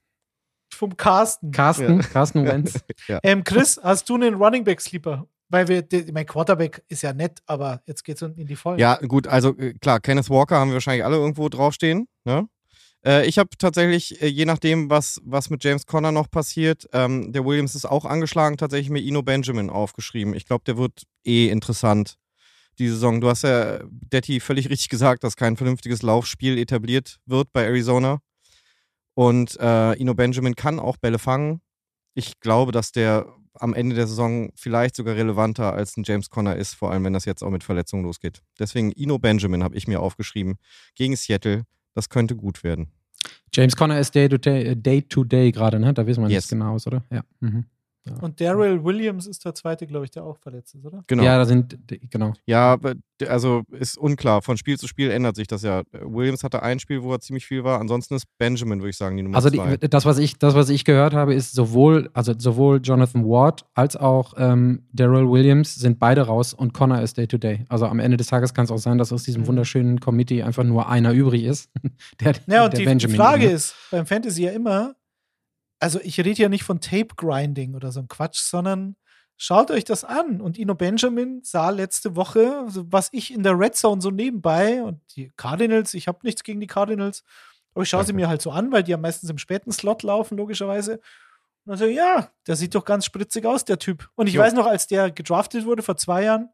Vom 0.75 0.97
Carsten. 0.97 1.51
Carsten, 1.51 2.01
Ja. 2.01 2.07
Carsten 2.07 2.45
Wentz. 2.45 2.81
ähm, 3.23 3.45
Chris, 3.45 3.81
hast 3.83 4.09
du 4.09 4.15
einen 4.15 4.35
Running 4.35 4.65
Back 4.65 4.81
Sleeper? 4.81 5.27
Weil 5.49 5.69
wir, 5.69 5.85
mein 6.13 6.27
Quarterback 6.27 6.83
ist 6.89 7.03
ja 7.03 7.13
nett, 7.13 7.41
aber 7.47 7.83
jetzt 7.87 8.03
geht's 8.03 8.23
unten 8.23 8.41
in 8.41 8.47
die 8.47 8.57
Vollen. 8.57 8.79
Ja, 8.79 8.97
gut, 8.97 9.27
also 9.29 9.57
äh, 9.57 9.75
klar, 9.75 10.01
Kenneth 10.01 10.31
Walker 10.31 10.57
haben 10.59 10.71
wir 10.71 10.75
wahrscheinlich 10.75 11.05
alle 11.05 11.17
irgendwo 11.17 11.49
draufstehen. 11.49 12.09
Ne? 12.25 12.49
Äh, 13.05 13.27
ich 13.27 13.39
habe 13.39 13.51
tatsächlich, 13.59 14.21
äh, 14.23 14.27
je 14.27 14.47
nachdem, 14.47 14.91
was, 14.91 15.21
was 15.25 15.51
mit 15.51 15.63
James 15.63 15.87
Conner 15.87 16.13
noch 16.13 16.31
passiert, 16.31 16.89
ähm, 16.93 17.33
der 17.33 17.45
Williams 17.45 17.75
ist 17.75 17.85
auch 17.85 18.05
angeschlagen, 18.05 18.57
tatsächlich 18.57 18.91
mir 18.91 19.01
Ino 19.01 19.23
Benjamin 19.23 19.71
aufgeschrieben. 19.71 20.35
Ich 20.35 20.47
glaube, 20.47 20.65
der 20.65 20.79
wird 20.79 21.03
eh 21.25 21.49
interessant 21.49 22.17
die 22.79 22.89
Saison. 22.89 23.21
Du 23.21 23.29
hast 23.29 23.43
ja, 23.43 23.81
Detti, 23.89 24.41
völlig 24.41 24.69
richtig 24.71 24.89
gesagt, 24.89 25.25
dass 25.25 25.37
kein 25.37 25.57
vernünftiges 25.57 26.03
Laufspiel 26.03 26.59
etabliert 26.59 27.19
wird 27.27 27.53
bei 27.53 27.65
Arizona. 27.65 28.21
Und 29.15 29.59
äh, 29.61 29.95
Ino 29.95 30.15
Benjamin 30.15 30.55
kann 30.57 30.79
auch 30.79 30.97
Bälle 30.97 31.19
fangen. 31.19 31.61
Ich 32.15 32.41
glaube, 32.41 32.73
dass 32.73 32.93
der 32.93 33.27
am 33.55 33.73
Ende 33.75 33.95
der 33.95 34.07
Saison 34.09 34.51
vielleicht 34.57 34.97
sogar 34.97 35.15
relevanter 35.15 35.73
als 35.73 35.97
ein 35.97 36.03
James 36.05 36.29
Conner 36.29 36.57
ist, 36.57 36.75
vor 36.75 36.91
allem 36.91 37.05
wenn 37.05 37.13
das 37.13 37.25
jetzt 37.25 37.43
auch 37.43 37.51
mit 37.51 37.63
Verletzungen 37.63 38.03
losgeht. 38.05 38.43
Deswegen 38.59 38.91
Ino 38.93 39.19
Benjamin 39.19 39.63
habe 39.63 39.77
ich 39.77 39.87
mir 39.87 40.01
aufgeschrieben 40.01 40.57
gegen 40.97 41.15
Seattle. 41.15 41.63
Das 41.95 42.09
könnte 42.09 42.35
gut 42.35 42.65
werden. 42.65 42.91
James 43.53 43.77
Conner 43.77 44.01
ist 44.01 44.15
Day 44.15 44.29
to 44.29 44.39
Day, 44.39 44.65
äh, 44.65 44.77
Day, 44.77 45.03
to 45.03 45.23
Day 45.23 45.53
gerade, 45.53 45.79
ne? 45.79 45.95
Da 45.95 46.07
wissen 46.07 46.23
wir 46.23 46.29
Yes. 46.31 46.45
nicht 46.45 46.51
genau 46.51 46.75
oder? 46.85 47.05
Ja. 47.11 47.23
Mhm. 47.41 47.67
Und 48.21 48.41
Daryl 48.41 48.85
Williams 48.85 49.27
ist 49.27 49.45
der 49.45 49.55
zweite, 49.55 49.87
glaube 49.87 50.05
ich, 50.05 50.11
der 50.11 50.25
auch 50.25 50.37
verletzt 50.39 50.75
ist, 50.75 50.85
oder? 50.85 51.03
Genau. 51.07 51.23
Ja, 51.23 51.33
Ja, 51.33 51.39
da 51.39 51.45
sind, 51.47 51.79
genau. 52.11 52.35
d- 53.21 53.27
also 53.29 53.63
ist 53.71 53.97
unklar. 53.97 54.43
Von 54.43 54.57
Spiel 54.59 54.77
zu 54.79 54.87
Spiel 54.89 55.11
ändert 55.11 55.37
sich 55.37 55.47
das 55.47 55.63
ja. 55.63 55.83
Williams 55.93 56.43
hatte 56.45 56.63
ein 56.63 56.79
Spiel, 56.81 57.03
wo 57.03 57.13
er 57.13 57.21
ziemlich 57.21 57.47
viel 57.47 57.65
war. 57.65 57.81
Ansonsten 57.81 58.15
ist 58.15 58.27
Benjamin, 58.39 58.81
würde 58.81 58.91
ich 58.91 58.97
sagen, 58.97 59.17
die 59.17 59.23
Nummer 59.23 59.37
Also 59.37 59.49
zwei. 59.51 59.77
die, 59.79 59.89
das, 59.89 60.05
was 60.05 60.19
ich, 60.19 60.39
das, 60.39 60.55
was 60.55 60.69
ich 60.69 60.85
gehört 60.85 61.15
habe, 61.15 61.33
ist 61.35 61.55
sowohl, 61.55 62.11
also 62.13 62.35
sowohl 62.37 62.81
Jonathan 62.83 63.25
Ward 63.25 63.65
als 63.75 63.97
auch 63.97 64.35
ähm, 64.37 64.83
Daryl 64.93 65.31
Williams 65.31 65.75
sind 65.75 65.99
beide 65.99 66.23
raus 66.23 66.53
und 66.53 66.75
Connor 66.75 67.01
ist 67.01 67.17
Day 67.17 67.27
to 67.27 67.39
Day. 67.39 67.65
Also 67.69 67.87
am 67.87 68.01
Ende 68.01 68.17
des 68.17 68.27
Tages 68.27 68.53
kann 68.53 68.65
es 68.67 68.71
auch 68.71 68.79
sein, 68.79 68.99
dass 68.99 69.13
aus 69.13 69.23
diesem 69.23 69.43
Mhm. 69.43 69.47
wunderschönen 69.47 70.01
Committee 70.01 70.43
einfach 70.43 70.65
nur 70.65 70.89
einer 70.89 71.13
übrig 71.13 71.45
ist. 71.45 71.71
der, 72.21 72.35
Ja, 72.47 72.65
und 72.65 72.73
der 72.73 72.79
die, 72.79 72.79
die 72.79 72.85
Benjamin 72.85 73.17
Frage 73.17 73.45
ne? 73.47 73.51
ist 73.53 73.75
beim 73.91 74.05
Fantasy 74.07 74.43
ja 74.43 74.51
immer, 74.51 74.95
also 75.85 76.01
ich 76.03 76.19
rede 76.19 76.41
ja 76.41 76.49
nicht 76.49 76.65
von 76.65 76.81
Tape-Grinding 76.81 77.75
oder 77.75 77.93
so 77.93 78.01
ein 78.01 78.09
Quatsch, 78.09 78.39
sondern 78.39 78.97
schaut 79.37 79.71
euch 79.71 79.85
das 79.85 80.03
an. 80.03 80.41
Und 80.41 80.57
Ino 80.57 80.75
Benjamin 80.75 81.43
sah 81.43 81.69
letzte 81.69 82.17
Woche, 82.17 82.65
was 82.67 83.11
ich 83.13 83.31
in 83.35 83.43
der 83.43 83.59
Red 83.59 83.77
Zone 83.77 84.01
so 84.01 84.11
nebenbei 84.11 84.83
und 84.83 85.03
die 85.15 85.31
Cardinals, 85.37 85.93
ich 85.93 86.09
habe 86.09 86.21
nichts 86.23 86.43
gegen 86.43 86.59
die 86.61 86.67
Cardinals, 86.67 87.23
aber 87.75 87.83
ich 87.83 87.91
schaue 87.91 88.05
sie 88.05 88.15
mir 88.15 88.29
halt 88.29 88.41
so 88.41 88.51
an, 88.51 88.73
weil 88.73 88.83
die 88.83 88.93
ja 88.93 88.97
meistens 88.97 89.29
im 89.29 89.37
späten 89.37 89.73
Slot 89.73 90.03
laufen, 90.03 90.39
logischerweise. 90.39 91.01
Und 91.67 91.73
also, 91.73 91.85
ja, 91.85 92.31
der 92.47 92.57
sieht 92.57 92.75
doch 92.75 92.87
ganz 92.87 93.05
spritzig 93.05 93.45
aus, 93.45 93.67
der 93.67 93.79
Typ. 93.79 94.09
Und 94.15 94.27
ich 94.27 94.35
Jo. 94.35 94.41
weiß 94.41 94.55
noch, 94.55 94.67
als 94.67 94.87
der 94.87 95.11
gedraftet 95.11 95.67
wurde 95.67 95.83
vor 95.83 95.99
zwei 95.99 96.25
Jahren, 96.25 96.49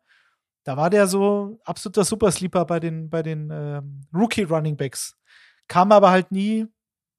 da 0.65 0.77
war 0.77 0.91
der 0.91 1.07
so 1.07 1.61
absoluter 1.65 2.05
Supersleeper 2.05 2.65
bei 2.65 2.81
den, 2.81 3.11
bei 3.11 3.23
den 3.23 3.49
ähm, 3.53 4.01
Rookie-Running-Backs. 4.13 5.17
Kam 5.69 5.93
aber 5.93 6.11
halt 6.11 6.33
nie 6.33 6.67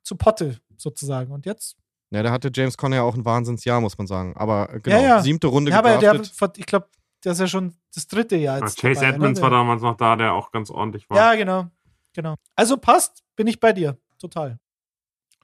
zu 0.03 0.18
Potte, 0.18 0.59
sozusagen. 0.76 1.32
Und 1.32 1.45
jetzt? 1.45 1.78
Ja, 2.12 2.22
da 2.24 2.32
hatte 2.32 2.51
James 2.53 2.78
Conner 2.78 2.97
ja 2.97 3.01
auch 3.03 3.16
ein 3.16 3.26
Wahnsinnsjahr, 3.26 3.82
muss 3.82 3.97
man 3.97 4.05
sagen. 4.07 4.36
Aber 4.38 4.74
äh, 4.74 4.80
genau, 4.80 4.97
Ja, 4.97 5.01
ja. 5.07 5.22
siebte 5.22 5.47
Runde 5.47 5.72
Ja, 5.72 5.80
aber 5.80 5.97
der, 5.97 6.12
gedraftet. 6.12 6.36
ver- 6.38 6.53
ich 6.57 6.66
glaube, 6.66 6.88
der 7.24 7.32
ist 7.34 7.39
ja 7.39 7.47
schon 7.47 7.76
das 7.93 8.07
dritte 8.07 8.36
Jahr 8.36 8.59
Ja, 8.59 8.66
jetzt. 8.66 8.80
Chase 8.80 9.01
dabei, 9.01 9.09
Edmonds 9.16 9.39
ne? 9.39 9.43
war 9.43 9.49
damals 9.51 9.82
noch 9.82 9.95
da, 9.97 10.16
der 10.16 10.34
auch 10.34 10.51
ganz 10.51 10.70
ordentlich 10.70 11.09
war. 11.09 11.18
Ja, 11.18 11.36
genau. 11.36 11.68
genau. 12.14 12.36
Also 12.55 12.78
passt, 12.78 13.24
bin 13.36 13.47
ich 13.47 13.59
bei 13.59 13.74
dir. 13.74 13.97
Total. 14.20 14.59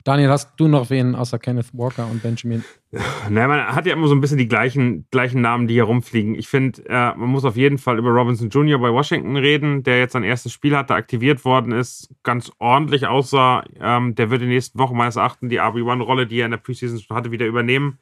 Daniel, 0.08 0.30
hast 0.30 0.54
du 0.56 0.70
noch 0.70 0.90
wen 0.90 1.16
außer 1.16 1.38
Kenneth 1.38 1.74
Walker 1.74 2.10
und 2.10 2.24
Benjamin? 2.24 2.64
Naja, 3.30 3.48
man 3.50 3.76
hat 3.76 3.86
ja 3.86 3.92
immer 3.92 4.08
so 4.08 4.16
ein 4.16 4.22
bisschen 4.22 4.38
die 4.38 4.48
gleichen, 4.48 5.06
gleichen 5.12 5.42
Namen, 5.42 5.68
die 5.68 5.74
hier 5.74 5.84
rumfliegen. 5.84 6.36
Ich 6.36 6.48
finde, 6.48 6.82
äh, 6.88 7.14
man 7.14 7.28
muss 7.28 7.44
auf 7.44 7.58
jeden 7.58 7.78
Fall 7.78 8.00
über 8.00 8.12
Robinson 8.12 8.48
Jr. 8.48 8.80
bei 8.80 8.90
Washington 8.90 9.36
reden, 9.36 9.84
der 9.84 10.00
jetzt 10.00 10.14
sein 10.14 10.24
erstes 10.24 10.54
Spiel 10.54 10.78
hatte, 10.78 10.94
aktiviert 10.94 11.44
worden 11.44 11.74
ist, 11.74 12.10
ganz 12.24 12.50
ordentlich 12.60 13.06
aussah. 13.06 13.66
Ähm, 13.82 14.16
der 14.16 14.30
wird 14.30 14.42
in 14.42 14.48
den 14.48 14.54
nächsten 14.56 14.80
Wochen 14.80 14.96
meines 14.96 15.18
Erachtens 15.18 15.50
die 15.50 15.60
RB1-Rolle, 15.60 16.26
die 16.26 16.40
er 16.40 16.46
in 16.46 16.52
der 16.52 16.58
Preseason 16.58 17.02
schon 17.02 17.18
hatte, 17.18 17.32
wieder 17.32 17.46
übernehmen. 17.46 18.00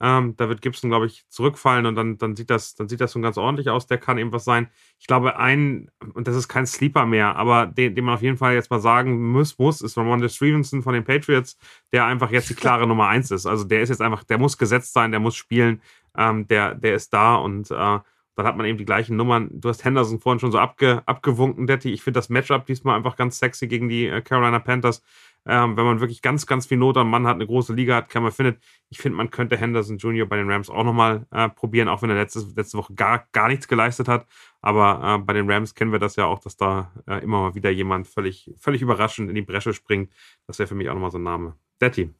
Ähm, 0.00 0.36
da 0.36 0.48
wird 0.48 0.62
Gibson, 0.62 0.90
glaube 0.90 1.06
ich, 1.06 1.24
zurückfallen 1.28 1.86
und 1.86 1.96
dann, 1.96 2.18
dann, 2.18 2.36
sieht 2.36 2.50
das, 2.50 2.74
dann 2.74 2.88
sieht 2.88 3.00
das 3.00 3.12
schon 3.12 3.22
ganz 3.22 3.36
ordentlich 3.36 3.68
aus. 3.68 3.86
Der 3.86 3.98
kann 3.98 4.18
eben 4.18 4.32
was 4.32 4.44
sein. 4.44 4.68
Ich 4.98 5.06
glaube, 5.06 5.38
ein, 5.38 5.90
und 6.14 6.28
das 6.28 6.36
ist 6.36 6.48
kein 6.48 6.66
Sleeper 6.66 7.04
mehr, 7.06 7.36
aber 7.36 7.66
den, 7.66 7.94
den 7.94 8.04
man 8.04 8.14
auf 8.14 8.22
jeden 8.22 8.36
Fall 8.36 8.54
jetzt 8.54 8.70
mal 8.70 8.80
sagen 8.80 9.32
muss, 9.32 9.58
muss 9.58 9.80
ist 9.80 9.96
Ramondre 9.96 10.28
Stevenson 10.28 10.82
von 10.82 10.94
den 10.94 11.04
Patriots, 11.04 11.58
der 11.92 12.04
einfach 12.04 12.30
jetzt 12.30 12.50
die 12.50 12.54
klare 12.56 12.86
Nummer 12.86 13.08
eins 13.08 13.30
ist. 13.30 13.46
Also 13.46 13.64
der 13.64 13.82
ist 13.82 13.88
jetzt 13.88 14.02
einfach, 14.02 14.24
der 14.24 14.38
muss 14.38 14.56
gesetzt 14.58 14.92
sein, 14.92 15.10
der 15.10 15.20
muss 15.20 15.34
spielen, 15.34 15.82
ähm, 16.16 16.46
der, 16.46 16.74
der 16.74 16.94
ist 16.94 17.12
da 17.12 17.34
und 17.36 17.70
äh, 17.70 17.98
dann 18.38 18.46
hat 18.46 18.56
man 18.56 18.66
eben 18.66 18.78
die 18.78 18.84
gleichen 18.84 19.16
Nummern. 19.16 19.48
Du 19.52 19.68
hast 19.68 19.84
Henderson 19.84 20.20
vorhin 20.20 20.38
schon 20.38 20.52
so 20.52 20.60
abge, 20.60 21.02
abgewunken, 21.06 21.66
Detti. 21.66 21.90
Ich 21.92 22.04
finde 22.04 22.18
das 22.18 22.28
Matchup 22.28 22.66
diesmal 22.66 22.96
einfach 22.96 23.16
ganz 23.16 23.40
sexy 23.40 23.66
gegen 23.66 23.88
die 23.88 24.06
äh, 24.06 24.20
Carolina 24.20 24.60
Panthers. 24.60 25.02
Ähm, 25.48 25.78
wenn 25.78 25.84
man 25.84 26.00
wirklich 26.00 26.20
ganz, 26.20 26.46
ganz 26.46 26.66
viel 26.66 26.76
Not 26.76 26.98
am 26.98 27.08
Mann 27.08 27.26
hat, 27.26 27.36
eine 27.36 27.46
große 27.46 27.72
Liga 27.72 27.96
hat, 27.96 28.10
kann 28.10 28.22
man 28.22 28.32
findet. 28.32 28.62
Ich 28.90 28.98
finde, 28.98 29.16
man 29.16 29.30
könnte 29.30 29.56
Henderson 29.56 29.96
Jr. 29.96 30.26
bei 30.26 30.36
den 30.36 30.50
Rams 30.50 30.68
auch 30.68 30.84
nochmal 30.84 31.26
äh, 31.30 31.48
probieren, 31.48 31.88
auch 31.88 32.02
wenn 32.02 32.10
er 32.10 32.16
letzte, 32.16 32.40
letzte 32.54 32.76
Woche 32.76 32.94
gar, 32.94 33.26
gar 33.32 33.48
nichts 33.48 33.66
geleistet 33.66 34.08
hat. 34.08 34.26
Aber 34.60 35.16
äh, 35.16 35.24
bei 35.24 35.32
den 35.32 35.50
Rams 35.50 35.74
kennen 35.74 35.90
wir 35.90 35.98
das 35.98 36.16
ja 36.16 36.26
auch, 36.26 36.38
dass 36.38 36.56
da 36.56 36.92
äh, 37.06 37.22
immer 37.24 37.40
mal 37.40 37.54
wieder 37.54 37.70
jemand 37.70 38.06
völlig, 38.06 38.52
völlig 38.58 38.82
überraschend 38.82 39.30
in 39.30 39.34
die 39.34 39.42
Bresche 39.42 39.72
springt. 39.72 40.12
Das 40.46 40.58
wäre 40.58 40.66
für 40.66 40.74
mich 40.74 40.90
auch 40.90 40.94
nochmal 40.94 41.10
so 41.10 41.18
ein 41.18 41.24
Name. 41.24 41.56
Detti. 41.80 42.10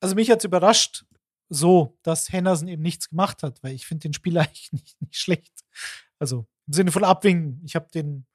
Also 0.00 0.14
mich 0.14 0.30
hat 0.30 0.40
es 0.40 0.44
überrascht, 0.44 1.04
so, 1.48 1.98
dass 2.02 2.30
Henderson 2.30 2.68
eben 2.68 2.82
nichts 2.82 3.08
gemacht 3.08 3.42
hat, 3.42 3.62
weil 3.62 3.74
ich 3.74 3.86
finde 3.86 4.02
den 4.02 4.12
Spieler 4.12 4.40
eigentlich 4.42 4.72
nicht, 4.72 5.00
nicht 5.00 5.16
schlecht. 5.16 5.64
Also 6.18 6.46
im 6.66 6.72
Sinne 6.72 6.92
von 6.92 7.04
abwinken. 7.04 7.60
Ich 7.64 7.74
habe 7.74 7.88
den, 7.92 8.26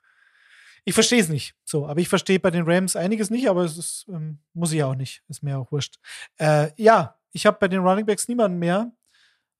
ich 0.85 0.93
verstehe 0.93 1.19
es 1.19 1.29
nicht. 1.29 1.55
So, 1.65 1.87
aber 1.87 1.99
ich 1.99 2.07
verstehe 2.07 2.39
bei 2.39 2.51
den 2.51 2.63
Rams 2.65 2.95
einiges 2.95 3.29
nicht, 3.29 3.49
aber 3.49 3.63
es 3.63 3.77
ist, 3.77 4.05
ähm, 4.07 4.37
muss 4.53 4.71
ich 4.71 4.83
auch 4.83 4.95
nicht. 4.95 5.23
Ist 5.27 5.43
mir 5.43 5.57
auch 5.57 5.71
wurscht. 5.71 5.97
Äh, 6.37 6.69
ja, 6.77 7.15
ich 7.31 7.45
habe 7.45 7.57
bei 7.59 7.67
den 7.67 7.81
Running 7.81 8.05
Backs 8.05 8.27
niemanden 8.27 8.59
mehr. 8.59 8.91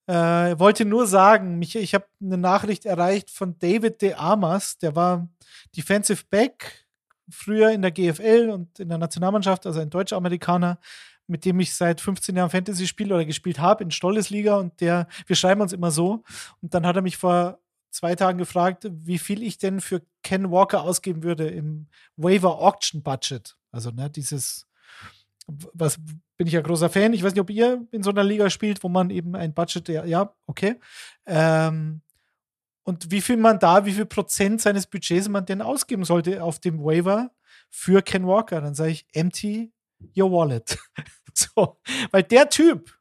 Äh, 0.07 0.57
wollte 0.59 0.86
nur 0.86 1.07
sagen, 1.07 1.57
mich, 1.57 1.76
ich 1.76 1.95
habe 1.95 2.05
eine 2.21 2.38
Nachricht 2.38 2.86
erreicht 2.86 3.32
von 3.32 3.57
David 3.57 4.03
De 4.03 4.13
Amas, 4.13 4.78
der 4.78 4.95
war 4.95 5.28
Defensive 5.76 6.23
Back 6.30 6.86
früher 7.28 7.71
in 7.71 7.82
der 7.82 7.89
GFL 7.89 8.51
und 8.51 8.80
in 8.80 8.89
der 8.89 8.99
Nationalmannschaft, 8.99 9.65
also 9.65 9.80
ein 9.80 9.89
Deutsch-Amerikaner, 9.89 10.78
mit 11.26 11.43
dem 11.43 11.59
ich 11.59 11.73
seit 11.73 12.01
15 12.01 12.36
Jahren 12.36 12.51
Fantasy 12.51 12.86
spiele 12.86 13.15
oder 13.15 13.26
gespielt 13.26 13.57
habe 13.57 13.84
in 13.84 13.89
Stollesliga 13.89 14.57
und 14.57 14.80
der, 14.80 15.07
wir 15.26 15.36
schreiben 15.36 15.61
uns 15.61 15.73
immer 15.73 15.89
so. 15.89 16.23
Und 16.61 16.76
dann 16.76 16.86
hat 16.86 16.95
er 16.95 17.01
mich 17.01 17.17
vor 17.17 17.57
zwei 17.96 18.16
Tagen 18.16 18.38
gefragt, 18.38 18.88
wie 18.89 19.18
viel 19.18 19.41
ich 19.41 19.58
denn 19.58 19.82
für 19.82 20.02
Ken 20.22 20.52
Walker 20.52 20.84
ausgeben 20.84 21.24
würde 21.24 21.48
im 21.48 21.88
Waiver 22.18 22.62
Auction 22.62 23.02
Budget. 23.02 23.56
Also, 23.72 23.91
ne, 23.91 24.10
dieses, 24.10 24.68
was 25.48 25.98
bin 26.38 26.48
ich 26.48 26.54
ja 26.54 26.62
großer 26.62 26.89
Fan. 26.89 27.14
Ich 27.14 27.24
weiß 27.24 27.34
nicht, 27.34 27.41
ob 27.41 27.50
ihr 27.50 27.88
in 27.91 28.04
so 28.04 28.10
einer 28.10 28.24
Liga 28.24 28.50
spielt, 28.50 28.84
wo 28.84 28.89
man 28.89 29.10
eben 29.10 29.36
ein 29.36 29.54
Budget, 29.54 29.88
ja, 29.89 30.06
ja 30.06 30.36
okay. 30.46 30.80
Ähm, 31.26 32.02
und 32.84 33.12
wie 33.12 33.22
viel 33.22 33.38
man 33.38 33.60
da, 33.60 33.86
wie 33.86 33.93
viel 33.93 34.06
Prozent 34.06 34.62
seines 34.62 34.86
Budgets 34.86 35.28
man 35.28 35.46
denn 35.46 35.62
ausgeben 35.62 36.04
sollte 36.04 36.43
auf 36.43 36.60
dem 36.60 36.84
Waiver 36.84 37.32
für 37.70 38.02
Ken 38.02 38.28
Walker. 38.28 38.62
Dann 38.62 38.76
sage 38.76 38.91
ich, 38.91 39.08
empty 39.14 39.74
your 40.16 40.32
wallet. 40.32 40.78
so, 41.34 41.80
weil 42.12 42.24
der 42.24 42.50
Typ, 42.50 42.98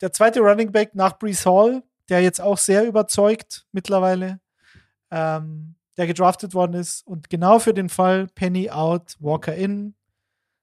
der 0.00 0.12
zweite 0.12 0.40
Running 0.40 0.72
Back 0.72 0.94
nach 0.94 1.18
Brees 1.18 1.46
Hall, 1.46 1.82
der 2.08 2.22
jetzt 2.22 2.40
auch 2.40 2.58
sehr 2.58 2.86
überzeugt 2.86 3.66
mittlerweile, 3.72 4.40
ähm, 5.10 5.74
der 5.96 6.06
gedraftet 6.06 6.54
worden 6.54 6.74
ist 6.74 7.06
und 7.06 7.28
genau 7.28 7.58
für 7.58 7.74
den 7.74 7.88
Fall 7.88 8.28
Penny 8.34 8.70
out, 8.70 9.16
Walker 9.18 9.54
in. 9.54 9.94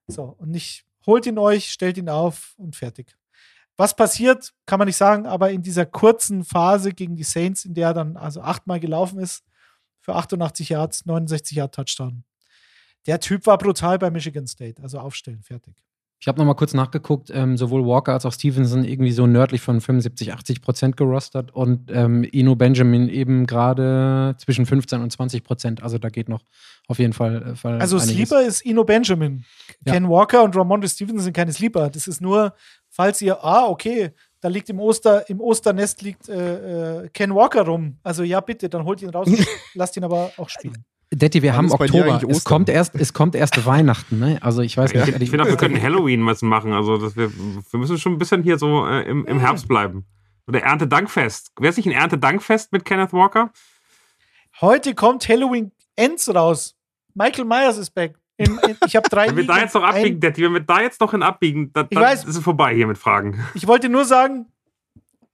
So, 0.07 0.35
und 0.37 0.51
nicht 0.51 0.85
holt 1.05 1.25
ihn 1.25 1.37
euch, 1.37 1.71
stellt 1.71 1.97
ihn 1.97 2.09
auf 2.09 2.53
und 2.57 2.75
fertig. 2.75 3.15
Was 3.77 3.95
passiert, 3.95 4.53
kann 4.65 4.79
man 4.79 4.87
nicht 4.87 4.97
sagen, 4.97 5.25
aber 5.25 5.51
in 5.51 5.61
dieser 5.61 5.85
kurzen 5.85 6.45
Phase 6.45 6.93
gegen 6.93 7.15
die 7.15 7.23
Saints, 7.23 7.65
in 7.65 7.73
der 7.73 7.89
er 7.89 7.93
dann 7.93 8.15
also 8.15 8.41
achtmal 8.41 8.79
gelaufen 8.79 9.19
ist, 9.19 9.43
für 9.99 10.15
88 10.15 10.69
Yards, 10.69 11.05
69 11.05 11.57
Yard 11.57 11.75
Touchdown. 11.75 12.23
Der 13.05 13.19
Typ 13.19 13.45
war 13.45 13.57
brutal 13.57 13.99
bei 13.99 14.09
Michigan 14.09 14.47
State, 14.47 14.81
also 14.81 14.99
aufstellen, 14.99 15.43
fertig. 15.43 15.84
Ich 16.19 16.27
habe 16.27 16.39
noch 16.39 16.45
mal 16.45 16.55
kurz 16.55 16.73
nachgeguckt, 16.73 17.29
ähm, 17.33 17.57
sowohl 17.57 17.85
Walker 17.85 18.13
als 18.13 18.25
auch 18.25 18.33
Stevenson 18.33 18.83
irgendwie 18.83 19.11
so 19.11 19.27
nördlich 19.27 19.61
von 19.61 19.81
75, 19.81 20.33
80 20.33 20.61
Prozent 20.61 20.97
gerostert 20.97 21.53
und 21.53 21.91
ähm, 21.91 22.23
Ino 22.31 22.55
Benjamin 22.55 23.09
eben 23.09 23.45
gerade 23.45 24.35
zwischen 24.39 24.65
15 24.65 25.01
und 25.01 25.11
20 25.11 25.43
Prozent. 25.43 25.83
Also 25.83 25.97
da 25.97 26.09
geht 26.09 26.29
noch 26.29 26.41
auf 26.87 26.99
jeden 26.99 27.13
Fall. 27.13 27.51
Äh, 27.51 27.55
Fall 27.55 27.79
Also 27.79 27.97
einiges. 27.97 28.15
Sleeper 28.15 28.41
ist 28.41 28.65
Ino 28.65 28.83
Benjamin. 28.83 29.43
Ja. 29.85 29.93
Ken 29.93 30.09
Walker 30.09 30.43
und 30.43 30.55
Ramondre 30.55 30.89
Stevenson 30.89 31.21
sind 31.21 31.33
keine 31.33 31.51
Sleeper. 31.51 31.89
Das 31.89 32.07
ist 32.07 32.21
nur, 32.21 32.55
falls 32.89 33.21
ihr, 33.21 33.43
ah, 33.43 33.65
okay, 33.67 34.11
da 34.39 34.47
liegt 34.47 34.69
im 34.69 34.79
Oster, 34.79 35.29
im 35.29 35.41
Osternest 35.41 36.01
liegt 36.01 36.29
äh, 36.29 37.03
äh, 37.03 37.09
Ken 37.09 37.35
Walker 37.35 37.63
rum. 37.63 37.97
Also 38.03 38.23
ja, 38.23 38.39
bitte, 38.39 38.69
dann 38.69 38.85
holt 38.85 39.01
ihn 39.01 39.09
raus, 39.09 39.27
lasst 39.73 39.97
ihn 39.97 40.03
aber 40.03 40.31
auch 40.37 40.49
spielen. 40.49 40.85
Detti, 41.13 41.41
wir 41.41 41.51
Wann 41.51 41.57
haben 41.57 41.71
Oktober. 41.71 42.21
Es 42.29 42.43
kommt, 42.43 42.67
erst, 42.69 42.95
es 42.95 43.13
kommt 43.13 43.35
erst 43.35 43.65
Weihnachten, 43.65 44.19
ne? 44.19 44.37
Also 44.41 44.61
ich 44.61 44.75
weiß 44.75 44.91
Ich, 44.91 45.05
nicht. 45.05 45.21
ich 45.21 45.29
finde 45.29 45.43
auch, 45.45 45.49
wir 45.49 45.57
könnten 45.57 45.81
Halloween 45.81 46.25
was 46.25 46.41
machen. 46.41 46.73
Also 46.73 46.97
das 46.97 47.15
wir, 47.15 47.31
wir 47.31 47.79
müssen 47.79 47.97
schon 47.97 48.13
ein 48.13 48.17
bisschen 48.17 48.43
hier 48.43 48.57
so 48.57 48.85
äh, 48.87 49.01
im, 49.07 49.25
im 49.25 49.39
Herbst 49.39 49.67
bleiben. 49.67 50.05
Oder 50.47 50.61
Erntedankfest. 50.61 51.51
Wäre 51.59 51.69
es 51.71 51.77
nicht 51.77 51.85
ein 51.87 51.91
Erntedankfest 51.91 52.71
mit 52.71 52.85
Kenneth 52.85 53.13
Walker? 53.13 53.51
Heute 54.61 54.93
kommt 54.95 55.27
Halloween 55.27 55.71
Ends 55.95 56.33
raus. 56.33 56.75
Michael 57.13 57.45
Myers 57.45 57.77
ist 57.77 57.91
back. 57.91 58.15
In, 58.37 58.57
in, 58.67 58.75
ich 58.85 58.95
habe 58.95 59.07
drei 59.09 59.27
Wenn 59.29 59.37
wir 59.37 59.47
da 59.47 59.59
jetzt 59.59 59.75
noch 59.75 59.83
abbiegen, 59.83 60.17
Ein, 60.17 60.19
Detti, 60.19 60.43
wenn 60.43 60.53
wir 60.53 60.59
da 60.59 60.81
jetzt 60.81 60.99
noch 60.99 61.11
hin 61.11 61.23
abbiegen, 61.23 61.71
dann, 61.73 61.87
Ich 61.89 61.95
dann 61.95 62.03
weiß. 62.03 62.25
ist 62.25 62.35
es 62.35 62.43
vorbei 62.43 62.73
hier 62.75 62.87
mit 62.87 62.97
Fragen. 62.97 63.43
ich 63.53 63.65
wollte 63.67 63.87
nur 63.89 64.05
sagen, 64.05 64.47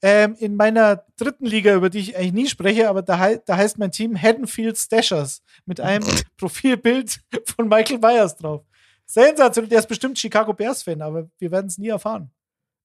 ähm, 0.02 0.36
in 0.40 0.56
meiner 0.56 1.04
dritten 1.18 1.46
Liga, 1.46 1.76
über 1.76 1.90
die 1.90 2.00
ich 2.00 2.16
eigentlich 2.18 2.34
nie 2.34 2.48
spreche, 2.48 2.90
aber 2.90 3.02
da, 3.02 3.20
hei 3.20 3.40
da 3.46 3.58
heißt 3.58 3.78
mein 3.78 3.92
Team 3.92 4.20
Haddonfield 4.20 4.78
Stashers 4.78 5.42
mit 5.66 5.80
einem 5.80 6.04
Profilbild 6.38 7.20
von 7.56 7.68
Michael 7.68 8.00
Myers 8.00 8.36
drauf. 8.38 8.64
Sensationell, 9.06 9.70
der 9.70 9.80
ist 9.80 9.88
bestimmt 9.90 10.18
Chicago 10.18 10.54
Bears-Fan, 10.54 11.02
aber 11.02 11.30
wir 11.38 11.52
werden 11.52 11.68
es 11.68 11.78
nie 11.78 11.90
erfahren. 11.90 12.32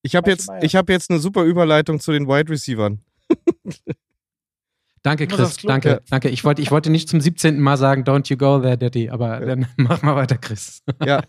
Ich 0.03 0.14
habe 0.17 0.31
jetzt, 0.31 0.49
Myers. 0.49 0.62
ich 0.64 0.77
hab 0.77 0.89
jetzt 0.89 1.11
eine 1.11 1.19
super 1.21 1.43
Überleitung 1.45 2.01
zu 2.01 2.12
den 2.12 2.27
Wide 2.29 2.51
Receivern. 2.51 3.01
Danke, 5.03 5.29
Chris. 5.29 5.57
Danke, 5.59 5.89
Ja. 5.89 6.01
danke. 6.11 6.29
Ich 6.31 6.43
wollte, 6.43 6.62
ich 6.62 6.73
wollte 6.73 6.91
nicht 6.91 7.09
zum 7.09 7.21
17. 7.21 7.61
Mal 7.61 7.77
sagen, 7.77 8.03
don't 8.03 8.29
you 8.29 8.37
go 8.37 8.59
there, 8.59 8.77
Daddy, 8.77 9.09
aber 9.09 9.39
dann 9.39 9.69
mach 9.77 10.03
mal 10.03 10.17
weiter, 10.17 10.37
Chris. 10.37 10.83
Ja. 11.05 11.23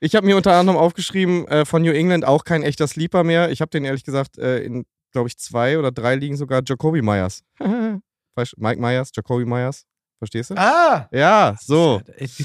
Ich 0.00 0.14
habe 0.14 0.24
mir 0.26 0.34
unter 0.36 0.52
anderem 0.54 0.78
aufgeschrieben, 0.78 1.46
äh, 1.48 1.66
von 1.66 1.82
New 1.82 1.92
England 1.92 2.24
auch 2.24 2.44
kein 2.44 2.62
echter 2.62 2.86
Sleeper 2.86 3.24
mehr. 3.24 3.50
Ich 3.50 3.60
habe 3.60 3.68
den 3.68 3.84
ehrlich 3.84 4.04
gesagt 4.04 4.38
äh, 4.38 4.60
in, 4.60 4.86
glaube 5.12 5.28
ich, 5.28 5.36
zwei 5.38 5.78
oder 5.78 5.90
drei 5.92 6.14
Ligen 6.16 6.36
sogar 6.36 6.62
Jacoby 6.66 7.02
Myers. 7.02 7.42
Mike 8.56 8.80
Myers, 8.80 9.10
Jacoby 9.14 9.44
Myers. 9.44 9.84
Verstehst 10.18 10.50
du? 10.50 10.54
Ah, 10.56 11.08
Ja, 11.12 11.56
so. 11.60 12.00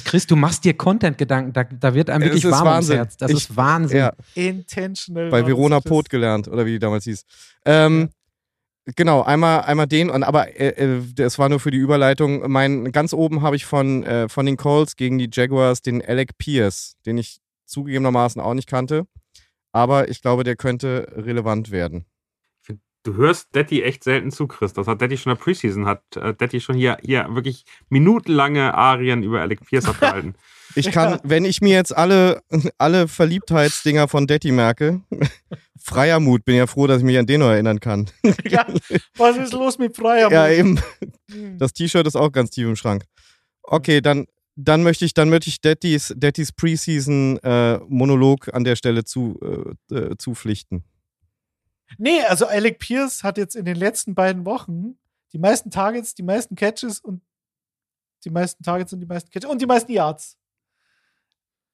Chris, 0.05 0.27
du 0.27 0.35
machst 0.35 0.63
dir 0.63 0.75
Content-Gedanken. 0.75 1.53
Da, 1.53 1.63
da 1.63 1.93
wird 1.95 2.09
einem 2.11 2.25
wirklich 2.25 2.43
warm 2.45 2.53
ums 2.67 2.67
Wahnsinn. 2.67 2.95
Herz. 2.97 3.17
Das 3.17 3.31
Ich- 3.31 3.37
ist 3.37 3.55
Wahnsinn. 3.57 3.97
Ja, 3.97 4.13
intentional. 4.35 5.29
bei 5.31 5.45
Verona. 5.45 5.79
Pot 5.79 6.09
gelernt, 6.09 6.47
oder 6.47 6.65
wie 6.67 6.71
die 6.73 6.79
damals 6.79 7.03
hieß. 7.05 7.23
Ähm, 7.65 8.09
Genau, 8.97 9.21
einmal, 9.21 9.61
einmal 9.61 9.87
den, 9.87 10.09
und, 10.09 10.23
aber 10.23 10.59
äh, 10.59 10.67
äh, 10.97 11.01
das 11.15 11.39
war 11.39 11.47
nur 11.47 11.61
für 11.61 11.71
die 11.71 11.77
Überleitung. 11.77 12.51
Mein, 12.51 12.91
ganz 12.91 13.13
oben 13.13 13.41
habe 13.41 13.55
ich 13.55 13.65
von, 13.65 14.03
äh, 14.03 14.27
von 14.27 14.45
den 14.45 14.57
Colts 14.57 14.97
gegen 14.97 15.17
die 15.17 15.29
Jaguars 15.31 15.81
den 15.81 16.03
Alec 16.05 16.37
Pierce, 16.37 16.97
den 17.05 17.17
ich 17.17 17.39
zugegebenermaßen 17.65 18.41
auch 18.41 18.53
nicht 18.53 18.67
kannte. 18.67 19.05
Aber 19.71 20.09
ich 20.09 20.21
glaube, 20.21 20.43
der 20.43 20.57
könnte 20.57 21.07
relevant 21.15 21.71
werden. 21.71 22.03
Du 23.03 23.15
hörst 23.15 23.53
Detti 23.53 23.83
echt 23.83 24.05
selten 24.05 24.31
zu, 24.31 24.47
Chris. 24.47 24.71
Das 24.71 24.87
hat 24.87 25.01
Detti 25.01 25.17
schon 25.17 25.33
in 25.33 25.37
der 25.37 25.43
Preseason, 25.43 25.85
hat 25.85 26.15
äh, 26.15 26.33
Detti 26.33 26.61
schon 26.61 26.75
hier, 26.75 26.97
hier 27.01 27.27
wirklich 27.31 27.65
minutenlange 27.89 28.73
Arien 28.73 29.23
über 29.23 29.41
Alec 29.41 29.65
Pierce 29.65 29.85
abgehalten. 29.85 30.35
Ich 30.75 30.89
kann, 30.89 31.19
wenn 31.23 31.45
ich 31.45 31.61
mir 31.61 31.75
jetzt 31.75 31.95
alle, 31.95 32.41
alle 32.79 33.07
Verliebtheitsdinger 33.07 34.07
von 34.07 34.25
Detti 34.25 34.51
merke, 34.51 35.01
freier 35.79 36.19
Mut, 36.19 36.45
bin 36.45 36.55
ja 36.55 36.65
froh, 36.65 36.87
dass 36.87 36.97
ich 36.97 37.03
mich 37.03 37.17
an 37.19 37.27
den 37.27 37.41
noch 37.41 37.49
erinnern 37.49 37.79
kann. 37.79 38.09
Ja, 38.49 38.65
was 39.15 39.37
ist 39.37 39.53
los 39.53 39.77
mit 39.77 39.95
Freier? 39.95 40.31
ja, 40.31 40.49
eben. 40.49 40.79
Hm. 41.31 41.59
Das 41.59 41.73
T-Shirt 41.73 42.07
ist 42.07 42.15
auch 42.15 42.31
ganz 42.31 42.49
tief 42.49 42.67
im 42.67 42.75
Schrank. 42.75 43.03
Okay, 43.61 44.01
dann, 44.01 44.25
dann 44.55 44.81
möchte 44.81 45.05
ich, 45.05 45.13
dann 45.13 45.29
möchte 45.29 45.49
ich 45.49 45.61
Dettis, 45.61 46.11
Dettis 46.17 46.51
Preseason 46.51 47.37
äh, 47.43 47.77
Monolog 47.87 48.51
an 48.53 48.63
der 48.63 48.75
Stelle 48.75 49.03
zu, 49.03 49.39
äh, 49.91 49.95
äh, 49.95 50.17
zupflichten. 50.17 50.83
Nee, 51.97 52.21
also 52.23 52.45
Alec 52.47 52.79
Pierce 52.79 53.23
hat 53.23 53.37
jetzt 53.37 53.55
in 53.55 53.65
den 53.65 53.75
letzten 53.75 54.15
beiden 54.15 54.45
Wochen 54.45 54.97
die 55.31 55.39
meisten 55.39 55.71
Targets, 55.71 56.15
die 56.15 56.23
meisten 56.23 56.55
Catches 56.55 56.99
und 56.99 57.21
die 58.23 58.29
meisten 58.29 58.63
Targets 58.63 58.93
und 58.93 58.99
die 58.99 59.05
meisten 59.05 59.29
Catches 59.29 59.49
und 59.49 59.61
die 59.61 59.65
meisten 59.65 59.91
Yards. 59.91 60.37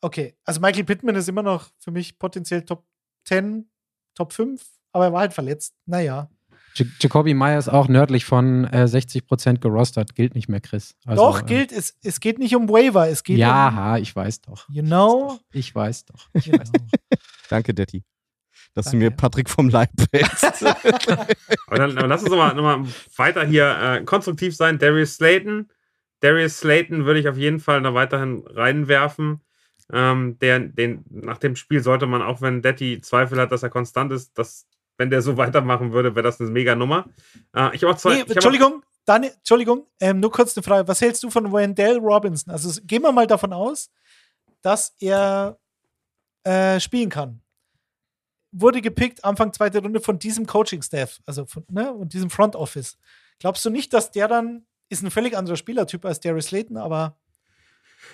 Okay, 0.01 0.37
also 0.45 0.61
Michael 0.61 0.85
Pittman 0.85 1.15
ist 1.15 1.27
immer 1.27 1.43
noch 1.43 1.69
für 1.77 1.91
mich 1.91 2.17
potenziell 2.17 2.63
Top 2.63 2.85
10, 3.25 3.69
Top 4.15 4.33
5, 4.33 4.65
aber 4.93 5.05
er 5.05 5.13
war 5.13 5.19
halt 5.21 5.33
verletzt. 5.33 5.75
Naja. 5.85 6.29
Jacoby 6.75 7.33
Myers 7.33 7.67
auch 7.67 7.87
nördlich 7.87 8.23
von 8.25 8.65
äh, 8.65 8.85
60% 8.85 9.59
gerostert. 9.59 10.15
Gilt 10.15 10.35
nicht 10.35 10.47
mehr, 10.47 10.61
Chris. 10.61 10.95
Also, 11.05 11.23
Doch, 11.23 11.45
gilt. 11.45 11.71
Es, 11.71 11.97
es 12.03 12.19
geht 12.19 12.39
nicht 12.39 12.55
um 12.55 12.69
Waiver. 12.69 13.09
Es 13.09 13.23
geht 13.23 13.37
ja, 13.37 13.97
ich 13.97 14.15
weiß 14.15 14.41
doch. 14.41 14.69
You 14.69 14.83
know? 14.83 15.39
Ich 15.51 15.73
weiß 15.73 16.05
doch. 16.05 16.29
You 16.35 16.51
know. 16.57 16.63
Danke, 17.49 17.73
Detti. 17.73 18.05
Dass 18.75 18.85
Danke. 18.85 18.97
du 18.99 19.03
mir 19.05 19.11
Patrick 19.11 19.49
vom 19.49 19.69
Leib 19.69 19.89
hältst. 20.13 20.63
Aber 21.67 21.77
dann 21.77 21.97
aber 21.97 22.07
lass 22.07 22.21
uns 22.21 22.29
nochmal 22.29 22.53
noch 22.55 22.63
mal 22.63 22.85
weiter 23.17 23.45
hier 23.45 23.77
äh, 23.81 24.03
konstruktiv 24.03 24.55
sein. 24.55 24.77
Darius 24.77 25.15
Slayton. 25.15 25.69
Darius 26.21 26.59
Slayton 26.59 27.05
würde 27.05 27.19
ich 27.19 27.27
auf 27.27 27.37
jeden 27.37 27.59
Fall 27.59 27.81
noch 27.81 27.93
weiterhin 27.93 28.43
reinwerfen. 28.47 29.41
Ähm, 29.91 30.37
der, 30.39 30.59
den, 30.59 31.03
nach 31.09 31.39
dem 31.39 31.55
Spiel 31.55 31.81
sollte 31.81 32.05
man, 32.05 32.21
auch 32.21 32.41
wenn 32.41 32.61
Detti 32.61 33.01
Zweifel 33.01 33.39
hat, 33.39 33.51
dass 33.51 33.63
er 33.63 33.69
konstant 33.69 34.11
ist, 34.11 34.37
dass, 34.37 34.67
wenn 34.97 35.09
der 35.09 35.21
so 35.21 35.35
weitermachen 35.37 35.91
würde, 35.91 36.15
wäre 36.15 36.23
das 36.23 36.39
eine 36.39 36.51
mega 36.51 36.75
Nummer. 36.75 37.05
Äh, 37.55 37.75
ich 37.75 37.83
habe 37.83 37.93
auch 37.93 37.97
zwei. 37.97 38.09
Nee, 38.11 38.15
ich 38.17 38.21
hab 38.21 38.29
auch- 38.29 38.35
Entschuldigung, 38.35 38.83
Daniel, 39.05 39.31
Entschuldigung, 39.35 39.87
ähm, 39.99 40.19
nur 40.19 40.31
kurz 40.31 40.55
eine 40.55 40.63
Frage. 40.63 40.87
Was 40.87 41.01
hältst 41.01 41.23
du 41.23 41.31
von 41.31 41.51
Wendell 41.51 41.97
Robinson? 41.97 42.53
Also 42.53 42.79
gehen 42.83 43.01
wir 43.01 43.11
mal 43.11 43.25
davon 43.25 43.51
aus, 43.53 43.89
dass 44.61 44.93
er 44.99 45.57
äh, 46.43 46.79
spielen 46.79 47.09
kann. 47.09 47.41
Wurde 48.51 48.81
gepickt 48.81 49.23
Anfang 49.23 49.53
zweite 49.53 49.79
Runde 49.79 49.99
von 49.99 50.17
diesem 50.19 50.45
Coaching-Staff, 50.45 51.19
also 51.25 51.45
von, 51.45 51.63
ne, 51.69 51.93
und 51.93 52.13
diesem 52.13 52.29
Front 52.29 52.55
Office. 52.55 52.97
Glaubst 53.39 53.63
du 53.65 53.69
nicht, 53.69 53.93
dass 53.93 54.11
der 54.11 54.27
dann 54.27 54.65
ist 54.89 55.03
ein 55.03 55.11
völlig 55.11 55.37
anderer 55.37 55.55
Spielertyp 55.55 56.03
als 56.05 56.19
Darius 56.19 56.47
Slayton, 56.47 56.77
aber 56.77 57.15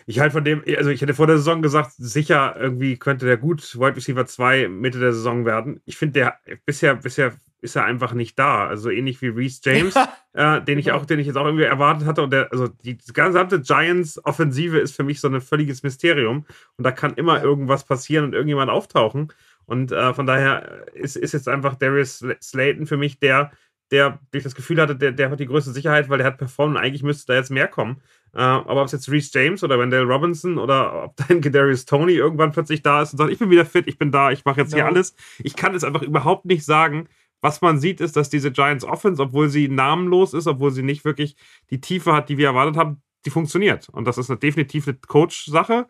Ich 0.06 0.20
halte 0.20 0.34
von 0.34 0.44
dem, 0.44 0.62
also 0.78 0.90
ich 0.90 1.02
hätte 1.02 1.14
vor 1.14 1.28
der 1.28 1.38
Saison 1.38 1.62
gesagt, 1.62 1.94
sicher 1.98 2.56
irgendwie 2.60 2.98
könnte 2.98 3.26
der 3.26 3.38
gut 3.38 3.76
Wide 3.80 3.96
Receiver 3.96 4.26
2 4.26 4.68
Mitte 4.68 5.00
der 5.00 5.14
Saison 5.14 5.46
werden. 5.46 5.82
Ich 5.86 5.98
finde, 5.98 6.14
der 6.20 6.40
bisher, 6.66 6.96
bisher 6.96 7.34
ist 7.62 7.76
er 7.76 7.86
einfach 7.86 8.14
nicht 8.14 8.38
da. 8.38 8.68
Also 8.68 8.90
ähnlich 8.90 9.22
wie 9.22 9.28
Reese 9.28 9.62
James, 9.64 9.96
äh, 10.34 10.62
den 10.62 10.78
ich 10.78 10.86
Genau. 10.86 10.98
auch, 10.98 11.06
den 11.06 11.20
ich 11.20 11.28
jetzt 11.28 11.38
auch 11.38 11.46
irgendwie 11.46 11.64
erwartet 11.64 12.08
hatte. 12.08 12.22
Und 12.22 12.32
der, 12.32 12.52
also 12.52 12.68
die 12.68 12.98
gesamte 12.98 13.62
Giants-Offensive 13.62 14.78
ist 14.80 14.96
für 14.96 15.04
mich 15.04 15.20
so 15.20 15.28
ein 15.28 15.42
völliges 15.42 15.82
Mysterium. 15.82 16.46
Und 16.78 16.84
da 16.84 16.92
kann 16.92 17.16
immer 17.16 17.42
irgendwas 17.42 17.84
passieren 17.86 18.26
und 18.26 18.34
irgendjemand 18.34 18.70
auftauchen. 18.70 19.34
Und 19.66 19.92
äh, 19.92 20.14
von 20.14 20.26
daher 20.26 20.86
ist, 20.94 21.16
ist 21.16 21.34
jetzt 21.34 21.48
einfach 21.48 21.76
Darius 21.76 22.22
Sl- 22.22 22.42
Slayton 22.42 22.86
für 22.88 22.98
mich 22.98 23.20
der, 23.20 23.52
der 23.92 24.20
durch 24.32 24.44
das 24.44 24.56
Gefühl 24.56 24.82
hatte, 24.82 24.96
der, 24.96 25.12
der 25.12 25.30
hat 25.30 25.40
die 25.40 25.46
größte 25.46 25.72
Sicherheit, 25.72 26.10
weil 26.10 26.18
der 26.18 26.28
hat 26.28 26.38
performt 26.38 26.76
und 26.76 26.82
eigentlich 26.82 27.04
müsste 27.04 27.28
da 27.28 27.36
jetzt 27.36 27.52
mehr 27.52 27.68
kommen. 27.68 27.98
Äh, 28.34 28.40
aber 28.40 28.82
ob 28.82 28.86
es 28.88 28.92
jetzt 28.92 29.10
Reese 29.12 29.30
James 29.34 29.64
oder 29.64 29.78
Wendell 29.80 30.04
Robinson 30.04 30.58
oder 30.58 31.04
ob 31.06 31.16
dein 31.28 31.42
Gedarius 31.42 31.86
Tony 31.86 32.14
irgendwann 32.14 32.52
plötzlich 32.52 32.82
da 32.82 33.02
ist 33.02 33.14
und 33.14 33.18
sagt, 33.20 33.32
ich 33.32 33.40
bin 33.40 33.50
wieder 33.50 33.66
fit, 33.66 33.88
ich 33.88 33.98
bin 33.98 34.12
da, 34.12 34.32
ich 34.32 34.44
mache 34.46 34.62
jetzt 34.62 34.74
hier 34.74 34.84
No. 34.84 34.90
alles. 34.90 35.16
Ich 35.40 35.56
kann 35.56 35.74
es 35.76 35.84
einfach 35.84 36.02
überhaupt 36.02 36.46
nicht 36.46 36.66
sagen. 36.66 37.08
Was 37.42 37.62
man 37.62 37.78
sieht, 37.80 38.02
ist, 38.02 38.16
dass 38.16 38.30
diese 38.30 38.52
Giants 38.52 38.84
Offense, 38.84 39.22
obwohl 39.22 39.50
sie 39.50 39.68
namenlos 39.68 40.34
ist, 40.34 40.48
obwohl 40.48 40.72
sie 40.72 40.82
nicht 40.82 41.06
wirklich 41.06 41.36
die 41.70 41.80
Tiefe 41.80 42.14
hat, 42.14 42.30
die 42.30 42.40
wir 42.40 42.48
erwartet 42.48 42.76
haben, 42.76 43.04
die 43.24 43.30
funktioniert. 43.30 43.88
Und 43.90 44.06
das 44.08 44.18
ist 44.18 44.32
eine, 44.32 44.40
definitiv 44.40 44.88
eine 44.88 44.98
Coach-Sache. 44.98 45.86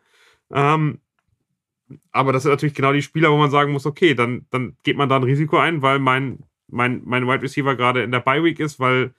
Ähm, 0.52 1.00
aber 2.12 2.34
das 2.34 2.44
sind 2.44 2.52
natürlich 2.52 2.76
genau 2.76 2.94
die 2.94 3.02
Spieler, 3.02 3.32
wo 3.32 3.38
man 3.38 3.52
sagen 3.52 3.72
muss, 3.72 3.86
okay, 3.86 4.14
dann, 4.14 4.46
dann 4.50 4.78
geht 4.84 4.98
man 4.98 5.10
da 5.10 5.18
ein 5.18 5.24
Risiko 5.24 5.58
ein, 5.58 5.82
weil 5.82 6.00
mein, 6.00 6.40
mein, 6.68 7.02
mein 7.06 7.28
Wide 7.28 7.44
Receiver 7.44 7.76
gerade 7.76 8.04
in 8.04 8.12
der 8.12 8.20
Bye 8.20 8.44
Week 8.44 8.60
ist, 8.60 8.80
weil 8.80 9.14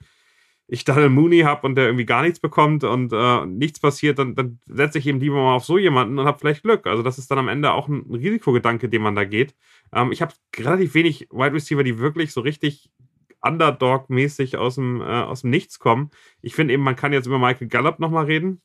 ich 0.67 0.83
dann 0.83 0.97
einen 0.97 1.13
Mooney 1.13 1.39
habe 1.39 1.65
und 1.65 1.75
der 1.75 1.85
irgendwie 1.85 2.05
gar 2.05 2.23
nichts 2.23 2.39
bekommt 2.39 2.83
und 2.83 3.13
äh, 3.13 3.45
nichts 3.45 3.79
passiert, 3.79 4.19
dann, 4.19 4.35
dann 4.35 4.59
setze 4.67 4.99
ich 4.99 5.07
eben 5.07 5.19
lieber 5.19 5.35
mal 5.35 5.55
auf 5.55 5.63
so 5.63 5.77
jemanden 5.77 6.19
und 6.19 6.25
habe 6.25 6.39
vielleicht 6.39 6.63
Glück. 6.63 6.87
Also 6.87 7.03
das 7.03 7.17
ist 7.17 7.31
dann 7.31 7.37
am 7.37 7.47
Ende 7.47 7.71
auch 7.71 7.87
ein 7.87 8.05
Risikogedanke, 8.11 8.89
den 8.89 9.01
man 9.01 9.15
da 9.15 9.23
geht. 9.23 9.55
Ähm, 9.93 10.11
ich 10.11 10.21
habe 10.21 10.33
relativ 10.57 10.93
wenig 10.93 11.29
Wide 11.31 11.53
Receiver, 11.53 11.83
die 11.83 11.99
wirklich 11.99 12.33
so 12.33 12.41
richtig 12.41 12.89
Underdog-mäßig 13.41 14.57
aus 14.57 14.75
dem, 14.75 14.99
äh, 14.99 15.05
aus 15.05 15.41
dem 15.41 15.51
Nichts 15.51 15.79
kommen. 15.79 16.11
Ich 16.41 16.53
finde 16.53 16.73
eben, 16.73 16.83
man 16.83 16.97
kann 16.97 17.13
jetzt 17.13 17.27
über 17.27 17.39
Michael 17.39 17.67
Gallup 17.67 17.99
nochmal 17.99 18.25
reden. 18.25 18.61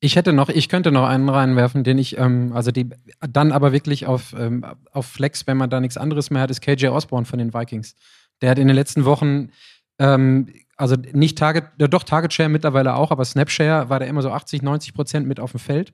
Ich 0.00 0.16
hätte 0.16 0.32
noch, 0.32 0.48
ich 0.48 0.68
könnte 0.68 0.92
noch 0.92 1.06
einen 1.06 1.28
reinwerfen, 1.28 1.82
den 1.82 1.98
ich, 1.98 2.18
ähm, 2.18 2.52
also 2.54 2.70
die, 2.70 2.88
dann 3.20 3.52
aber 3.52 3.72
wirklich 3.72 4.06
auf, 4.06 4.34
ähm, 4.38 4.64
auf 4.92 5.06
Flex, 5.06 5.46
wenn 5.46 5.56
man 5.56 5.70
da 5.70 5.80
nichts 5.80 5.96
anderes 5.96 6.30
mehr 6.30 6.42
hat, 6.42 6.50
ist 6.50 6.60
KJ 6.60 6.88
Osborne 6.88 7.26
von 7.26 7.38
den 7.38 7.52
Vikings. 7.52 7.96
Der 8.40 8.50
hat 8.50 8.58
in 8.58 8.68
den 8.68 8.76
letzten 8.76 9.04
Wochen, 9.04 9.50
ähm, 9.98 10.52
also 10.76 10.94
nicht 11.12 11.36
Target, 11.36 11.64
doch 11.78 12.04
Target 12.04 12.32
Share 12.32 12.48
mittlerweile 12.48 12.94
auch, 12.94 13.10
aber 13.10 13.24
Snap 13.24 13.50
Share 13.50 13.88
war 13.88 13.98
der 13.98 14.08
immer 14.08 14.22
so 14.22 14.30
80, 14.30 14.62
90 14.62 14.94
Prozent 14.94 15.26
mit 15.26 15.40
auf 15.40 15.50
dem 15.50 15.60
Feld. 15.60 15.92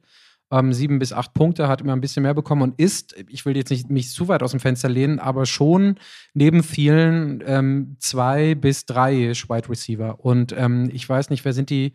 Ähm, 0.54 0.72
sieben 0.72 1.00
bis 1.00 1.12
acht 1.12 1.34
Punkte, 1.34 1.66
hat 1.66 1.80
immer 1.80 1.94
ein 1.94 2.00
bisschen 2.00 2.22
mehr 2.22 2.32
bekommen 2.32 2.62
und 2.62 2.78
ist, 2.78 3.16
ich 3.28 3.44
will 3.44 3.56
jetzt 3.56 3.70
nicht 3.70 3.90
mich 3.90 4.10
zu 4.10 4.28
weit 4.28 4.40
aus 4.44 4.52
dem 4.52 4.60
Fenster 4.60 4.88
lehnen, 4.88 5.18
aber 5.18 5.46
schon 5.46 5.96
neben 6.32 6.62
vielen 6.62 7.42
ähm, 7.44 7.96
zwei 7.98 8.54
bis 8.54 8.86
drei 8.86 9.32
Wide 9.32 9.68
Receiver. 9.68 10.20
Und 10.20 10.54
ähm, 10.56 10.90
ich 10.92 11.08
weiß 11.08 11.30
nicht, 11.30 11.44
wer 11.44 11.52
sind 11.52 11.70
die 11.70 11.94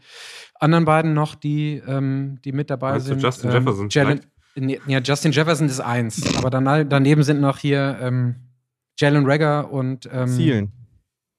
anderen 0.55 0.83
beiden 0.83 1.13
noch, 1.13 1.35
die, 1.35 1.81
ähm, 1.87 2.39
die 2.43 2.51
mit 2.51 2.69
dabei 2.69 2.95
du 2.95 2.99
sind? 2.99 3.23
Justin 3.23 3.49
ähm, 3.49 3.55
Jefferson 3.55 3.87
Jalen, 3.89 4.21
ja, 4.87 4.99
Justin 4.99 5.31
Jefferson 5.31 5.67
ist 5.67 5.79
eins, 5.79 6.35
aber 6.35 6.49
dann, 6.49 6.89
daneben 6.89 7.23
sind 7.23 7.39
noch 7.39 7.59
hier 7.59 7.97
ähm, 8.01 8.35
Jalen 8.97 9.25
Rager 9.25 9.71
und 9.71 10.09
ähm, 10.11 10.27
Zielen. 10.27 10.78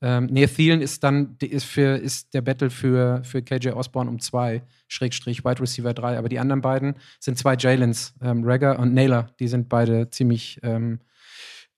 Ähm, 0.03 0.27
nee, 0.31 0.47
Thielen 0.47 0.81
ist 0.81 1.05
dann 1.05 1.37
ist 1.41 1.65
für 1.65 1.97
ist 1.97 2.33
der 2.33 2.41
Battle 2.41 2.71
für, 2.71 3.23
für 3.25 3.43
KJ 3.43 3.71
Osborne 3.71 4.11
um 4.11 4.19
zwei 4.19 4.63
Schrägstrich 4.89 5.45
Wide 5.45 5.61
Receiver 5.61 5.93
3, 5.93 6.17
aber 6.17 6.29
die 6.29 6.39
anderen 6.39 6.63
beiden 6.63 6.95
sind 7.19 7.37
zwei 7.37 7.55
Jalens, 7.55 8.15
ähm, 8.23 8.43
Rager 8.45 8.79
und 8.79 8.95
Naylor, 8.95 9.31
die 9.41 9.49
sind 9.49 9.69
beide 9.69 10.09
ziemlich 10.11 10.59
ähm, 10.63 11.01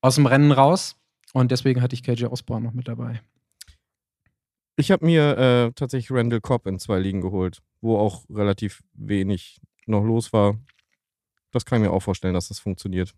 aus 0.00 0.14
dem 0.14 0.26
Rennen 0.26 0.52
raus 0.52 0.96
und 1.32 1.50
deswegen 1.50 1.82
hatte 1.82 1.94
ich 1.94 2.02
KJ 2.02 2.26
Osborne 2.26 2.66
noch 2.66 2.74
mit 2.74 2.88
dabei. 2.88 3.20
Ich 4.76 4.90
habe 4.90 5.04
mir 5.04 5.36
äh, 5.36 5.72
tatsächlich 5.74 6.10
Randall 6.10 6.40
Cobb 6.40 6.66
in 6.66 6.78
zwei 6.78 6.98
Ligen 6.98 7.20
geholt, 7.20 7.58
wo 7.80 7.98
auch 7.98 8.24
relativ 8.30 8.82
wenig 8.94 9.60
noch 9.86 10.02
los 10.02 10.32
war. 10.32 10.58
Das 11.50 11.64
kann 11.64 11.82
ich 11.82 11.88
mir 11.88 11.94
auch 11.94 12.02
vorstellen, 12.02 12.34
dass 12.34 12.48
das 12.48 12.58
funktioniert. 12.58 13.14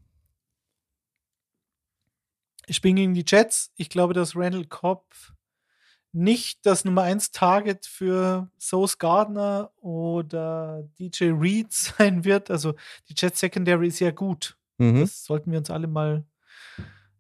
Ich 2.67 2.81
bin 2.81 2.97
gegen 2.97 3.15
die 3.15 3.25
Jets. 3.27 3.73
Ich 3.77 3.89
glaube, 3.89 4.15
dass 4.15 4.35
Randall 4.37 4.65
Cobb 4.65 5.05
nicht 6.12 6.65
das 6.65 6.85
Nummer 6.85 7.03
1 7.03 7.33
Target 7.33 7.87
für 7.87 8.49
Sauce 8.59 8.99
Gardner 8.99 9.71
oder 9.81 10.89
DJ 10.99 11.31
Reed 11.33 11.73
sein 11.73 12.25
wird. 12.25 12.51
Also 12.51 12.75
die 13.09 13.15
Jets 13.17 13.41
Secondary 13.41 13.89
ist 13.89 13.99
ja 14.01 14.11
gut. 14.12 14.57
Mhm. 14.79 15.01
Das 15.01 15.25
sollten 15.25 15.51
wir 15.51 15.59
uns 15.59 15.71
alle 15.71 15.87
mal 15.89 16.25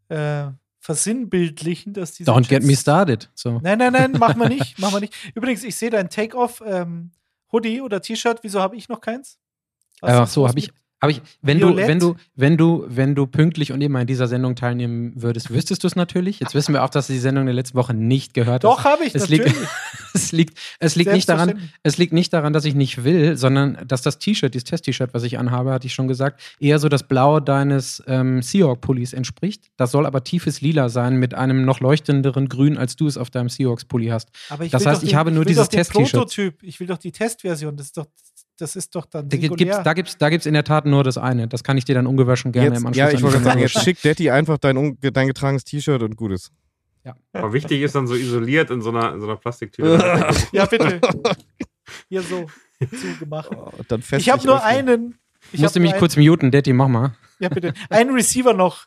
äh, 0.08 0.46
versinnbildlichen, 0.78 1.92
dass 1.92 2.12
diese 2.12 2.30
Don't 2.30 2.42
get 2.42 2.62
Jets- 2.62 2.66
me 2.66 2.76
started. 2.76 3.30
So. 3.34 3.58
Nein, 3.62 3.78
nein, 3.78 3.92
nein, 3.92 4.12
machen 4.12 4.38
wir 4.40 4.48
nicht, 4.48 4.78
machen 4.78 4.94
wir 4.94 5.00
nicht. 5.00 5.14
Übrigens, 5.34 5.64
ich 5.64 5.74
sehe 5.76 5.90
dein 5.90 6.08
Take-off 6.10 6.62
ähm, 6.64 7.10
Hoodie 7.52 7.80
oder 7.80 8.00
T-Shirt. 8.00 8.40
Wieso 8.42 8.60
habe 8.60 8.76
ich 8.76 8.88
noch 8.88 9.00
keins? 9.00 9.38
Was 10.00 10.12
Ach 10.12 10.24
ist 10.24 10.32
so, 10.34 10.42
los 10.42 10.50
habe 10.50 10.58
ich. 10.60 10.70
Hab 11.04 11.10
ich, 11.10 11.22
wenn 11.42 11.60
du, 11.60 11.68
Violett? 11.68 11.88
wenn 11.88 11.98
du, 11.98 12.16
wenn 12.34 12.56
du, 12.56 12.84
wenn 12.88 13.14
du 13.14 13.26
pünktlich 13.26 13.72
und 13.72 13.80
immer 13.80 14.00
in 14.00 14.06
dieser 14.06 14.26
Sendung 14.26 14.56
teilnehmen 14.56 15.12
würdest, 15.14 15.52
wüsstest 15.52 15.82
du 15.82 15.86
es 15.86 15.96
natürlich. 15.96 16.40
Jetzt 16.40 16.54
wissen 16.54 16.72
wir 16.72 16.82
auch, 16.82 16.88
dass 16.88 17.08
du 17.08 17.12
die 17.12 17.18
Sendung 17.18 17.44
der 17.44 17.54
letzten 17.54 17.76
Woche 17.76 17.92
nicht 17.92 18.32
gehört 18.32 18.64
Doch, 18.64 18.78
hast. 18.78 18.84
habe 18.84 19.04
ich 19.04 19.14
Es 19.14 19.28
liegt, 19.28 19.46
natürlich. 19.46 19.68
es 20.14 20.32
liegt, 20.32 20.58
es 20.78 20.96
liegt 20.96 21.12
nicht 21.12 21.28
daran, 21.28 21.70
es 21.82 21.98
liegt 21.98 22.12
nicht 22.12 22.32
daran, 22.32 22.52
dass 22.52 22.64
ich 22.64 22.74
nicht 22.74 23.04
will, 23.04 23.36
sondern 23.36 23.78
dass 23.86 24.02
das 24.02 24.18
T-Shirt, 24.18 24.54
dieses 24.54 24.64
Test-T-Shirt, 24.64 25.12
was 25.12 25.24
ich 25.24 25.38
anhabe, 25.38 25.72
hatte 25.72 25.86
ich 25.86 25.94
schon 25.94 26.08
gesagt, 26.08 26.40
eher 26.58 26.78
so 26.78 26.88
das 26.88 27.02
Blau 27.02 27.40
deines 27.40 28.02
ähm, 28.06 28.40
Seahawk-Pullis 28.40 29.12
entspricht. 29.12 29.70
Das 29.76 29.90
soll 29.90 30.06
aber 30.06 30.24
tiefes 30.24 30.60
Lila 30.60 30.88
sein 30.88 31.16
mit 31.16 31.34
einem 31.34 31.64
noch 31.64 31.80
leuchtenderen 31.80 32.48
Grün, 32.48 32.78
als 32.78 32.96
du 32.96 33.06
es 33.06 33.18
auf 33.18 33.28
deinem 33.28 33.48
Seahawks-Pulli 33.50 34.08
hast. 34.08 34.30
Aber 34.48 34.64
ich 34.64 34.70
Das 34.70 34.86
heißt, 34.86 34.98
doch 34.98 35.04
ich 35.04 35.10
den, 35.10 35.18
habe 35.18 35.30
nur 35.30 35.40
will 35.40 35.46
dieses 35.46 35.64
doch 35.64 35.70
den 35.70 35.78
Test-T-Shirt. 35.78 36.12
Prototyp. 36.12 36.62
Ich 36.62 36.80
will 36.80 36.86
doch 36.86 36.98
die 36.98 37.12
Testversion. 37.12 37.76
Das 37.76 37.86
ist 37.86 37.96
doch, 37.96 38.06
das 38.58 38.76
ist 38.76 38.94
doch 38.94 39.06
dann 39.06 39.28
Da 39.28 39.36
gibt 39.36 39.58
singulär. 39.58 39.78
es 39.78 39.84
da 39.84 39.92
gibt's, 39.94 40.16
da 40.18 40.28
gibt's 40.30 40.46
in 40.46 40.54
der 40.54 40.64
Tat 40.64 40.86
nur 40.86 41.02
das 41.04 41.18
eine. 41.18 41.48
Das 41.48 41.64
kann 41.64 41.76
ich 41.78 41.84
dir 41.84 41.94
dann 41.94 42.06
ungewaschen 42.06 42.52
gerne 42.52 42.70
Jetzt, 42.70 42.80
im 42.80 42.86
Anschluss 42.86 42.98
ja, 42.98 43.10
ich 43.16 43.22
wollte 43.22 43.40
sagen, 43.40 43.60
jetzt 43.60 43.72
schicken. 43.72 43.84
schick 43.84 44.02
Daddy 44.02 44.30
einfach 44.30 44.58
dein, 44.58 44.96
dein 45.00 45.26
getragenes 45.26 45.64
T-Shirt 45.64 46.02
und 46.02 46.16
gut 46.16 46.32
ist. 46.32 46.50
Aber 47.32 47.52
wichtig 47.52 47.82
ist 47.82 47.94
dann 47.94 48.06
so 48.06 48.14
isoliert 48.14 48.70
in 48.70 48.80
so 48.80 48.88
einer, 48.90 49.12
in 49.12 49.20
so 49.20 49.26
einer 49.26 49.36
Plastiktüte. 49.36 49.98
Ja, 50.52 50.64
bitte. 50.66 51.00
Hier 52.08 52.22
so 52.22 52.46
zugemacht. 52.98 53.50
Oh, 53.54 53.70
dann 53.88 54.00
fest 54.02 54.22
Ich 54.22 54.30
habe 54.32 54.44
nur 54.46 54.56
öffnen. 54.56 54.88
einen. 54.88 55.18
Ich 55.48 55.54
Ich 55.54 55.60
musste 55.60 55.80
mich 55.80 55.94
kurz 55.96 56.16
muten, 56.16 56.50
Daddy, 56.50 56.72
mach 56.72 56.88
mal. 56.88 57.14
Ja, 57.40 57.48
bitte. 57.50 57.74
Einen 57.90 58.10
Receiver 58.14 58.54
noch. 58.54 58.86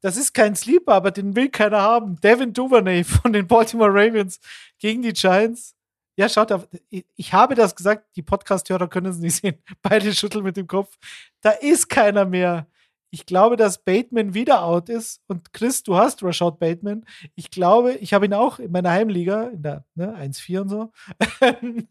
Das 0.00 0.16
ist 0.16 0.32
kein 0.32 0.56
Sleeper, 0.56 0.94
aber 0.94 1.10
den 1.10 1.36
will 1.36 1.50
keiner 1.50 1.80
haben. 1.82 2.18
Devin 2.20 2.52
Duvernay 2.52 3.04
von 3.04 3.32
den 3.32 3.46
Baltimore 3.46 3.90
Ravens 3.92 4.40
gegen 4.78 5.02
die 5.02 5.12
Giants. 5.12 5.74
Ja, 6.16 6.28
schaut 6.28 6.52
auf. 6.52 6.68
Ich 6.90 7.32
habe 7.32 7.54
das 7.54 7.74
gesagt, 7.74 8.16
die 8.16 8.22
Podcast-Hörer 8.22 8.88
können 8.88 9.06
es 9.06 9.18
nicht 9.18 9.36
sehen. 9.36 9.56
Beide 9.82 10.12
schütteln 10.12 10.44
mit 10.44 10.56
dem 10.56 10.66
Kopf. 10.66 10.98
Da 11.40 11.50
ist 11.50 11.88
keiner 11.88 12.24
mehr. 12.24 12.66
Ich 13.10 13.26
glaube, 13.26 13.56
dass 13.56 13.82
Bateman 13.82 14.34
wieder 14.34 14.62
out 14.62 14.88
ist. 14.88 15.22
Und 15.26 15.52
Chris, 15.52 15.82
du 15.82 15.96
hast 15.96 16.22
Rashad 16.22 16.58
Bateman. 16.58 17.04
Ich 17.34 17.50
glaube, 17.50 17.94
ich 17.94 18.14
habe 18.14 18.26
ihn 18.26 18.34
auch 18.34 18.58
in 18.58 18.72
meiner 18.72 18.90
Heimliga, 18.90 19.44
in 19.48 19.62
der 19.62 19.84
ne, 19.94 20.14
1-4 20.16 20.60
und 20.60 20.68
so. 20.68 20.92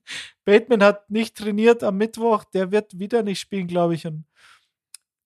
Bateman 0.46 0.84
hat 0.84 1.10
nicht 1.10 1.38
trainiert 1.38 1.84
am 1.84 1.98
Mittwoch. 1.98 2.44
Der 2.44 2.72
wird 2.72 2.98
wieder 2.98 3.24
nicht 3.24 3.40
spielen, 3.40 3.68
glaube 3.68 3.96
ich. 3.96 4.06
Und 4.06 4.26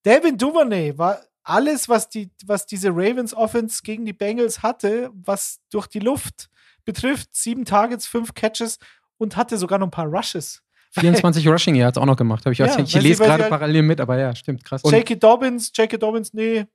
Devin 0.06 0.38
Duvernay 0.38 0.98
war 0.98 1.22
alles, 1.44 1.88
was, 1.88 2.10
die, 2.10 2.30
was 2.46 2.66
diese 2.66 2.90
Ravens 2.90 3.34
Offense 3.34 3.82
gegen 3.84 4.06
die 4.06 4.14
Bengals 4.14 4.64
hatte, 4.64 5.12
was 5.14 5.62
durch 5.70 5.88
die 5.88 6.00
Luft 6.00 6.50
betrifft. 6.86 7.30
Sieben 7.34 7.66
Targets, 7.66 8.08
fünf 8.08 8.34
Catches 8.34 8.80
und 9.18 9.36
hatte 9.36 9.58
sogar 9.58 9.80
noch 9.80 9.88
ein 9.88 9.92
paar 9.92 10.08
Rushes. 10.08 10.62
24 10.92 11.48
Rushing 11.50 11.76
Yards 11.76 11.98
auch 11.98 12.06
noch 12.06 12.16
gemacht. 12.16 12.46
Ich 12.48 12.58
Ja, 12.58 12.80
ich 12.80 12.94
lese 13.02 13.24
gerade 13.24 13.44
halt- 13.44 13.50
parallel 13.50 13.82
mit, 13.82 14.00
aber 14.00 14.18
ja, 14.18 14.36
stimmt, 14.36 14.64
krass. 14.64 14.82
J.K. 14.84 15.16
Dobbins, 15.16 15.72
J.K. 15.76 15.98
Dobbins, 15.98 16.34
nee, 16.34 16.66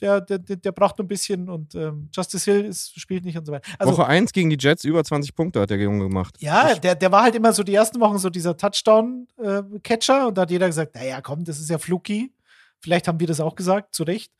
der, 0.00 0.20
der, 0.20 0.38
der, 0.38 0.72
braucht 0.72 0.98
noch 0.98 1.04
ein 1.04 1.08
bisschen 1.08 1.48
und 1.48 1.74
ähm, 1.74 2.08
Justice 2.14 2.50
Hill 2.50 2.64
ist, 2.64 2.98
spielt 2.98 3.24
nicht 3.24 3.36
und 3.36 3.44
so 3.44 3.52
weiter. 3.52 3.70
Also, 3.78 3.92
Woche 3.92 4.06
1 4.06 4.32
gegen 4.32 4.50
die 4.50 4.56
Jets 4.58 4.84
über 4.84 5.04
20 5.04 5.34
Punkte 5.34 5.60
hat 5.60 5.70
der 5.70 5.78
Junge 5.78 6.08
gemacht. 6.08 6.36
ja, 6.40 6.74
der, 6.74 6.94
der 6.94 7.12
war 7.12 7.22
halt 7.22 7.34
immer 7.34 7.52
so 7.52 7.62
die 7.62 7.74
ersten 7.74 8.00
Wochen 8.00 8.18
so 8.18 8.30
dieser 8.30 8.56
Touchdown-Catcher 8.56 10.28
und 10.28 10.38
da 10.38 10.42
hat 10.42 10.50
jeder 10.50 10.66
gesagt, 10.66 10.94
naja, 10.94 11.20
komm, 11.20 11.44
das 11.44 11.60
ist 11.60 11.68
ja 11.70 11.78
fluky. 11.78 12.32
Vielleicht 12.78 13.08
haben 13.08 13.20
wir 13.20 13.26
das 13.26 13.40
auch 13.40 13.54
gesagt, 13.54 13.94
zu 13.94 14.04
Recht. 14.04 14.32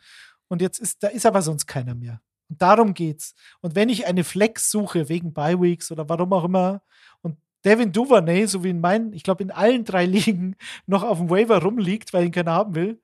Und 0.48 0.62
jetzt 0.62 0.80
ist, 0.80 1.02
da 1.02 1.08
ist 1.08 1.26
aber 1.26 1.42
sonst 1.42 1.66
keiner 1.66 1.94
mehr. 1.94 2.20
Und 2.50 2.60
darum 2.60 2.94
geht's. 2.94 3.34
Und 3.60 3.76
wenn 3.76 3.88
ich 3.88 4.06
eine 4.06 4.24
Flex 4.24 4.70
suche 4.70 5.08
wegen 5.08 5.32
Bye 5.32 5.60
Weeks 5.60 5.90
oder 5.92 6.08
warum 6.08 6.32
auch 6.32 6.44
immer 6.44 6.82
und 7.22 7.38
Devin 7.64 7.92
Duvernay, 7.92 8.46
so 8.46 8.64
wie 8.64 8.70
in 8.70 8.80
meinen, 8.80 9.12
ich 9.12 9.22
glaube 9.22 9.42
in 9.42 9.50
allen 9.50 9.84
drei 9.84 10.04
Ligen 10.06 10.56
noch 10.86 11.04
auf 11.04 11.18
dem 11.18 11.30
Waiver 11.30 11.62
rumliegt, 11.62 12.12
weil 12.12 12.26
ihn 12.26 12.32
keiner 12.32 12.52
haben 12.52 12.74
will, 12.74 13.00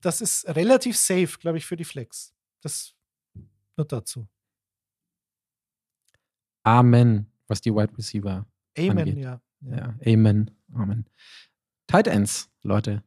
das 0.00 0.20
ist 0.20 0.46
relativ 0.48 0.96
safe, 0.96 1.38
glaube 1.40 1.58
ich, 1.58 1.66
für 1.66 1.76
die 1.76 1.84
Flex. 1.84 2.34
Das 2.62 2.94
nur 3.76 3.86
dazu. 3.86 4.28
Amen, 6.62 7.30
was 7.48 7.60
die 7.60 7.74
Wide 7.74 7.96
Receiver. 7.96 8.46
Amen, 8.78 8.98
Angeht. 8.98 9.18
ja. 9.18 9.40
ja. 9.60 9.76
Ja, 9.76 9.94
Amen. 10.06 10.50
Amen. 10.74 11.06
Tight 11.86 12.06
Ends, 12.06 12.50
Leute. 12.62 13.02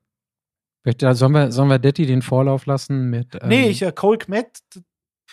Sollen 0.99 1.33
wir, 1.33 1.51
sollen 1.51 1.69
wir 1.69 1.79
Detti 1.79 2.05
den 2.05 2.21
Vorlauf 2.21 2.65
lassen 2.65 3.09
mit. 3.09 3.35
Ähm, 3.35 3.49
Nee, 3.49 3.69
ich, 3.69 3.81
äh, 3.81 3.91
Cole 3.91 4.17
Kmet, 4.17 4.61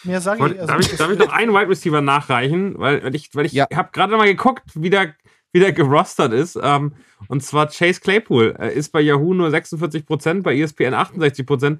mehr 0.02 0.20
sage 0.20 0.40
Wollt- 0.40 0.54
ich. 0.54 0.60
also 0.60 0.72
darf, 0.72 0.80
ich, 0.80 0.96
darf 0.96 1.10
ich 1.12 1.18
noch 1.18 1.28
einen 1.32 1.52
Wide 1.52 1.68
Receiver 1.68 2.00
nachreichen? 2.00 2.78
Weil, 2.78 3.02
weil 3.04 3.14
ich, 3.14 3.34
weil 3.34 3.46
ich 3.46 3.52
Ja. 3.52 3.66
habe 3.72 3.90
gerade 3.92 4.16
mal 4.16 4.26
geguckt, 4.26 4.62
wie 4.74 4.90
der, 4.90 5.14
wie 5.52 5.60
der 5.60 5.72
gerostert 5.72 6.32
ist. 6.32 6.58
Ähm, 6.60 6.94
und 7.28 7.42
zwar 7.42 7.68
Chase 7.68 8.00
Claypool 8.00 8.56
äh, 8.58 8.74
ist 8.74 8.90
bei 8.90 9.00
Yahoo 9.00 9.32
nur 9.34 9.48
46%, 9.48 10.42
bei 10.42 10.56
ESPN 10.56 10.94
68%. 10.94 11.78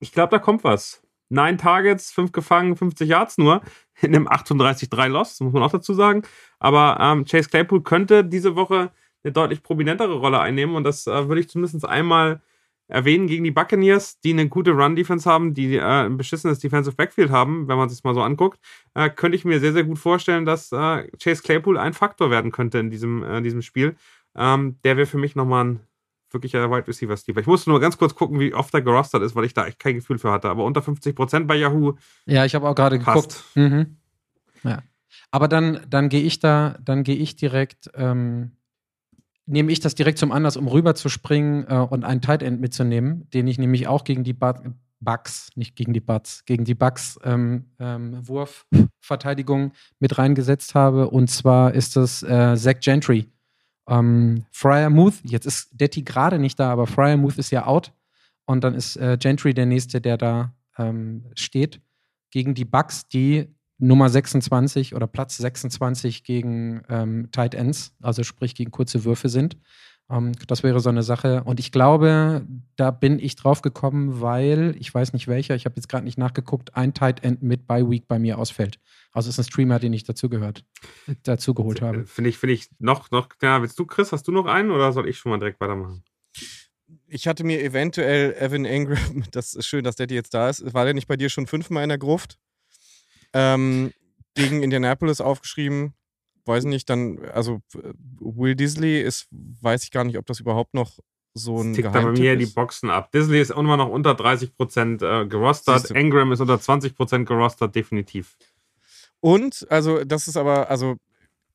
Ich 0.00 0.12
glaube, 0.12 0.30
da 0.30 0.38
kommt 0.38 0.64
was. 0.64 1.02
Neun 1.28 1.58
Targets, 1.58 2.10
fünf 2.10 2.32
gefangen, 2.32 2.76
50 2.76 3.08
Yards 3.08 3.38
nur. 3.38 3.62
In 4.02 4.14
einem 4.14 4.28
38-3 4.28 5.08
Loss, 5.08 5.40
muss 5.40 5.52
man 5.52 5.62
auch 5.62 5.70
dazu 5.72 5.92
sagen. 5.94 6.22
Aber 6.58 6.96
ähm, 7.00 7.24
Chase 7.24 7.48
Claypool 7.50 7.82
könnte 7.82 8.24
diese 8.24 8.56
Woche 8.56 8.90
eine 9.22 9.32
deutlich 9.32 9.62
prominentere 9.62 10.14
Rolle 10.14 10.40
einnehmen. 10.40 10.74
Und 10.74 10.84
das 10.84 11.06
äh, 11.06 11.28
würde 11.28 11.40
ich 11.40 11.48
zumindest 11.50 11.84
einmal 11.86 12.40
erwähnen 12.90 13.26
gegen 13.26 13.44
die 13.44 13.50
Buccaneers, 13.50 14.20
die 14.20 14.32
eine 14.32 14.48
gute 14.48 14.72
Run-Defense 14.72 15.28
haben, 15.28 15.54
die 15.54 15.76
äh, 15.76 15.82
ein 15.82 16.16
beschissenes 16.16 16.58
Defensive 16.58 16.96
Backfield 16.96 17.30
haben, 17.30 17.68
wenn 17.68 17.76
man 17.76 17.88
sich 17.88 18.02
mal 18.04 18.14
so 18.14 18.22
anguckt, 18.22 18.58
äh, 18.94 19.08
könnte 19.08 19.36
ich 19.36 19.44
mir 19.44 19.60
sehr, 19.60 19.72
sehr 19.72 19.84
gut 19.84 19.98
vorstellen, 19.98 20.44
dass 20.44 20.72
äh, 20.72 21.08
Chase 21.22 21.42
Claypool 21.42 21.78
ein 21.78 21.92
Faktor 21.92 22.30
werden 22.30 22.52
könnte 22.52 22.78
in 22.78 22.90
diesem, 22.90 23.22
äh, 23.22 23.40
diesem 23.42 23.62
Spiel. 23.62 23.96
Ähm, 24.36 24.78
der 24.84 24.96
wäre 24.96 25.06
für 25.06 25.18
mich 25.18 25.34
nochmal 25.34 25.64
ein 25.64 25.80
wirklicher 26.30 26.70
Wide 26.70 26.86
Receiver 26.86 27.16
Steve. 27.16 27.40
Ich 27.40 27.46
musste 27.46 27.70
nur 27.70 27.80
ganz 27.80 27.98
kurz 27.98 28.14
gucken, 28.14 28.38
wie 28.38 28.54
oft 28.54 28.72
er 28.74 28.82
gerostert 28.82 29.22
ist, 29.22 29.34
weil 29.34 29.44
ich 29.44 29.54
da 29.54 29.66
echt 29.66 29.78
kein 29.78 29.96
Gefühl 29.96 30.18
für 30.18 30.30
hatte. 30.30 30.48
Aber 30.48 30.64
unter 30.64 30.80
50% 30.80 31.44
bei 31.44 31.56
Yahoo 31.56 31.94
Ja, 32.26 32.44
ich 32.44 32.54
habe 32.54 32.68
auch 32.68 32.74
gerade 32.74 32.98
geguckt. 32.98 33.44
Mhm. 33.54 33.96
Ja. 34.62 34.82
Aber 35.30 35.48
dann, 35.48 35.80
dann 35.88 36.08
gehe 36.08 36.22
ich 36.22 36.38
da, 36.38 36.76
dann 36.82 37.02
gehe 37.02 37.16
ich 37.16 37.36
direkt, 37.36 37.90
ähm, 37.94 38.52
nehme 39.50 39.72
ich 39.72 39.80
das 39.80 39.94
direkt 39.94 40.18
zum 40.18 40.32
Anlass, 40.32 40.56
um 40.56 40.68
rüber 40.68 40.94
zu 40.94 41.08
springen 41.08 41.66
äh, 41.68 41.74
und 41.74 42.04
einen 42.04 42.20
Tight 42.20 42.42
End 42.42 42.60
mitzunehmen, 42.60 43.28
den 43.30 43.46
ich 43.46 43.58
nämlich 43.58 43.88
auch 43.88 44.04
gegen 44.04 44.24
die 44.24 44.32
Bucks, 44.32 44.62
Bucks 45.00 45.50
nicht 45.56 45.76
gegen 45.76 45.92
die 45.92 46.00
Bucks, 46.00 46.44
gegen 46.44 46.64
die 46.64 46.74
Bucks 46.74 47.18
ähm, 47.24 47.66
ähm, 47.78 48.26
Wurfverteidigung 48.26 49.72
mit 49.98 50.18
reingesetzt 50.18 50.74
habe. 50.74 51.08
Und 51.08 51.30
zwar 51.30 51.74
ist 51.74 51.96
das 51.96 52.22
äh, 52.22 52.56
Zach 52.56 52.80
Gentry. 52.80 53.26
Ähm, 53.88 54.44
Fryermuth, 54.52 55.14
jetzt 55.24 55.46
ist 55.46 55.70
Detti 55.72 56.02
gerade 56.02 56.38
nicht 56.38 56.60
da, 56.60 56.70
aber 56.70 56.86
Fryermuth 56.86 57.38
ist 57.38 57.50
ja 57.50 57.66
out. 57.66 57.92
Und 58.46 58.62
dann 58.62 58.74
ist 58.74 58.96
äh, 58.96 59.16
Gentry 59.18 59.54
der 59.54 59.66
Nächste, 59.66 60.00
der 60.00 60.16
da 60.16 60.54
ähm, 60.78 61.24
steht. 61.34 61.80
Gegen 62.30 62.54
die 62.54 62.64
Bucks, 62.64 63.08
die 63.08 63.48
Nummer 63.80 64.08
26 64.08 64.94
oder 64.94 65.06
Platz 65.06 65.36
26 65.38 66.22
gegen 66.22 66.82
ähm, 66.88 67.28
Tight 67.32 67.54
Ends, 67.54 67.94
also 68.00 68.22
sprich 68.22 68.54
gegen 68.54 68.70
kurze 68.70 69.04
Würfe 69.04 69.28
sind. 69.28 69.56
Ähm, 70.10 70.32
das 70.46 70.62
wäre 70.62 70.80
so 70.80 70.88
eine 70.88 71.02
Sache. 71.02 71.42
Und 71.44 71.60
ich 71.60 71.72
glaube, 71.72 72.46
da 72.76 72.90
bin 72.90 73.18
ich 73.18 73.36
drauf 73.36 73.62
gekommen, 73.62 74.20
weil, 74.20 74.74
ich 74.78 74.92
weiß 74.92 75.12
nicht 75.12 75.28
welcher, 75.28 75.54
ich 75.54 75.64
habe 75.64 75.76
jetzt 75.76 75.88
gerade 75.88 76.04
nicht 76.04 76.18
nachgeguckt, 76.18 76.76
ein 76.76 76.94
Tight 76.94 77.24
End 77.24 77.42
mit 77.42 77.66
Bye 77.66 77.88
Week 77.88 78.06
bei 78.08 78.18
mir 78.18 78.38
ausfällt. 78.38 78.78
Also 79.12 79.28
es 79.28 79.38
ist 79.38 79.46
ein 79.46 79.50
Streamer, 79.50 79.78
den 79.78 79.92
ich 79.92 80.04
dazu 80.04 80.28
gehört, 80.28 80.64
dazu 81.22 81.54
geholt 81.54 81.80
habe. 81.80 82.06
Finde 82.06 82.30
ich, 82.30 82.38
finde 82.38 82.54
ich 82.54 82.68
noch, 82.78 83.10
noch, 83.10 83.28
ja, 83.42 83.62
willst 83.62 83.78
du, 83.78 83.86
Chris, 83.86 84.12
hast 84.12 84.28
du 84.28 84.32
noch 84.32 84.46
einen 84.46 84.70
oder 84.70 84.92
soll 84.92 85.08
ich 85.08 85.18
schon 85.18 85.30
mal 85.30 85.38
direkt 85.38 85.60
weitermachen? 85.60 86.04
Ich 87.06 87.28
hatte 87.28 87.44
mir 87.44 87.62
eventuell 87.62 88.34
Evan 88.34 88.64
Ingram, 88.64 89.24
das 89.30 89.54
ist 89.54 89.66
schön, 89.66 89.84
dass 89.84 89.96
der 89.96 90.08
jetzt 90.08 90.34
da 90.34 90.48
ist. 90.48 90.74
War 90.74 90.84
der 90.84 90.94
nicht 90.94 91.08
bei 91.08 91.16
dir 91.16 91.28
schon 91.28 91.46
fünfmal 91.46 91.82
in 91.82 91.88
der 91.88 91.98
Gruft? 91.98 92.38
Ähm, 93.32 93.92
gegen 94.34 94.62
Indianapolis 94.62 95.20
aufgeschrieben. 95.20 95.94
Weiß 96.44 96.64
nicht, 96.64 96.88
dann, 96.88 97.18
also 97.32 97.60
äh, 97.74 97.92
Will 98.20 98.54
Disley 98.54 99.00
ist, 99.00 99.28
weiß 99.30 99.84
ich 99.84 99.90
gar 99.90 100.04
nicht, 100.04 100.18
ob 100.18 100.26
das 100.26 100.40
überhaupt 100.40 100.74
noch 100.74 100.98
so 101.34 101.60
ein 101.60 101.74
Tickt 101.74 101.86
da 101.86 101.90
bei 101.92 102.12
mir 102.12 102.36
die 102.36 102.44
ist. 102.44 102.54
Boxen 102.54 102.90
ab. 102.90 103.12
Disney 103.12 103.40
ist 103.40 103.50
immer 103.50 103.76
noch 103.76 103.88
unter 103.88 104.12
30% 104.12 105.22
äh, 105.22 105.26
gerostert. 105.26 105.90
Engram 105.90 106.32
ist 106.32 106.40
unter 106.40 106.56
20% 106.56 107.24
gerostert, 107.24 107.74
definitiv. 107.74 108.36
Und, 109.20 109.66
also, 109.70 110.02
das 110.04 110.28
ist 110.28 110.36
aber, 110.36 110.70
also, 110.70 110.96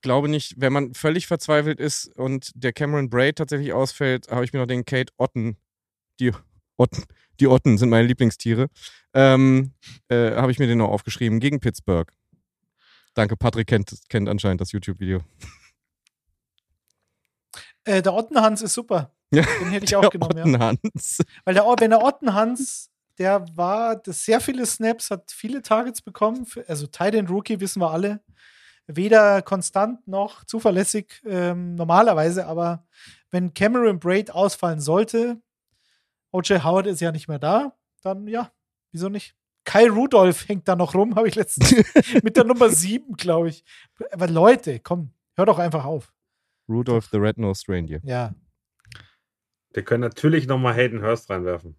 glaube 0.02 0.30
nicht, 0.30 0.54
wenn 0.58 0.72
man 0.72 0.94
völlig 0.94 1.28
verzweifelt 1.28 1.80
ist 1.80 2.08
und 2.16 2.52
der 2.56 2.74
Cameron 2.74 3.10
Braid 3.10 3.38
tatsächlich 3.38 3.74
ausfällt, 3.74 4.30
habe 4.30 4.46
ich 4.46 4.54
mir 4.54 4.60
noch 4.60 4.68
den 4.68 4.86
Kate 4.86 5.12
Otten, 5.18 5.58
die 6.20 6.32
Otten, 6.78 7.04
die 7.40 7.48
Otten 7.48 7.78
sind 7.78 7.90
meine 7.90 8.08
Lieblingstiere, 8.08 8.68
ähm, 9.14 9.74
äh, 10.10 10.36
habe 10.36 10.52
ich 10.52 10.60
mir 10.60 10.68
den 10.68 10.80
noch 10.80 10.90
aufgeschrieben, 10.90 11.40
gegen 11.40 11.60
Pittsburgh. 11.60 12.12
Danke, 13.14 13.38
Patrick 13.38 13.68
kennt, 13.68 13.98
kennt 14.10 14.28
anscheinend 14.28 14.62
das 14.62 14.72
YouTube-Video. 14.72 15.22
Äh, 17.86 18.02
der 18.02 18.14
Ottenhans 18.14 18.62
ist 18.62 18.74
super. 18.74 19.12
Ja, 19.32 19.44
Den 19.60 19.70
hätte 19.70 19.86
ich 19.86 19.96
auch 19.96 20.10
genommen, 20.10 20.38
ja. 20.38 20.44
Ottenhans. 20.44 21.20
Weil 21.46 21.54
der, 21.54 21.64
wenn 21.64 21.92
der 21.92 22.04
Ottenhans, 22.04 22.90
der 23.18 23.46
war 23.56 23.96
das 23.96 24.26
sehr 24.26 24.42
viele 24.42 24.66
Snaps, 24.66 25.12
hat 25.12 25.32
viele 25.32 25.62
Targets 25.62 26.02
bekommen. 26.02 26.46
Also 26.68 26.88
Tight 26.88 27.16
End 27.16 27.30
Rookie 27.30 27.60
wissen 27.60 27.80
wir 27.80 27.92
alle. 27.92 28.22
Weder 28.88 29.42
konstant 29.42 30.08
noch 30.08 30.44
zuverlässig 30.46 31.22
ähm, 31.26 31.76
normalerweise, 31.76 32.46
aber 32.46 32.86
wenn 33.32 33.54
Cameron 33.54 34.00
Braid 34.00 34.30
ausfallen 34.32 34.80
sollte, 34.80 35.42
OJ 36.36 36.64
Howard 36.64 36.88
ist 36.88 37.02
ja 37.02 37.12
nicht 37.12 37.28
mehr 37.28 37.40
da, 37.40 37.76
dann 38.02 38.28
ja, 38.28 38.52
wieso 38.92 39.10
nicht? 39.10 39.36
Kai 39.64 39.88
Rudolph 39.90 40.48
hängt 40.48 40.68
da 40.68 40.76
noch 40.76 40.94
rum, 40.94 41.16
habe 41.16 41.28
ich 41.28 41.36
letztens 41.36 41.74
mit 42.24 42.38
der 42.38 42.44
Nummer 42.44 42.70
7, 42.70 43.16
glaube 43.16 43.50
ich. 43.50 43.64
Aber 44.12 44.28
Leute, 44.28 44.80
komm, 44.80 45.12
hör 45.36 45.46
doch 45.46 45.60
einfach 45.60 45.86
auf. 45.86 46.14
Rudolph 46.70 47.08
the 47.12 47.18
Red-Nosed 47.18 47.70
Reindeer. 47.70 48.02
Ja. 48.04 48.34
Wir 49.72 49.84
können 49.84 50.02
natürlich 50.02 50.48
nochmal 50.48 50.74
Hayden 50.74 51.02
Hurst 51.02 51.30
reinwerfen. 51.30 51.78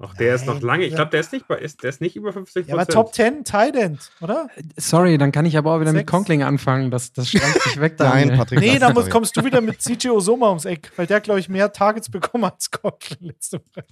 Auch 0.00 0.14
der 0.14 0.36
ist 0.36 0.46
noch 0.46 0.54
Nein, 0.54 0.62
lange. 0.62 0.84
Ich 0.84 0.94
glaube, 0.94 1.10
der 1.10 1.18
ist 1.20 1.32
nicht 1.32 1.48
bei, 1.48 1.56
ist, 1.58 1.82
der 1.82 1.90
ist 1.90 2.00
nicht 2.00 2.14
über 2.14 2.32
50 2.32 2.68
Ja, 2.68 2.74
aber 2.74 2.86
Top 2.86 3.12
10 3.12 3.42
Tight 3.44 3.74
End, 3.74 4.12
oder? 4.20 4.48
Sorry, 4.76 5.18
dann 5.18 5.32
kann 5.32 5.44
ich 5.44 5.56
aber 5.58 5.72
auch 5.74 5.80
wieder 5.80 5.90
mit 5.92 6.02
Sechs. 6.02 6.10
Conkling 6.12 6.44
anfangen. 6.44 6.92
Das, 6.92 7.12
das 7.12 7.28
schrankt 7.30 7.60
sich 7.62 7.80
weg. 7.80 7.94
Nein, 7.98 8.28
Daniel. 8.28 8.36
Patrick. 8.36 8.60
Nee, 8.60 8.78
das 8.78 8.80
da 8.80 8.88
ist 8.90 8.94
muss, 8.94 9.02
sorry. 9.04 9.10
kommst 9.10 9.36
du 9.36 9.44
wieder 9.44 9.60
mit 9.60 9.82
CJ 9.82 10.10
Osoma 10.10 10.48
ums 10.50 10.66
Eck, 10.66 10.92
weil 10.94 11.06
der, 11.08 11.20
glaube 11.20 11.40
ich, 11.40 11.48
mehr 11.48 11.72
Targets 11.72 12.08
bekommen 12.10 12.44
als 12.44 12.70
Conklin 12.70 13.18
letzte 13.26 13.58
Woche. 13.58 13.84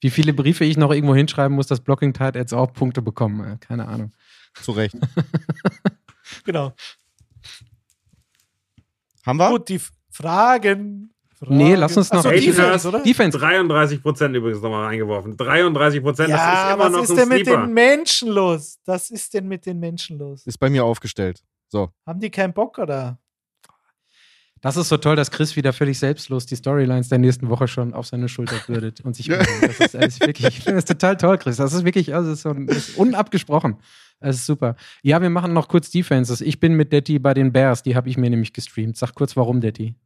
Wie 0.00 0.10
viele 0.10 0.32
Briefe 0.34 0.64
ich 0.64 0.76
noch 0.76 0.90
irgendwo 0.90 1.14
hinschreiben 1.14 1.54
muss, 1.54 1.68
dass 1.68 1.80
Blocking 1.80 2.12
Tight 2.12 2.34
jetzt 2.34 2.52
auch 2.52 2.72
Punkte 2.72 3.00
bekommen. 3.00 3.40
Äh, 3.52 3.56
Keine 3.58 3.86
Ahnung. 3.86 4.12
Zu 4.60 4.72
Recht. 4.72 4.96
Genau. 6.44 6.72
Haben 9.26 9.38
wir? 9.38 9.50
Gut, 9.50 9.68
die 9.68 9.76
F- 9.76 9.92
Fragen. 10.10 11.13
Fragen. 11.34 11.56
Nee, 11.56 11.74
lass 11.74 11.96
uns 11.96 12.10
noch- 12.12 12.24
Achso, 12.24 12.30
Defense, 12.30 12.88
oder? 12.88 13.00
Defense. 13.02 13.38
33% 13.38 14.34
übrigens 14.34 14.62
nochmal 14.62 14.86
reingeworfen. 14.86 15.36
33%, 15.36 16.28
Ja, 16.30 16.36
das 16.36 16.70
ist 16.70 16.74
immer 16.74 16.84
was 16.84 16.92
noch 16.92 17.02
ist 17.02 17.10
ein 17.10 17.16
denn 17.16 17.28
mit 17.28 17.46
Sleeper. 17.46 17.60
den 17.62 17.72
Menschen 17.74 18.28
los? 18.30 18.78
Was 18.86 19.10
ist 19.10 19.34
denn 19.34 19.48
mit 19.48 19.66
den 19.66 19.78
Menschen 19.80 20.18
los? 20.18 20.46
Ist 20.46 20.58
bei 20.58 20.70
mir 20.70 20.84
aufgestellt. 20.84 21.42
So. 21.68 21.90
Haben 22.06 22.20
die 22.20 22.30
keinen 22.30 22.52
Bock 22.52 22.78
oder? 22.78 23.18
Das 24.60 24.78
ist 24.78 24.88
so 24.88 24.96
toll, 24.96 25.14
dass 25.14 25.30
Chris 25.30 25.56
wieder 25.56 25.74
völlig 25.74 25.98
selbstlos 25.98 26.46
die 26.46 26.56
Storylines 26.56 27.10
der 27.10 27.18
nächsten 27.18 27.50
Woche 27.50 27.68
schon 27.68 27.92
auf 27.92 28.06
seine 28.06 28.30
Schulter 28.30 28.56
bürdet 28.66 29.02
und 29.02 29.14
sich 29.14 29.26
das 29.28 29.46
ist, 29.62 29.80
das 29.94 29.94
ist 30.06 30.20
wirklich, 30.20 30.46
ich 30.46 30.60
finde 30.60 30.76
das 30.76 30.86
total 30.86 31.18
toll, 31.18 31.36
Chris. 31.36 31.56
Das 31.58 31.74
ist 31.74 31.84
wirklich, 31.84 32.14
also 32.14 32.30
das 32.30 32.38
ist, 32.38 32.42
so, 32.44 32.54
das 32.54 32.76
ist 32.88 32.96
unabgesprochen. 32.96 33.76
Das 34.20 34.36
ist 34.36 34.46
super. 34.46 34.76
Ja, 35.02 35.20
wir 35.20 35.28
machen 35.28 35.52
noch 35.52 35.68
kurz 35.68 35.90
Defenses. 35.90 36.40
Ich 36.40 36.60
bin 36.60 36.74
mit 36.76 36.94
Detti 36.94 37.18
bei 37.18 37.34
den 37.34 37.52
Bears, 37.52 37.82
die 37.82 37.94
habe 37.94 38.08
ich 38.08 38.16
mir 38.16 38.30
nämlich 38.30 38.54
gestreamt. 38.54 38.96
Sag 38.96 39.14
kurz, 39.14 39.36
warum, 39.36 39.60
Detti? 39.60 39.96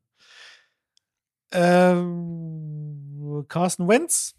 Ähm, 1.53 3.45
Carsten 3.49 3.89
Wentz. 3.89 4.35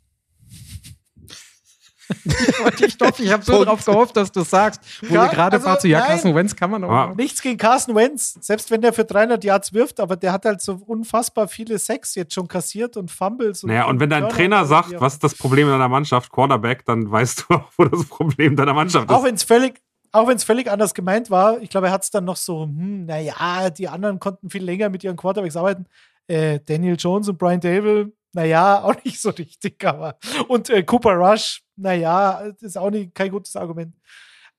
ich 2.80 2.98
doch, 2.98 3.19
ich 3.19 3.31
habe 3.31 3.44
so 3.44 3.64
drauf 3.64 3.86
gehofft, 3.86 4.18
dass 4.18 4.31
du 4.31 4.41
sagst, 4.41 4.81
wo 5.02 5.14
Ja, 5.14 5.27
du 5.27 5.36
gerade 5.36 5.57
also, 5.57 5.68
warst, 5.68 5.81
so, 5.84 5.88
ja, 5.88 5.99
nein. 5.99 6.07
Carsten 6.10 6.34
Wentz 6.36 6.56
kann 6.56 6.72
man 6.72 6.84
auch. 6.84 6.90
Ah. 6.90 7.14
Nichts 7.15 7.41
gegen 7.41 7.57
Carsten 7.57 7.94
Wentz, 7.94 8.36
selbst 8.41 8.72
wenn 8.72 8.81
der 8.81 8.94
für 8.94 9.06
300 9.06 9.44
Yards 9.44 9.73
wirft, 9.73 9.99
aber 9.99 10.15
der 10.15 10.31
hat 10.34 10.45
halt 10.45 10.60
so 10.61 10.73
unfassbar 10.88 11.48
viele 11.48 11.77
Sacks 11.77 12.15
jetzt 12.15 12.34
schon 12.34 12.48
kassiert 12.48 12.98
und 12.98 13.11
Fumbles. 13.11 13.61
Naja, 13.64 13.86
und 13.86 13.99
wenn 13.99 14.10
dein 14.10 14.22
Turnover 14.22 14.36
Trainer 14.38 14.61
und 14.61 14.68
sagt, 14.68 14.95
auch 14.95 15.02
was 15.02 15.14
ist 15.14 15.23
das 15.23 15.36
Problem 15.36 15.68
in 15.68 15.73
deiner 15.73 15.90
Mannschaft, 15.90 16.31
Quarterback, 16.31 16.84
dann 16.86 17.10
weißt 17.11 17.45
du 17.48 17.53
auch, 17.53 17.69
wo 17.77 17.86
das 17.86 18.06
Problem 18.06 18.56
deiner 18.56 18.73
Mannschaft 18.73 19.10
Auch 19.10 19.19
ist. 19.19 19.26
wenn 19.26 19.36
es 19.36 19.44
völlig, 19.44 19.80
auch 20.11 20.27
wenn 20.27 20.38
es 20.38 20.44
völlig 20.44 20.69
anders 20.72 20.95
gemeint 20.95 21.30
war, 21.30 21.61
ich 21.61 21.69
glaube, 21.69 21.88
er 21.88 21.94
hat 21.94 22.03
es 22.03 22.10
dann 22.10 22.26
noch 22.26 22.38
so, 22.38 22.64
hm, 22.64 23.06
naja, 23.06 23.69
die 23.69 23.88
anderen 23.88 24.19
konnten 24.19 24.49
viel 24.49 24.64
länger 24.64 24.90
mit 24.90 25.03
ihren 25.03 25.15
Quarterbacks 25.15 25.56
arbeiten. 25.56 25.86
Äh, 26.30 26.60
Daniel 26.64 26.95
Jones 26.97 27.27
und 27.27 27.38
Brian 27.38 27.60
Dable, 27.60 28.14
naja, 28.34 28.84
auch 28.84 28.95
nicht 29.03 29.19
so 29.19 29.31
richtig, 29.31 29.84
aber. 29.84 30.18
Und 30.47 30.69
äh, 30.69 30.84
Cooper 30.84 31.15
Rush, 31.15 31.64
naja, 31.76 32.51
ist 32.61 32.77
auch 32.77 32.91
nicht, 32.91 33.15
kein 33.15 33.31
gutes 33.31 33.56
Argument. 33.56 33.95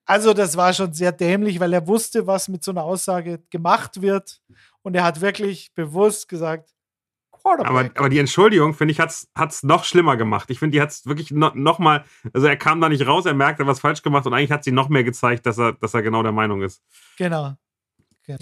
Also, 0.04 0.34
das 0.34 0.56
war 0.56 0.72
schon 0.72 0.92
sehr 0.92 1.12
dämlich, 1.12 1.60
weil 1.60 1.72
er 1.72 1.86
wusste, 1.86 2.26
was 2.26 2.48
mit 2.48 2.64
so 2.64 2.72
einer 2.72 2.82
Aussage 2.82 3.42
gemacht 3.50 4.02
wird. 4.02 4.40
Und 4.82 4.96
er 4.96 5.04
hat 5.04 5.20
wirklich 5.20 5.72
bewusst 5.74 6.28
gesagt, 6.28 6.70
Aber, 7.68 7.90
aber 7.94 8.08
die 8.08 8.18
Entschuldigung, 8.18 8.74
finde 8.74 8.92
ich, 8.92 9.00
hat's 9.00 9.30
hat's 9.34 9.62
noch 9.62 9.84
schlimmer 9.84 10.16
gemacht. 10.16 10.50
Ich 10.50 10.58
finde, 10.58 10.76
die 10.76 10.82
hat's 10.82 11.06
wirklich 11.06 11.30
no, 11.30 11.52
noch 11.54 11.78
mal, 11.78 12.04
also 12.32 12.46
er 12.46 12.56
kam 12.56 12.80
da 12.80 12.88
nicht 12.88 13.06
raus, 13.06 13.24
er 13.24 13.34
merkte, 13.34 13.62
er 13.62 13.66
hat 13.66 13.70
was 13.70 13.80
falsch 13.80 14.02
gemacht 14.02 14.26
und 14.26 14.34
eigentlich 14.34 14.50
hat 14.50 14.64
sie 14.64 14.72
noch 14.72 14.88
mehr 14.88 15.04
gezeigt, 15.04 15.46
dass 15.46 15.58
er, 15.58 15.72
dass 15.74 15.94
er 15.94 16.02
genau 16.02 16.22
der 16.22 16.32
Meinung 16.32 16.62
ist. 16.62 16.82
genau. 17.16 17.54
Eine 18.28 18.38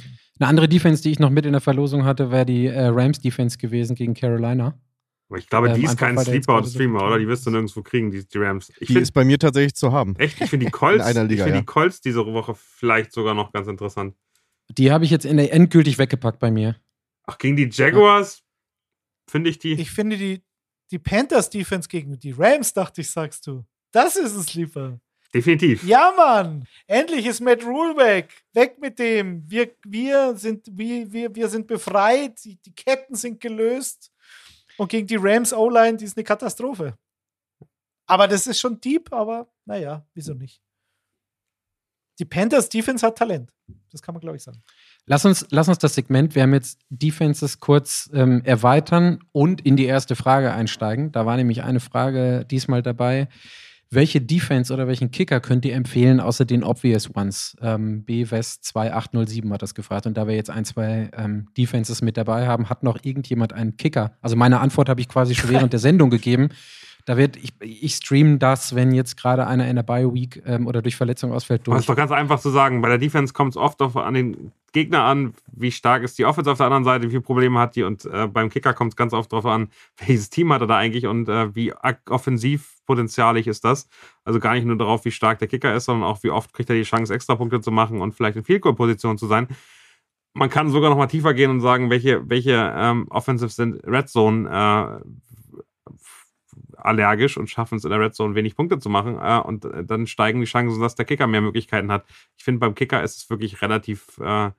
andere 0.48 0.68
Defense, 0.68 1.02
die 1.02 1.10
ich 1.10 1.18
noch 1.18 1.30
mit 1.30 1.46
in 1.46 1.52
der 1.52 1.60
Verlosung 1.60 2.04
hatte, 2.04 2.30
wäre 2.30 2.46
die 2.46 2.66
äh, 2.66 2.86
Rams-Defense 2.86 3.58
gewesen 3.58 3.94
gegen 3.96 4.14
Carolina. 4.14 4.78
Aber 5.28 5.38
ich 5.38 5.48
glaube, 5.48 5.68
Ähm, 5.68 5.74
die 5.76 5.84
ist 5.84 5.90
einfach, 5.90 6.06
kein 6.06 6.18
Sleeper 6.18 6.62
so 6.64 6.70
Streamer, 6.70 7.04
oder? 7.04 7.18
Die 7.18 7.26
wirst 7.28 7.46
du 7.46 7.50
nirgendwo 7.50 7.82
kriegen, 7.82 8.10
die, 8.10 8.26
die 8.26 8.38
Rams. 8.38 8.70
Ich 8.70 8.78
Die 8.78 8.86
finde 8.86 9.00
ist 9.00 9.12
bei 9.12 9.24
mir 9.24 9.38
tatsächlich 9.38 9.74
zu 9.74 9.92
haben. 9.92 10.16
echt, 10.16 10.40
ich 10.40 10.48
finde 10.50 10.66
die 10.66 10.72
Colts, 10.72 11.04
In 11.04 11.16
einer 11.16 11.24
Liga, 11.28 11.42
ich 11.44 11.44
finde 11.44 11.56
ja. 11.56 11.60
die 11.60 11.66
Colts 11.66 12.00
diese 12.00 12.24
Woche 12.26 12.54
vielleicht 12.54 13.12
sogar 13.12 13.34
noch 13.34 13.52
ganz 13.52 13.68
interessant. 13.68 14.14
Die 14.70 14.90
habe 14.90 15.04
ich 15.04 15.10
jetzt 15.10 15.24
in 15.24 15.36
der 15.36 15.52
endgültig 15.52 15.98
weggepackt 15.98 16.38
bei 16.38 16.50
mir. 16.50 16.76
Ach, 17.24 17.36
gegen 17.38 17.56
die 17.56 17.68
Jaguars 17.70 18.42
finde 19.28 19.50
ich 19.50 19.58
die. 19.58 19.72
Ich 19.74 19.90
finde 19.90 20.16
die, 20.16 20.42
die 20.90 20.98
Panthers 20.98 21.50
Defense 21.50 21.88
gegen 21.88 22.18
die 22.18 22.32
Rams, 22.32 22.72
dachte 22.72 23.02
ich, 23.02 23.10
sagst 23.10 23.46
du. 23.46 23.64
Das 23.92 24.16
ist 24.16 24.34
ein 24.36 24.42
Sleeper. 24.42 24.98
Definitiv. 25.34 25.84
Ja, 25.84 26.12
Mann! 26.16 26.66
Endlich 26.86 27.26
ist 27.26 27.40
Matt 27.40 27.64
Rule 27.64 27.96
weg. 27.96 28.30
Weg 28.52 28.78
mit 28.80 28.98
dem. 28.98 29.48
Wir, 29.48 29.70
wir, 29.84 30.36
sind, 30.36 30.66
wir, 30.70 31.12
wir, 31.12 31.34
wir 31.34 31.48
sind 31.48 31.66
befreit. 31.66 32.44
Die, 32.44 32.56
die 32.56 32.74
Ketten 32.74 33.14
sind 33.14 33.40
gelöst. 33.40 34.12
Und 34.76 34.88
gegen 34.90 35.06
die 35.06 35.16
Rams 35.16 35.52
O-Line, 35.52 35.96
die 35.96 36.04
ist 36.04 36.16
eine 36.16 36.24
Katastrophe. 36.24 36.96
Aber 38.06 38.26
das 38.26 38.46
ist 38.46 38.60
schon 38.60 38.80
deep, 38.80 39.12
aber 39.12 39.48
naja, 39.66 40.06
wieso 40.14 40.34
nicht? 40.34 40.62
Die 42.18 42.24
Panthers 42.24 42.68
Defense 42.68 43.06
hat 43.06 43.18
Talent. 43.18 43.52
Das 43.92 44.02
kann 44.02 44.14
man, 44.14 44.20
glaube 44.20 44.36
ich, 44.36 44.42
sagen. 44.42 44.62
Lass 45.06 45.24
uns, 45.24 45.46
lass 45.50 45.68
uns 45.68 45.78
das 45.78 45.94
Segment, 45.94 46.34
wir 46.34 46.42
haben 46.42 46.52
jetzt 46.52 46.80
Defenses 46.90 47.60
kurz 47.60 48.10
ähm, 48.12 48.42
erweitern 48.44 49.24
und 49.32 49.60
in 49.64 49.76
die 49.76 49.86
erste 49.86 50.16
Frage 50.16 50.52
einsteigen. 50.52 51.12
Da 51.12 51.26
war 51.26 51.36
nämlich 51.36 51.62
eine 51.62 51.80
Frage 51.80 52.44
diesmal 52.44 52.82
dabei. 52.82 53.28
Welche 53.90 54.20
Defense 54.20 54.72
oder 54.72 54.86
welchen 54.86 55.10
Kicker 55.10 55.40
könnt 55.40 55.64
ihr 55.64 55.74
empfehlen, 55.74 56.20
außer 56.20 56.44
den 56.44 56.62
Obvious 56.62 57.08
Ones? 57.14 57.56
Ähm, 57.62 58.04
BWest 58.04 58.64
2807 58.64 59.50
hat 59.50 59.62
das 59.62 59.74
gefragt. 59.74 60.06
Und 60.06 60.18
da 60.18 60.26
wir 60.26 60.34
jetzt 60.34 60.50
ein, 60.50 60.66
zwei 60.66 61.10
ähm, 61.16 61.48
Defenses 61.56 62.02
mit 62.02 62.18
dabei 62.18 62.46
haben, 62.46 62.68
hat 62.68 62.82
noch 62.82 63.02
irgendjemand 63.02 63.54
einen 63.54 63.78
Kicker? 63.78 64.12
Also 64.20 64.36
meine 64.36 64.60
Antwort 64.60 64.90
habe 64.90 65.00
ich 65.00 65.08
quasi 65.08 65.34
schon 65.34 65.48
während 65.50 65.72
der 65.72 65.80
Sendung 65.80 66.10
gegeben. 66.10 66.50
Da 67.08 67.16
wird, 67.16 67.38
ich, 67.38 67.54
ich 67.62 67.94
stream 67.94 68.38
das, 68.38 68.74
wenn 68.74 68.92
jetzt 68.92 69.16
gerade 69.16 69.46
einer 69.46 69.66
in 69.66 69.76
der 69.76 69.82
Bio-Week 69.82 70.42
ähm, 70.44 70.66
oder 70.66 70.82
durch 70.82 70.94
Verletzung 70.94 71.32
ausfällt, 71.32 71.66
durch. 71.66 71.78
ist 71.78 71.88
doch 71.88 71.96
ganz 71.96 72.10
einfach 72.12 72.38
zu 72.38 72.50
sagen. 72.50 72.82
Bei 72.82 72.90
der 72.90 72.98
Defense 72.98 73.32
kommt 73.32 73.52
es 73.52 73.56
oft 73.56 73.80
auf, 73.80 73.96
an 73.96 74.12
den 74.12 74.52
Gegner 74.72 75.04
an, 75.04 75.32
wie 75.50 75.72
stark 75.72 76.02
ist 76.02 76.18
die 76.18 76.26
Offense 76.26 76.50
auf 76.52 76.58
der 76.58 76.66
anderen 76.66 76.84
Seite, 76.84 77.06
wie 77.06 77.10
viele 77.12 77.22
Probleme 77.22 77.58
hat 77.58 77.76
die 77.76 77.82
und 77.82 78.04
äh, 78.04 78.26
beim 78.26 78.50
Kicker 78.50 78.74
kommt 78.74 78.92
es 78.92 78.96
ganz 78.96 79.14
oft 79.14 79.32
darauf 79.32 79.46
an, 79.46 79.68
welches 79.96 80.28
Team 80.28 80.52
hat 80.52 80.60
er 80.60 80.66
da 80.66 80.76
eigentlich 80.76 81.06
und 81.06 81.30
äh, 81.30 81.54
wie 81.54 81.72
ak- 81.72 82.10
offensivpotenzialig 82.10 83.46
ist 83.46 83.64
das. 83.64 83.88
Also 84.24 84.38
gar 84.38 84.52
nicht 84.52 84.66
nur 84.66 84.76
darauf, 84.76 85.06
wie 85.06 85.10
stark 85.10 85.38
der 85.38 85.48
Kicker 85.48 85.74
ist, 85.74 85.86
sondern 85.86 86.06
auch, 86.06 86.22
wie 86.22 86.30
oft 86.30 86.52
kriegt 86.52 86.68
er 86.68 86.76
die 86.76 86.82
Chance, 86.82 87.14
Extrapunkte 87.14 87.62
zu 87.62 87.70
machen 87.70 88.02
und 88.02 88.14
vielleicht 88.14 88.36
in 88.36 88.44
Field 88.44 88.60
Goal 88.60 88.74
Position 88.74 89.16
zu 89.16 89.26
sein. 89.26 89.48
Man 90.34 90.50
kann 90.50 90.68
sogar 90.68 90.90
noch 90.90 90.98
mal 90.98 91.06
tiefer 91.06 91.32
gehen 91.32 91.50
und 91.50 91.60
sagen, 91.62 91.88
welche, 91.88 92.28
welche 92.28 92.70
ähm, 92.76 93.06
Offensives 93.08 93.56
sind 93.56 93.80
Red 93.86 94.10
Zone 94.10 94.46
äh, 94.46 95.08
allergisch 96.78 97.36
und 97.36 97.50
schaffen 97.50 97.76
es 97.76 97.84
in 97.84 97.90
der 97.90 98.00
Red 98.00 98.14
Zone 98.14 98.34
wenig 98.34 98.56
Punkte 98.56 98.78
zu 98.78 98.88
machen. 98.88 99.18
Äh, 99.20 99.40
und 99.40 99.64
äh, 99.64 99.84
dann 99.84 100.06
steigen 100.06 100.40
die 100.40 100.46
Chancen, 100.46 100.80
dass 100.80 100.94
der 100.94 101.04
Kicker 101.04 101.26
mehr 101.26 101.40
Möglichkeiten 101.40 101.90
hat. 101.90 102.04
Ich 102.36 102.44
finde, 102.44 102.60
beim 102.60 102.74
Kicker 102.74 103.02
ist 103.02 103.16
es 103.16 103.30
wirklich 103.30 103.62
relativ, 103.62 104.18
äh, 104.18 104.50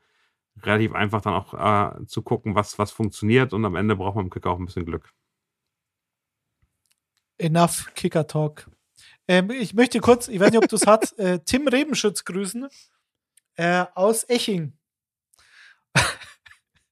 relativ 0.63 0.93
einfach, 0.93 1.21
dann 1.21 1.33
auch 1.33 1.53
äh, 1.53 2.05
zu 2.05 2.21
gucken, 2.21 2.55
was, 2.55 2.79
was 2.79 2.91
funktioniert. 2.91 3.53
Und 3.53 3.65
am 3.65 3.75
Ende 3.75 3.95
braucht 3.95 4.15
man 4.15 4.25
im 4.25 4.31
Kicker 4.31 4.51
auch 4.51 4.59
ein 4.59 4.65
bisschen 4.65 4.85
Glück. 4.85 5.13
Enough 7.37 7.91
Kicker 7.95 8.27
Talk. 8.27 8.69
Ähm, 9.27 9.49
ich 9.51 9.73
möchte 9.73 9.99
kurz, 9.99 10.27
ich 10.27 10.39
weiß 10.39 10.51
nicht, 10.51 10.61
ob 10.61 10.69
du 10.69 10.75
es 10.75 10.87
hast, 10.87 11.17
äh, 11.19 11.39
Tim 11.45 11.67
Rebenschütz 11.67 12.25
grüßen 12.25 12.67
äh, 13.55 13.85
aus 13.95 14.27
Eching. 14.29 14.73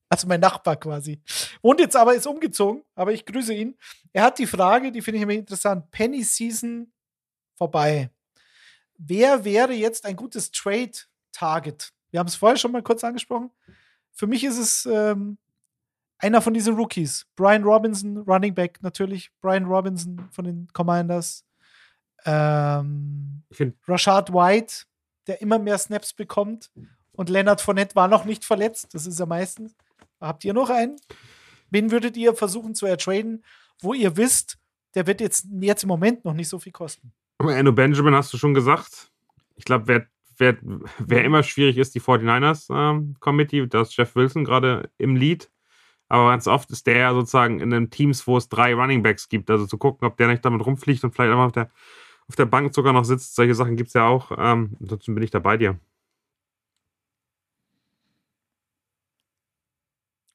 Also 0.09 0.27
mein 0.27 0.39
Nachbar 0.39 0.77
quasi. 0.77 1.21
Wohnt 1.61 1.79
jetzt 1.79 1.95
aber, 1.95 2.15
ist 2.15 2.27
umgezogen, 2.27 2.83
aber 2.95 3.11
ich 3.11 3.25
grüße 3.25 3.53
ihn. 3.53 3.77
Er 4.13 4.23
hat 4.23 4.39
die 4.39 4.47
Frage, 4.47 4.91
die 4.91 5.01
finde 5.01 5.17
ich 5.17 5.23
immer 5.23 5.33
interessant. 5.33 5.89
Penny 5.91 6.23
Season 6.23 6.91
vorbei. 7.55 8.09
Wer 8.97 9.43
wäre 9.43 9.73
jetzt 9.73 10.05
ein 10.05 10.15
gutes 10.15 10.51
Trade-Target? 10.51 11.91
Wir 12.11 12.19
haben 12.19 12.27
es 12.27 12.35
vorher 12.35 12.57
schon 12.57 12.71
mal 12.71 12.83
kurz 12.83 13.03
angesprochen. 13.03 13.51
Für 14.13 14.27
mich 14.27 14.43
ist 14.43 14.57
es 14.57 14.85
ähm, 14.85 15.37
einer 16.17 16.41
von 16.41 16.53
diesen 16.53 16.75
Rookies. 16.75 17.27
Brian 17.35 17.63
Robinson, 17.63 18.17
Running 18.19 18.55
Back 18.55 18.81
natürlich. 18.81 19.31
Brian 19.41 19.65
Robinson 19.65 20.27
von 20.31 20.45
den 20.45 20.67
Commanders. 20.73 21.45
Ähm, 22.25 23.43
Rashad 23.87 24.33
White, 24.33 24.85
der 25.27 25.41
immer 25.41 25.59
mehr 25.59 25.77
Snaps 25.77 26.13
bekommt. 26.13 26.71
Und 27.11 27.29
Leonard 27.29 27.61
Fournette 27.61 27.95
war 27.95 28.07
noch 28.07 28.25
nicht 28.25 28.45
verletzt. 28.45 28.93
Das 28.93 29.05
ist 29.05 29.19
er 29.19 29.25
meistens. 29.25 29.75
Habt 30.19 30.43
ihr 30.45 30.53
noch 30.53 30.69
einen? 30.69 30.97
Wen 31.69 31.91
würdet 31.91 32.17
ihr 32.17 32.33
versuchen 32.33 32.75
zu 32.75 32.85
ertraden, 32.85 33.43
wo 33.81 33.93
ihr 33.93 34.17
wisst, 34.17 34.57
der 34.95 35.05
wird 35.07 35.21
jetzt, 35.21 35.47
jetzt 35.59 35.83
im 35.83 35.89
Moment 35.89 36.25
noch 36.25 36.33
nicht 36.33 36.49
so 36.49 36.59
viel 36.59 36.71
kosten? 36.71 37.11
Endo 37.39 37.71
Benjamin 37.71 38.15
hast 38.15 38.33
du 38.33 38.37
schon 38.37 38.53
gesagt. 38.53 39.11
Ich 39.55 39.65
glaube, 39.65 39.87
wer, 39.87 40.07
wer, 40.37 40.57
wer 40.97 41.23
immer 41.23 41.43
schwierig 41.43 41.77
ist, 41.77 41.93
die 41.93 42.01
49ers 42.01 42.73
ähm, 42.73 43.15
da 43.69 43.81
ist 43.81 43.95
Jeff 43.95 44.15
Wilson 44.15 44.43
gerade 44.43 44.89
im 44.97 45.15
Lead. 45.15 45.51
Aber 46.09 46.29
ganz 46.29 46.47
oft 46.47 46.71
ist 46.71 46.87
der 46.87 46.97
ja 46.97 47.13
sozusagen 47.13 47.59
in 47.59 47.69
den 47.69 47.89
Teams, 47.89 48.25
wo 48.27 48.37
es 48.37 48.47
drei 48.47 48.73
Running 48.73 49.03
Backs 49.03 49.27
gibt. 49.27 49.49
Also 49.49 49.65
zu 49.67 49.77
gucken, 49.77 50.07
ob 50.07 50.17
der 50.17 50.27
nicht 50.27 50.43
damit 50.45 50.65
rumfliegt 50.65 51.03
und 51.03 51.13
vielleicht 51.13 51.31
einfach 51.31 51.47
auf 51.47 51.51
der, 51.51 51.69
auf 52.27 52.35
der 52.35 52.45
Bank 52.45 52.73
sogar 52.73 52.93
noch 52.93 53.03
sitzt. 53.03 53.35
Solche 53.35 53.55
Sachen 53.55 53.75
gibt 53.75 53.89
es 53.89 53.93
ja 53.93 54.07
auch. 54.07 54.31
Ähm, 54.37 54.77
ansonsten 54.79 55.13
bin 55.15 55.23
ich 55.23 55.31
da 55.31 55.39
bei 55.39 55.57
dir. 55.57 55.77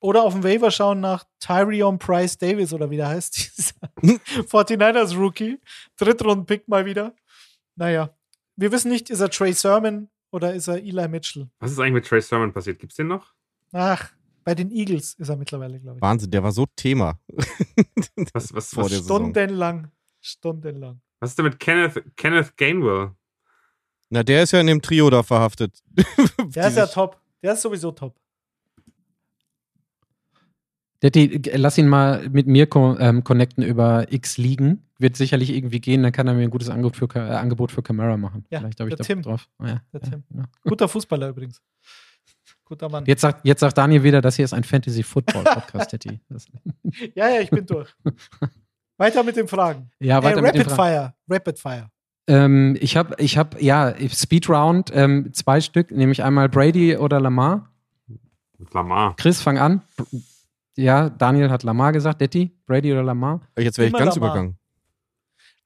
Oder 0.03 0.25
auf 0.25 0.33
dem 0.33 0.43
Waiver 0.43 0.73
schauen 0.73 0.99
nach 0.99 1.25
Tyrion 1.39 1.97
Price 1.97 2.37
Davis 2.37 2.73
oder 2.73 2.91
wie 2.91 2.97
der 2.97 3.09
heißt. 3.09 3.37
Dieser 3.57 4.43
49ers 4.43 5.17
Rookie. 5.17 5.61
Drittrunden-Pick 5.97 6.67
mal 6.67 6.85
wieder. 6.85 7.15
Naja. 7.77 8.11
Wir 8.57 8.73
wissen 8.73 8.91
nicht, 8.91 9.11
ist 9.11 9.21
er 9.21 9.31
Trey 9.31 9.53
Sermon 9.53 10.11
oder 10.33 10.55
ist 10.55 10.67
er 10.67 10.79
Eli 10.79 11.07
Mitchell? 11.07 11.49
Was 11.61 11.71
ist 11.71 11.79
eigentlich 11.79 11.93
mit 11.93 12.07
Trey 12.07 12.21
Sermon 12.21 12.53
passiert? 12.53 12.81
Gibt 12.81 12.93
es 12.93 12.97
den 12.97 13.07
noch? 13.07 13.33
Ach, 13.71 14.11
bei 14.43 14.57
den 14.57 14.73
Eagles 14.73 15.15
ist 15.15 15.29
er 15.29 15.37
mittlerweile, 15.37 15.79
glaube 15.79 15.99
ich. 15.99 16.03
Wahnsinn, 16.03 16.33
der 16.33 16.43
war 16.43 16.51
so 16.51 16.67
Thema. 16.75 17.21
Was, 18.35 18.53
was, 18.53 18.71
Vor 18.71 18.85
was. 18.85 19.05
Stundenlang. 19.05 19.91
Stundenlang. 20.21 21.01
was 21.21 21.31
ist 21.31 21.39
denn 21.39 21.45
mit 21.45 21.61
Kenneth, 21.61 22.05
Kenneth 22.17 22.57
Gainwell? 22.57 23.13
Na, 24.11 24.23
der 24.25 24.43
ist 24.43 24.51
ja 24.51 24.61
in 24.61 24.67
dem 24.67 24.83
Trio 24.83 25.09
da 25.11 25.23
verhaftet. 25.23 25.81
Der 26.45 26.69
ist 26.69 26.77
ja 26.77 26.87
top. 26.93 27.21
Der 27.43 27.53
ist 27.55 27.63
sowieso 27.63 27.93
top. 27.93 28.19
Detti, 31.03 31.43
lass 31.55 31.79
ihn 31.79 31.89
mal 31.89 32.29
mit 32.31 32.47
mir 32.47 32.69
ähm, 33.01 33.25
connecten 33.25 33.65
über 33.65 34.13
X 34.13 34.39
liegen. 34.39 34.87
Wird 34.99 35.17
sicherlich 35.17 35.51
irgendwie 35.51 35.81
gehen, 35.81 36.03
dann 36.05 36.13
kann 36.13 36.29
er 36.29 36.35
mir 36.35 36.43
ein 36.43 36.51
gutes 36.51 36.71
Angebot 36.71 36.97
für, 36.97 37.09
äh, 37.17 37.19
Angebot 37.35 37.73
für 37.73 37.83
Camara 37.83 38.17
machen. 38.17 38.45
Ja, 38.51 38.61
Vielleicht 38.61 38.79
habe 38.79 38.91
ich 38.91 38.97
da 38.97 39.03
Tim. 39.03 39.23
drauf. 39.23 39.49
Oh, 39.59 39.65
ja. 39.65 39.83
Der 39.93 40.01
ja, 40.01 40.11
Tim. 40.11 40.23
genau. 40.31 40.45
Guter 40.63 40.89
Fußballer 40.89 41.29
übrigens. 41.31 41.61
Guter 42.65 42.89
Mann. 42.89 43.05
Jetzt 43.07 43.21
sagt, 43.21 43.45
jetzt 43.45 43.61
sagt 43.61 43.77
Daniel 43.77 44.03
wieder, 44.05 44.21
das 44.21 44.37
hier 44.37 44.45
ist 44.45 44.55
ein 44.55 44.63
Fantasy-Football-Podcast, 44.65 45.91
Teddy. 45.91 46.21
Das- 46.29 46.47
Ja, 47.15 47.29
ja, 47.29 47.41
ich 47.41 47.51
bin 47.51 47.67
durch. 47.67 47.93
Weiter 48.97 49.25
mit 49.25 49.37
den 49.37 49.49
Fragen. 49.49 49.91
Ja, 49.99 50.21
Äh, 50.21 50.23
weiter 50.23 50.43
mit 50.43 50.55
den 50.55 50.61
Rapid 50.63 50.73
Fragen. 50.73 50.95
Fire. 50.95 51.15
Rapid 51.29 51.59
Fire. 51.59 51.91
Ähm, 52.29 52.77
ich 52.81 52.97
habe, 52.97 53.17
ich 53.19 53.37
hab, 53.37 53.61
ja, 53.61 53.93
Speed 54.09 54.49
Round, 54.49 54.91
ähm, 54.95 55.33
zwei 55.33 55.61
Stück, 55.61 55.91
nämlich 55.91 56.23
einmal 56.23 56.49
Brady 56.49 56.97
oder 56.97 57.19
Lamar. 57.21 57.69
Lamar. 58.73 59.17
Chris, 59.17 59.43
fang 59.43 59.59
an. 59.59 59.83
Ja, 60.77 61.11
Daniel 61.11 61.51
hat 61.51 61.63
Lamar 61.63 61.93
gesagt. 61.93 62.21
Detti, 62.21 62.51
Brady 62.67 62.93
oder 62.93 63.03
Lamar? 63.03 63.41
Jetzt 63.59 63.79
wäre 63.79 63.89
ich 63.89 63.95
ganz 63.95 64.15
Lamar. 64.17 64.31
übergangen. 64.31 64.59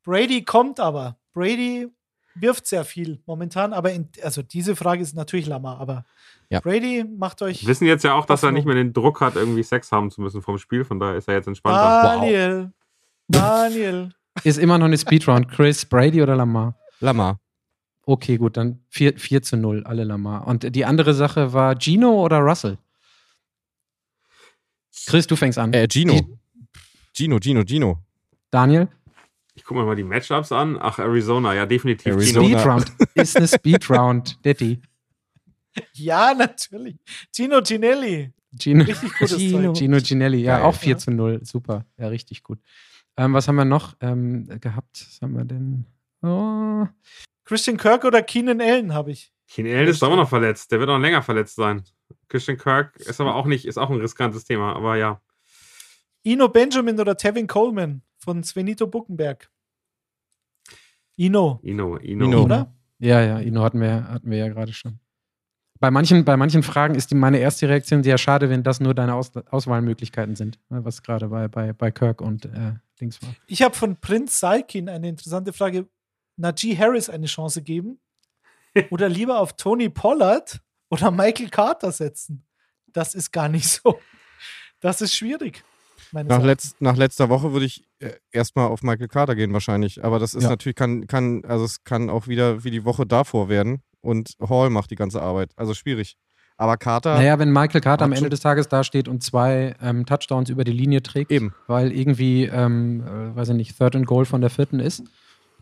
Brady 0.04 0.44
kommt 0.44 0.80
aber. 0.80 1.16
Brady 1.32 1.88
wirft 2.34 2.66
sehr 2.66 2.84
viel 2.84 3.20
momentan, 3.26 3.72
aber 3.72 3.92
in, 3.92 4.08
also 4.22 4.42
diese 4.42 4.76
Frage 4.76 5.02
ist 5.02 5.14
natürlich 5.14 5.46
Lamar, 5.46 5.80
aber 5.80 6.04
Ja. 6.50 6.60
Brady 6.60 7.04
macht 7.04 7.40
euch. 7.42 7.62
Wir 7.62 7.68
wissen 7.68 7.86
jetzt 7.86 8.04
ja 8.04 8.14
auch, 8.14 8.26
dass 8.26 8.42
er 8.42 8.52
nicht 8.52 8.66
mehr 8.66 8.74
den 8.74 8.92
Druck 8.92 9.20
hat, 9.20 9.36
irgendwie 9.36 9.62
Sex 9.62 9.90
haben 9.90 10.10
zu 10.10 10.20
müssen 10.20 10.42
vom 10.42 10.58
Spiel. 10.58 10.84
Von 10.84 11.00
daher 11.00 11.16
ist 11.16 11.28
er 11.28 11.34
jetzt 11.34 11.46
entspannter. 11.48 12.02
Daniel. 12.02 12.72
Daniel. 13.28 14.10
Ist 14.44 14.58
immer 14.58 14.76
noch 14.78 14.86
eine 14.86 14.98
Speed 14.98 15.26
Round. 15.28 15.48
Chris, 15.48 15.84
Brady 15.86 16.22
oder 16.22 16.36
Lamar? 16.36 16.76
Lamar. 17.00 17.40
Okay, 18.04 18.36
gut, 18.36 18.56
dann 18.56 18.80
4, 18.90 19.18
4 19.18 19.42
zu 19.42 19.56
0, 19.56 19.82
alle 19.84 20.04
Lamar. 20.04 20.46
Und 20.46 20.74
die 20.76 20.84
andere 20.84 21.14
Sache 21.14 21.52
war 21.52 21.74
Gino 21.76 22.22
oder 22.24 22.38
Russell? 22.38 22.78
Chris, 25.06 25.26
du 25.26 25.36
fängst 25.36 25.58
an. 25.58 25.72
Äh, 25.72 25.86
Gino. 25.90 26.14
Die- 26.14 26.36
Gino, 27.14 27.38
Gino, 27.40 27.62
Gino. 27.64 27.98
Daniel? 28.50 28.88
Ich 29.54 29.64
gucke 29.64 29.80
mir 29.80 29.86
mal 29.86 29.96
die 29.96 30.02
Matchups 30.04 30.52
an. 30.52 30.76
Ach, 30.80 30.98
Arizona. 30.98 31.54
Ja, 31.54 31.64
definitiv. 31.66 32.12
Arizona. 32.12 32.46
Gino. 32.46 32.58
Speed 32.58 32.66
Round. 32.66 32.92
Ist 33.14 33.36
eine 33.36 33.48
Speed 33.48 33.90
Round. 33.90 34.38
Detti. 34.44 34.80
Ja, 35.94 36.34
natürlich. 36.34 36.96
Gino 37.34 37.60
Ginelli. 37.62 38.32
Gino, 38.58 38.84
Richtig 38.84 39.12
gutes 39.18 39.36
Gino, 39.38 39.72
Zeug. 39.72 39.76
Gino 39.76 39.98
Ginelli, 39.98 40.38
ja, 40.42 40.56
Geil. 40.58 40.66
auch 40.66 40.74
4 40.74 40.96
zu 40.98 41.10
0. 41.10 41.40
Super, 41.44 41.84
ja, 41.98 42.08
richtig 42.08 42.42
gut. 42.42 42.58
Ähm, 43.18 43.34
was 43.34 43.48
haben 43.48 43.56
wir 43.56 43.64
noch 43.66 43.94
ähm, 44.00 44.46
gehabt? 44.60 45.04
Was 45.06 45.20
haben 45.20 45.36
wir 45.36 45.44
denn? 45.44 45.84
Oh, 46.22 46.86
Christian 47.44 47.76
Kirk 47.76 48.04
oder 48.04 48.22
Keenan 48.22 48.60
Allen 48.62 48.94
habe 48.94 49.10
ich. 49.10 49.32
Keen 49.48 49.66
Allen 49.66 49.88
ist 49.88 50.02
aber 50.02 50.16
noch 50.16 50.28
verletzt. 50.28 50.72
Der 50.72 50.80
wird 50.80 50.88
noch 50.88 50.98
länger 50.98 51.22
verletzt 51.22 51.56
sein. 51.56 51.84
Christian 52.28 52.58
Kirk 52.58 52.96
ist 52.96 53.20
aber 53.20 53.34
auch 53.34 53.46
nicht, 53.46 53.64
ist 53.64 53.78
auch 53.78 53.90
ein 53.90 54.00
riskantes 54.00 54.44
Thema. 54.44 54.74
Aber 54.74 54.96
ja. 54.96 55.20
Ino 56.22 56.48
Benjamin 56.48 56.98
oder 56.98 57.16
Tevin 57.16 57.46
Coleman 57.46 58.02
von 58.18 58.42
Svenito 58.42 58.86
Buckenberg. 58.86 59.48
Ino, 61.16 61.60
Ino, 61.62 61.96
Ino. 61.98 62.26
Ino. 62.26 62.42
oder? 62.42 62.74
ja, 62.98 63.22
ja, 63.22 63.38
Ino 63.38 63.62
hatten 63.62 63.80
wir, 63.80 64.08
hatten 64.08 64.30
wir 64.30 64.38
ja 64.38 64.48
gerade 64.48 64.72
schon. 64.72 64.98
Bei 65.78 65.90
manchen, 65.90 66.24
bei 66.24 66.36
manchen 66.36 66.62
Fragen 66.62 66.94
ist 66.94 67.10
die, 67.10 67.14
meine 67.14 67.38
erste 67.38 67.68
Reaktion 67.68 68.02
sehr 68.02 68.18
schade, 68.18 68.48
wenn 68.48 68.62
das 68.62 68.80
nur 68.80 68.94
deine 68.94 69.14
Aus, 69.14 69.36
Auswahlmöglichkeiten 69.36 70.34
sind, 70.34 70.58
ne, 70.70 70.84
was 70.84 71.02
gerade 71.02 71.28
bei, 71.28 71.48
bei, 71.48 71.72
bei 71.72 71.90
Kirk 71.90 72.20
und 72.20 72.46
äh, 72.46 72.74
Dings 73.00 73.20
war. 73.22 73.34
Ich 73.46 73.62
habe 73.62 73.74
von 73.74 73.96
Prinz 73.96 74.40
Salkin 74.40 74.88
eine 74.88 75.08
interessante 75.08 75.52
Frage. 75.52 75.86
Najee 76.36 76.76
Harris 76.76 77.08
eine 77.08 77.26
Chance 77.26 77.62
geben? 77.62 77.98
Oder 78.90 79.08
lieber 79.08 79.40
auf 79.40 79.54
Tony 79.56 79.88
Pollard 79.88 80.60
oder 80.90 81.10
Michael 81.10 81.48
Carter 81.50 81.92
setzen? 81.92 82.44
Das 82.92 83.14
ist 83.14 83.32
gar 83.32 83.48
nicht 83.48 83.68
so. 83.68 83.98
Das 84.80 85.00
ist 85.00 85.14
schwierig. 85.14 85.64
Nach, 86.12 86.22
Erachtens. 86.22 86.46
letz, 86.46 86.74
nach 86.78 86.96
letzter 86.96 87.28
Woche 87.28 87.52
würde 87.52 87.66
ich 87.66 87.84
äh, 87.98 88.12
erstmal 88.30 88.68
auf 88.68 88.82
Michael 88.82 89.08
Carter 89.08 89.34
gehen 89.34 89.52
wahrscheinlich. 89.52 90.04
Aber 90.04 90.18
das 90.18 90.34
ist 90.34 90.44
Ja. 90.44 90.50
natürlich, 90.50 90.76
kann, 90.76 91.06
kann, 91.06 91.44
also 91.44 91.64
es 91.64 91.82
kann 91.84 92.08
auch 92.10 92.28
wieder 92.28 92.62
wie 92.64 92.70
die 92.70 92.84
Woche 92.84 93.06
davor 93.06 93.48
werden. 93.48 93.80
Und 94.00 94.34
Hall 94.48 94.70
macht 94.70 94.90
die 94.90 94.94
ganze 94.96 95.20
Arbeit. 95.20 95.50
Also 95.56 95.74
schwierig. 95.74 96.16
Aber 96.58 96.76
Carter, 96.76 97.16
Naja, 97.16 97.38
wenn 97.38 97.52
Michael 97.52 97.80
Carter 97.82 98.04
am 98.06 98.12
Ende 98.12 98.30
des 98.30 98.40
Tages 98.40 98.68
dasteht 98.68 99.08
und 99.08 99.22
zwei 99.22 99.74
ähm, 99.82 100.06
Touchdowns 100.06 100.48
über 100.48 100.64
die 100.64 100.72
Linie 100.72 101.02
trägt, 101.02 101.30
Eben. 101.30 101.54
weil 101.66 101.92
irgendwie, 101.92 102.44
ähm, 102.44 103.02
äh, 103.02 103.36
weiß 103.36 103.48
ich 103.50 103.54
nicht, 103.56 103.76
Third 103.76 103.96
and 103.96 104.06
Goal 104.06 104.24
von 104.24 104.40
der 104.40 104.48
vierten 104.48 104.80
ist, 104.80 105.02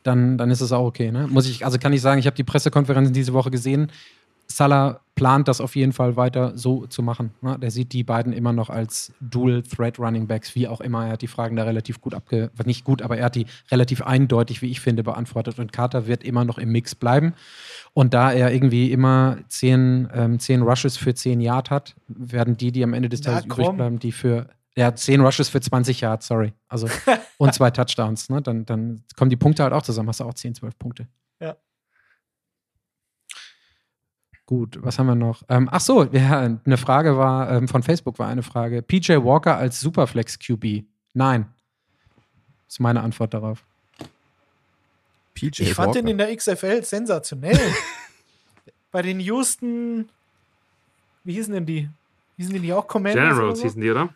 dann, 0.05 0.39
dann 0.39 0.51
ist 0.51 0.60
es 0.60 0.70
auch 0.70 0.86
okay. 0.86 1.10
Ne? 1.10 1.26
Muss 1.26 1.48
ich, 1.48 1.64
also 1.64 1.78
kann 1.78 1.93
ich 1.93 2.02
sagen, 2.02 2.20
ich 2.20 2.26
habe 2.26 2.36
die 2.36 2.44
Pressekonferenzen 2.44 3.12
diese 3.12 3.32
Woche 3.32 3.51
gesehen. 3.51 3.90
Salah 4.47 5.01
plant 5.14 5.48
das 5.48 5.62
auf 5.62 5.74
jeden 5.74 5.94
Fall 5.94 6.16
weiter 6.16 6.52
so 6.56 6.86
zu 6.86 7.02
machen. 7.02 7.31
Ne? 7.40 7.59
Der 7.59 7.70
sieht 7.70 7.94
die 7.94 8.05
beiden 8.05 8.35
immer 8.35 8.52
noch 8.52 8.68
als 8.68 9.14
Dual-Threat-Running-Backs, 9.22 10.55
wie 10.55 10.68
auch 10.68 10.82
immer. 10.82 11.06
Er 11.06 11.12
hat 11.12 11.22
die 11.22 11.26
Fragen 11.26 11.56
da 11.56 11.64
relativ 11.64 12.02
gut 12.02 12.14
abge... 12.14 12.51
Nicht 12.66 12.85
gut, 12.85 13.01
aber 13.01 13.16
er 13.16 13.26
hat 13.26 13.35
die 13.35 13.47
relativ 13.70 14.02
eindeutig, 14.02 14.60
wie 14.60 14.70
ich 14.70 14.81
finde, 14.81 15.02
beantwortet. 15.02 15.59
Und 15.59 15.72
Carter 15.72 16.06
wird 16.06 16.22
immer 16.22 16.44
noch 16.44 16.59
im 16.59 16.70
Mix 16.70 16.94
bleiben. 16.94 17.32
Und 17.94 18.12
da 18.12 18.31
er 18.31 18.52
irgendwie 18.52 18.93
immer 18.93 19.39
zehn, 19.48 20.10
ähm, 20.12 20.39
zehn 20.39 20.60
Rushes 20.60 20.98
für 20.98 21.14
10 21.14 21.40
Yard 21.40 21.70
hat, 21.70 21.94
werden 22.09 22.59
die, 22.59 22.70
die 22.70 22.85
am 22.85 22.93
Ende 22.93 23.09
des 23.09 23.22
Tages 23.22 23.47
übrig 23.47 23.70
bleiben, 23.70 23.98
die 23.98 24.12
für... 24.12 24.48
Ja, 24.76 24.94
10 24.94 25.20
Rushes 25.20 25.48
für 25.48 25.60
20 25.60 26.01
Yard, 26.01 26.22
sorry. 26.22 26.52
Also, 26.68 26.88
und 27.38 27.55
zwei 27.55 27.70
Touchdowns. 27.70 28.28
Ne? 28.28 28.42
Dann, 28.42 28.66
dann 28.66 29.05
kommen 29.16 29.30
die 29.30 29.36
Punkte 29.36 29.62
halt 29.62 29.72
auch 29.72 29.82
zusammen. 29.82 30.09
Hast 30.09 30.20
du 30.20 30.24
auch 30.24 30.34
10, 30.34 30.56
12 30.56 30.78
Punkte. 30.78 31.09
Ja. 31.40 31.56
Gut, 34.46 34.78
was 34.82 34.98
haben 34.98 35.06
wir 35.06 35.14
noch? 35.14 35.42
Ähm, 35.48 35.68
ach 35.70 35.80
so, 35.80 36.05
ja, 36.05 36.40
eine 36.64 36.76
Frage 36.76 37.16
war, 37.16 37.51
ähm, 37.51 37.68
von 37.68 37.82
Facebook 37.82 38.18
war 38.18 38.28
eine 38.28 38.42
Frage. 38.42 38.82
PJ 38.82 39.12
Walker 39.12 39.56
als 39.56 39.80
Superflex 39.80 40.38
QB? 40.38 40.84
Nein. 41.14 41.46
ist 42.68 42.80
meine 42.80 43.01
Antwort 43.01 43.32
darauf. 43.32 43.64
PJ 45.34 45.62
Ich 45.62 45.74
fand 45.74 45.88
Walker. 45.88 46.01
den 46.01 46.09
in 46.09 46.18
der 46.18 46.34
XFL 46.36 46.82
sensationell. 46.82 47.59
Bei 48.90 49.02
den 49.02 49.18
Houston, 49.20 50.09
wie 51.24 51.34
hießen 51.34 51.55
denn 51.55 51.66
die? 51.66 51.88
Hießen 52.36 52.52
die 52.52 52.60
nicht 52.60 52.72
auch 52.72 52.86
Commanders? 52.86 53.30
Generals 53.36 53.59
so? 53.59 53.64
hießen 53.64 53.80
die, 53.80 53.90
oder? 53.90 54.14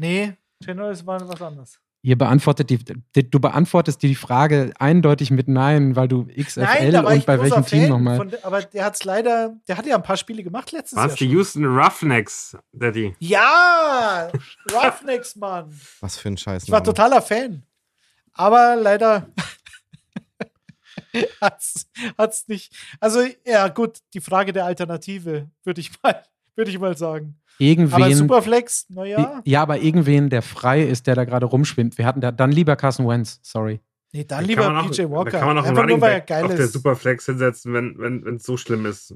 Nee, 0.00 0.32
Generals 0.64 1.06
waren 1.06 1.28
was 1.28 1.42
anderes. 1.42 1.78
Ihr 2.02 2.16
beantwortet 2.16 2.70
die, 2.70 2.78
die, 2.78 3.30
du 3.30 3.38
beantwortest 3.38 4.02
die 4.02 4.14
Frage 4.14 4.72
eindeutig 4.78 5.30
mit 5.30 5.46
Nein, 5.46 5.94
weil 5.94 6.08
du 6.08 6.24
XFL 6.24 6.62
Nein, 6.62 6.92
war 6.94 7.12
und 7.12 7.26
bei 7.26 7.38
welchem 7.38 7.66
Team 7.66 7.90
nochmal. 7.90 8.18
Aber 8.42 8.62
der 8.62 8.86
hat 8.86 8.94
es 8.94 9.04
leider, 9.04 9.54
der 9.68 9.76
hat 9.76 9.84
ja 9.84 9.96
ein 9.96 10.02
paar 10.02 10.16
Spiele 10.16 10.42
gemacht 10.42 10.72
letztes 10.72 10.96
War 10.96 11.04
Jahr. 11.04 11.12
es 11.12 11.18
die. 11.18 11.26
Houston 11.26 11.66
Roughnecks, 11.66 12.56
Daddy? 12.72 13.14
Ja, 13.18 14.30
Roughnecks, 14.72 15.36
Mann. 15.36 15.78
Was 16.00 16.16
für 16.16 16.30
ein 16.30 16.38
Scheiß. 16.38 16.64
Ich 16.64 16.70
war 16.70 16.82
totaler 16.82 17.20
Fan. 17.20 17.62
Aber 18.32 18.76
leider 18.76 19.28
hat's, 21.42 21.86
hat's 22.16 22.48
nicht. 22.48 22.74
Also, 23.00 23.20
ja, 23.44 23.68
gut, 23.68 23.98
die 24.14 24.22
Frage 24.22 24.54
der 24.54 24.64
Alternative, 24.64 25.50
würde 25.64 25.82
ich 25.82 25.90
mal, 26.02 26.22
würde 26.56 26.70
ich 26.70 26.78
mal 26.78 26.96
sagen. 26.96 27.39
Aber 27.60 27.66
Irgendwen, 27.66 28.14
Superflex, 28.14 28.86
naja. 28.88 29.42
ja, 29.44 29.62
aber 29.62 29.78
irgendwen, 29.80 30.30
der 30.30 30.40
frei 30.42 30.82
ist, 30.82 31.06
der 31.06 31.14
da 31.14 31.24
gerade 31.24 31.46
rumschwimmt. 31.46 31.98
Wir 31.98 32.06
hatten 32.06 32.20
da, 32.20 32.32
dann 32.32 32.52
lieber 32.52 32.74
Carson 32.76 33.06
Wentz, 33.06 33.38
sorry. 33.42 33.80
Nee, 34.12 34.24
dann 34.24 34.40
Da 34.40 34.46
lieber 34.46 34.80
auch- 34.80 34.90
PJ 34.90 35.02
Walker. 35.10 35.30
Da 35.30 35.38
kann 35.38 35.46
man 35.48 35.56
noch 35.56 35.64
einen 35.64 35.70
Einfach 35.76 35.82
nur, 35.86 35.96
Running 35.96 36.00
weil 36.00 36.12
er 36.12 36.20
geil 36.22 36.44
auf 36.44 36.54
der. 36.54 36.66
Superflex 36.68 37.26
hinsetzen, 37.26 37.72
wenn 37.74 37.90
es 37.92 38.24
wenn, 38.24 38.38
so 38.38 38.56
schlimm 38.56 38.86
ist. 38.86 39.14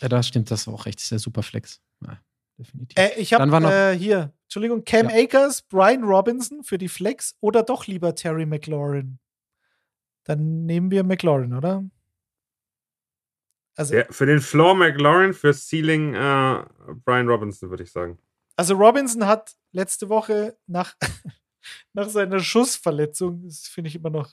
Ja, 0.00 0.08
da 0.08 0.22
stimmt 0.22 0.50
das 0.50 0.68
auch 0.68 0.86
recht. 0.86 0.98
Das 0.98 1.04
ist 1.04 1.10
der 1.12 1.18
Superflex. 1.20 1.80
Ja, 2.06 2.18
definitiv. 2.58 2.98
Äh, 2.98 3.18
ich 3.18 3.32
habe 3.32 3.40
Dann 3.42 3.50
war 3.52 3.60
noch- 3.60 3.70
äh, 3.70 3.96
hier, 3.96 4.32
Entschuldigung, 4.44 4.84
Cam 4.84 5.08
Ja. 5.08 5.16
Akers, 5.24 5.62
Brian 5.62 6.04
Robinson 6.04 6.62
für 6.62 6.78
die 6.78 6.88
Flex 6.88 7.34
oder 7.40 7.62
doch 7.62 7.86
lieber 7.86 8.14
Terry 8.14 8.46
McLaurin? 8.46 9.18
Dann 10.24 10.64
nehmen 10.66 10.90
wir 10.90 11.02
McLaurin, 11.04 11.54
oder? 11.54 11.84
Also, 13.76 13.94
Der, 13.94 14.06
für 14.10 14.26
den 14.26 14.40
Floor 14.40 14.74
McLaurin, 14.74 15.34
für 15.34 15.52
Ceiling 15.52 16.14
äh, 16.14 16.64
Brian 17.04 17.28
Robinson, 17.28 17.70
würde 17.70 17.82
ich 17.82 17.90
sagen. 17.92 18.18
also 18.56 18.74
Robinson 18.74 19.26
hat 19.26 19.56
letzte 19.72 20.08
Woche 20.08 20.56
nach, 20.66 20.94
nach 21.92 22.08
seiner 22.08 22.38
Schussverletzung, 22.38 23.42
das 23.42 23.66
finde 23.66 23.88
ich 23.88 23.96
immer 23.96 24.10
noch, 24.10 24.30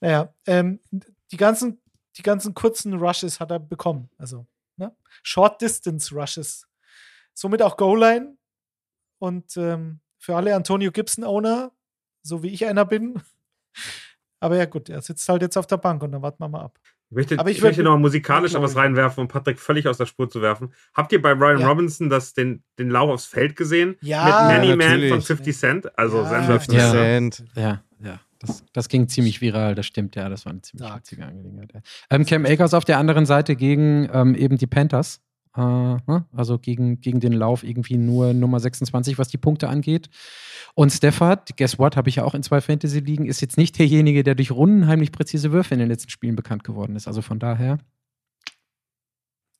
naja, 0.00 0.34
ähm, 0.46 0.80
die, 1.30 1.36
ganzen, 1.36 1.80
die 2.16 2.22
ganzen 2.22 2.54
kurzen 2.54 2.94
Rushes 2.94 3.40
hat 3.40 3.50
er 3.50 3.60
bekommen. 3.60 4.10
Also, 4.18 4.46
ne? 4.76 4.94
Short 5.22 5.60
Distance 5.60 6.14
Rushes. 6.14 6.66
Somit 7.34 7.62
auch 7.62 7.76
Goal-Line. 7.76 8.36
Und 9.18 9.56
ähm, 9.56 10.00
für 10.18 10.36
alle 10.36 10.54
Antonio 10.54 10.90
Gibson-Owner, 10.92 11.72
so 12.22 12.42
wie 12.42 12.48
ich 12.48 12.66
einer 12.66 12.84
bin. 12.84 13.22
Aber 14.40 14.56
ja, 14.56 14.66
gut, 14.66 14.88
er 14.88 15.00
sitzt 15.00 15.28
halt 15.28 15.42
jetzt 15.42 15.56
auf 15.56 15.66
der 15.66 15.78
Bank 15.78 16.02
und 16.02 16.12
dann 16.12 16.22
warten 16.22 16.42
wir 16.42 16.48
mal 16.48 16.64
ab. 16.64 16.78
Ich 17.10 17.14
möchte, 17.16 17.38
Aber 17.38 17.50
ich 17.50 17.58
ich 17.58 17.62
möchte 17.62 17.82
würd- 17.82 17.84
noch 17.84 17.98
musikalisch 17.98 18.52
noch 18.54 18.62
was 18.62 18.74
reinwerfen, 18.74 19.22
um 19.22 19.28
Patrick 19.28 19.58
völlig 19.60 19.86
aus 19.86 19.96
der 19.98 20.06
Spur 20.06 20.28
zu 20.28 20.42
werfen. 20.42 20.72
Habt 20.92 21.12
ihr 21.12 21.22
bei 21.22 21.34
Brian 21.34 21.60
Ja. 21.60 21.68
Robinson 21.68 22.08
das, 22.08 22.34
den, 22.34 22.62
den 22.78 22.90
Lauf 22.90 23.10
aufs 23.10 23.26
Feld 23.26 23.54
gesehen? 23.54 23.96
Ja, 24.00 24.24
Mit 24.24 24.56
Nanny 24.56 24.68
Man 24.70 24.78
natürlich. 24.78 25.10
von 25.10 25.22
50 25.22 25.56
Cent? 25.56 25.98
Also 25.98 26.18
Ja. 26.22 26.28
sensationell. 26.28 26.58
50 26.60 26.76
Ja. 26.78 26.90
Cent. 26.92 27.44
Ja, 27.54 27.82
ja. 28.02 28.20
Das, 28.40 28.64
das 28.72 28.88
ging 28.88 29.08
ziemlich 29.08 29.40
viral, 29.40 29.74
das 29.74 29.86
stimmt, 29.86 30.14
ja. 30.16 30.28
Das 30.28 30.44
war 30.44 30.52
eine 30.52 30.60
ziemlich 30.62 30.86
Stark. 30.86 31.00
witzige 31.00 31.24
Angelegenheit. 31.24 31.70
Ja. 31.74 31.80
Ähm, 32.10 32.26
Cam 32.26 32.44
Akers 32.44 32.74
auf 32.74 32.84
der 32.84 32.98
anderen 32.98 33.24
Seite 33.24 33.56
gegen 33.56 34.08
ähm, 34.12 34.34
eben 34.34 34.58
die 34.58 34.66
Panthers. 34.66 35.20
Äh, 35.56 35.60
ne? 35.60 36.26
Also 36.32 36.58
gegen, 36.58 37.00
gegen 37.00 37.20
den 37.20 37.32
Lauf 37.32 37.62
irgendwie 37.64 37.96
nur 37.96 38.34
Nummer 38.34 38.60
26, 38.60 39.18
was 39.18 39.28
die 39.28 39.38
Punkte 39.38 39.68
angeht. 39.68 40.10
Und 40.74 40.90
Stafford, 40.90 41.56
guess 41.56 41.78
what, 41.78 41.96
habe 41.96 42.08
ich 42.08 42.16
ja 42.16 42.24
auch 42.24 42.34
in 42.34 42.42
zwei 42.42 42.60
Fantasy-Ligen, 42.60 43.26
ist 43.26 43.40
jetzt 43.40 43.56
nicht 43.56 43.78
derjenige, 43.78 44.22
der 44.22 44.34
durch 44.34 44.50
unheimlich 44.50 45.12
präzise 45.12 45.52
Würfe 45.52 45.74
in 45.74 45.80
den 45.80 45.88
letzten 45.88 46.10
Spielen 46.10 46.36
bekannt 46.36 46.64
geworden 46.64 46.94
ist. 46.96 47.06
Also 47.06 47.22
von 47.22 47.38
daher. 47.38 47.78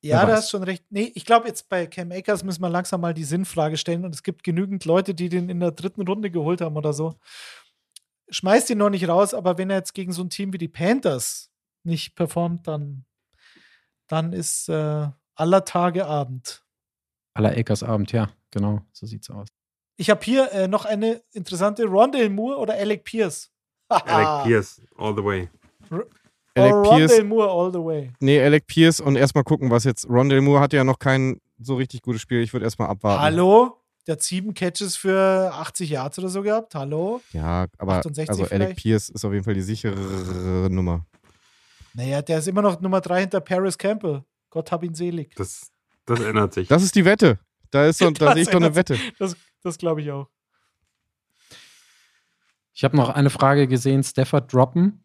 Ja, 0.02 0.23
weiß. 0.23 0.36
hast 0.36 0.51
schon 0.51 0.62
recht. 0.62 0.85
Nee, 0.90 1.10
ich 1.14 1.24
glaube, 1.24 1.48
jetzt 1.48 1.68
bei 1.68 1.86
Cam 1.86 2.12
Akers 2.12 2.44
müssen 2.44 2.60
wir 2.60 2.68
langsam 2.68 3.01
mal 3.01 3.14
die 3.14 3.24
Sinnfrage 3.24 3.78
stellen 3.78 4.05
und 4.05 4.14
es 4.14 4.23
gibt 4.23 4.44
genügend 4.44 4.85
Leute, 4.85 5.14
die 5.14 5.31
den 5.31 5.48
in 5.48 5.60
der 5.60 5.73
dritten 5.73 6.02
Runde 6.02 6.31
geholt 6.31 6.60
haben 6.60 6.77
oder 6.77 6.93
so. 6.93 7.14
Schmeißt 8.28 8.68
ihn 8.70 8.78
noch 8.78 8.90
nicht 8.90 9.09
raus, 9.09 9.32
aber 9.32 9.56
wenn 9.56 9.70
er 9.70 9.78
jetzt 9.78 9.94
gegen 9.94 10.12
so 10.12 10.23
ein 10.23 10.31
Team 10.31 10.52
wie 10.52 10.59
die 10.59 10.68
Panthers 10.68 11.51
nicht 11.85 12.16
performt, 12.16 12.66
dann, 12.66 13.05
dann 14.09 14.32
ist 14.32 14.68
äh, 14.68 15.09
aller 15.36 15.64
Tage 15.64 16.06
Abend. 16.06 16.64
Aller 17.34 17.50
Akers 17.56 17.82
Abend, 17.82 18.12
ja, 18.12 18.28
genau, 18.50 18.82
so 18.92 19.06
sieht's 19.06 19.30
aus. 19.30 19.48
Ich 19.96 20.10
habe 20.10 20.20
hier 20.24 20.52
äh, 20.52 20.68
noch 20.68 20.84
eine 20.84 21.22
interessante 21.32 21.84
Rondale 21.84 22.28
Moore 22.28 22.58
oder 22.58 22.74
Alec 22.74 23.04
Pierce. 23.04 23.50
Alec 23.88 24.46
Pierce, 24.46 24.82
all 24.96 25.14
the 25.14 25.22
way. 25.22 25.48
Alec 26.54 26.74
oh, 26.74 26.82
Pierce, 26.82 27.12
Rondale 27.12 27.24
Moore 27.24 27.50
all 27.50 27.72
the 27.72 27.78
way. 27.78 28.12
nee, 28.20 28.42
Alec 28.42 28.66
Pierce 28.66 29.00
und 29.00 29.16
erstmal 29.16 29.44
gucken, 29.44 29.70
was 29.70 29.84
jetzt. 29.84 30.08
Rondell 30.08 30.40
Moore 30.40 30.60
hatte 30.60 30.76
ja 30.76 30.84
noch 30.84 30.98
kein 30.98 31.40
so 31.58 31.76
richtig 31.76 32.02
gutes 32.02 32.20
Spiel. 32.20 32.40
Ich 32.40 32.52
würde 32.52 32.64
erstmal 32.64 32.88
abwarten. 32.88 33.22
Hallo? 33.22 33.82
Der 34.06 34.12
hat 34.12 34.22
sieben 34.22 34.54
Catches 34.54 34.94
für 34.94 35.50
80 35.52 35.90
Yards 35.90 36.18
oder 36.18 36.28
so 36.28 36.42
gehabt. 36.42 36.74
Hallo? 36.74 37.20
Ja, 37.32 37.66
aber 37.78 37.94
68 37.94 38.30
also 38.30 38.44
Alec? 38.44 38.76
Pierce 38.76 39.08
ist 39.08 39.24
auf 39.24 39.32
jeden 39.32 39.44
Fall 39.44 39.54
die 39.54 39.62
sichere 39.62 40.68
Nummer. 40.70 41.04
Naja, 41.94 42.22
der 42.22 42.38
ist 42.38 42.46
immer 42.46 42.62
noch 42.62 42.80
Nummer 42.80 43.00
drei 43.00 43.20
hinter 43.20 43.40
Paris 43.40 43.76
Campbell. 43.76 44.22
Gott 44.57 44.73
hab 44.73 44.83
ihn 44.83 44.95
selig. 44.95 45.35
Das, 45.37 45.70
das 46.07 46.19
ändert 46.20 46.55
sich. 46.55 46.66
Das 46.66 46.83
ist 46.83 46.95
die 46.95 47.05
Wette. 47.05 47.39
Da 47.70 47.85
ist 47.85 47.99
so, 47.99 48.11
da 48.11 48.24
Das 48.24 48.35
sehe 48.35 48.43
ich 48.45 48.49
doch 48.49 48.57
eine 48.57 48.74
Wette. 48.74 48.97
Das, 49.19 49.37
das 49.62 49.77
glaube 49.77 50.01
ich 50.01 50.11
auch. 50.11 50.31
Ich 52.73 52.83
habe 52.83 52.97
noch 52.97 53.11
eine 53.11 53.28
Frage 53.28 53.69
gesehen, 53.69 54.03
Stafford 54.03 54.51
droppen. 54.51 55.05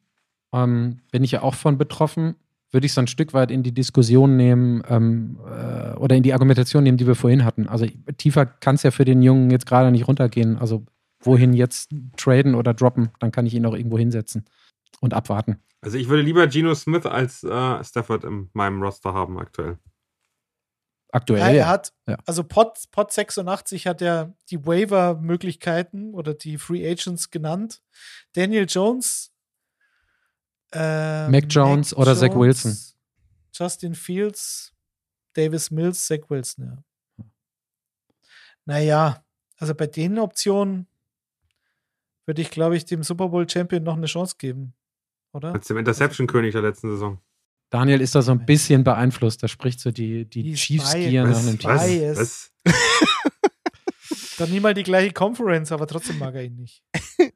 Ähm, 0.53 1.01
bin 1.11 1.25
ich 1.25 1.31
ja 1.31 1.41
auch 1.41 1.55
von 1.55 1.77
betroffen. 1.77 2.35
Würde 2.71 2.85
ich 2.85 2.93
so 2.93 3.01
ein 3.01 3.07
Stück 3.07 3.33
weit 3.33 3.51
in 3.51 3.61
die 3.61 3.73
Diskussion 3.73 4.37
nehmen 4.37 4.83
ähm, 4.87 5.37
äh, 5.45 5.97
oder 5.97 6.15
in 6.15 6.23
die 6.23 6.31
Argumentation 6.31 6.83
nehmen, 6.83 6.97
die 6.97 7.07
wir 7.07 7.15
vorhin 7.15 7.43
hatten. 7.43 7.67
Also 7.67 7.85
tiefer 8.15 8.45
kann 8.45 8.75
es 8.75 8.83
ja 8.83 8.91
für 8.91 9.03
den 9.03 9.21
Jungen 9.21 9.51
jetzt 9.51 9.65
gerade 9.65 9.91
nicht 9.91 10.07
runtergehen. 10.07 10.57
Also 10.57 10.85
wohin 11.19 11.51
jetzt 11.51 11.93
traden 12.15 12.55
oder 12.55 12.73
droppen, 12.73 13.09
dann 13.19 13.33
kann 13.33 13.45
ich 13.45 13.53
ihn 13.53 13.65
auch 13.65 13.75
irgendwo 13.75 13.97
hinsetzen 13.97 14.45
und 15.01 15.13
abwarten. 15.13 15.61
Also 15.81 15.97
ich 15.97 16.07
würde 16.07 16.23
lieber 16.23 16.47
Geno 16.47 16.73
Smith 16.75 17.05
als 17.05 17.43
äh, 17.43 17.83
Stafford 17.83 18.23
in 18.23 18.49
meinem 18.53 18.81
Roster 18.81 19.13
haben 19.13 19.37
aktuell. 19.39 19.77
Aktuell. 21.11 21.39
Ja, 21.41 21.49
er 21.49 21.67
hat, 21.67 21.93
Ja. 22.07 22.17
also 22.25 22.43
Pot, 22.45 22.79
Pot 22.91 23.11
86 23.11 23.85
hat 23.85 24.01
er 24.01 24.33
die 24.49 24.65
Waiver-Möglichkeiten 24.65 26.13
oder 26.13 26.33
die 26.33 26.57
Free 26.57 26.89
Agents 26.89 27.29
genannt. 27.31 27.81
Daniel 28.33 28.65
Jones, 28.69 29.33
ähm, 30.71 31.31
Mac 31.31 31.45
Jones 31.49 31.93
oder 31.93 32.15
Zach 32.15 32.33
Wilson. 32.33 32.77
Justin 33.53 33.93
Fields, 33.93 34.73
Davis 35.33 35.69
Mills, 35.69 36.05
Zach 36.07 36.29
Wilson, 36.29 36.65
ja. 37.17 37.25
Naja, 38.65 39.25
also 39.57 39.73
bei 39.75 39.87
den 39.87 40.17
Optionen 40.19 40.87
würde 42.25 42.41
ich, 42.41 42.51
glaube 42.51 42.77
ich, 42.77 42.85
dem 42.85 43.03
Super 43.03 43.27
Bowl 43.29 43.49
Champion 43.49 43.83
noch 43.83 43.97
eine 43.97 44.05
Chance 44.05 44.35
geben, 44.37 44.73
oder? 45.33 45.53
Als 45.53 45.67
dem 45.67 45.77
Interception-König 45.77 46.53
der 46.53 46.61
letzten 46.61 46.89
Saison. 46.91 47.19
Daniel 47.69 48.01
ist 48.01 48.15
da 48.15 48.21
so 48.21 48.31
ein 48.33 48.45
bisschen 48.45 48.83
beeinflusst. 48.83 49.41
Da 49.43 49.47
spricht 49.47 49.79
so 49.79 49.91
die, 49.91 50.25
die 50.25 50.43
Die 50.43 50.53
Chiefs-Gier 50.55 51.23
nach 51.23 51.29
biased. 51.31 51.47
einem 51.47 51.59
Team. 51.59 51.69
Was? 52.15 52.51
Was? 52.65 52.75
Dann 54.37 54.49
nie 54.51 54.59
mal 54.59 54.73
die 54.73 54.83
gleiche 54.83 55.13
Conference, 55.13 55.71
aber 55.71 55.87
trotzdem 55.87 56.17
mag 56.19 56.35
er 56.35 56.43
ihn 56.43 56.55
nicht. 56.55 56.83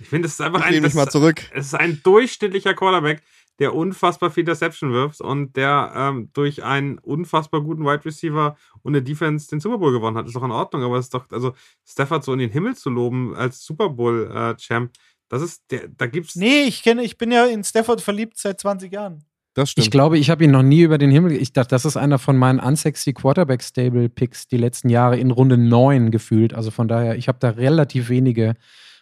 Ich 0.00 0.08
finde, 0.08 0.26
es 0.26 0.32
ist 0.32 0.40
einfach 0.40 0.58
Ich 0.58 0.64
ein, 0.66 0.72
nehme 0.72 0.86
mich 0.88 0.94
mal 0.94 1.08
zurück. 1.08 1.48
es 1.54 1.66
ist 1.66 1.74
ein 1.74 2.00
durchschnittlicher 2.02 2.74
Quarterback, 2.74 3.22
der 3.60 3.72
unfassbar 3.72 4.32
viel 4.32 4.40
Interception 4.40 4.90
wirft 4.92 5.20
und 5.20 5.54
der 5.56 5.92
ähm, 5.94 6.28
durch 6.32 6.64
einen 6.64 6.98
unfassbar 6.98 7.60
guten 7.60 7.84
Wide 7.84 8.04
Receiver 8.04 8.56
und 8.82 8.96
eine 8.96 9.02
Defense 9.04 9.46
den 9.46 9.60
Super 9.60 9.78
Bowl 9.78 9.92
gewonnen 9.92 10.16
hat. 10.16 10.26
Ist 10.26 10.34
doch 10.34 10.42
in 10.42 10.50
Ordnung, 10.50 10.82
aber 10.82 10.98
es 10.98 11.06
ist 11.06 11.14
doch, 11.14 11.30
also 11.30 11.54
Stafford 11.86 12.24
so 12.24 12.32
in 12.32 12.40
den 12.40 12.50
Himmel 12.50 12.74
zu 12.74 12.90
loben 12.90 13.36
als 13.36 13.64
Super 13.64 13.88
Bowl-Champ, 13.90 14.90
das 15.28 15.42
ist, 15.42 15.62
der, 15.70 15.88
da 15.88 16.06
gibt's. 16.06 16.36
Nee, 16.36 16.64
ich 16.64 16.82
kenne, 16.82 17.02
ich 17.02 17.18
bin 17.18 17.30
ja 17.32 17.46
in 17.46 17.64
Stafford 17.64 18.00
verliebt 18.00 18.38
seit 18.38 18.60
20 18.60 18.92
Jahren. 18.92 19.24
Das 19.54 19.70
stimmt. 19.70 19.86
Ich 19.86 19.90
glaube, 19.90 20.18
ich 20.18 20.28
habe 20.28 20.44
ihn 20.44 20.50
noch 20.50 20.62
nie 20.62 20.82
über 20.82 20.98
den 20.98 21.10
Himmel. 21.10 21.32
Ich 21.32 21.52
dachte, 21.52 21.70
das 21.70 21.86
ist 21.86 21.96
einer 21.96 22.18
von 22.18 22.36
meinen 22.36 22.60
unsexy 22.60 23.14
Quarterback-Stable-Picks 23.14 24.48
die 24.48 24.58
letzten 24.58 24.90
Jahre 24.90 25.18
in 25.18 25.30
Runde 25.30 25.56
9 25.56 26.10
gefühlt. 26.10 26.52
Also 26.52 26.70
von 26.70 26.88
daher, 26.88 27.16
ich 27.16 27.26
habe 27.28 27.38
da 27.40 27.50
relativ 27.50 28.08
wenige. 28.10 28.54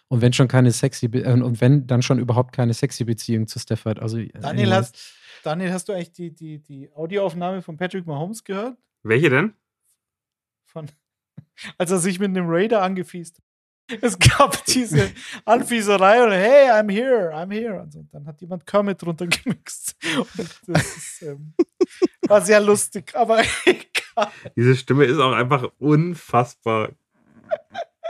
Und 0.07 0.21
wenn 0.21 0.31
schon 0.33 0.47
keine 0.47 0.71
sexy, 0.71 1.07
Be- 1.09 1.23
äh, 1.23 1.33
und 1.41 1.59
wenn 1.61 1.87
dann 1.87 2.01
schon 2.01 2.19
überhaupt 2.19 2.55
keine 2.55 2.73
sexy 2.73 3.03
Beziehung 3.03 3.47
zu 3.47 3.59
Stafford. 3.59 3.99
Also, 3.99 4.17
Daniel, 4.17 4.45
anyways. 4.45 4.71
hast, 4.71 5.13
Daniel, 5.43 5.73
hast 5.73 5.89
du 5.89 5.93
eigentlich 5.93 6.11
die, 6.13 6.31
die, 6.33 6.59
die 6.59 6.89
Audioaufnahme 6.93 7.61
von 7.61 7.75
Patrick 7.75 8.05
Mahomes 8.05 8.43
gehört? 8.43 8.77
Welche 9.03 9.29
denn? 9.29 9.53
Von, 10.63 10.85
als 11.77 11.91
er 11.91 11.97
sich 11.97 12.19
mit 12.19 12.29
einem 12.29 12.45
Raider 12.47 12.81
angefiest. 12.81 13.41
Es 14.01 14.17
gab 14.17 14.65
diese 14.67 15.11
Anfieserei 15.45 16.23
und 16.23 16.31
hey, 16.31 16.69
I'm 16.71 16.91
here, 16.91 17.31
I'm 17.33 17.51
here. 17.51 17.81
Und 17.81 17.93
so, 17.93 18.05
dann 18.11 18.25
hat 18.25 18.41
jemand 18.41 18.65
Kermit 18.65 19.01
drunter 19.01 19.27
gemixt. 19.27 19.95
Und 20.17 20.59
das 20.67 20.97
ist, 20.97 21.21
ähm, 21.21 21.53
war 22.27 22.41
sehr 22.41 22.59
lustig, 22.59 23.13
aber 23.15 23.41
egal. 23.65 24.31
Diese 24.55 24.75
Stimme 24.75 25.05
ist 25.05 25.19
auch 25.19 25.33
einfach 25.33 25.69
unfassbar 25.79 26.89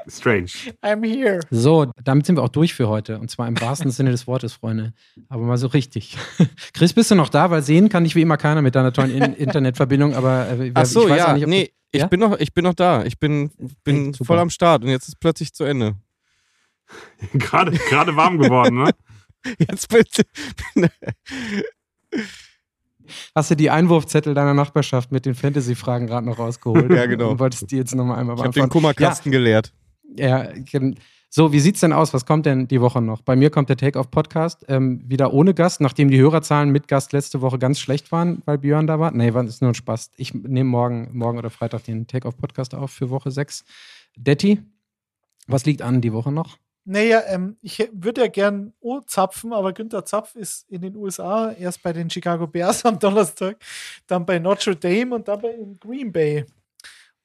strange. 0.10 0.48
I'm 0.82 1.03
here. 1.06 1.40
So, 1.49 1.91
damit 2.03 2.26
sind 2.26 2.38
wir 2.38 2.44
auch 2.44 2.49
durch 2.49 2.73
für 2.73 2.88
heute. 2.88 3.19
Und 3.19 3.30
zwar 3.32 3.48
im 3.48 3.60
wahrsten 3.60 3.91
Sinne 3.91 4.11
des 4.11 4.27
Wortes, 4.27 4.53
Freunde. 4.53 4.94
Aber 5.30 5.44
mal 5.44 5.57
so 5.57 5.68
richtig. 5.68 6.18
Chris, 6.73 6.94
bist 6.94 7.11
du 7.11 7.15
noch 7.15 7.30
da? 7.30 7.49
Weil 7.52 7.61
sehen 7.64 7.90
kann 7.90 8.03
dich 8.03 8.15
wie 8.15 8.22
immer 8.22 8.38
keiner 8.38 8.61
mit 8.61 8.76
deiner 8.76 8.94
tollen 8.94 9.11
In 9.11 9.34
Internetverbindung. 9.36 10.15
Aber 10.15 10.49
äh, 10.49 10.72
Ach 10.73 10.86
so, 10.86 11.06
ich 11.06 11.11
weiß 11.11 11.18
ja. 11.19 11.27
auch 11.30 11.34
nicht, 11.34 11.44
ob 11.44 11.49
nee, 11.49 11.72
ich, 11.91 12.02
Ja? 12.02 12.07
bin 12.07 12.19
noch, 12.19 12.40
ich 12.40 12.53
bin 12.53 12.64
noch 12.64 12.73
da. 12.73 13.03
Ich 13.06 13.19
bin, 13.19 13.52
bin 13.84 13.95
Hey, 14.06 14.14
super. 14.14 14.26
voll 14.26 14.40
am 14.40 14.49
Start 14.49 14.84
und 14.84 14.90
jetzt 14.90 15.07
ist 15.07 15.19
plötzlich 15.19 15.53
zu 15.53 15.64
Ende. 15.64 15.95
Gerade, 17.34 17.72
gerade 17.72 18.15
warm 18.15 18.38
geworden, 18.38 18.84
ne? 18.84 18.91
Jetzt 19.57 19.90
bitte. 19.90 20.23
hast 23.36 23.52
du 23.52 23.56
die 23.56 23.69
Einwurfzettel 23.69 24.34
deiner 24.34 24.53
Nachbarschaft 24.53 25.11
mit 25.11 25.26
den 25.26 25.36
Fantasy-Fragen 25.36 26.07
gerade 26.07 26.26
noch 26.27 26.40
rausgeholt. 26.40 26.91
Ja, 26.91 27.06
genau. 27.06 27.32
Und 27.32 27.40
wolltest 27.40 27.69
die 27.72 27.77
jetzt 27.77 27.94
nochmal 27.95 28.19
einmal 28.19 28.36
Ich 28.36 28.40
habe 28.41 28.49
den 28.49 28.61
beantworten. 28.61 28.72
Kummerkasten 28.95 29.32
geleert. 29.32 29.73
Ja, 30.17 30.49
so, 31.37 31.51
wie 31.51 31.59
sieht's 31.59 31.81
denn 31.81 31.91
aus? 31.91 32.13
Was 32.13 32.25
kommt 32.25 32.45
denn 32.45 32.69
die 32.69 32.79
Woche 32.79 33.01
noch? 33.01 33.21
Bei 33.21 33.35
mir 33.35 33.49
kommt 33.49 33.67
der 33.67 33.75
Take-Off-Podcast 33.75 34.65
ähm, 34.69 35.03
wieder 35.05 35.33
ohne 35.33 35.53
Gast, 35.53 35.81
nachdem 35.81 36.09
die 36.09 36.17
Hörerzahlen 36.17 36.69
mit 36.69 36.87
Gast 36.87 37.11
letzte 37.11 37.41
Woche 37.41 37.59
ganz 37.59 37.77
schlecht 37.77 38.13
waren, 38.13 38.41
weil 38.45 38.57
Björn 38.57 38.87
da 38.87 39.01
war. 39.01 39.11
Nee, 39.11 39.33
war 39.33 39.43
ist 39.43 39.61
nur 39.61 39.71
ein 39.71 39.75
Spaß. 39.75 40.11
Ich 40.15 40.33
nehme 40.33 40.69
morgen, 40.69 41.09
morgen 41.11 41.37
oder 41.37 41.49
Freitag 41.49 41.83
den 41.83 42.07
Take-Off-Podcast 42.07 42.73
auf 42.73 42.91
für 42.91 43.09
Woche 43.09 43.31
6. 43.31 43.65
Detti, 44.15 44.61
was 45.47 45.65
liegt 45.65 45.81
an 45.81 45.99
die 45.99 46.13
Woche 46.13 46.31
noch? 46.31 46.57
Naja, 46.85 47.23
ähm, 47.27 47.57
ich 47.61 47.89
würde 47.91 48.21
ja 48.21 48.27
gern 48.27 48.71
O-Zapfen, 48.79 49.51
aber 49.51 49.73
Günther 49.73 50.05
Zapf 50.05 50.35
ist 50.35 50.69
in 50.69 50.83
den 50.83 50.95
USA 50.95 51.51
erst 51.51 51.83
bei 51.83 51.91
den 51.91 52.09
Chicago 52.09 52.47
Bears 52.47 52.85
am 52.85 52.97
Donnerstag, 52.97 53.57
dann 54.07 54.25
bei 54.25 54.39
Notre 54.39 54.77
Dame 54.77 55.15
und 55.15 55.27
dann 55.27 55.41
bei 55.41 55.53
Green 55.81 56.13
Bay. 56.13 56.45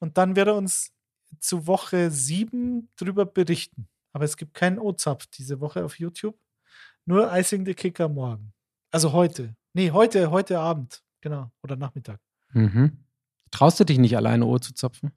Und 0.01 0.19
dann 0.19 0.35
wird 0.35 0.49
er 0.49 0.57
uns 0.57 0.91
zu 1.39 1.67
Woche 1.67 2.11
7 2.11 2.89
drüber 2.97 3.27
berichten. 3.27 3.89
Aber 4.13 4.25
es 4.25 4.37
gibt 4.37 4.55
keinen 4.55 4.79
O-Zapf 4.79 5.27
diese 5.27 5.61
Woche 5.61 5.85
auf 5.85 5.99
YouTube. 5.99 6.37
Nur 7.07 7.33
Icing 7.33 7.65
the 7.65 7.75
Kicker 7.75 8.09
morgen. 8.09 8.53
Also 8.91 9.13
heute. 9.13 9.55
Nee, 9.73 9.91
heute, 9.93 10.31
heute 10.31 10.59
Abend. 10.59 11.03
Genau. 11.21 11.51
Oder 11.63 11.77
Nachmittag. 11.77 12.21
Mhm. 12.53 13.05
Traust 13.51 13.79
du 13.81 13.85
dich 13.85 13.99
nicht 13.99 14.17
alleine 14.17 14.47
Ohr 14.47 14.61
zu 14.61 14.75
zapfen? 14.75 15.13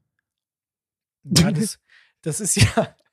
Ja, 1.24 1.50
das, 1.50 1.78
das 2.22 2.40
ist 2.40 2.56
ja. 2.56 2.94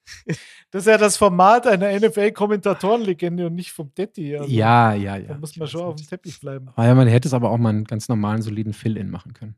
Das 0.71 0.83
ist 0.83 0.87
ja 0.87 0.97
das 0.97 1.15
Format 1.15 1.67
einer 1.67 1.97
NFL-Kommentatorenlegende 1.97 3.47
und 3.47 3.55
nicht 3.55 3.71
vom 3.71 3.93
Detti. 3.93 4.35
Also. 4.35 4.51
ja, 4.51 4.93
ja, 4.93 5.15
ja. 5.15 5.27
Da 5.27 5.37
muss 5.37 5.55
man 5.55 5.67
schon 5.67 5.81
auf 5.81 5.95
dem. 5.95 6.07
Teppich 6.07 6.39
bleiben. 6.39 6.69
Ah, 6.75 6.87
ja, 6.87 6.95
man 6.95 7.07
hätte 7.07 7.27
es 7.27 7.33
aber 7.33 7.51
auch 7.51 7.57
mal 7.57 7.69
einen 7.69 7.83
ganz 7.83 8.09
normalen, 8.09 8.41
soliden 8.41 8.73
Fill-In 8.73 9.09
machen 9.09 9.33
können. 9.33 9.55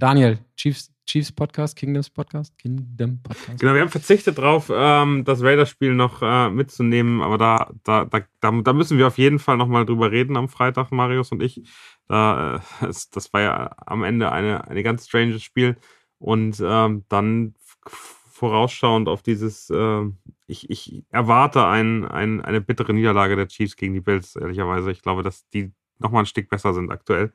Daniel, 0.00 0.38
Chiefs, 0.56 0.92
Chiefs 1.10 1.32
Podcast, 1.32 1.74
Kingdoms 1.74 2.08
Podcast, 2.08 2.56
Kingdom 2.56 3.20
Podcast. 3.20 3.58
Genau, 3.58 3.74
wir 3.74 3.80
haben 3.80 3.88
verzichtet 3.88 4.38
drauf, 4.38 4.70
ähm, 4.72 5.24
das 5.24 5.42
Raiders-Spiel 5.42 5.92
noch 5.92 6.22
äh, 6.22 6.50
mitzunehmen, 6.50 7.20
aber 7.20 7.36
da, 7.36 7.72
da, 7.82 8.04
da, 8.04 8.22
da, 8.40 8.72
müssen 8.72 8.96
wir 8.96 9.08
auf 9.08 9.18
jeden 9.18 9.40
Fall 9.40 9.56
nochmal 9.56 9.84
drüber 9.84 10.12
reden 10.12 10.36
am 10.36 10.48
Freitag, 10.48 10.92
Marius 10.92 11.32
und 11.32 11.42
ich. 11.42 11.62
Da, 12.06 12.62
äh, 12.80 12.86
das 12.86 13.32
war 13.32 13.40
ja 13.40 13.70
am 13.86 14.04
Ende 14.04 14.30
eine, 14.30 14.68
eine 14.68 14.84
ganz 14.84 15.08
stranges 15.08 15.42
Spiel. 15.42 15.76
Und 16.18 16.62
ähm, 16.64 17.04
dann 17.08 17.54
vorausschauend 17.86 19.08
auf 19.08 19.22
dieses, 19.22 19.68
äh, 19.70 20.02
ich, 20.46 20.70
ich 20.70 21.02
erwarte 21.10 21.66
ein, 21.66 22.04
ein, 22.04 22.40
eine 22.40 22.60
bittere 22.60 22.94
Niederlage 22.94 23.34
der 23.34 23.48
Chiefs 23.48 23.74
gegen 23.74 23.94
die 23.94 24.00
Bills, 24.00 24.36
ehrlicherweise. 24.36 24.92
Ich 24.92 25.02
glaube, 25.02 25.24
dass 25.24 25.48
die 25.48 25.72
nochmal 25.98 26.22
ein 26.22 26.26
Stück 26.26 26.48
besser 26.48 26.72
sind 26.72 26.92
aktuell. 26.92 27.32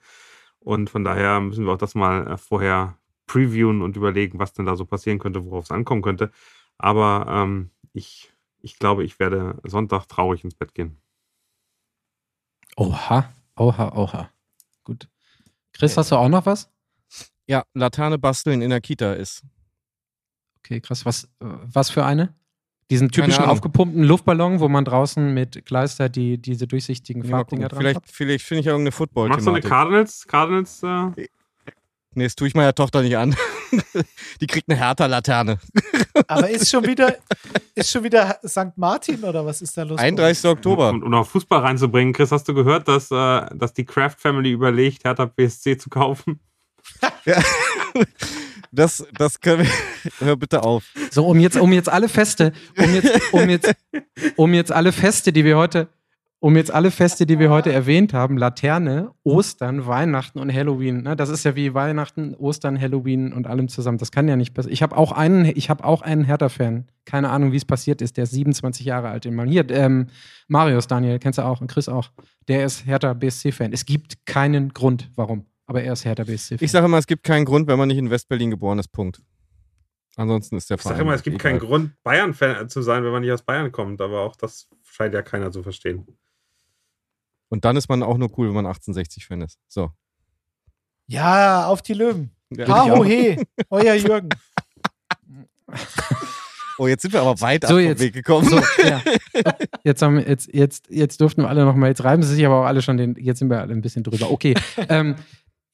Und 0.60 0.90
von 0.90 1.04
daher 1.04 1.42
müssen 1.42 1.66
wir 1.66 1.74
auch 1.74 1.78
das 1.78 1.94
mal 1.94 2.26
äh, 2.26 2.38
vorher 2.38 2.98
previewen 3.26 3.82
und 3.82 3.98
überlegen, 3.98 4.40
was 4.40 4.54
denn 4.54 4.66
da 4.66 4.76
so 4.76 4.86
passieren 4.86 5.20
könnte, 5.20 5.46
worauf 5.46 5.66
es 5.66 5.72
ankommen 5.72 6.02
könnte. 6.02 6.32
Aber 6.78 7.26
ähm, 7.30 7.72
ich, 7.94 8.32
ich 8.62 8.78
glaube, 8.80 9.04
ich 9.04 9.20
werde 9.20 9.60
Sonntag 9.64 10.08
traurig 10.08 10.44
ins 10.44 10.56
Bett 10.56 10.74
gehen. 10.74 10.98
Oha, 12.76 13.34
oha, 13.56 13.94
oha. 13.96 14.30
Gut. 14.84 15.08
Chris, 15.74 15.98
hast 15.98 16.12
du 16.12 16.16
auch 16.16 16.30
noch 16.30 16.46
was? 16.46 16.70
Ja, 17.48 17.64
Laterne 17.74 18.18
basteln 18.18 18.62
in 18.62 18.70
der 18.70 18.82
Kita 18.82 19.14
ist. 19.14 19.44
Okay, 20.60 20.82
krass. 20.82 21.06
Was, 21.06 21.26
äh, 21.40 21.46
was 21.66 21.90
für 21.90 22.06
eine? 22.06 22.34
Diesen 22.92 23.10
typischen 23.10 23.46
aufgepumpten 23.46 24.04
Luftballon, 24.04 24.60
wo 24.60 24.70
man 24.70 24.86
draußen 24.86 25.34
mit 25.34 25.66
Kleister 25.66 26.08
die, 26.08 26.38
diese 26.38 26.68
durchsichtigen 26.68 27.24
Farbdinger 27.24 27.68
dran 27.68 27.80
vielleicht 27.80 27.96
hat. 27.96 28.10
vielleicht 28.12 28.46
finde 28.46 28.60
ich 28.60 28.66
ja 28.68 28.74
irgendeine 28.74 28.92
football 28.92 29.30
Machst 29.30 29.48
du 29.48 29.52
eine 29.52 29.62
Cardinals? 29.62 30.28
Cardinals 30.28 30.84
äh, 30.84 31.28
Nee, 32.16 32.24
das 32.24 32.36
tue 32.36 32.48
ich 32.48 32.56
meiner 32.56 32.74
Tochter 32.74 33.02
nicht 33.02 33.18
an. 33.18 33.36
Die 34.42 34.48
kriegt 34.48 34.70
eine 34.70 34.80
Hertha-Laterne. 34.80 35.60
Aber 36.28 36.50
ist 36.50 36.70
schon 36.70 36.86
wieder, 36.88 37.18
ist 37.76 37.92
schon 37.92 38.04
wieder 38.04 38.40
St. 38.46 38.78
Martin 38.78 39.24
oder 39.24 39.46
was 39.46 39.62
ist 39.62 39.78
da 39.78 39.84
los? 39.84 40.00
31. 40.00 40.46
Oktober. 40.46 40.90
um, 40.90 41.04
um 41.04 41.12
noch 41.12 41.28
Fußball 41.28 41.60
reinzubringen. 41.60 42.14
Chris, 42.14 42.32
hast 42.32 42.48
du 42.48 42.54
gehört, 42.54 42.88
dass, 42.88 43.12
äh, 43.12 43.46
dass 43.54 43.74
die 43.74 43.84
Kraft 43.84 44.22
Family 44.22 44.52
überlegt, 44.52 45.04
Hertha 45.04 45.26
BSC 45.26 45.78
zu 45.78 45.90
kaufen? 45.90 46.40
Ja. 47.26 47.42
Das, 48.72 49.04
das 49.14 49.40
können 49.40 49.64
wir. 49.66 49.72
Hör 50.20 50.36
bitte 50.36 50.62
auf. 50.62 50.84
So, 51.10 51.26
um 51.26 51.40
jetzt, 51.40 51.58
um 51.58 51.72
jetzt 51.74 51.90
alle 51.90 52.08
Feste, 52.08 52.54
um 52.78 52.94
jetzt, 52.94 53.34
um 53.34 53.50
jetzt, 53.50 53.74
um 54.36 54.54
jetzt 54.54 54.72
alle 54.72 54.92
Feste, 54.92 55.34
die 55.34 55.44
wir 55.44 55.58
heute, 55.58 55.88
um 56.40 56.56
jetzt 56.56 56.72
alle 56.72 56.92
Feste, 56.92 57.26
die 57.26 57.40
wir 57.40 57.50
heute 57.50 57.72
erwähnt 57.72 58.14
haben, 58.14 58.38
Laterne, 58.38 59.12
Ostern, 59.24 59.88
Weihnachten 59.88 60.38
und 60.38 60.54
Halloween. 60.54 61.02
Ne? 61.04 61.16
Das 61.16 61.30
ist 61.30 61.44
ja 61.44 61.56
wie 61.56 61.74
Weihnachten, 61.74 62.36
Ostern, 62.36 62.80
Halloween 62.80 63.34
und 63.34 63.48
allem 63.48 63.68
zusammen. 63.68 63.98
Das 63.98 64.12
kann 64.12 64.28
ja 64.28 64.36
nicht 64.36 64.54
passieren. 64.54 64.74
Ich 64.74 64.84
habe 64.84 64.96
auch 64.96 65.12
einen, 65.12 65.46
ich 65.46 65.70
habe 65.70 65.84
auch 65.84 66.02
einen 66.04 66.24
Hertha-Fan. 66.24 66.86
Keine 67.06 67.30
Ahnung, 67.30 67.52
wie 67.52 67.58
es 67.58 67.66
passiert 67.66 68.02
ist. 68.02 68.18
Der 68.18 68.26
ist 68.26 68.32
27 68.32 68.86
Jahre 68.86 69.10
alt. 69.10 69.26
Den 69.26 69.34
Mann. 69.36 69.48
Hier, 69.48 69.68
ähm, 69.72 70.08
Marius, 70.48 70.86
Daniel, 70.88 71.18
kennst 71.20 71.40
du 71.40 71.44
auch 71.44 71.62
und 71.62 71.68
Chris 71.72 71.90
auch. 71.90 72.12
Der 72.48 72.66
ist 72.66 72.86
Hertha 72.86 73.14
BSC-Fan. 73.14 73.74
Es 73.74 73.86
gibt 73.86 74.26
keinen 74.28 74.70
Grund, 74.74 75.10
warum. 75.16 75.46
Aber 75.66 75.82
er 75.82 75.94
ist 75.94 76.06
Hertha 76.06 76.24
BSC-Fan. 76.26 76.64
Ich 76.64 76.72
sage 76.72 76.86
immer, 76.86 76.98
es 77.00 77.08
gibt 77.08 77.24
keinen 77.24 77.46
Grund, 77.46 77.68
wenn 77.68 77.80
man 77.80 77.88
nicht 77.88 77.98
in 77.98 78.12
Westberlin 78.12 78.52
geboren 78.52 78.78
ist. 78.78 78.90
Punkt. 78.92 79.20
Ansonsten 80.16 80.58
ist 80.58 80.70
der 80.70 80.76
Ich 80.76 80.82
Verein. 80.84 80.98
sag 80.98 81.02
immer, 81.02 81.14
es 81.14 81.24
gibt 81.24 81.36
egal. 81.36 81.52
keinen 81.54 81.60
Grund, 81.60 81.92
Bayern-Fan 82.04 82.70
zu 82.70 82.82
sein, 82.82 83.04
wenn 83.04 83.12
man 83.12 83.22
nicht 83.22 83.32
aus 83.32 83.42
Bayern 83.42 83.72
kommt, 83.72 84.00
aber 84.00 84.22
auch 84.22 84.36
das 84.36 84.70
scheint 84.84 85.14
ja 85.14 85.22
keiner 85.22 85.52
zu 85.52 85.62
verstehen. 85.64 86.06
Und 87.50 87.66
dann 87.66 87.76
ist 87.78 87.90
man 87.90 88.04
auch 88.04 88.18
nur 88.18 88.30
cool, 88.38 88.48
wenn 88.48 88.56
man 88.56 88.66
1860-Fan 88.66 89.42
ist. 89.42 89.60
So. 89.68 89.92
Ja, 91.08 91.68
auf 91.68 91.82
die 91.82 91.94
Löwen. 91.94 92.32
Ja. 92.50 92.68
Ha, 92.68 93.04
he. 93.04 93.38
Euer 93.70 93.94
Jürgen. 93.96 94.30
Oh, 96.78 96.88
jetzt 96.88 97.04
sind 97.04 97.14
wir 97.14 97.22
aber 97.22 97.40
weit 97.40 97.62
So, 97.64 97.68
ab 97.68 97.74
vom 97.76 97.80
jetzt- 97.80 98.02
Weg 98.02 98.14
gekommen. 98.14 98.50
So, 98.50 98.58
ja. 98.86 99.02
Jetzt, 99.86 100.02
haben, 100.02 100.18
wir- 100.18 100.28
jetzt, 100.28 100.54
jetzt, 100.54 100.90
jetzt 100.90 101.22
durften 101.22 101.44
wir 101.44 101.50
alle 101.50 101.64
noch 101.64 101.74
mal, 101.76 101.88
jetzt 101.88 102.04
reiben 102.04 102.22
sie 102.22 102.36
sich 102.36 102.46
aber 102.46 102.60
auch 102.62 102.66
alle 102.66 102.82
schon 102.82 102.98
den, 102.98 103.16
jetzt 103.18 103.40
sind 103.40 103.50
wir 103.50 103.62
alle 103.62 103.72
ein 103.74 103.82
bisschen 103.82 104.04
drüber. 104.04 104.30
Okay. 104.30 104.56
ähm, 104.90 105.16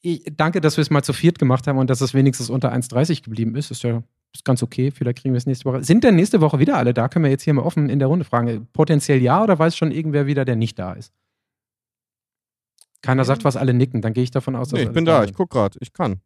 ich, 0.00 0.22
danke, 0.36 0.60
dass 0.60 0.76
wir 0.76 0.82
es 0.82 0.90
mal 0.90 1.02
zu 1.02 1.12
viert 1.12 1.40
gemacht 1.40 1.66
haben 1.66 1.78
und 1.78 1.90
dass 1.90 2.00
es 2.02 2.14
wenigstens 2.14 2.50
unter 2.50 2.72
1,30 2.72 3.24
geblieben 3.24 3.56
ist. 3.56 3.72
Ist 3.72 3.82
ja 3.82 4.02
ist 4.32 4.44
ganz 4.44 4.62
okay. 4.62 4.90
Vielleicht 4.92 5.18
kriegen 5.18 5.34
wir 5.34 5.38
es 5.38 5.46
nächste 5.46 5.64
Woche. 5.64 5.82
Sind 5.82 6.04
denn 6.04 6.14
nächste 6.16 6.40
Woche 6.40 6.58
wieder 6.60 6.76
alle 6.76 6.94
da? 6.94 7.08
Können 7.08 7.24
wir 7.24 7.30
jetzt 7.32 7.42
hier 7.42 7.52
mal 7.54 7.62
offen 7.62 7.90
in 7.90 7.98
der 7.98 8.08
Runde 8.08 8.24
fragen. 8.24 8.68
Potenziell 8.72 9.20
ja 9.20 9.42
oder 9.42 9.58
weiß 9.58 9.76
schon 9.76 9.90
irgendwer 9.90 10.26
wieder, 10.26 10.44
der 10.44 10.56
nicht 10.56 10.78
da 10.78 10.92
ist? 10.92 11.12
Keiner 13.02 13.24
sagt 13.24 13.44
was, 13.44 13.56
alle 13.56 13.74
nicken. 13.74 14.00
Dann 14.00 14.12
gehe 14.14 14.22
ich 14.24 14.30
davon 14.30 14.56
aus, 14.56 14.68
dass 14.70 14.78
Nee, 14.80 14.86
ich 14.86 14.92
bin 14.92 15.04
da, 15.04 15.20
ich 15.22 15.28
sind. 15.28 15.36
guck 15.36 15.50
gerade, 15.50 15.76
ich 15.80 15.92
kann. 15.92 16.20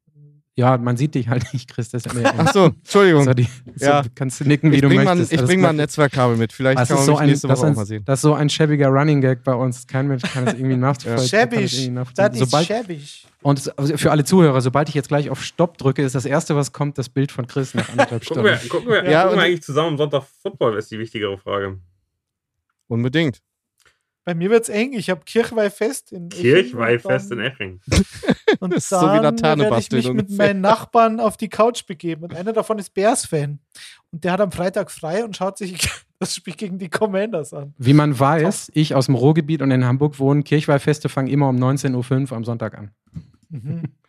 Ja, 0.58 0.78
man 0.78 0.96
sieht 0.96 1.14
dich 1.14 1.28
halt 1.28 1.44
nicht, 1.52 1.68
Chris. 1.68 1.90
Das 1.90 2.06
ist 2.06 2.14
ja 2.14 2.32
Ach 2.38 2.50
so, 2.52 2.64
Entschuldigung. 2.66 3.24
so, 3.24 3.34
die, 3.34 3.46
so, 3.74 3.84
Ja. 3.84 4.02
kannst 4.14 4.40
du 4.40 4.44
nicken, 4.44 4.70
wie 4.70 4.76
ich 4.76 4.80
du 4.80 4.88
bring 4.88 5.04
mal, 5.04 5.14
möchtest. 5.14 5.32
ich 5.32 5.38
Alles 5.38 5.48
bring 5.50 5.60
mal 5.60 5.68
ein. 5.70 5.76
Netzwerkkabel 5.76 6.36
mit. 6.38 6.50
Vielleicht 6.52 6.78
Das 6.78 6.88
kann 6.88 6.96
ist, 6.96 7.00
man 7.00 7.06
so 7.06 7.12
mich 7.12 7.20
ein, 7.20 7.28
nächste 7.28 7.48
das, 7.48 7.58
Woche 7.58 7.66
auch 7.66 7.70
ist, 7.72 7.76
mal 7.76 7.84
sehen. 7.84 8.02
das 8.06 8.18
ist 8.18 8.22
so 8.22 8.32
ein 8.34 8.48
schäbiger 8.48 8.88
Running 8.88 9.20
Gag 9.20 9.44
bei 9.44 9.52
uns. 9.54 9.86
Kein 9.86 10.08
Mensch 10.08 10.22
kann 10.22 10.46
es 10.46 10.54
irgendwie 10.58 10.76
nachvollziehen. 10.76 11.28
Schäbig. 11.28 11.92
Das 12.14 12.32
ist 12.32 12.38
Sobald, 12.38 12.66
schäbig. 12.68 13.26
und 13.42 13.78
also 13.78 13.96
für 13.98 14.10
alle 14.10 14.24
Zuhörer, 14.24 14.62
sobald 14.62 14.88
ich 14.88 14.94
jetzt 14.94 15.08
gleich 15.08 15.28
auf 15.28 15.42
Stopp 15.44 15.76
drücke, 15.76 16.02
ist 16.02 16.14
das 16.14 16.24
Erste, 16.24 16.56
was 16.56 16.72
kommt, 16.72 16.96
das 16.96 17.10
Bild 17.10 17.32
von 17.32 17.46
Chris 17.46 17.74
nach 17.74 17.90
anderthalb 17.90 18.24
Gucken 18.26 18.44
Stunden. 18.46 18.62
wir, 18.62 18.68
gucken 18.70 18.88
wir, 18.88 19.10
Ja, 19.10 19.22
gucken 19.24 19.34
und- 19.34 19.40
wir 19.42 19.46
eigentlich 19.46 19.62
zusammen 19.62 19.88
am 19.88 19.96
Sonntag 19.98 20.22
Football, 20.42 20.78
ist 20.78 20.90
die 20.90 20.98
wichtigere 20.98 21.36
Frage. 21.36 21.78
Unbedingt. 22.88 23.40
Bei 24.26 24.34
mir 24.34 24.50
wird's 24.50 24.68
eng. 24.68 24.92
Ich 24.92 25.08
habe 25.08 25.20
Kirchweihfest 25.24 26.10
in 26.10 26.26
Eching 26.32 26.40
Kirchweihfest 26.42 27.30
in 27.30 27.38
dann- 27.38 27.46
Eching. 27.46 27.80
Und 28.58 28.74
Das 28.74 28.78
ist 28.82 28.88
so 28.88 28.96
wie 28.96 29.06
dann 29.06 29.22
Laterne 29.22 29.62
werde 29.70 29.78
ich 29.78 29.90
mich 29.90 30.12
mit 30.12 30.30
meinen 30.32 30.60
Nachbarn 30.60 31.20
auf 31.20 31.36
die 31.36 31.48
Couch 31.48 31.86
begeben. 31.86 32.24
Und 32.24 32.34
einer 32.34 32.52
davon 32.52 32.78
ist 32.80 32.92
Bears-Fan. 32.92 33.60
Und 34.10 34.24
der 34.24 34.32
hat 34.32 34.40
am 34.40 34.50
Freitag 34.50 34.90
frei 34.90 35.24
und 35.24 35.36
schaut 35.36 35.58
sich 35.58 35.78
das 36.18 36.34
Spiel 36.34 36.54
gegen 36.54 36.76
die 36.78 36.88
Commanders 36.90 37.54
an. 37.54 37.72
Wie 37.78 37.92
man 37.92 38.18
weiß, 38.18 38.72
ich 38.74 38.96
aus 38.96 39.06
dem 39.06 39.14
Ruhrgebiet 39.14 39.62
und 39.62 39.70
in 39.70 39.84
Hamburg 39.84 40.18
wohne, 40.18 40.42
Kirchweihfeste 40.42 41.08
fangen 41.08 41.28
immer 41.28 41.48
um 41.48 41.56
19.05 41.56 42.30
Uhr 42.32 42.36
am 42.36 42.44
Sonntag 42.44 42.76
an. 42.76 42.90
Mhm. 43.48 43.82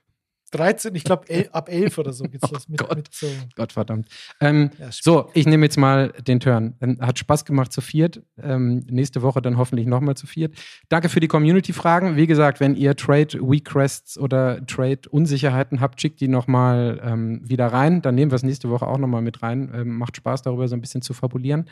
13, 0.52 0.96
ich 0.96 1.04
glaube 1.04 1.26
ab 1.52 1.70
11 1.70 1.98
oder 1.98 2.14
so 2.14 2.24
geht's 2.26 2.50
los 2.52 2.70
mit, 2.70 2.80
Gott. 2.80 2.96
mit 2.96 3.14
so. 3.14 3.28
Gott 3.56 3.74
verdammt. 3.74 4.08
Ähm, 4.40 4.72
Ja, 4.80 4.88
so, 4.92 5.30
ich 5.34 5.46
nehme 5.46 5.66
jetzt 5.66 5.78
mal 5.78 6.10
den 6.26 6.40
Turn. 6.40 6.76
Hat 7.00 7.20
Spaß 7.20 7.46
gemacht 7.46 7.72
zu 7.72 7.82
viert. 7.82 8.22
Ähm, 8.42 8.86
nächste 8.90 9.22
Woche 9.22 9.42
dann 9.42 9.58
hoffentlich 9.58 9.88
nochmal 9.88 10.16
zu 10.16 10.28
viert. 10.28 10.56
Danke 10.90 11.10
für 11.10 11.20
die 11.20 11.28
Community-Fragen. 11.28 12.16
Wie 12.16 12.28
gesagt, 12.28 12.60
wenn 12.60 12.76
ihr 12.76 12.96
Trade 12.96 13.40
Requests 13.42 14.18
oder 14.18 14.66
Trade 14.66 15.02
Unsicherheiten 15.10 15.82
habt, 15.82 16.00
schickt 16.00 16.22
die 16.22 16.28
nochmal 16.28 17.02
ähm, 17.04 17.42
wieder 17.44 17.68
rein. 17.68 18.02
Dann 18.02 18.16
nehmen 18.16 18.32
wir 18.32 18.36
es 18.36 18.44
nächste 18.44 18.70
Woche 18.70 18.88
auch 18.88 18.98
nochmal 18.98 19.22
mit 19.22 19.42
rein. 19.42 19.72
Ähm, 19.74 19.98
macht 19.98 20.18
Spaß 20.18 20.44
darüber 20.44 20.68
so 20.68 20.76
ein 20.76 20.82
bisschen 20.82 21.02
zu 21.02 21.14
fabulieren. 21.14 21.70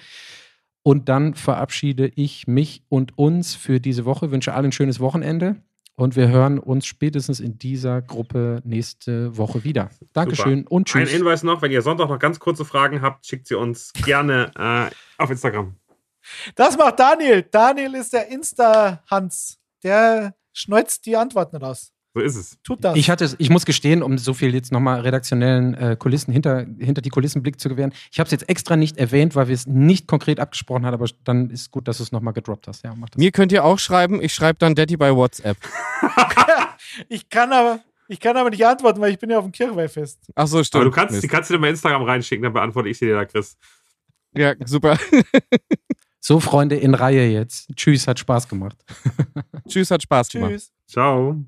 Und 0.83 1.09
dann 1.09 1.33
verabschiede 1.33 2.11
ich 2.15 2.45
mich 2.45 2.83
und 2.89 3.17
uns 3.17 3.55
für 3.55 3.79
diese 3.79 4.05
Woche. 4.05 4.29
Wünsche 4.31 4.53
allen 4.53 4.65
ein 4.65 4.71
schönes 4.71 4.99
Wochenende. 4.99 5.55
Und 5.97 6.17
wir 6.17 6.27
hören 6.27 6.59
uns 6.59 6.85
spätestens 6.85 7.39
in 7.39 7.57
dieser 7.57 8.01
Gruppe 8.01 8.61
nächste 8.65 9.37
Woche 9.37 9.63
wieder. 9.63 9.89
Dankeschön 10.11 10.67
und 10.67 10.81
Ein 10.81 10.85
tschüss. 11.05 11.11
Hinweis 11.11 11.43
noch, 11.43 11.61
wenn 11.61 11.71
ihr 11.71 11.81
Sonntag 11.81 12.09
noch 12.09 12.19
ganz 12.19 12.39
kurze 12.39 12.65
Fragen 12.65 13.01
habt, 13.01 13.25
schickt 13.25 13.47
sie 13.47 13.55
uns 13.55 13.93
gerne 13.93 14.51
äh, 14.57 14.93
auf 15.21 15.29
Instagram. 15.29 15.75
Das 16.55 16.77
macht 16.77 16.99
Daniel. 16.99 17.43
Daniel 17.43 17.95
ist 17.95 18.11
der 18.11 18.27
Insta-Hans. 18.27 19.59
Der 19.83 20.35
schneuzt 20.51 21.05
die 21.05 21.15
Antworten 21.15 21.55
raus. 21.57 21.94
So 22.15 22.21
ist 22.21 22.35
es. 22.37 22.57
Tut 22.63 22.81
das. 22.83 22.95
Ich 22.95 23.09
hatte, 23.09 23.25
es- 23.25 23.35
ich 23.39 23.49
muss 23.49 23.65
gestehen, 23.65 24.01
um 24.01 24.17
so 24.17 24.33
viel 24.33 24.55
jetzt 24.55 24.71
nochmal 24.71 25.01
redaktionellen 25.01 25.73
äh, 25.73 25.95
Kulissen 25.99 26.31
hinter, 26.31 26.65
hinter 26.79 27.01
die 27.01 27.09
Kulissenblick 27.09 27.59
zu 27.59 27.67
gewähren. 27.67 27.91
Ich 28.09 28.19
habe 28.19 28.25
es 28.25 28.31
jetzt 28.31 28.47
extra 28.47 28.77
nicht 28.77 28.97
erwähnt, 28.97 29.35
weil 29.35 29.49
wir 29.49 29.53
es 29.53 29.67
nicht 29.67 30.07
konkret 30.07 30.39
abgesprochen 30.39 30.85
haben, 30.85 30.93
aber 30.93 31.07
dann 31.25 31.49
ist 31.49 31.71
gut, 31.71 31.89
dass 31.89 31.97
du 31.97 32.03
es 32.03 32.13
nochmal 32.13 32.33
gedroppt 32.33 32.69
hast. 32.69 32.83
Ja, 32.85 32.95
mach 32.95 33.09
das. 33.09 33.17
Mir 33.19 33.31
könnt 33.31 33.51
ihr 33.51 33.65
auch 33.65 33.77
schreiben, 33.79 34.21
ich 34.21 34.33
schreibe 34.33 34.57
dann 34.59 34.75
Daddy 34.75 34.95
bei 34.95 35.13
WhatsApp. 35.13 35.57
ich, 37.09 37.27
kann 37.29 37.51
aber, 37.51 37.81
ich 38.07 38.21
kann 38.21 38.37
aber 38.37 38.49
nicht 38.49 38.65
antworten, 38.65 39.01
weil 39.01 39.11
ich 39.11 39.19
bin 39.19 39.29
ja 39.29 39.37
auf 39.39 39.43
dem 39.45 39.51
Kirchweihfest. 39.51 40.19
Ach 40.35 40.47
so, 40.47 40.63
stimmt. 40.63 40.83
Aber 40.83 40.89
du 40.89 40.95
kannst, 40.95 41.21
die 41.21 41.27
kannst 41.27 41.49
du 41.49 41.55
dir 41.55 41.59
bei 41.59 41.69
Instagram 41.69 42.03
reinschicken, 42.03 42.43
dann 42.43 42.53
beantworte 42.53 42.87
ich 42.87 42.97
sie 42.97 43.07
dir 43.07 43.15
da, 43.15 43.25
Chris. 43.25 43.57
Ja, 44.33 44.53
super. 44.65 44.97
So, 46.27 46.39
Freunde, 46.39 46.75
in 46.75 46.95
Reihe 46.95 47.29
jetzt. 47.29 47.69
Tschüss, 47.75 48.07
hat 48.07 48.17
Spaß 48.17 48.47
gemacht. 48.49 48.75
Tschüss, 49.69 49.91
hat 49.91 50.01
Spaß 50.01 50.29
gemacht. 50.29 50.53
Tschüss. 50.53 50.71
Ciao. 50.87 51.45